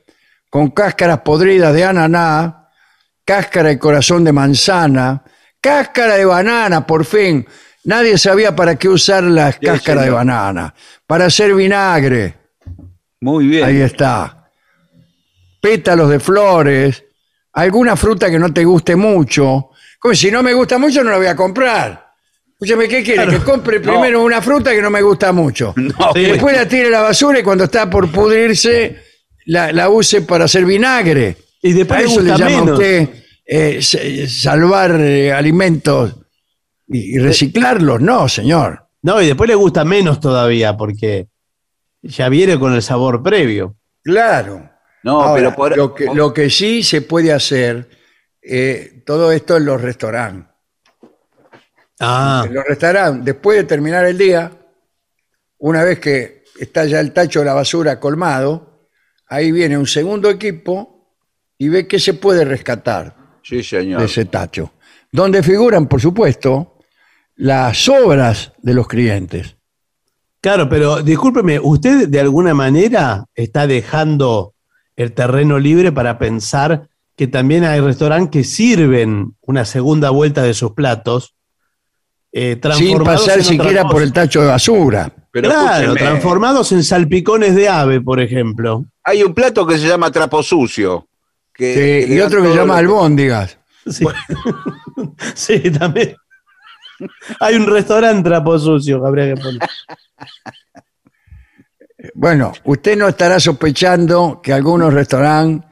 con 0.49 0.71
cáscaras 0.71 1.19
podridas 1.19 1.73
de 1.73 1.83
ananá, 1.83 2.69
cáscara 3.23 3.71
y 3.71 3.77
corazón 3.77 4.23
de 4.23 4.31
manzana, 4.31 5.23
cáscara 5.61 6.15
de 6.15 6.25
banana, 6.25 6.85
por 6.85 7.05
fin. 7.05 7.45
Nadie 7.85 8.17
sabía 8.17 8.55
para 8.55 8.75
qué 8.77 8.89
usar 8.89 9.23
las 9.25 9.55
cáscaras 9.59 10.03
de 10.05 10.09
señor. 10.09 10.25
banana. 10.25 10.73
Para 11.05 11.25
hacer 11.25 11.53
vinagre. 11.53 12.33
Muy 13.21 13.47
bien. 13.47 13.63
Ahí 13.63 13.81
está. 13.81 14.49
Pétalos 15.61 16.09
de 16.09 16.19
flores, 16.19 17.03
alguna 17.53 17.95
fruta 17.95 18.29
que 18.29 18.39
no 18.39 18.51
te 18.51 18.63
guste 18.65 18.95
mucho. 18.95 19.69
Como 19.99 20.15
si 20.15 20.31
no 20.31 20.41
me 20.41 20.53
gusta 20.53 20.77
mucho, 20.77 21.03
no 21.03 21.11
la 21.11 21.17
voy 21.17 21.27
a 21.27 21.35
comprar. 21.35 22.04
Escúchame, 22.59 22.87
¿qué 22.87 23.03
quiere? 23.03 23.27
Que 23.27 23.39
compre 23.39 23.79
primero 23.79 24.23
una 24.23 24.41
fruta 24.41 24.71
que 24.71 24.81
no 24.81 24.89
me 24.89 25.01
gusta 25.01 25.31
mucho. 25.31 25.73
No, 25.77 25.93
Y 26.15 26.21
después 26.23 26.55
la 26.55 26.67
tire 26.67 26.87
a 26.87 26.91
la 26.91 27.01
basura 27.01 27.39
y 27.39 27.43
cuando 27.43 27.65
está 27.65 27.89
por 27.89 28.09
pudrirse, 28.11 28.97
la, 29.45 29.71
la 29.71 29.89
use 29.89 30.21
para 30.21 30.45
hacer 30.45 30.65
vinagre. 30.65 31.35
Y 31.61 31.73
después 31.73 31.99
¿A 31.99 32.03
le 32.03 32.07
eso 32.09 32.21
le 32.21 32.31
gusta 32.31 32.45
llama 32.49 32.57
a 32.57 32.61
menos. 32.61 32.79
usted 32.79 33.09
eh, 33.45 33.81
salvar 34.27 34.99
eh, 35.01 35.33
alimentos 35.33 36.15
y, 36.87 37.15
y 37.15 37.19
reciclarlos? 37.19 37.99
No, 38.01 38.29
señor. 38.29 38.87
No, 39.01 39.21
y 39.21 39.27
después 39.27 39.47
le 39.49 39.55
gusta 39.55 39.83
menos 39.83 40.19
todavía 40.19 40.77
porque 40.77 41.27
ya 42.01 42.29
viene 42.29 42.57
con 42.57 42.73
el 42.73 42.81
sabor 42.81 43.21
previo. 43.21 43.75
Claro. 44.03 44.69
No, 45.03 45.21
Ahora, 45.21 45.35
pero 45.35 45.55
por, 45.55 45.77
lo, 45.77 45.93
que, 45.93 46.05
lo 46.05 46.33
que 46.33 46.49
sí 46.49 46.81
se 46.81 47.01
puede 47.01 47.31
hacer, 47.31 47.87
eh, 48.41 49.03
todo 49.05 49.31
esto 49.31 49.57
en 49.57 49.65
los 49.65 49.81
restaurantes. 49.81 50.54
Ah, 51.99 52.43
En 52.45 52.53
los 52.53 52.65
restaurantes, 52.65 53.23
después 53.25 53.57
de 53.57 53.63
terminar 53.63 54.05
el 54.05 54.17
día, 54.17 54.51
una 55.59 55.83
vez 55.83 55.99
que 55.99 56.43
está 56.59 56.85
ya 56.85 56.99
el 56.99 57.11
tacho 57.13 57.39
de 57.39 57.45
la 57.45 57.53
basura 57.53 57.99
colmado, 57.99 58.87
ahí 59.27 59.51
viene 59.51 59.77
un 59.77 59.87
segundo 59.87 60.29
equipo 60.29 61.13
y 61.57 61.69
ve 61.69 61.87
qué 61.87 61.99
se 61.99 62.13
puede 62.15 62.43
rescatar 62.45 63.15
Sí, 63.43 63.63
señor. 63.63 63.99
de 64.01 64.05
ese 64.07 64.25
tacho. 64.25 64.73
Donde 65.11 65.41
figuran, 65.43 65.87
por 65.87 66.01
supuesto, 66.01 66.79
las 67.35 67.87
obras 67.87 68.51
de 68.61 68.73
los 68.73 68.87
clientes. 68.87 69.55
claro, 70.41 70.67
pero 70.69 71.01
discúlpeme, 71.01 71.59
¿usted 71.59 72.07
de 72.09 72.19
alguna 72.19 72.53
manera 72.53 73.25
está 73.33 73.67
dejando 73.67 74.53
el 74.95 75.13
terreno 75.13 75.57
libre 75.59 75.91
para 75.91 76.17
pensar 76.17 76.87
que 77.15 77.27
también 77.27 77.63
hay 77.63 77.79
restaurantes 77.79 78.29
que 78.31 78.43
sirven 78.43 79.35
una 79.41 79.63
segunda 79.65 80.09
vuelta 80.09 80.43
de 80.43 80.53
sus 80.53 80.71
platos? 80.73 81.34
Eh, 82.37 82.59
Sin 82.73 83.01
pasar 83.01 83.37
en 83.37 83.45
siquiera 83.45 83.87
por 83.87 84.01
el 84.01 84.11
tacho 84.11 84.41
de 84.41 84.47
basura. 84.47 85.09
Pero 85.31 85.47
claro, 85.47 85.83
escúcheme, 85.85 85.99
transformados 85.99 86.71
en 86.73 86.83
salpicones 86.83 87.55
de 87.55 87.69
ave, 87.69 88.01
por 88.01 88.19
ejemplo. 88.19 88.83
hay 89.05 89.23
un 89.23 89.33
plato 89.33 89.65
que 89.65 89.77
se 89.77 89.87
llama 89.87 90.11
trapo 90.11 90.43
sucio. 90.43 91.07
Que, 91.53 92.01
Sí, 92.03 92.09
que 92.09 92.15
y 92.15 92.19
otro 92.19 92.41
que 92.41 92.49
se 92.49 92.55
llama 92.55 92.77
albóndigas. 92.77 93.57
Sí, 93.89 94.05
Sí, 95.33 95.71
también. 95.71 96.17
Hay 97.39 97.55
un 97.55 97.67
restaurante 97.67 98.27
trapo 98.27 98.59
sucio, 98.59 99.01
que 99.01 99.07
habría 99.07 99.33
que 99.33 99.41
poner. 99.41 99.61
Bueno, 102.13 102.53
usted 102.65 102.95
no 102.95 103.07
estará 103.07 103.39
sospechando 103.39 104.39
que 104.43 104.53
algunos 104.53 104.93
restaurantes 104.93 105.67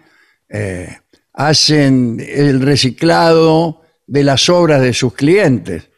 eh, 0.49 0.97
hacen 1.33 2.17
el 2.25 2.59
reciclado 2.59 3.83
de 4.07 4.23
las 4.23 4.49
obras 4.49 4.81
de 4.81 4.93
sus 4.93 5.13
clientes. 5.13 5.91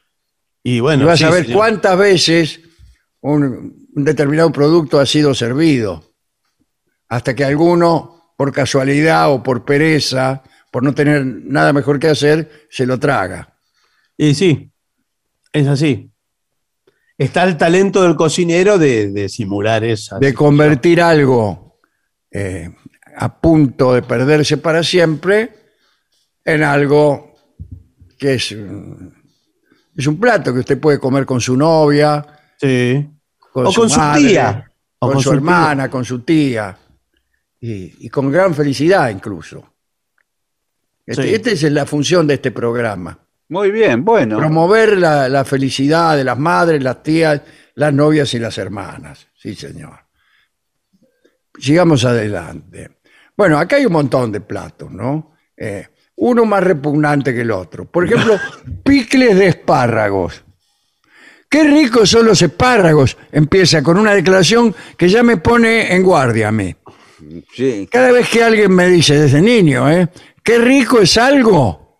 Y 0.65 0.77
Y 0.77 0.79
bueno, 0.79 1.05
vas 1.05 1.19
sí, 1.19 1.25
a 1.25 1.29
ver 1.29 1.43
señor. 1.45 1.57
cuántas 1.57 1.97
veces 1.97 2.59
un, 3.21 3.87
un 3.95 4.03
determinado 4.03 4.51
producto 4.51 4.99
ha 4.99 5.05
sido 5.05 5.33
servido. 5.33 6.03
Hasta 7.07 7.35
que 7.35 7.45
alguno, 7.45 8.33
por 8.37 8.51
casualidad 8.51 9.31
o 9.31 9.43
por 9.43 9.63
pereza, 9.63 10.43
por 10.71 10.83
no 10.83 10.93
tener 10.93 11.25
nada 11.25 11.71
mejor 11.71 11.99
que 11.99 12.07
hacer, 12.09 12.67
se 12.69 12.85
lo 12.85 12.99
traga. 12.99 13.57
Y 14.17 14.33
sí, 14.33 14.71
es 15.53 15.67
así. 15.67 16.11
Está 17.17 17.43
el 17.43 17.55
talento 17.57 18.03
del 18.03 18.15
cocinero 18.15 18.77
de, 18.77 19.11
de 19.11 19.29
simular 19.29 19.83
esa. 19.85 20.19
de 20.19 20.33
convertir 20.33 20.99
algo 21.01 21.79
eh, 22.31 22.69
a 23.15 23.39
punto 23.39 23.93
de 23.93 24.01
perderse 24.01 24.57
para 24.57 24.83
siempre 24.83 25.51
en 26.43 26.63
algo 26.63 27.33
que 28.17 28.33
es, 28.33 28.53
es 29.95 30.07
un 30.07 30.19
plato 30.19 30.53
que 30.53 30.59
usted 30.59 30.79
puede 30.79 30.99
comer 30.99 31.25
con 31.25 31.39
su 31.41 31.55
novia, 31.55 32.25
Sí. 32.59 33.07
con 33.51 33.67
O 33.67 33.71
su 33.71 33.81
con 33.81 33.89
su 33.89 33.99
tía. 34.17 34.69
O 34.99 35.07
con, 35.07 35.13
con 35.15 35.23
su, 35.23 35.29
su 35.29 35.35
hermana, 35.35 35.89
con 35.89 36.03
su 36.05 36.19
tía, 36.21 36.77
y, 37.59 38.05
y 38.05 38.09
con 38.09 38.31
gran 38.31 38.53
felicidad 38.53 39.09
incluso. 39.09 39.73
Este- 41.05 41.23
Sí. 41.23 41.33
Esta 41.35 41.51
es 41.51 41.63
la 41.71 41.85
función 41.85 42.25
de 42.27 42.35
este 42.35 42.51
programa. 42.51 43.17
Muy 43.49 43.69
bien, 43.71 44.03
bueno. 44.03 44.37
Promover 44.37 44.97
la, 44.97 45.29
la 45.29 45.45
felicidad 45.45 46.17
de 46.17 46.23
las 46.23 46.37
madres, 46.39 46.81
las 46.81 47.03
tías, 47.03 47.41
las 47.75 47.93
novias 47.93 48.33
y 48.33 48.39
las 48.39 48.57
hermanas. 48.57 49.27
Sí, 49.35 49.53
señor. 49.53 49.99
Sigamos 51.59 52.03
adelante. 52.05 52.97
Bueno, 53.37 53.57
acá 53.59 53.75
hay 53.75 53.85
un 53.85 53.93
montón 53.93 54.31
de 54.31 54.41
platos, 54.41 54.91
¿no? 54.91 55.35
Eh, 55.55 55.87
uno 56.17 56.45
más 56.45 56.63
repugnante 56.63 57.33
que 57.33 57.41
el 57.41 57.51
otro. 57.51 57.85
Por 57.85 58.05
ejemplo, 58.05 58.39
picles 58.83 59.37
de 59.37 59.47
espárragos. 59.47 60.43
Qué 61.49 61.63
ricos 61.63 62.09
son 62.09 62.25
los 62.25 62.41
espárragos. 62.41 63.17
Empieza 63.31 63.81
con 63.83 63.97
una 63.97 64.13
declaración 64.13 64.75
que 64.97 65.07
ya 65.07 65.23
me 65.23 65.37
pone 65.37 65.93
en 65.93 66.03
guardia 66.03 66.49
a 66.49 66.51
mí. 66.51 66.75
Sí. 67.53 67.87
Cada 67.91 68.11
vez 68.11 68.29
que 68.29 68.43
alguien 68.43 68.73
me 68.73 68.87
dice 68.89 69.17
desde 69.19 69.41
niño, 69.41 69.89
¿eh? 69.89 70.09
Qué 70.43 70.57
rico 70.57 70.99
es 71.01 71.17
algo. 71.17 71.99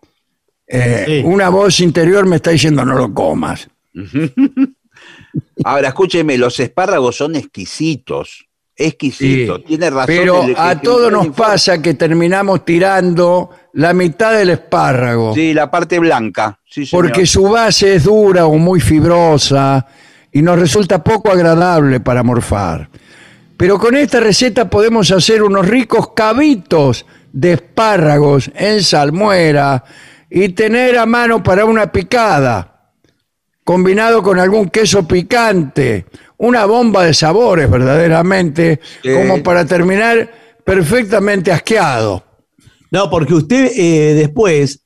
eh, 0.66 1.04
Sí. 1.06 1.22
Una 1.24 1.48
voz 1.48 1.80
interior 1.80 2.26
me 2.26 2.36
está 2.36 2.50
diciendo 2.50 2.84
no 2.84 2.94
lo 2.94 3.12
comas. 3.14 3.68
Ahora, 5.64 5.88
escúcheme, 5.88 6.38
los 6.38 6.58
espárragos 6.60 7.16
son 7.16 7.36
exquisitos. 7.36 8.46
Exquisitos. 8.76 9.58
Sí, 9.60 9.64
Tiene 9.68 9.88
razón. 9.90 10.06
Pero 10.06 10.42
el- 10.44 10.50
el- 10.50 10.56
a 10.58 10.78
todos 10.80 11.10
nos 11.10 11.26
informe. 11.26 11.50
pasa 11.52 11.80
que 11.80 11.94
terminamos 11.94 12.64
tirando 12.64 13.50
la 13.72 13.92
mitad 13.94 14.34
del 14.36 14.50
espárrago. 14.50 15.34
Sí, 15.34 15.54
la 15.54 15.70
parte 15.70 15.98
blanca. 15.98 16.58
Sí, 16.64 16.84
señor. 16.84 17.06
porque 17.06 17.24
su 17.26 17.44
base 17.48 17.94
es 17.94 18.04
dura 18.04 18.46
o 18.46 18.56
muy 18.58 18.80
fibrosa 18.80 19.86
y 20.30 20.42
nos 20.42 20.58
resulta 20.58 21.02
poco 21.02 21.30
agradable 21.30 22.00
para 22.00 22.22
morfar. 22.22 22.90
Pero 23.56 23.78
con 23.78 23.96
esta 23.96 24.20
receta 24.20 24.68
podemos 24.68 25.10
hacer 25.10 25.42
unos 25.42 25.66
ricos 25.66 26.10
cabitos 26.14 27.06
de 27.32 27.54
espárragos 27.54 28.50
en 28.54 28.82
salmuera 28.82 29.82
y 30.28 30.50
tener 30.50 30.98
a 30.98 31.06
mano 31.06 31.42
para 31.42 31.64
una 31.64 31.90
picada, 31.90 32.90
combinado 33.64 34.22
con 34.22 34.38
algún 34.38 34.68
queso 34.68 35.08
picante, 35.08 36.04
una 36.38 36.64
bomba 36.66 37.04
de 37.04 37.14
sabores 37.14 37.70
verdaderamente, 37.70 38.80
Sí. 39.02 39.10
como 39.12 39.42
para 39.42 39.64
terminar 39.64 40.30
perfectamente 40.64 41.52
asqueado. 41.52 42.24
No, 42.90 43.08
porque 43.10 43.34
usted 43.34 43.70
eh, 43.76 44.14
después 44.14 44.84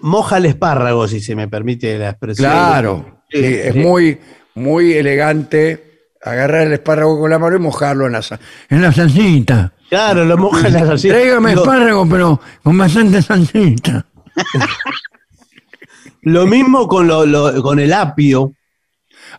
moja 0.00 0.38
el 0.38 0.46
espárrago, 0.46 1.06
si 1.08 1.20
se 1.20 1.34
me 1.36 1.48
permite 1.48 1.98
la 1.98 2.10
expresión. 2.10 2.50
Claro, 2.50 3.22
sí, 3.30 3.38
es 3.42 3.74
muy, 3.74 4.18
muy 4.54 4.92
elegante 4.94 6.10
agarrar 6.22 6.66
el 6.68 6.72
espárrago 6.74 7.18
con 7.20 7.30
la 7.30 7.38
mano 7.38 7.56
y 7.56 7.58
mojarlo 7.58 8.06
en 8.06 8.12
la, 8.12 8.22
en 8.68 8.82
la 8.82 8.92
salsita. 8.92 9.72
Claro, 9.88 10.24
lo 10.24 10.38
moja 10.38 10.68
en 10.68 10.72
la 10.74 10.86
salsita. 10.86 11.14
Tráigame 11.14 11.54
Lo- 11.54 11.62
espárrago, 11.62 12.08
pero 12.08 12.40
con 12.62 12.78
bastante 12.78 13.20
salsita. 13.22 14.06
Lo 16.22 16.46
mismo 16.46 16.86
con, 16.86 17.06
lo- 17.08 17.26
lo- 17.26 17.60
con 17.62 17.78
el 17.80 17.92
apio. 17.92 18.52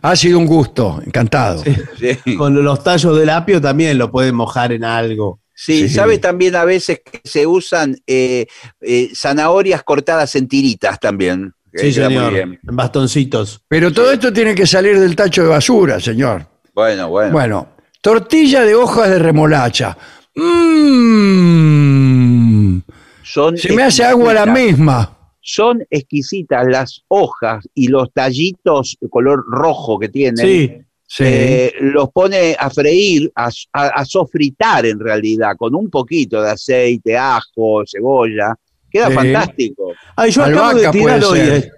Ha 0.02 0.16
sido 0.16 0.38
un 0.38 0.46
gusto, 0.46 1.00
encantado. 1.04 1.62
Sí. 1.64 2.36
Con 2.36 2.62
los 2.62 2.82
tallos 2.84 3.16
del 3.18 3.30
apio 3.30 3.60
también 3.60 3.96
lo 3.98 4.10
pueden 4.10 4.34
mojar 4.34 4.72
en 4.72 4.84
algo. 4.84 5.40
Sí, 5.54 5.88
Sí. 5.88 5.94
¿sabe 5.94 6.18
también 6.18 6.56
a 6.56 6.64
veces 6.64 7.00
que 7.04 7.20
se 7.24 7.46
usan 7.46 7.96
eh, 8.06 8.46
eh, 8.80 9.10
zanahorias 9.14 9.82
cortadas 9.84 10.34
en 10.36 10.48
tiritas 10.48 10.98
también? 10.98 11.52
Sí, 11.72 11.92
señor. 11.92 12.32
bien. 12.32 12.58
En 12.68 12.76
bastoncitos. 12.76 13.60
Pero 13.68 13.92
todo 13.92 14.10
esto 14.12 14.32
tiene 14.32 14.54
que 14.54 14.66
salir 14.66 14.98
del 14.98 15.14
tacho 15.16 15.42
de 15.42 15.48
basura, 15.48 16.00
señor. 16.00 16.46
Bueno, 16.74 17.08
bueno. 17.08 17.32
Bueno, 17.32 17.68
tortilla 18.00 18.62
de 18.62 18.74
hojas 18.74 19.08
de 19.10 19.18
remolacha. 19.18 19.96
Mmm. 21.54 22.78
Son 23.22 23.56
Se 23.56 23.72
me 23.72 23.82
hace 23.84 24.04
agua 24.04 24.34
la 24.34 24.46
misma. 24.46 25.13
Son 25.46 25.84
exquisitas 25.90 26.66
las 26.66 27.02
hojas 27.08 27.68
y 27.74 27.88
los 27.88 28.10
tallitos 28.14 28.96
de 28.98 29.10
color 29.10 29.44
rojo 29.46 29.98
que 29.98 30.08
tienen. 30.08 30.38
Sí. 30.46 30.78
Sí. 31.06 31.24
Eh, 31.26 31.72
los 31.80 32.08
pone 32.10 32.56
a 32.58 32.70
freír, 32.70 33.30
a, 33.36 33.50
a- 33.74 33.86
a 33.88 34.04
sofritar 34.06 34.86
en 34.86 34.98
realidad, 34.98 35.52
con 35.58 35.74
un 35.74 35.90
poquito 35.90 36.40
de 36.40 36.50
aceite, 36.52 37.16
ajo, 37.18 37.82
cebolla. 37.86 38.54
Queda 38.90 39.08
Sí. 39.08 39.14
fantástico. 39.14 39.92
Ay, 40.16 40.30
yo 40.30 40.44
acabo 40.44 40.78
de 40.78 40.88
tirar 40.88 41.22
hoy. 41.24 41.38
eh. 41.40 41.70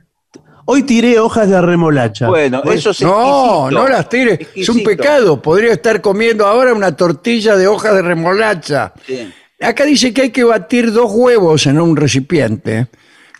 Hoy 0.67 0.83
tiré 0.85 1.19
hojas 1.19 1.51
de 1.51 1.61
remolacha. 1.61 2.29
Bueno, 2.29 2.63
eso 2.65 2.91
es 2.91 3.01
no, 3.03 3.67
exquisito. 3.69 3.71
no 3.73 3.89
las 3.89 4.09
tire. 4.09 4.47
Es 4.55 4.69
un 4.69 4.83
pecado. 4.85 5.43
Podría 5.43 5.73
estar 5.73 6.01
comiendo 6.01 6.47
ahora 6.47 6.73
una 6.73 6.95
tortilla 6.97 7.57
de 7.57 7.67
hojas 7.67 7.95
de 7.95 8.03
remolacha. 8.03 8.93
Sí. 9.07 9.29
Acá 9.61 9.85
dice 9.85 10.15
que 10.15 10.23
hay 10.23 10.31
que 10.31 10.45
batir 10.45 10.93
dos 10.93 11.11
huevos 11.13 11.67
en 11.67 11.81
un 11.81 11.97
recipiente. 11.97 12.87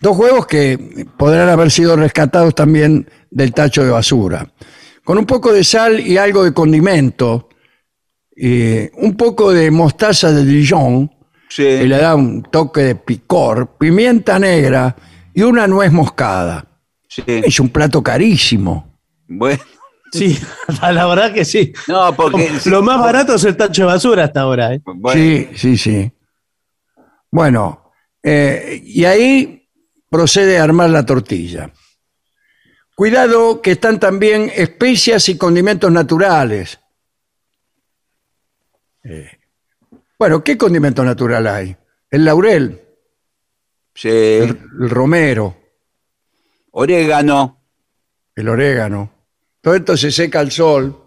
Dos 0.06 0.16
huevos 0.18 0.46
que 0.46 1.04
podrán 1.16 1.48
haber 1.48 1.68
sido 1.68 1.96
rescatados 1.96 2.54
también 2.54 3.10
del 3.28 3.52
tacho 3.52 3.82
de 3.82 3.90
basura. 3.90 4.46
Con 5.02 5.18
un 5.18 5.26
poco 5.26 5.52
de 5.52 5.64
sal 5.64 5.98
y 5.98 6.16
algo 6.16 6.44
de 6.44 6.54
condimento. 6.54 7.48
y 8.36 8.88
un 9.04 9.16
poco 9.16 9.50
de 9.52 9.68
mostaza 9.72 10.30
de 10.30 10.44
Dijon, 10.44 11.10
Sí. 11.48 11.64
que 11.64 11.86
le 11.88 11.96
da 11.98 12.14
un 12.14 12.44
toque 12.44 12.82
de 12.82 12.94
picor, 12.94 13.76
pimienta 13.78 14.38
negra 14.38 14.94
y 15.34 15.42
una 15.42 15.66
nuez 15.66 15.90
moscada. 15.90 16.64
sí. 17.08 17.24
Es 17.26 17.58
un 17.58 17.70
plato 17.70 18.00
carísimo. 18.00 19.00
Bueno, 19.26 19.60
Sí, 20.12 20.38
la 20.82 21.04
verdad 21.08 21.32
que 21.34 21.44
sí. 21.44 21.72
no, 21.88 22.14
porque. 22.14 22.48
Lo 22.66 22.80
más 22.80 23.00
barato 23.00 23.34
es 23.34 23.42
el 23.44 23.56
tacho 23.56 23.82
de 23.82 23.86
basura 23.86 24.22
hasta 24.22 24.42
ahora. 24.42 24.72
¿eh? 24.72 24.80
Bueno, 24.84 25.20
Sí, 25.20 25.48
sí, 25.56 25.76
sí. 25.76 26.12
Bueno, 27.32 27.90
eh, 28.22 28.80
y 28.84 29.04
ahí 29.04 29.55
procede 30.16 30.59
a 30.59 30.64
armar 30.64 30.88
la 30.88 31.05
tortilla. 31.05 31.70
Cuidado 32.94 33.60
que 33.60 33.72
están 33.72 34.01
también 34.01 34.51
especias 34.55 35.28
y 35.28 35.36
condimentos 35.36 35.93
naturales. 35.93 36.80
Eh, 39.05 39.30
bueno, 40.18 40.43
¿qué 40.43 40.56
condimento 40.56 41.05
natural 41.05 41.47
hay? 41.47 41.76
El 42.10 42.24
laurel, 42.24 42.80
sí. 43.94 44.09
el, 44.09 44.59
el 44.80 44.88
romero, 44.88 45.55
Orégano. 46.70 47.60
el 48.34 48.48
orégano. 48.48 49.12
Todo 49.60 49.74
esto 49.74 49.98
se 49.98 50.10
seca 50.10 50.40
al 50.40 50.51
sol 50.51 50.98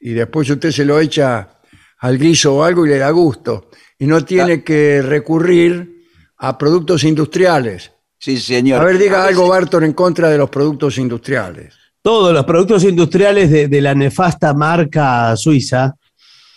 y 0.00 0.10
después 0.12 0.50
usted 0.50 0.72
se 0.72 0.84
lo 0.84 0.98
echa 0.98 1.60
al 1.98 2.18
guiso 2.18 2.56
o 2.56 2.64
algo 2.64 2.84
y 2.84 2.88
le 2.88 2.98
da 2.98 3.10
gusto. 3.10 3.70
Y 3.96 4.08
no 4.08 4.24
tiene 4.24 4.64
que 4.64 5.02
recurrir 5.02 5.99
a 6.42 6.56
productos 6.58 7.04
industriales. 7.04 7.92
Sí, 8.18 8.38
señor. 8.38 8.80
A 8.80 8.84
ver, 8.84 8.98
diga 8.98 9.22
A 9.22 9.28
algo, 9.28 9.42
veces- 9.42 9.50
Barton, 9.60 9.84
en 9.84 9.92
contra 9.92 10.28
de 10.28 10.38
los 10.38 10.50
productos 10.50 10.98
industriales. 10.98 11.74
Todos 12.02 12.32
los 12.32 12.44
productos 12.44 12.82
industriales 12.84 13.50
de, 13.50 13.68
de 13.68 13.80
la 13.80 13.94
nefasta 13.94 14.54
marca 14.54 15.36
suiza 15.36 15.94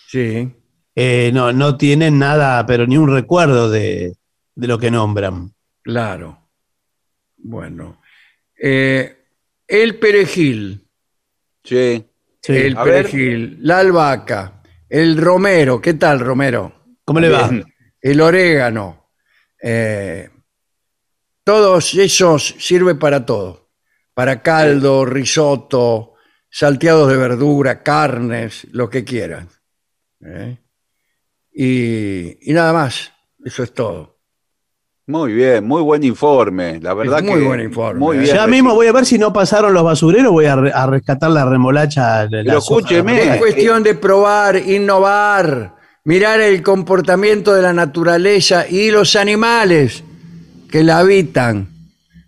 Sí. 0.07 0.49
eh, 0.95 1.31
no, 1.33 1.51
no 1.51 1.75
tienen 1.75 2.17
nada, 2.19 2.65
pero 2.65 2.85
ni 2.87 2.97
un 2.97 3.11
recuerdo 3.13 3.69
de, 3.69 4.13
de 4.55 4.67
lo 4.67 4.77
que 4.79 4.89
nombran. 4.91 5.53
Claro. 5.81 6.39
Bueno. 7.37 7.99
Eh, 8.61 9.17
el 9.67 9.95
perejil. 9.99 10.85
Sí. 11.63 12.05
Sí. 12.41 12.53
el 12.53 12.77
a 12.77 12.83
ver. 12.83 13.05
perejil. 13.05 13.57
La 13.61 13.79
albahaca. 13.79 14.61
El 14.87 15.17
romero. 15.17 15.81
¿Qué 15.81 15.95
tal, 15.95 16.19
romero? 16.19 16.73
¿Cómo 17.03 17.19
le 17.19 17.29
va? 17.29 17.49
El 18.01 18.21
orégano, 18.21 19.02
eh, 19.63 20.29
todos 21.45 21.93
esos 21.95 22.55
sirve 22.59 22.95
para 22.95 23.25
todo, 23.25 23.69
para 24.13 24.41
caldo, 24.41 25.05
risotto, 25.05 26.13
salteados 26.49 27.09
de 27.09 27.17
verdura, 27.17 27.81
carnes, 27.81 28.67
lo 28.71 28.89
que 28.89 29.03
quieran. 29.03 29.47
¿eh? 30.21 30.57
Y, 31.53 32.49
y 32.51 32.53
nada 32.53 32.73
más, 32.73 33.11
eso 33.43 33.63
es 33.63 33.73
todo. 33.73 34.13
Muy 35.05 35.33
bien, 35.33 35.65
muy 35.67 35.81
buen 35.81 36.01
informe. 36.03 36.79
La 36.79 36.93
verdad 36.93 37.21
muy 37.21 37.39
que. 37.39 37.45
buen 37.45 37.59
informe, 37.59 37.99
Muy 37.99 38.17
¿eh? 38.17 38.19
bien. 38.21 38.35
Ya 38.35 38.47
mismo 38.47 38.73
voy 38.73 38.87
a 38.87 38.93
ver 38.93 39.05
si 39.05 39.17
no 39.17 39.33
pasaron 39.33 39.73
los 39.73 39.83
basureros, 39.83 40.31
voy 40.31 40.45
a, 40.45 40.55
re- 40.55 40.71
a 40.73 40.87
rescatar 40.87 41.29
la 41.29 41.45
remolacha. 41.45 42.25
de 42.27 42.43
Pero 42.45 42.59
escúcheme. 42.59 43.11
remolacha. 43.11 43.33
Es 43.33 43.39
cuestión 43.41 43.83
de 43.83 43.95
probar, 43.95 44.55
innovar, 44.55 45.75
mirar 46.05 46.41
el 46.41 46.61
comportamiento 46.63 47.53
de 47.53 47.61
la 47.61 47.73
naturaleza 47.73 48.67
y 48.67 48.91
los 48.91 49.15
animales 49.15 50.03
que 50.69 50.83
la 50.83 50.99
habitan. 50.99 51.69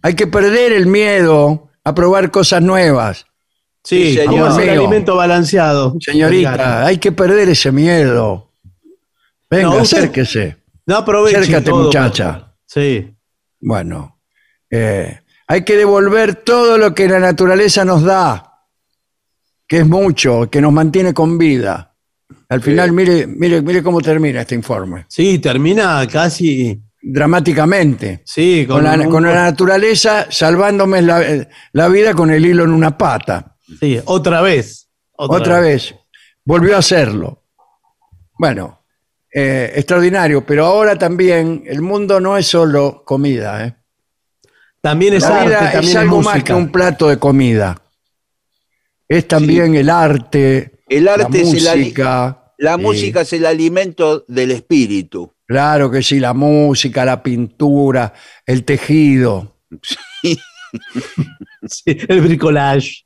Hay 0.02 0.14
que 0.14 0.27
perder 0.27 0.72
el 0.73 0.85
miedo 0.88 1.69
a 1.84 1.93
probar 1.95 2.31
cosas 2.31 2.61
nuevas. 2.61 3.26
Sí, 3.84 4.11
Sí, 4.11 4.15
señor. 4.18 4.60
el 4.61 4.69
alimento 4.69 5.15
balanceado. 5.15 5.95
Señorita, 5.99 6.85
hay 6.85 6.97
que 6.97 7.11
perder 7.11 7.49
ese 7.49 7.72
miedo. 7.72 8.52
Venga, 9.49 9.69
No, 9.69 9.77
usted- 9.81 9.97
acérquese. 9.99 10.57
No 10.88 10.97
aproveche 10.97 11.38
Acércate, 11.38 11.69
todo. 11.69 11.84
muchacha. 11.85 12.53
Sí. 12.65 13.11
Bueno, 13.60 14.19
eh, 14.69 15.19
hay 15.47 15.64
que 15.64 15.76
devolver 15.77 16.35
todo 16.35 16.77
lo 16.77 16.93
que 16.95 17.07
la 17.07 17.19
naturaleza 17.19 17.84
nos 17.85 18.03
da, 18.03 18.60
que 19.68 19.80
es 19.80 19.88
mucho, 19.88 20.49
que 20.49 20.61
nos 20.61 20.72
mantiene 20.73 21.14
con 21.14 21.38
vida. 21.38 21.95
Al 22.49 22.61
final, 22.61 22.91
mire, 22.91 23.27
mire, 23.27 23.61
mire 23.61 23.84
cómo 23.84 24.02
termina 24.02 24.41
este 24.41 24.56
informe. 24.56 25.06
Sí, 25.07 25.39
termina 25.39 26.06
casi. 26.07 26.81
Dramáticamente. 27.02 28.22
Sí, 28.26 28.65
Con, 28.68 28.84
la, 28.84 28.93
un- 28.95 29.10
con 29.11 29.23
la 29.23 29.34
naturaleza 29.35 30.26
salvándome 30.31 31.03
la, 31.03 31.47
la 31.72 31.88
vida 31.88 32.14
con 32.15 32.31
el 32.31 32.43
hilo 32.45 32.64
en 32.64 32.72
una 32.72 32.97
pata. 32.97 33.56
Sí, 33.80 33.99
otra 34.06 34.41
vez. 34.41 34.88
Otra, 35.18 35.60
vez. 35.60 35.93
Volvió 36.43 36.76
a 36.76 36.80
hacerlo. 36.80 37.43
Bueno, 38.38 38.81
eh, 39.34 39.72
extraordinario, 39.76 40.45
pero 40.45 40.65
ahora 40.65 40.97
también 40.97 41.64
el 41.68 41.81
mundo 41.81 42.19
no 42.19 42.38
es 42.38 42.47
solo 42.47 43.03
comida. 43.06 43.65
¿eh? 43.65 43.76
También 44.81 45.14
es 45.14 45.23
La 45.23 45.41
arte, 45.41 45.45
vida 45.49 45.60
también 45.60 45.84
es 45.84 45.89
es 45.89 45.95
algo 45.95 46.22
más 46.22 46.43
que 46.43 46.53
un 46.53 46.72
plato 46.72 47.07
de 47.07 47.18
comida. 47.18 47.80
Es 49.07 49.27
también 49.27 49.76
el 49.76 49.89
arte, 49.89 50.74
El 50.88 51.07
arte 51.07 51.38
la 51.44 51.44
es 51.44 51.66
el 51.66 51.80
música. 51.80 52.53
La 52.57 52.76
Sí. 52.76 52.82
música 52.82 53.22
es 53.22 53.34
el 53.34 53.45
alimento 53.45 54.24
del 54.28 54.52
espíritu. 54.52 55.34
Claro 55.48 55.91
que 55.91 56.02
sí, 56.02 56.20
la 56.20 56.34
música, 56.34 57.06
la 57.06 57.22
pintura, 57.22 58.14
el 58.45 58.64
tejido. 58.64 59.57
Sí, 61.68 61.98
el 62.07 62.22
bricolage. 62.22 63.06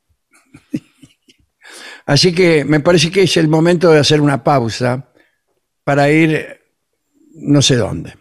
Así 2.06 2.34
que 2.34 2.64
me 2.64 2.80
parece 2.80 3.10
que 3.10 3.22
es 3.22 3.36
el 3.36 3.48
momento 3.48 3.90
de 3.90 4.00
hacer 4.00 4.20
una 4.20 4.42
pausa 4.42 5.12
para 5.84 6.10
ir 6.10 6.60
no 7.34 7.62
sé 7.62 7.76
dónde. 7.76 8.14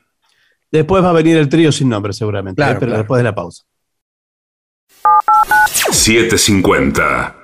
Después 0.71 1.03
va 1.03 1.09
a 1.09 1.13
venir 1.13 1.37
el 1.37 1.49
trío 1.49 1.71
sin 1.71 1.89
nombre, 1.89 2.13
seguramente. 2.13 2.57
Claro, 2.57 2.73
eh, 2.73 2.77
pero 2.79 2.89
claro. 2.91 3.03
después 3.03 3.19
de 3.19 3.23
la 3.23 3.35
pausa. 3.35 3.63
750. 5.91 7.35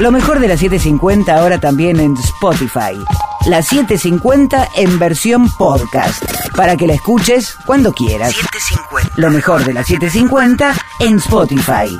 Lo 0.00 0.10
mejor 0.10 0.40
de 0.40 0.48
la 0.48 0.56
750 0.56 1.36
ahora 1.36 1.60
también 1.60 2.00
en 2.00 2.16
Spotify. 2.16 2.98
La 3.46 3.62
750 3.62 4.70
en 4.76 4.98
versión 4.98 5.48
podcast. 5.56 6.24
Para 6.56 6.76
que 6.76 6.88
la 6.88 6.94
escuches 6.94 7.54
cuando 7.64 7.92
quieras. 7.92 8.34
Lo 9.16 9.30
mejor 9.30 9.64
de 9.64 9.72
la 9.72 9.84
750 9.84 10.74
en 10.98 11.18
Spotify. 11.18 11.96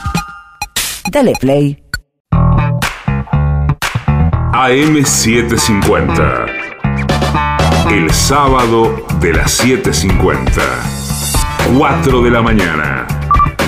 Dale 1.11 1.35
play. 1.41 1.85
AM750. 4.53 6.47
El 7.93 8.11
sábado 8.13 9.07
de 9.21 9.35
las 9.35 9.65
7.50. 9.65 10.49
4 11.79 12.23
de 12.23 12.31
la 12.31 12.43
mañana. 12.43 13.07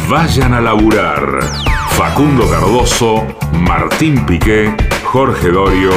Vayan 0.09 0.55
a 0.55 0.61
laburar. 0.61 1.86
Facundo 1.97 2.47
Cardoso, 2.51 3.27
Martín 3.55 4.27
Piqué, 4.27 4.71
Jorge 5.05 5.49
Dorio, 5.49 5.91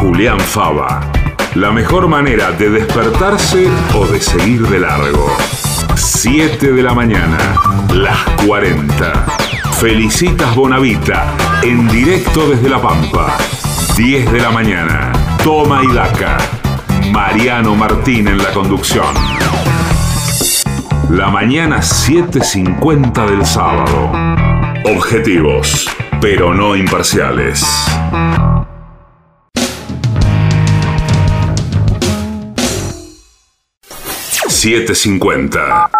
Julián 0.00 0.40
Fava. 0.40 1.02
La 1.54 1.70
mejor 1.70 2.08
manera 2.08 2.50
de 2.52 2.70
despertarse 2.70 3.68
o 3.94 4.06
de 4.06 4.20
seguir 4.20 4.62
de 4.62 4.80
largo. 4.80 5.36
7 5.96 6.72
de 6.72 6.82
la 6.82 6.94
mañana, 6.94 7.60
las 7.92 8.18
40. 8.46 9.26
Felicitas 9.78 10.54
Bonavita, 10.56 11.34
en 11.62 11.88
directo 11.88 12.48
desde 12.48 12.70
La 12.70 12.80
Pampa. 12.80 13.36
10 13.98 14.32
de 14.32 14.40
la 14.40 14.50
mañana, 14.50 15.12
Toma 15.44 15.84
y 15.84 15.92
Daca. 15.92 16.38
Mariano 17.12 17.76
Martín 17.76 18.28
en 18.28 18.38
la 18.38 18.50
conducción. 18.50 19.14
La 21.10 21.28
mañana 21.28 21.80
7.50 21.80 23.26
del 23.26 23.44
sábado. 23.44 24.43
Objetivos, 24.86 25.88
pero 26.20 26.52
no 26.52 26.76
imparciales. 26.76 27.64
Siete 34.46 34.94
cincuenta. 34.94 35.90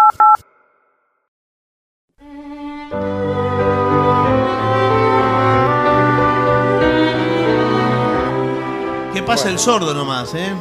Que 9.13 9.23
pasa 9.23 9.49
el 9.49 9.57
sordo 9.57 9.95
nomás, 9.95 10.35
¿eh? 10.35 10.53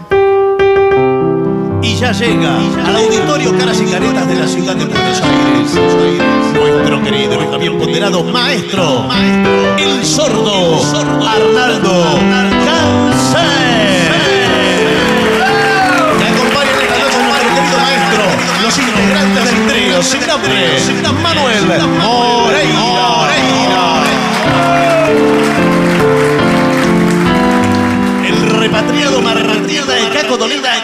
Y 1.84 1.96
ya 1.96 2.12
llega 2.12 2.56
al 2.86 2.96
auditorio 2.96 3.58
Caras 3.58 3.78
y 3.78 3.84
Caretas 3.84 4.26
de 4.26 4.34
la 4.36 4.48
ciudad 4.48 4.74
de 4.74 4.86
Buenos 4.86 5.20
Aires. 5.20 5.74
Nuestro 6.54 7.02
querido 7.02 7.34
y 7.34 7.58
bien 7.58 7.78
ponderado 7.78 8.24
maestro, 8.24 9.06
el 9.76 10.02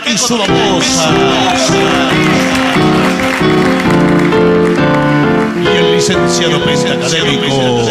y 0.07 0.19
su 0.19 0.39
babosa. 0.39 1.11
Y 5.63 5.67
el 5.77 5.97
licenciado 5.97 6.65
pentacadémico. 6.65 7.85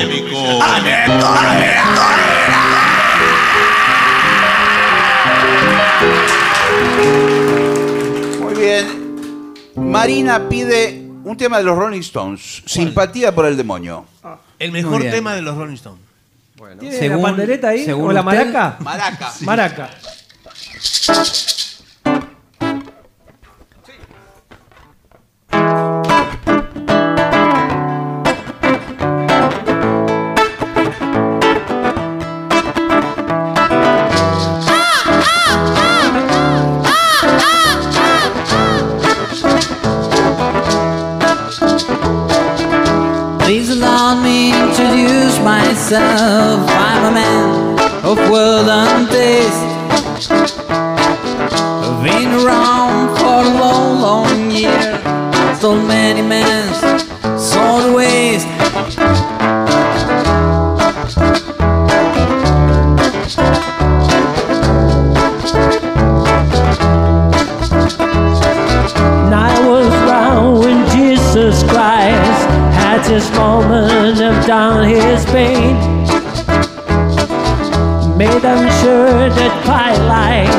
Muy 8.42 8.54
bien. 8.56 9.56
Marina 9.76 10.48
pide 10.50 11.02
un 11.24 11.36
tema 11.38 11.58
de 11.58 11.64
los 11.64 11.78
Rolling 11.78 12.00
Stones. 12.02 12.64
Simpatía 12.66 13.34
por 13.34 13.46
el 13.46 13.58
demonio. 13.58 14.06
El 14.58 14.72
Muy 14.72 14.82
mejor 14.84 15.02
bien. 15.02 15.12
tema 15.14 15.34
de 15.36 15.42
los 15.42 15.56
Rolling 15.58 15.76
Stones. 15.76 16.02
¿Tiene 16.80 16.98
Según- 16.98 17.18
la 17.18 17.24
pandereta 17.24 17.70
ahí? 17.70 17.86
según 17.86 18.10
¿O 18.10 18.12
la 18.12 18.20
usted- 18.22 18.38
maraca? 18.52 18.78
Maraca. 18.80 19.34
Maraca. 19.42 19.90
Please 43.50 43.72
allow 43.72 44.22
me 44.22 44.52
to 44.52 44.70
introduce 44.70 45.40
myself. 45.40 46.70
I'm 46.70 47.06
a 47.06 47.12
man 47.12 48.06
of 48.06 48.18
world 48.30 48.70
and. 48.70 49.69
His 73.20 73.32
moment 73.32 74.22
of 74.22 74.46
down 74.46 74.88
his 74.88 75.26
pain. 75.26 75.76
Made 78.18 78.42
them 78.42 78.64
sure 78.82 79.30
that 79.38 79.54
twilight 79.66 80.50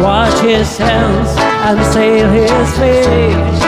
wash 0.00 0.38
his 0.40 0.78
hands 0.78 1.30
and 1.66 1.78
sail 1.92 2.28
his 2.30 2.68
face. 2.78 3.60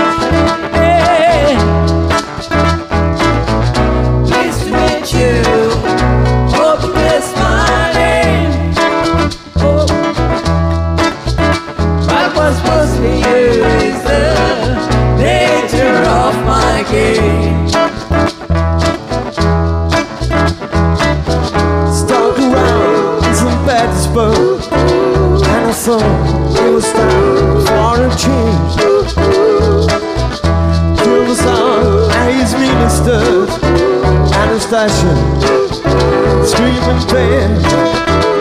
Pleased 4.28 4.60
to 4.66 4.70
meet 4.80 5.06
you. 5.18 5.34
Hope 6.56 6.82
you 6.84 6.92
What 12.08 12.28
was 12.36 12.56
supposed 12.58 12.94
to 12.96 13.02
be 13.02 13.14
the 14.10 14.24
nature 15.18 15.98
of 16.22 16.34
my 16.46 16.84
game. 16.88 17.61
And 25.88 26.56
it 26.56 26.70
was 26.70 26.92
time 26.92 27.66
for 27.66 28.06
a 28.06 28.14
change. 28.16 28.76
Till 30.98 31.24
the 31.26 31.34
sun 31.34 32.10
and 32.12 32.40
his 32.40 32.54
ministers, 32.54 33.50
Anastasia, 34.32 35.14
screaming 36.46 37.02
pain. 37.08 38.31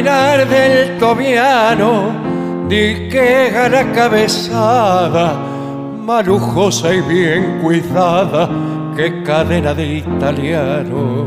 Del 0.00 0.96
tobiano, 0.98 2.66
diqueja 2.66 3.68
la 3.68 3.92
cabezada, 3.92 5.34
malujosa 5.98 6.94
y 6.94 7.02
bien 7.02 7.60
cuidada, 7.60 8.48
que 8.96 9.22
cadena 9.22 9.74
de 9.74 9.98
italiano. 9.98 11.26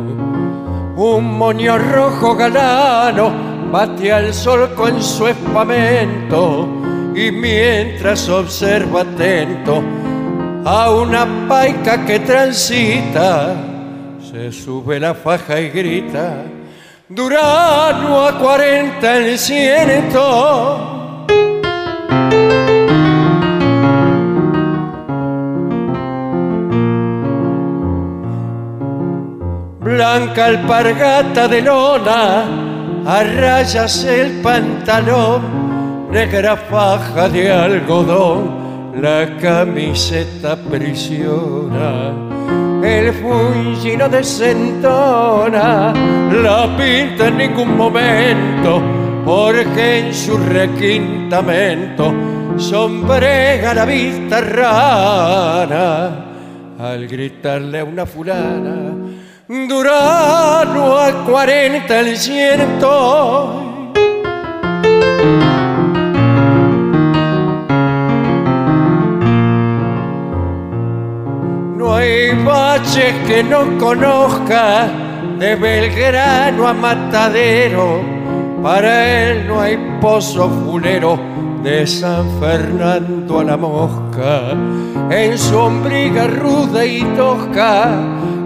Un 0.95 1.37
moño 1.37 1.77
rojo 1.77 2.35
galano 2.35 3.31
bate 3.71 4.11
al 4.11 4.33
sol 4.33 4.73
con 4.73 4.99
su 4.99 5.27
espamento 5.27 6.67
y 7.13 7.31
mientras 7.31 8.27
observa 8.29 9.01
atento 9.01 9.83
a 10.65 10.89
una 10.89 11.47
paica 11.47 12.03
que 12.03 12.19
transita, 12.19 13.53
se 14.19 14.51
sube 14.51 14.99
la 14.99 15.13
faja 15.13 15.61
y 15.61 15.69
grita, 15.69 16.45
Durano 17.15 18.27
a 18.27 18.37
40 18.37 19.17
el 19.17 19.39
ciento. 19.39 21.21
Blanca 29.79 30.45
alpargata 30.47 31.47
de 31.47 31.61
lona, 31.61 32.43
a 33.05 33.23
rayas 33.23 34.03
el 34.03 34.41
pantalón, 34.41 36.11
negra 36.11 36.57
faja 36.57 37.29
de 37.29 37.49
algodón, 37.49 38.91
la 39.01 39.37
camiseta 39.37 40.57
prisiona 40.57 42.34
el 42.85 43.13
fungino 43.13 44.07
desentona, 44.07 45.93
la 46.31 46.77
pinta 46.77 47.27
en 47.27 47.37
ningún 47.37 47.75
momento, 47.75 48.81
porque 49.25 49.99
en 49.99 50.13
su 50.13 50.37
requintamento 50.37 52.13
sombrega 52.57 53.73
la 53.73 53.85
vista 53.85 54.41
rana. 54.41 56.25
Al 56.79 57.07
gritarle 57.07 57.79
a 57.79 57.83
una 57.85 58.05
fulana, 58.05 58.93
Durano 59.47 60.97
a 60.97 61.23
cuarenta 61.25 61.99
el 61.99 62.17
ciento. 62.17 63.74
Hay 71.95 72.33
bache 72.43 73.13
que 73.25 73.43
no 73.43 73.77
conozca 73.77 74.87
de 75.39 75.55
Belgrano 75.55 76.67
a 76.67 76.73
Matadero. 76.73 78.01
Para 78.61 79.23
él 79.23 79.47
no 79.47 79.61
hay 79.61 79.77
pozo 80.01 80.49
fulero 80.49 81.17
de 81.63 81.87
San 81.87 82.39
Fernando 82.39 83.39
a 83.39 83.43
la 83.43 83.57
Mosca. 83.57 84.51
En 85.09 85.37
su 85.37 85.57
ombliga 85.57 86.27
ruda 86.27 86.85
y 86.85 87.01
tosca 87.15 87.91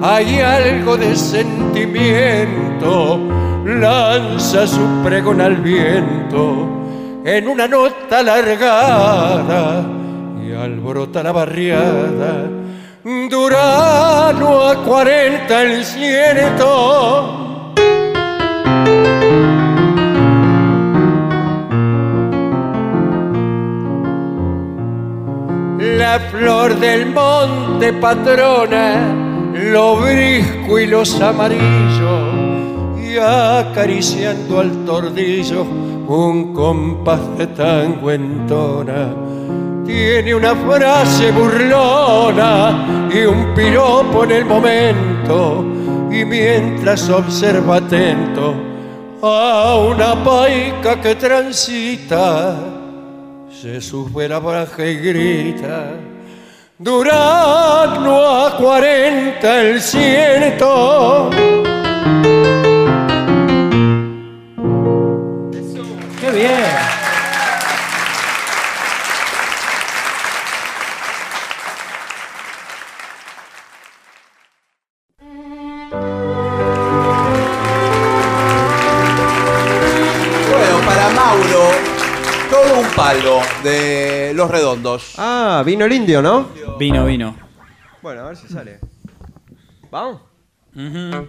hay 0.01 0.39
algo 0.39 0.97
de 0.97 1.15
sentimiento. 1.15 3.19
Lanza 3.65 4.67
su 4.67 4.81
pregón 5.03 5.41
al 5.41 5.57
viento 5.57 6.67
en 7.25 7.47
una 7.47 7.67
nota 7.67 8.19
alargada 8.19 9.85
y 10.43 10.53
alborota 10.53 11.23
la 11.23 11.31
barriada. 11.31 12.59
Durano 13.09 14.67
a 14.67 14.83
40 14.83 15.63
el 15.63 15.83
ciento. 15.83 16.61
La 25.79 26.19
flor 26.29 26.75
del 26.75 27.07
monte 27.07 27.93
patrona, 27.93 29.15
lo 29.55 29.95
brisco 30.01 30.77
y 30.77 30.85
los 30.85 31.19
amarillos, 31.19 32.93
y 33.01 33.17
acariciando 33.17 34.59
al 34.59 34.85
tordillo 34.85 35.63
un 36.07 36.53
compás 36.53 37.37
de 37.39 37.47
tango 37.47 38.11
entona 38.11 39.29
tiene 39.89 40.35
una 40.35 40.55
frase 40.55 41.31
burlona 41.31 43.09
y 43.11 43.25
un 43.25 43.55
piropo 43.55 44.23
en 44.23 44.31
el 44.31 44.45
momento 44.45 45.65
y 46.11 46.23
mientras 46.25 47.09
observa 47.09 47.77
atento 47.77 48.53
a 49.23 49.77
una 49.77 50.23
paica 50.23 51.01
que 51.01 51.15
transita 51.15 52.55
se 53.49 53.81
sube 53.81 54.29
la 54.29 54.37
braja 54.37 54.85
y 54.85 54.97
grita 54.97 55.93
Durano 56.77 58.45
a 58.45 58.57
40 58.57 59.61
el 59.61 59.81
ciento 59.81 61.31
¡Qué 66.21 66.31
bien! 66.31 66.88
De 83.63 84.33
los 84.35 84.51
redondos. 84.51 85.15
Ah, 85.17 85.63
vino 85.65 85.85
el 85.85 85.93
indio, 85.93 86.21
¿no? 86.21 86.49
Vino, 86.77 87.05
vino. 87.05 87.35
Bueno, 88.03 88.21
a 88.21 88.27
ver 88.27 88.37
si 88.37 88.47
sale. 88.47 88.79
¿Vamos? 89.89 90.21
Ujú. 90.75 91.27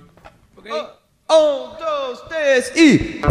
Un, 1.29 1.79
dos, 1.79 2.29
tres 2.29 2.77
y. 2.77 3.23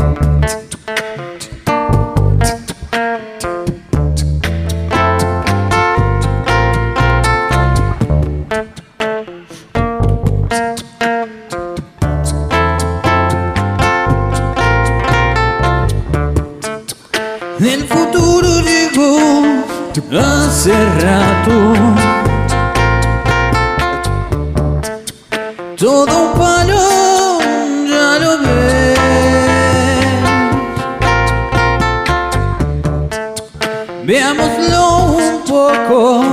El 17.62 17.86
futuro 17.90 18.62
llegó 18.62 19.44
hace 20.18 20.72
rato. 21.02 21.74
Todo 25.78 26.34
palo, 26.36 27.40
ya 27.86 28.20
lo 28.20 28.38
ves. 28.40 29.00
Veámoslo 34.06 35.06
un 35.18 35.42
poco 35.46 36.29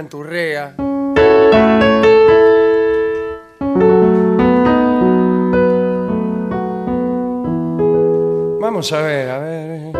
canturrea. 0.00 0.74
Vamos 8.62 8.92
a 8.94 9.02
ver, 9.02 9.30
a 9.30 9.38
ver. 9.40 9.92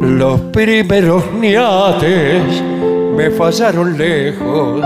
Los 0.00 0.38
primeros 0.52 1.32
niates 1.32 2.62
me 3.16 3.30
fallaron 3.30 3.96
lejos, 3.96 4.82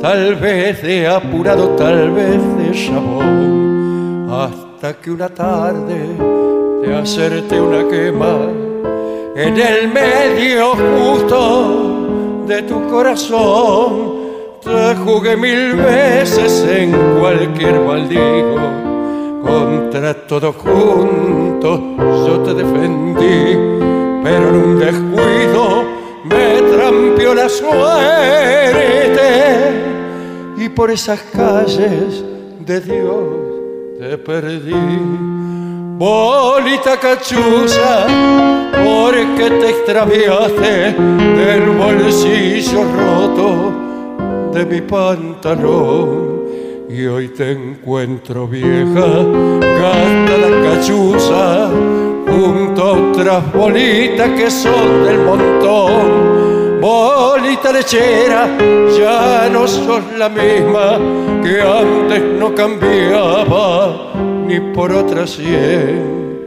tal 0.00 0.34
vez 0.34 0.82
de 0.82 1.06
apurado, 1.06 1.68
tal 1.76 2.10
vez 2.10 2.42
de 2.58 2.72
chabón, 2.72 4.28
hasta 4.32 4.94
que 4.94 5.12
una 5.12 5.28
tarde 5.28 6.08
de 6.82 6.96
hacerte 6.96 7.60
una 7.60 7.88
quema 7.88 8.63
en 9.36 9.56
el 9.58 9.88
medio 9.88 10.74
justo 10.74 12.44
de 12.46 12.62
tu 12.62 12.88
corazón. 12.88 14.24
Te 14.62 14.94
jugué 14.96 15.36
mil 15.36 15.74
veces 15.74 16.64
en 16.68 16.92
cualquier 17.20 17.80
baldío, 17.80 18.56
contra 19.42 20.14
todo 20.26 20.52
junto 20.52 21.94
yo 22.26 22.40
te 22.40 22.54
defendí, 22.54 23.56
pero 24.22 24.48
en 24.48 24.54
un 24.54 24.78
descuido 24.78 25.84
me 26.24 26.62
trampió 26.74 27.34
la 27.34 27.48
suerte 27.48 27.84
y 30.56 30.68
por 30.70 30.90
esas 30.90 31.20
calles 31.20 32.24
de 32.60 32.80
Dios 32.80 33.24
te 33.98 34.18
perdí. 34.18 35.33
Bolita 35.96 36.96
cachuza, 36.98 38.04
porque 38.72 39.48
te 39.48 39.70
extraviaste 39.70 40.92
del 40.92 41.70
bolsillo 41.70 42.82
roto 42.82 43.72
de 44.52 44.66
mi 44.66 44.80
pantalón. 44.80 46.42
Y 46.88 47.06
hoy 47.06 47.28
te 47.28 47.52
encuentro 47.52 48.48
vieja, 48.48 49.06
gasta 49.60 50.36
la 50.36 50.68
cachuza, 50.68 51.70
junto 52.26 52.82
a 52.82 52.92
otras 52.92 53.52
bolitas 53.52 54.30
que 54.30 54.50
son 54.50 55.04
del 55.04 55.18
montón. 55.20 56.80
Bolita 56.80 57.70
lechera, 57.70 58.48
ya 58.98 59.48
no 59.48 59.68
sos 59.68 60.02
la 60.18 60.28
misma 60.28 60.98
que 61.40 61.62
antes 61.62 62.20
no 62.36 62.52
cambiaba 62.52 64.33
ni 64.46 64.60
por 64.74 64.92
otra 64.92 65.26
cien. 65.26 66.46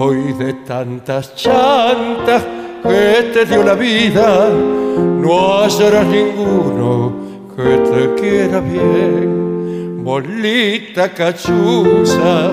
Hoy 0.00 0.32
de 0.38 0.52
tantas 0.64 1.34
chantas 1.34 2.44
que 2.82 3.30
te 3.32 3.44
dio 3.46 3.64
la 3.64 3.74
vida, 3.74 4.48
no 4.50 5.62
hallarás 5.62 6.06
ninguno 6.06 7.12
que 7.56 7.78
te 7.78 8.14
quiera 8.20 8.60
bien. 8.60 10.04
Bolita 10.04 11.12
cachuza 11.12 12.52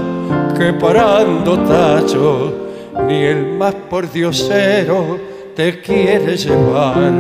que 0.58 0.74
parando 0.74 1.60
tacho, 1.60 2.54
ni 3.08 3.24
el 3.24 3.58
más 3.58 3.76
por 3.90 4.12
diosero 4.12 5.20
te 5.56 5.80
quiere 5.82 6.36
llevar. 6.36 7.14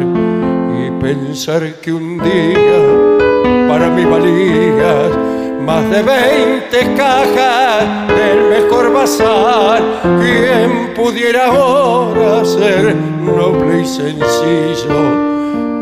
Y 0.77 0.91
pensar 0.99 1.75
que 1.81 1.93
un 1.93 2.17
día 2.17 3.67
para 3.67 3.89
mí 3.89 4.03
valías 4.05 5.24
más 5.65 5.89
de 5.89 6.01
20 6.01 6.93
cajas 6.95 8.07
del 8.07 8.49
mejor 8.49 8.93
bazar. 8.93 9.81
Quien 10.21 10.93
pudiera 10.93 11.47
ahora 11.47 12.45
ser 12.45 12.95
noble 12.95 13.81
y 13.81 13.85
sencillo 13.85 15.01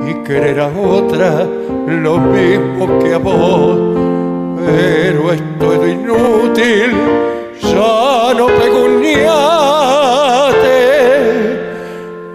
y 0.10 0.24
querer 0.24 0.60
a 0.62 0.68
otra 0.68 1.46
lo 1.88 2.18
mismo 2.18 3.00
que 3.00 3.14
a 3.14 3.18
vos. 3.18 3.78
Pero 4.66 5.34
es 5.34 5.42
todo 5.60 5.88
inútil, 5.88 6.92
ya 7.62 8.34
no 8.34 8.48
pego 8.48 8.86
un 8.86 9.04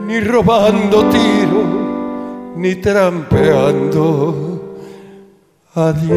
ni 0.07 0.21
robando 0.21 1.05
tiro, 1.11 1.63
ni 2.57 2.75
trampeando. 2.77 4.48
Adiós. 5.79 6.17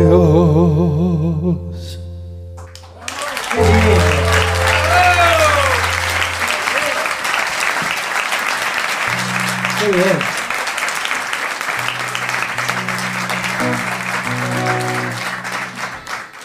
Muy 9.79 9.91
bien. 9.93 10.17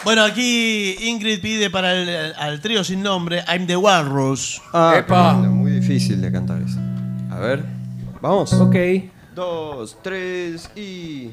Bueno, 0.05 0.23
aquí 0.23 0.97
Ingrid 1.01 1.41
pide 1.41 1.71
para 1.71 1.95
el 1.95 2.35
al 2.37 2.61
trío 2.61 2.85
sin 2.85 3.03
nombre 3.03 3.43
I'm 3.49 3.67
the 3.67 3.79
Walrus. 3.79 4.61
Ah, 4.75 4.97
Epa. 4.99 5.33
muy 5.33 5.71
difícil 5.71 6.21
de 6.21 6.31
cantar 6.31 6.61
eso. 6.61 6.79
A 7.31 7.39
ver, 7.39 7.65
vamos. 8.21 8.53
Ok. 8.53 8.77
Dos, 9.35 9.97
tres 10.03 10.71
y. 10.77 11.33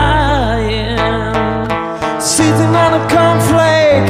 Sitting 2.41 2.75
on 2.75 2.91
a 2.95 3.01
cornflake, 3.13 4.09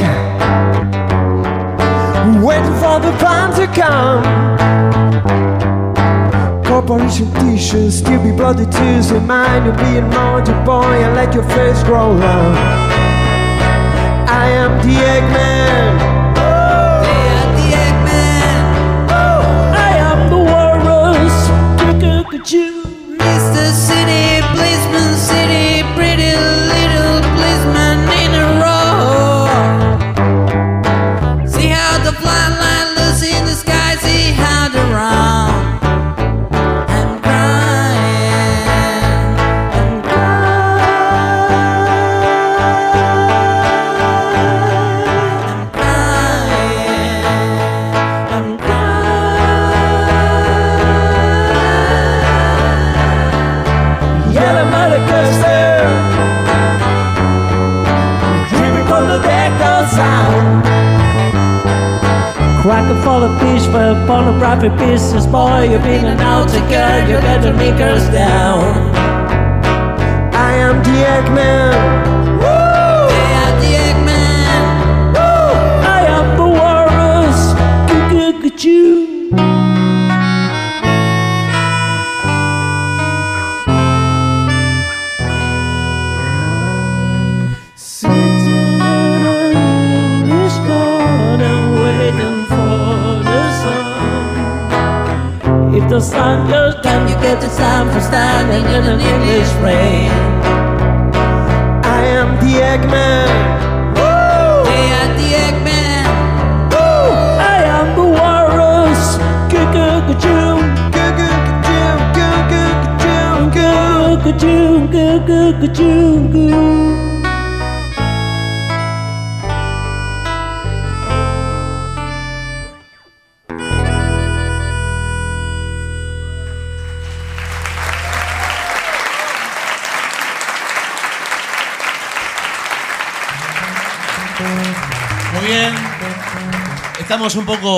waiting 2.42 2.76
for 2.80 2.98
the 2.98 3.12
pan 3.20 3.52
to 3.60 3.66
come. 3.78 4.22
Corporation 6.64 7.28
t-shirts, 7.34 7.96
still 7.96 8.22
be 8.22 8.32
bloody 8.32 8.64
Tuesday 8.64 9.20
Mind 9.20 9.66
you 9.66 9.72
being 9.84 10.08
more 10.08 10.40
boy 10.64 10.94
and 11.04 11.14
let 11.14 11.34
your 11.34 11.44
face 11.44 11.82
grow 11.82 12.10
long 12.12 12.56
I 14.26 14.46
am 14.62 14.78
the 14.78 14.94
Eggman. 14.94 16.00
Oh, 16.38 17.02
I 19.76 20.02
pornography 64.62 64.92
business, 64.92 65.26
boy. 65.26 65.68
You've 65.70 65.82
been 65.82 66.06
an 66.06 66.20
outsider, 66.20 67.10
you 67.10 67.18
better 67.18 67.52
make 67.54 67.80
us 67.80 68.06
down. 68.12 68.21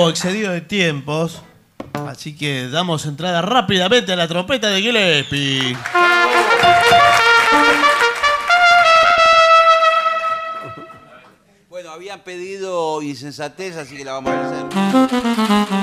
Poco 0.05 0.09
excedidos 0.11 0.53
de 0.53 0.61
tiempos. 0.61 1.41
Así 1.93 2.35
que 2.35 2.67
damos 2.69 3.05
entrada 3.05 3.41
rápidamente 3.41 4.13
a 4.13 4.15
la 4.15 4.27
trompeta 4.27 4.69
de 4.69 4.81
Gillespie. 4.81 5.75
Bueno, 11.69 11.89
habían 11.89 12.19
pedido 12.21 13.01
insensatez, 13.01 13.77
así 13.77 13.97
que 13.97 14.05
la 14.05 14.13
vamos 14.13 14.31
a 14.31 14.47
hacer. 14.47 15.74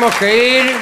Tenemos 0.00 0.18
que 0.18 0.60
ir 0.60 0.76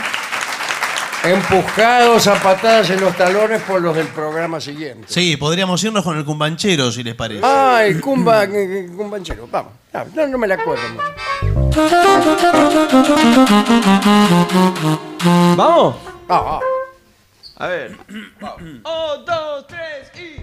empujados 1.25 2.29
a 2.29 2.41
patadas 2.41 2.89
en 2.91 3.01
los 3.01 3.17
talones 3.17 3.61
por 3.63 3.83
los 3.83 3.97
del 3.97 4.07
programa 4.07 4.61
siguiente. 4.61 5.07
Sí, 5.09 5.37
podríamos 5.37 5.83
irnos 5.83 6.05
con 6.05 6.17
el 6.17 6.25
cumbanchero, 6.25 6.93
si 6.93 7.03
les 7.03 7.17
parece. 7.17 7.41
Ah, 7.43 7.83
el 7.85 8.01
cumba, 8.01 8.45
el 8.45 8.93
cumbanchero. 8.97 9.49
Vamos. 9.51 9.73
No, 10.15 10.29
no 10.29 10.39
me 10.39 10.47
la 10.47 10.55
acuerdo. 10.55 10.85
¿Vamos? 15.57 15.97
Ah, 16.29 16.61
A 17.57 17.67
ver. 17.67 17.97
Un, 18.41 18.83
dos, 18.85 19.67
tres 19.67 20.13
y. 20.15 20.43